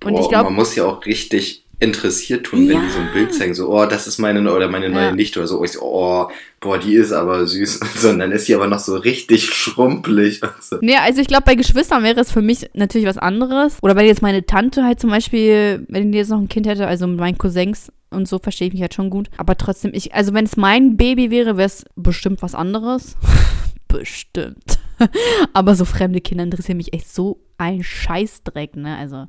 Und 0.03 0.13
Boah, 0.13 0.21
ich 0.21 0.29
glaube. 0.29 0.45
Man 0.45 0.55
muss 0.55 0.75
ja 0.75 0.85
auch 0.85 1.05
richtig 1.05 1.65
interessiert 1.81 2.45
tun, 2.45 2.67
ja. 2.67 2.75
wenn 2.75 2.83
die 2.83 2.89
so 2.89 2.99
ein 2.99 3.11
Bild 3.11 3.33
zeigen, 3.33 3.55
so, 3.55 3.73
oh, 3.75 3.85
das 3.87 4.05
ist 4.05 4.19
meine 4.19 4.39
oder 4.53 4.69
meine 4.69 4.87
neue 4.89 5.05
ja. 5.05 5.11
Nichte 5.15 5.39
oder 5.39 5.47
so. 5.47 5.63
Ich 5.63 5.71
so, 5.71 5.81
oh, 5.81 6.29
boah, 6.59 6.77
die 6.77 6.93
ist 6.93 7.11
aber 7.11 7.47
süß. 7.47 7.79
Sondern 7.95 8.31
ist 8.31 8.45
sie 8.45 8.53
aber 8.53 8.67
noch 8.67 8.79
so 8.79 8.95
richtig 8.95 9.45
schrumpelig. 9.45 10.43
Und 10.43 10.51
so. 10.61 10.77
Nee, 10.81 10.97
also 10.97 11.21
ich 11.21 11.27
glaube, 11.27 11.43
bei 11.43 11.55
Geschwistern 11.55 12.03
wäre 12.03 12.19
es 12.19 12.31
für 12.31 12.43
mich 12.43 12.69
natürlich 12.73 13.07
was 13.07 13.17
anderes. 13.17 13.79
Oder 13.81 13.95
weil 13.95 14.05
jetzt 14.05 14.21
meine 14.21 14.45
Tante 14.45 14.83
halt 14.83 14.99
zum 14.99 15.09
Beispiel, 15.09 15.83
wenn 15.89 16.11
die 16.11 16.19
jetzt 16.19 16.29
noch 16.29 16.39
ein 16.39 16.49
Kind 16.49 16.67
hätte, 16.67 16.85
also 16.85 17.07
mein 17.07 17.39
Cousins 17.39 17.91
und 18.11 18.27
so 18.27 18.37
verstehe 18.37 18.67
ich 18.67 18.73
mich 18.73 18.81
halt 18.83 18.93
schon 18.93 19.09
gut. 19.09 19.29
Aber 19.37 19.57
trotzdem, 19.57 19.91
ich, 19.93 20.13
also 20.13 20.35
wenn 20.35 20.45
es 20.45 20.57
mein 20.57 20.97
Baby 20.97 21.31
wäre, 21.31 21.57
wäre 21.57 21.67
es 21.67 21.83
bestimmt 21.95 22.43
was 22.43 22.53
anderes. 22.53 23.17
bestimmt. 23.87 24.79
aber 25.53 25.75
so 25.75 25.85
fremde 25.85 26.21
Kinder 26.21 26.43
interessieren 26.43 26.77
mich 26.77 26.93
echt 26.93 27.13
so 27.13 27.39
ein 27.57 27.83
Scheißdreck, 27.83 28.75
ne? 28.75 28.97
Also, 28.97 29.27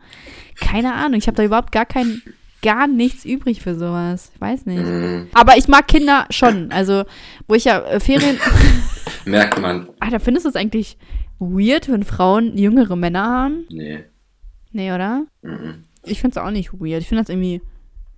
keine 0.60 0.94
Ahnung. 0.94 1.18
Ich 1.18 1.26
habe 1.26 1.36
da 1.36 1.44
überhaupt 1.44 1.72
gar 1.72 1.86
kein, 1.86 2.22
gar 2.62 2.86
nichts 2.86 3.24
übrig 3.24 3.62
für 3.62 3.74
sowas. 3.74 4.32
Ich 4.34 4.40
weiß 4.40 4.66
nicht. 4.66 4.82
Mhm. 4.82 5.28
Aber 5.34 5.56
ich 5.56 5.68
mag 5.68 5.88
Kinder 5.88 6.26
schon. 6.30 6.70
Also, 6.72 7.04
wo 7.48 7.54
ich 7.54 7.64
ja 7.64 7.80
äh, 7.80 8.00
Ferien. 8.00 8.38
Merkt 9.24 9.60
man. 9.60 9.88
Ah, 10.00 10.10
da 10.10 10.18
findest 10.18 10.46
du 10.46 10.50
es 10.50 10.56
eigentlich 10.56 10.96
weird, 11.38 11.90
wenn 11.90 12.04
Frauen 12.04 12.56
jüngere 12.56 12.96
Männer 12.96 13.24
haben? 13.24 13.64
Nee. 13.70 14.04
Nee, 14.72 14.92
oder? 14.92 15.26
Mhm. 15.42 15.84
Ich 16.04 16.20
finde 16.20 16.38
es 16.38 16.44
auch 16.44 16.50
nicht 16.50 16.72
weird. 16.72 17.02
Ich 17.02 17.08
finde 17.08 17.22
das 17.22 17.28
irgendwie 17.28 17.60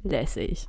lässig. 0.02 0.68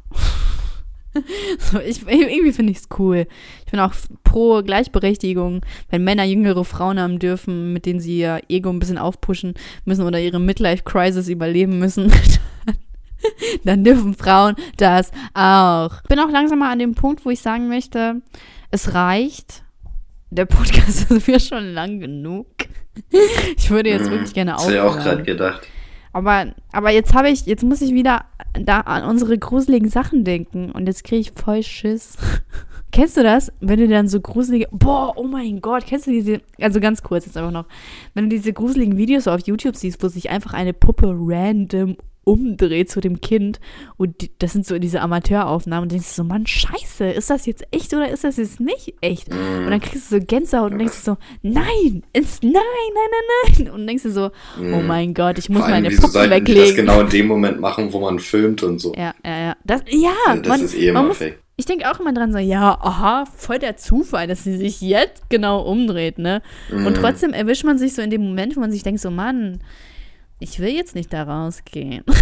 so, 1.59 1.79
ich, 1.79 2.05
irgendwie 2.07 2.51
finde 2.51 2.71
ich 2.71 2.79
es 2.79 2.87
cool. 2.99 3.27
Ich 3.65 3.71
bin 3.71 3.79
auch 3.79 3.93
pro 4.23 4.61
Gleichberechtigung, 4.61 5.61
wenn 5.89 6.03
Männer 6.03 6.23
jüngere 6.23 6.65
Frauen 6.65 6.99
haben 6.99 7.19
dürfen, 7.19 7.73
mit 7.73 7.85
denen 7.85 7.99
sie 7.99 8.19
ihr 8.19 8.41
Ego 8.49 8.69
ein 8.69 8.79
bisschen 8.79 8.97
aufpushen 8.97 9.53
müssen 9.85 10.05
oder 10.05 10.19
ihre 10.19 10.39
Midlife-Crisis 10.39 11.27
überleben 11.29 11.79
müssen. 11.79 12.11
dann 13.63 13.83
dürfen 13.83 14.13
Frauen 14.13 14.55
das 14.77 15.11
auch. 15.33 16.01
Ich 16.03 16.09
bin 16.09 16.19
auch 16.19 16.29
langsam 16.29 16.59
mal 16.59 16.71
an 16.71 16.79
dem 16.79 16.95
Punkt, 16.95 17.25
wo 17.25 17.29
ich 17.29 17.41
sagen 17.41 17.67
möchte, 17.67 18.21
es 18.71 18.93
reicht. 18.93 19.63
Der 20.29 20.45
Podcast 20.45 21.11
ist 21.11 21.27
mir 21.27 21.39
schon 21.39 21.73
lang 21.73 21.99
genug. 21.99 22.47
Ich 23.57 23.69
würde 23.69 23.89
jetzt 23.89 24.07
mhm, 24.07 24.11
wirklich 24.11 24.33
gerne 24.33 24.57
aufhören. 24.57 24.73
Das 24.73 24.83
habe 24.83 24.93
ich 24.93 24.99
auch 24.99 25.03
gerade 25.03 25.23
gedacht. 25.23 25.67
Aber, 26.15 26.53
aber 26.71 26.91
jetzt 26.91 27.13
habe 27.13 27.29
ich, 27.29 27.45
jetzt 27.45 27.65
muss 27.65 27.81
ich 27.81 27.93
wieder 27.93 28.23
da 28.53 28.79
an 28.79 29.03
unsere 29.03 29.37
gruseligen 29.37 29.89
Sachen 29.89 30.23
denken 30.23 30.71
und 30.71 30.87
jetzt 30.87 31.03
kriege 31.03 31.19
ich 31.19 31.33
voll 31.33 31.61
Schiss. 31.61 32.15
kennst 32.93 33.17
du 33.17 33.23
das? 33.23 33.51
Wenn 33.59 33.79
du 33.79 33.89
dann 33.89 34.07
so 34.07 34.21
gruselige, 34.21 34.69
boah, 34.71 35.11
oh 35.17 35.25
mein 35.25 35.59
Gott, 35.59 35.85
kennst 35.85 36.07
du 36.07 36.11
diese, 36.11 36.39
also 36.57 36.79
ganz 36.79 37.03
kurz 37.03 37.25
jetzt 37.25 37.35
einfach 37.35 37.51
noch, 37.51 37.65
wenn 38.13 38.29
du 38.29 38.37
diese 38.37 38.53
gruseligen 38.53 38.95
Videos 38.95 39.27
auf 39.27 39.41
YouTube 39.45 39.75
siehst, 39.75 40.01
wo 40.01 40.07
sich 40.07 40.29
einfach 40.29 40.53
eine 40.53 40.71
Puppe 40.71 41.13
random 41.13 41.97
umdreht 42.25 42.89
zu 42.89 42.99
dem 42.99 43.21
Kind 43.21 43.59
und 43.95 44.21
die, 44.21 44.31
das 44.39 44.51
sind 44.51 44.65
so 44.65 44.77
diese 44.77 44.99
Amateuraufnahmen 44.99 45.83
und 45.83 45.91
denkst 45.91 46.09
du 46.09 46.13
so, 46.15 46.23
Mann, 46.23 46.45
scheiße, 46.45 47.05
ist 47.05 47.29
das 47.29 47.45
jetzt 47.45 47.63
echt 47.71 47.93
oder 47.93 48.09
ist 48.09 48.23
das 48.23 48.37
jetzt 48.37 48.59
nicht 48.59 48.95
echt? 48.99 49.29
Und 49.29 49.69
dann 49.69 49.79
kriegst 49.79 50.11
du 50.11 50.19
so 50.19 50.25
Gänsehaut 50.25 50.73
und 50.73 50.79
denkst 50.79 50.97
du 51.05 51.11
so, 51.11 51.17
nein, 51.43 52.03
ist 52.13 52.43
nein, 52.43 52.53
nein, 52.53 53.09
nein, 53.11 53.65
nein. 53.65 53.73
Und 53.73 53.87
denkst 53.87 54.03
du 54.03 54.11
so, 54.11 54.31
oh 54.59 54.81
mein 54.81 55.13
Gott, 55.13 55.37
ich 55.37 55.49
muss 55.49 55.61
allem, 55.61 55.83
meine 55.83 55.95
Puppe 55.95 56.29
weglegen. 56.29 56.45
Die 56.45 56.67
das 56.67 56.75
genau 56.75 57.01
in 57.01 57.09
dem 57.09 57.27
Moment 57.27 57.59
machen, 57.59 57.93
wo 57.93 57.99
man 57.99 58.19
filmt 58.19 58.63
und 58.63 58.79
so. 58.79 58.93
Ja, 58.95 59.13
ja, 59.23 59.39
ja. 59.39 59.55
Das, 59.63 59.81
ja, 59.87 60.35
das 60.35 60.47
man, 60.47 60.61
ist 60.61 60.75
eh 60.75 60.89
immer 60.89 61.13
fake. 61.13 61.39
Ich 61.57 61.65
denke 61.65 61.89
auch 61.89 61.99
immer 62.01 62.11
dran 62.11 62.33
so, 62.33 62.37
ja, 62.37 62.77
aha, 62.81 63.23
voll 63.37 63.59
der 63.59 63.77
Zufall, 63.77 64.27
dass 64.27 64.43
sie 64.43 64.57
sich 64.57 64.81
jetzt 64.81 65.29
genau 65.29 65.61
umdreht, 65.61 66.17
ne? 66.17 66.41
Mhm. 66.69 66.85
Und 66.85 66.97
trotzdem 66.97 67.31
erwischt 67.31 67.63
man 67.63 67.77
sich 67.77 67.93
so 67.93 68.01
in 68.01 68.09
dem 68.09 68.23
Moment, 68.25 68.57
wo 68.57 68.59
man 68.59 68.71
sich 68.71 68.83
denkt 68.83 68.99
so, 68.99 69.09
Mann, 69.09 69.61
Ich 70.39 70.59
will 70.59 70.73
jetzt 70.73 70.95
nicht 70.95 71.11
da 71.13 71.23
rausgehen. 71.23 72.03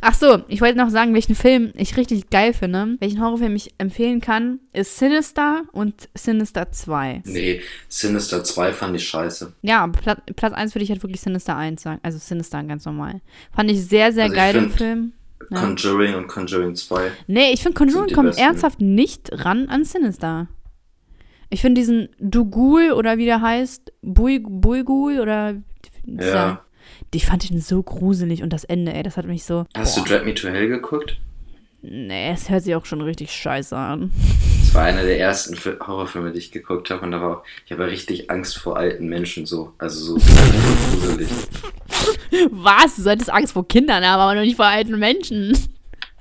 Ach 0.00 0.14
so, 0.14 0.42
ich 0.48 0.60
wollte 0.60 0.78
noch 0.78 0.90
sagen, 0.90 1.12
welchen 1.14 1.34
Film 1.34 1.72
ich 1.74 1.96
richtig 1.96 2.30
geil 2.30 2.52
finde, 2.54 2.96
welchen 3.00 3.20
Horrorfilm 3.20 3.56
ich 3.56 3.74
empfehlen 3.78 4.20
kann, 4.20 4.60
ist 4.72 4.96
Sinister 4.98 5.62
und 5.72 6.08
Sinister 6.14 6.70
2. 6.70 7.22
Nee, 7.24 7.60
Sinister 7.88 8.44
2 8.44 8.72
fand 8.72 8.94
ich 8.96 9.08
scheiße. 9.08 9.54
Ja, 9.62 9.86
Platz, 9.88 10.20
Platz 10.36 10.52
1 10.54 10.74
würde 10.74 10.84
ich 10.84 10.90
halt 10.90 11.02
wirklich 11.02 11.20
Sinister 11.20 11.56
1 11.56 11.82
sagen. 11.82 11.98
Also 12.02 12.18
Sinister 12.18 12.62
ganz 12.62 12.84
normal. 12.84 13.20
Fand 13.54 13.70
ich 13.70 13.84
sehr, 13.84 14.12
sehr 14.12 14.24
Also 14.24 14.36
geil 14.36 14.54
im 14.56 14.62
find- 14.64 14.76
Film. 14.76 15.12
Ja. 15.50 15.60
Conjuring 15.60 16.14
und 16.14 16.26
Conjuring 16.28 16.74
2. 16.74 17.10
Nee, 17.26 17.52
ich 17.52 17.62
finde 17.62 17.78
Conjuring 17.78 18.14
kommt 18.14 18.28
besten. 18.28 18.42
ernsthaft 18.42 18.80
nicht 18.80 19.30
ran 19.32 19.68
an 19.68 19.84
Sinister. 19.84 20.48
Ich 21.50 21.60
finde 21.62 21.80
diesen 21.80 22.08
Dugul 22.20 22.92
oder 22.92 23.16
wie 23.18 23.24
der 23.24 23.40
heißt, 23.40 23.92
Bui- 24.02 24.44
Buigul 24.46 25.18
oder 25.20 25.54
dieser, 26.16 26.34
Ja. 26.34 26.60
die 27.14 27.20
fand 27.20 27.44
ich 27.44 27.64
so 27.64 27.82
gruselig 27.82 28.42
und 28.42 28.52
das 28.52 28.64
Ende, 28.64 28.92
ey, 28.94 29.02
das 29.02 29.16
hat 29.16 29.26
mich 29.26 29.44
so. 29.44 29.66
Hast 29.76 29.96
du 29.96 30.02
Drag 30.04 30.24
Me 30.24 30.34
to 30.34 30.48
Hell 30.48 30.68
geguckt? 30.68 31.18
Nee, 31.82 32.30
es 32.32 32.50
hört 32.50 32.64
sich 32.64 32.74
auch 32.74 32.84
schon 32.86 33.00
richtig 33.02 33.30
scheiße 33.30 33.76
an. 33.76 34.10
Das 34.64 34.74
war 34.74 34.82
einer 34.84 35.02
der 35.04 35.18
ersten 35.20 35.54
Fi- 35.54 35.78
Horrorfilme, 35.80 36.32
die 36.32 36.38
ich 36.38 36.50
geguckt 36.50 36.90
habe. 36.90 37.02
Und 37.04 37.12
da 37.12 37.20
war 37.20 37.38
auch, 37.38 37.42
ich 37.66 37.70
habe 37.72 37.86
richtig 37.86 38.30
Angst 38.30 38.58
vor 38.58 38.76
alten 38.76 39.06
Menschen 39.08 39.46
so. 39.46 39.72
Also 39.78 40.00
so 40.00 40.14
gruselig. 41.00 41.28
Was? 42.50 42.96
Du 42.96 43.02
solltest 43.02 43.30
Angst 43.32 43.52
vor 43.52 43.66
Kindern 43.68 44.04
haben, 44.04 44.20
aber 44.20 44.34
noch 44.34 44.42
nicht 44.42 44.56
vor 44.56 44.66
alten 44.66 44.98
Menschen. 44.98 45.56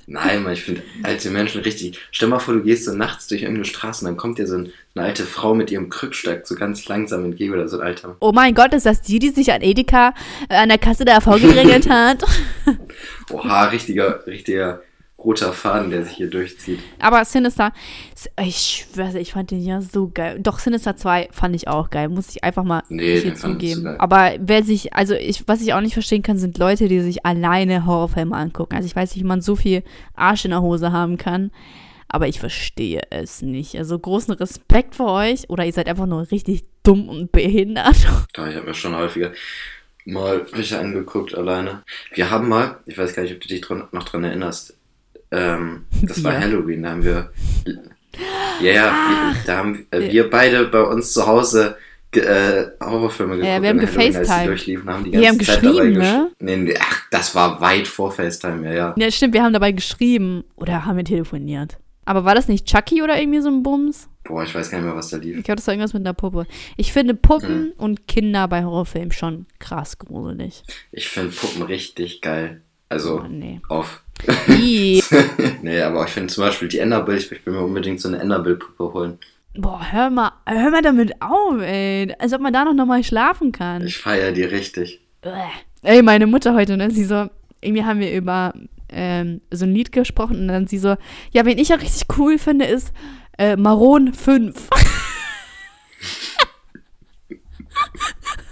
Nein, 0.09 0.43
Mann, 0.43 0.53
ich 0.53 0.63
finde 0.63 0.83
alte 1.03 1.29
Menschen 1.29 1.61
richtig. 1.61 1.99
Stell 2.11 2.29
mal 2.29 2.39
vor, 2.39 2.53
du 2.53 2.63
gehst 2.63 2.85
so 2.85 2.93
nachts 2.93 3.27
durch 3.27 3.41
irgendeine 3.41 3.65
Straße 3.65 4.05
und 4.05 4.11
dann 4.11 4.17
kommt 4.17 4.39
dir 4.39 4.47
so 4.47 4.57
ein, 4.57 4.71
eine 4.95 5.05
alte 5.05 5.23
Frau 5.25 5.53
mit 5.53 5.69
ihrem 5.69 5.89
Krückstock 5.89 6.47
so 6.47 6.55
ganz 6.55 6.87
langsam 6.87 7.25
entgegen 7.25 7.53
oder 7.53 7.67
so 7.67 7.79
ein 7.79 7.85
alter. 7.87 8.15
Oh 8.21 8.31
mein 8.31 8.55
Gott, 8.55 8.73
ist 8.73 8.85
das 8.85 9.01
die, 9.01 9.19
die 9.19 9.31
sich 9.31 9.51
an 9.51 9.61
Edeka 9.61 10.13
äh, 10.47 10.55
an 10.55 10.69
der 10.69 10.77
Kasse 10.77 11.03
der 11.03 11.17
AV 11.17 11.41
gedrängelt 11.41 11.89
hat? 11.89 12.23
Oha, 13.31 13.65
richtiger, 13.65 14.25
richtiger 14.25 14.81
roter 15.28 15.51
Faden, 15.51 15.91
der 15.91 16.05
sich 16.05 16.15
hier 16.15 16.30
durchzieht. 16.30 16.80
Aber 16.99 17.25
Sinister, 17.25 17.73
ich 18.41 18.88
schwöre, 18.89 19.19
ich 19.19 19.34
fand 19.34 19.51
den 19.51 19.61
ja 19.61 19.82
so 19.82 20.09
geil. 20.13 20.39
Doch, 20.39 20.57
Sinister 20.57 20.95
2 20.95 21.28
fand 21.32 21.53
ich 21.53 21.67
auch 21.67 21.89
geil, 21.89 22.07
muss 22.07 22.30
ich 22.30 22.45
einfach 22.45 22.63
mal 22.63 22.82
Nee, 22.88 23.19
hier 23.19 23.36
so 23.36 23.49
zugeben. 23.49 23.88
Aber 23.99 24.36
wer 24.39 24.63
sich, 24.63 24.93
also 24.93 25.15
ich, 25.15 25.45
was 25.45 25.61
ich 25.61 25.73
auch 25.73 25.82
nicht 25.82 25.93
verstehen 25.93 26.23
kann, 26.23 26.38
sind 26.38 26.57
Leute, 26.57 26.88
die 26.88 27.01
sich 27.01 27.25
alleine 27.25 27.86
Horrorfilme 27.86 28.34
angucken. 28.34 28.75
Also 28.75 28.86
ich 28.86 28.95
weiß 28.95 29.13
nicht, 29.13 29.23
wie 29.23 29.28
man 29.28 29.41
so 29.41 29.57
viel 29.57 29.84
Arsch 30.15 30.45
in 30.45 30.51
der 30.51 30.61
Hose 30.61 30.93
haben 30.93 31.17
kann. 31.17 31.51
Aber 32.07 32.30
ich 32.30 32.39
verstehe 32.39 33.01
es 33.09 33.41
nicht. 33.41 33.78
Also 33.78 33.99
großen 33.99 34.34
Respekt 34.36 34.95
vor 34.95 35.11
euch. 35.11 35.49
Oder 35.49 35.65
ihr 35.65 35.73
seid 35.73 35.89
einfach 35.89 36.05
nur 36.05 36.32
richtig 36.32 36.63
dumm 36.84 37.09
und 37.09 37.34
behindert. 37.34 37.97
Da, 38.34 38.47
ich 38.47 38.55
habe 38.55 38.67
mir 38.67 38.73
schon 38.73 38.95
häufiger 38.95 39.34
mal 40.07 40.45
welche 40.53 40.80
angeguckt 40.80 41.36
alleine. 41.36 41.84
Wir 42.13 42.32
haben 42.32 42.47
mal, 42.47 42.80
ich 42.86 42.97
weiß 42.97 43.13
gar 43.13 43.23
nicht, 43.23 43.34
ob 43.34 43.41
du 43.41 43.49
dich 43.49 43.67
noch 43.69 44.03
dran 44.05 44.23
erinnerst, 44.23 44.76
ähm, 45.32 45.86
das 46.03 46.23
war 46.23 46.34
Ja. 46.34 46.41
Halloween, 46.41 46.84
da 46.84 46.89
haben 46.91 47.03
wir, 47.03 47.32
ja, 48.61 48.71
ja, 48.71 48.84
wir, 48.86 49.36
da 49.45 49.57
haben 49.57 49.86
äh, 49.91 50.11
wir 50.11 50.30
beide 50.30 50.65
bei 50.65 50.82
uns 50.82 51.13
zu 51.13 51.25
Hause 51.28 51.78
äh, 52.15 52.65
Horrorfilme 52.82 53.36
geguckt. 53.36 53.51
Ja, 53.53 53.61
wir 53.61 53.69
haben 53.69 53.80
gefacetimed. 53.80 54.88
haben 54.88 55.05
Wir 55.05 55.28
haben 55.28 55.38
dabei 55.38 55.61
geschrieben, 55.61 55.97
gesch- 55.97 55.99
ne? 55.99 56.32
Nee, 56.39 56.73
ach, 56.80 57.03
das 57.11 57.36
war 57.36 57.61
weit 57.61 57.88
vor 57.88 58.11
FaceTime, 58.11 58.65
ja, 58.69 58.73
ja. 58.73 58.95
Ja, 58.97 59.11
stimmt, 59.11 59.34
wir 59.34 59.43
haben 59.43 59.53
dabei 59.53 59.71
geschrieben. 59.73 60.43
Oder 60.55 60.86
haben 60.86 60.97
wir 60.97 61.03
telefoniert. 61.03 61.78
Aber 62.05 62.23
war 62.23 62.34
das 62.34 62.47
nicht 62.47 62.65
Chucky 62.65 63.03
oder 63.03 63.19
irgendwie 63.19 63.41
so 63.41 63.49
ein 63.49 63.61
Bums? 63.63 64.07
Boah, 64.23 64.43
ich 64.43 64.55
weiß 64.55 64.71
gar 64.71 64.78
nicht 64.80 64.88
mehr, 64.88 64.95
was 64.95 65.09
da 65.09 65.17
lief. 65.17 65.38
Ich 65.38 65.43
glaube, 65.43 65.57
das 65.57 65.67
war 65.67 65.73
irgendwas 65.73 65.93
mit 65.93 66.01
einer 66.05 66.13
Puppe. 66.13 66.47
Ich 66.78 66.91
finde 66.93 67.13
Puppen 67.13 67.73
und 67.78 68.07
Kinder 68.07 68.47
bei 68.47 68.63
Horrorfilmen 68.63 69.11
schon 69.11 69.45
krass 69.59 69.97
gruselig. 69.99 70.63
Ich 70.91 71.09
finde 71.09 71.32
Puppen 71.36 71.61
richtig 71.63 72.21
geil. 72.21 72.61
Also, 72.89 73.19
Oh, 73.21 73.28
nee. 73.28 73.59
auf. 73.67 74.01
Nee, 75.61 75.82
aber 75.82 76.05
ich 76.05 76.11
finde 76.11 76.34
zum 76.34 76.43
Beispiel 76.43 76.68
die 76.68 76.82
Annabelle, 76.82 77.18
ich 77.18 77.30
will 77.30 77.53
mir 77.53 77.61
unbedingt 77.61 77.99
so 77.99 78.07
eine 78.07 78.20
Annabelle-Puppe 78.22 78.93
holen. 78.93 79.20
Boah, 79.53 79.82
hör 79.91 80.09
mal, 80.09 80.32
hör 80.45 80.70
mal 80.70 80.82
damit 80.82 81.22
auf, 81.22 81.61
ey. 81.61 82.13
Als 82.20 82.34
ob 82.34 82.41
man 82.41 82.53
da 82.53 82.63
noch 82.65 82.74
normal 82.74 83.03
schlafen 83.03 83.51
kann. 83.51 83.86
Ich 83.86 83.97
feiere 83.97 84.32
die 84.32 84.43
richtig. 84.43 85.01
Ey, 85.82 86.01
meine 86.01 86.28
Mutter 86.28 86.53
heute, 86.53 86.78
ne, 86.78 86.91
sie 86.91 87.05
so, 87.05 87.28
irgendwie 87.61 87.84
haben 87.84 87.99
wir 87.99 88.13
über 88.13 88.53
ähm, 88.89 89.41
so 89.51 89.65
ein 89.65 89.74
Lied 89.74 89.91
gesprochen 89.91 90.41
und 90.41 90.47
dann 90.47 90.68
sie 90.68 90.78
so, 90.78 90.95
ja, 91.32 91.45
wen 91.45 91.57
ich 91.57 91.70
ja 91.70 91.76
richtig 91.78 92.03
cool 92.18 92.38
finde, 92.38 92.65
ist 92.65 92.93
äh, 93.38 93.55
Maron 93.55 94.13
5. 94.13 94.70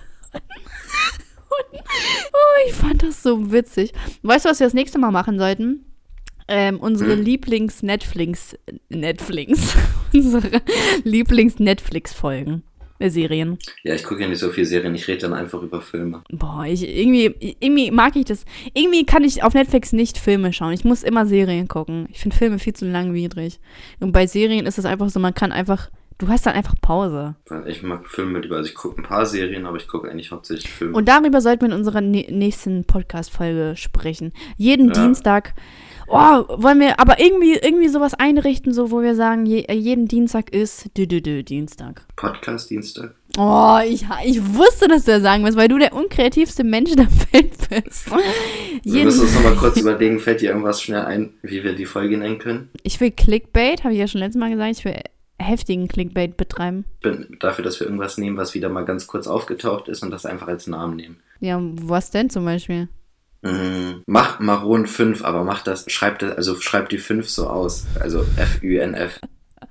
Oh, 1.88 2.67
ich 2.67 2.73
fand 2.73 3.03
das 3.03 3.21
so 3.23 3.51
witzig. 3.51 3.93
Weißt 4.23 4.45
du, 4.45 4.49
was 4.49 4.59
wir 4.59 4.67
das 4.67 4.73
nächste 4.73 4.99
Mal 4.99 5.11
machen 5.11 5.38
sollten? 5.39 5.86
Ähm, 6.47 6.79
unsere 6.79 7.13
Hm. 7.13 7.23
Lieblings-Netflix, 7.23 8.55
Netflix, 8.89 9.75
unsere 10.13 10.61
Lieblings-Netflix-Folgen, 11.03 12.63
äh, 12.99 13.09
Serien. 13.09 13.57
Ja, 13.83 13.95
ich 13.95 14.03
gucke 14.03 14.21
ja 14.21 14.27
nicht 14.27 14.39
so 14.39 14.49
viel 14.51 14.65
Serien, 14.65 14.93
ich 14.93 15.07
rede 15.07 15.21
dann 15.21 15.33
einfach 15.33 15.61
über 15.61 15.81
Filme. 15.81 16.23
Boah, 16.29 16.65
ich, 16.67 16.88
irgendwie, 16.88 17.55
irgendwie 17.59 17.89
mag 17.91 18.15
ich 18.15 18.25
das. 18.25 18.45
Irgendwie 18.73 19.05
kann 19.05 19.23
ich 19.23 19.41
auf 19.43 19.53
Netflix 19.53 19.91
nicht 19.91 20.17
Filme 20.17 20.53
schauen. 20.53 20.73
Ich 20.73 20.86
muss 20.86 21.01
immer 21.03 21.25
Serien 21.25 21.67
gucken. 21.67 22.07
Ich 22.11 22.19
finde 22.19 22.36
Filme 22.38 22.59
viel 22.59 22.73
zu 22.73 22.86
langwierig. 22.86 23.59
Und 23.99 24.11
bei 24.11 24.27
Serien 24.27 24.65
ist 24.67 24.77
es 24.77 24.86
einfach 24.86 25.09
so, 25.09 25.19
man 25.19 25.33
kann 25.33 25.51
einfach, 25.51 25.89
du 26.18 26.28
hast 26.28 26.45
dann 26.45 26.53
einfach 26.55 26.76
Pause. 26.82 27.36
Weil 27.47 27.68
ich 27.68 27.84
mag 27.84 28.07
Filme 28.07 28.39
lieber. 28.39 28.57
Also 28.57 28.70
ich 28.70 28.76
gucke 28.76 29.01
ein 29.01 29.03
paar 29.03 29.26
Serien, 29.26 29.66
aber 29.66 29.78
ich 29.78 29.88
gucke 29.88 30.09
eigentlich 30.09 30.32
hauptsächlich 30.32 30.70
Filme. 30.72 30.95
Und 30.95 31.07
darüber 31.07 31.41
sollten 31.41 31.61
wir 31.61 31.68
in 31.70 31.78
unserer 31.78 31.99
nä- 31.99 32.32
nächsten 32.32 32.86
Podcast-Folge 32.86 33.76
sprechen. 33.78 34.32
Jeden 34.57 34.88
Ja. 34.89 34.93
Dienstag. 35.05 35.53
Oh, 36.07 36.43
wollen 36.61 36.80
wir 36.82 36.99
aber 36.99 37.20
irgendwie, 37.20 37.53
irgendwie 37.55 37.88
sowas 37.88 38.13
einrichten, 38.13 38.74
so 38.74 38.91
wo 38.91 39.01
wir 39.01 39.16
sagen, 39.16 39.47
je, 39.47 39.66
jeden 39.74 40.07
Dienstag 40.07 40.51
ist 40.53 40.95
dü, 40.95 41.07
dü, 41.07 41.20
dü, 41.20 41.41
Dienstag. 41.41 42.05
Podcast 42.16 42.70
Dienstag. 42.70 43.16
Oh, 43.39 43.80
ich, 43.84 44.05
ich 44.24 44.39
wusste, 44.55 44.88
dass 44.88 45.05
du 45.05 45.11
das 45.13 45.24
sagen 45.24 45.43
wirst, 45.43 45.57
weil 45.57 45.68
du 45.68 45.80
der 45.80 45.93
unkreativste 45.93 46.63
Mensch 46.63 46.91
der 46.95 47.07
Welt 47.34 47.53
bist. 47.70 48.05
Wir 48.84 49.03
müssen 49.03 49.22
uns 49.24 49.34
nochmal 49.34 49.55
kurz 49.55 49.78
überlegen, 49.78 50.20
fällt 50.20 50.41
dir 50.41 50.49
irgendwas 50.49 50.80
schnell 50.80 51.01
ein, 51.05 51.34
wie 51.41 51.63
wir 51.63 51.74
die 51.74 51.88
Folge 51.88 52.18
nennen 52.20 52.38
können? 52.38 52.70
Ich 52.84 53.01
will 53.01 53.09
Clickbait, 53.09 53.84
habe 53.84 53.93
ich 53.95 53.99
ja 53.99 54.07
schon 54.07 54.20
letztes 54.22 54.39
Mal 54.39 54.51
gesagt, 54.51 54.78
ich 54.78 54.86
will 54.86 54.93
heftigen 55.39 55.88
Clickbait 55.88 56.38
betreiben. 56.38 56.86
Ich 56.95 57.01
bin 57.01 57.38
dafür, 57.39 57.63
dass 57.63 57.79
wir 57.79 57.88
irgendwas 57.88 58.17
nehmen, 58.17 58.38
was 58.38 58.53
wieder 58.53 58.69
mal 58.69 58.86
ganz 58.86 59.07
kurz 59.07 59.27
aufgetaucht 59.27 59.88
ist 59.88 60.03
und 60.03 60.11
das 60.11 60.25
einfach 60.25 60.47
als 60.47 60.67
Namen 60.67 60.95
nehmen. 60.95 61.17
Ja, 61.39 61.59
was 61.61 62.11
denn 62.11 62.29
zum 62.29 62.45
Beispiel? 62.45 62.88
Mhm. 63.41 64.01
Mach 64.07 64.39
Maron 64.39 64.88
5, 64.88 65.23
aber 65.23 65.43
mach 65.43 65.61
das, 65.61 65.86
schreib 65.91 66.19
das, 66.19 66.36
also 66.36 66.59
schreib 66.59 66.89
die 66.89 66.97
5 66.97 67.29
so 67.29 67.47
aus. 67.47 67.86
Also 67.99 68.25
F-U-N-F. 68.38 69.19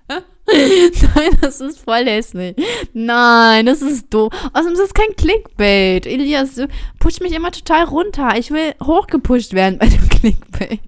Nein, 0.46 1.38
das 1.40 1.60
ist 1.60 1.80
voll 1.80 2.04
hässlich. 2.04 2.54
Nein, 2.92 3.66
das 3.66 3.82
ist 3.82 4.12
doof. 4.12 4.32
Außerdem 4.52 4.74
ist 4.74 4.82
das 4.82 4.94
kein 4.94 5.16
Clickbait. 5.16 6.06
Elias, 6.06 6.54
du 6.54 6.68
pusht 6.98 7.20
mich 7.20 7.32
immer 7.32 7.50
total 7.50 7.84
runter. 7.84 8.36
Ich 8.36 8.50
will 8.50 8.74
hochgepusht 8.82 9.54
werden 9.54 9.78
bei 9.78 9.88
dem 9.88 10.08
Clickbait. 10.08 10.80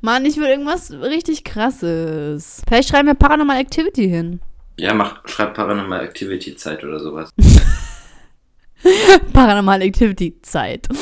Mann, 0.00 0.24
ich 0.24 0.36
will 0.36 0.46
irgendwas 0.46 0.90
richtig 0.92 1.44
krasses. 1.44 2.62
Vielleicht 2.66 2.88
schreiben 2.88 3.08
wir 3.08 3.14
Paranormal 3.14 3.58
Activity 3.58 4.08
hin. 4.08 4.40
Ja, 4.78 4.94
mach, 4.94 5.26
schreib 5.28 5.54
Paranormal 5.54 6.04
Activity 6.04 6.56
Zeit 6.56 6.82
oder 6.84 6.98
sowas. 6.98 7.30
Paranormal 9.32 9.82
Activity 9.82 10.40
Zeit. 10.42 10.88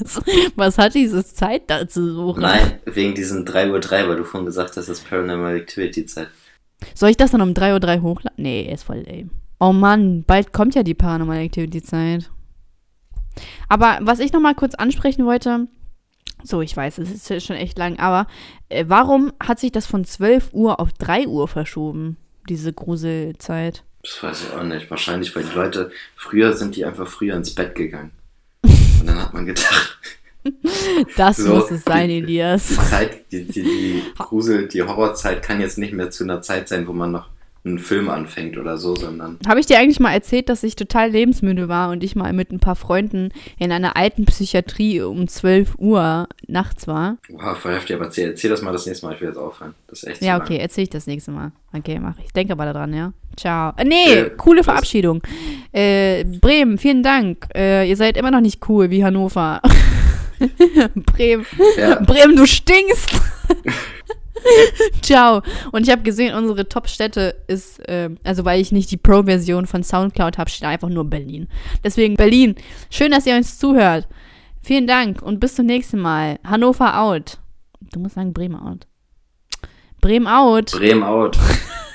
Was, 0.00 0.20
was 0.56 0.78
hat 0.78 0.94
dieses 0.94 1.36
Zeit 1.36 1.70
da 1.70 1.86
zu 1.88 2.12
suchen? 2.12 2.42
Nein, 2.42 2.80
wegen 2.86 3.14
diesen 3.14 3.46
3.03 3.46 3.70
Uhr, 4.02 4.08
weil 4.08 4.16
du 4.16 4.24
vorhin 4.24 4.46
gesagt 4.46 4.70
hast, 4.70 4.76
das 4.76 4.88
ist 4.88 5.08
Paranormal 5.08 5.54
Activity 5.54 6.04
Zeit. 6.04 6.26
Soll 6.92 7.10
ich 7.10 7.16
das 7.16 7.30
dann 7.30 7.40
um 7.40 7.50
3.03 7.50 7.96
Uhr 7.98 8.02
hochladen? 8.02 8.42
Nee, 8.42 8.62
ist 8.62 8.82
voll 8.82 9.04
lame. 9.06 9.30
Oh 9.60 9.72
Mann, 9.72 10.24
bald 10.26 10.52
kommt 10.52 10.74
ja 10.74 10.82
die 10.82 10.94
Paranormal 10.94 11.38
Activity 11.38 11.82
Zeit. 11.82 12.28
Aber 13.68 13.98
was 14.00 14.18
ich 14.18 14.32
nochmal 14.32 14.56
kurz 14.56 14.74
ansprechen 14.74 15.24
wollte, 15.24 15.68
so, 16.48 16.60
ich 16.60 16.76
weiß, 16.76 16.98
es 16.98 17.10
ist 17.10 17.28
ja 17.30 17.40
schon 17.40 17.56
echt 17.56 17.78
lang, 17.78 17.98
aber 17.98 18.26
äh, 18.68 18.84
warum 18.88 19.32
hat 19.42 19.58
sich 19.60 19.72
das 19.72 19.86
von 19.86 20.04
12 20.04 20.50
Uhr 20.52 20.80
auf 20.80 20.92
3 20.94 21.26
Uhr 21.26 21.48
verschoben, 21.48 22.16
diese 22.48 22.72
Gruselzeit? 22.72 23.82
Das 24.02 24.22
weiß 24.22 24.42
ich 24.44 24.52
auch 24.56 24.62
nicht. 24.64 24.90
Wahrscheinlich, 24.90 25.34
weil 25.34 25.44
die 25.44 25.54
Leute, 25.54 25.90
früher 26.16 26.52
sind 26.52 26.76
die 26.76 26.84
einfach 26.84 27.06
früher 27.08 27.34
ins 27.36 27.54
Bett 27.54 27.74
gegangen. 27.74 28.12
Und 28.62 29.06
dann 29.06 29.20
hat 29.20 29.34
man 29.34 29.46
gedacht, 29.46 29.98
Das 31.16 31.38
So, 31.38 31.54
muss 31.56 31.70
es 31.72 31.82
sein, 31.82 32.08
die- 32.08 32.18
Elias. 32.18 32.68
die 32.68 32.74
Zeit, 32.76 33.32
die, 33.32 33.44
die, 33.46 33.62
die 33.62 34.02
Grusel, 34.16 34.68
die 34.68 34.80
Horrorzeit 34.82 35.42
kann 35.42 35.60
jetzt 35.60 35.76
nicht 35.76 35.92
mehr 35.92 36.10
zu 36.10 36.22
einer 36.22 36.40
Zeit 36.40 36.68
sein, 36.68 36.86
wo 36.86 36.92
man 36.92 37.10
noch 37.10 37.28
einen 37.66 37.78
Film 37.78 38.08
anfängt 38.08 38.56
oder 38.56 38.78
so, 38.78 38.94
sondern. 38.94 39.38
Habe 39.46 39.60
ich 39.60 39.66
dir 39.66 39.78
eigentlich 39.78 40.00
mal 40.00 40.12
erzählt, 40.12 40.48
dass 40.48 40.62
ich 40.62 40.76
total 40.76 41.10
lebensmüde 41.10 41.68
war 41.68 41.90
und 41.90 42.04
ich 42.04 42.14
mal 42.16 42.32
mit 42.32 42.52
ein 42.52 42.60
paar 42.60 42.76
Freunden 42.76 43.30
in 43.58 43.72
einer 43.72 43.96
alten 43.96 44.24
Psychiatrie 44.24 45.00
um 45.02 45.26
12 45.28 45.74
Uhr 45.78 46.28
nachts 46.46 46.86
war? 46.86 47.18
Wow, 47.28 47.58
voll 47.58 47.74
heftig, 47.74 47.96
aber 47.96 48.06
erzähl, 48.06 48.30
erzähl 48.30 48.50
das 48.50 48.62
mal 48.62 48.72
das 48.72 48.86
nächste 48.86 49.06
Mal, 49.06 49.14
ich 49.14 49.20
will 49.20 49.28
jetzt 49.28 49.38
aufhören. 49.38 49.74
Das 49.88 50.02
ist 50.02 50.08
echt 50.08 50.22
Ja, 50.22 50.40
okay, 50.40 50.58
erzähl 50.58 50.84
ich 50.84 50.90
das 50.90 51.06
nächste 51.06 51.30
Mal. 51.32 51.52
Okay, 51.72 51.98
mach 52.00 52.14
ich. 52.24 52.32
Denke 52.32 52.52
aber 52.52 52.64
daran, 52.66 52.94
ja. 52.94 53.12
Ciao. 53.36 53.72
Äh, 53.76 53.84
nee, 53.84 54.12
Äh, 54.14 54.30
coole? 54.36 54.64
Verabschiedung. 54.64 55.20
Äh, 55.72 56.24
Bremen, 56.24 56.78
vielen 56.78 57.02
Dank. 57.02 57.48
Äh, 57.54 57.88
ihr 57.88 57.96
seid 57.96 58.16
immer 58.16 58.30
noch 58.30 58.40
nicht 58.40 58.66
cool 58.68 58.90
wie 58.90 59.04
Hannover. 59.04 59.60
Bremen. 60.94 61.44
Ja. 61.76 62.00
Bremen, 62.00 62.36
du 62.36 62.46
stinkst. 62.46 63.10
Ciao. 65.02 65.42
Und 65.72 65.82
ich 65.82 65.90
habe 65.90 66.02
gesehen, 66.02 66.34
unsere 66.34 66.68
Top-Städte 66.68 67.36
ist, 67.46 67.80
ähm, 67.88 68.18
also 68.24 68.44
weil 68.44 68.60
ich 68.60 68.72
nicht 68.72 68.90
die 68.90 68.96
Pro-Version 68.96 69.66
von 69.66 69.82
Soundcloud 69.82 70.38
habe, 70.38 70.50
steht 70.50 70.68
einfach 70.68 70.88
nur 70.88 71.04
Berlin. 71.04 71.48
Deswegen 71.84 72.14
Berlin. 72.14 72.54
Schön, 72.90 73.10
dass 73.10 73.26
ihr 73.26 73.36
uns 73.36 73.58
zuhört. 73.58 74.08
Vielen 74.62 74.86
Dank 74.86 75.22
und 75.22 75.38
bis 75.40 75.54
zum 75.54 75.66
nächsten 75.66 76.00
Mal. 76.00 76.38
Hannover 76.44 77.00
out. 77.00 77.38
Du 77.92 78.00
musst 78.00 78.16
sagen 78.16 78.32
Bremen 78.32 78.56
out. 78.56 78.86
Bremen 80.00 80.26
out. 80.26 80.72
Bremen 80.72 81.02
out. 81.02 81.38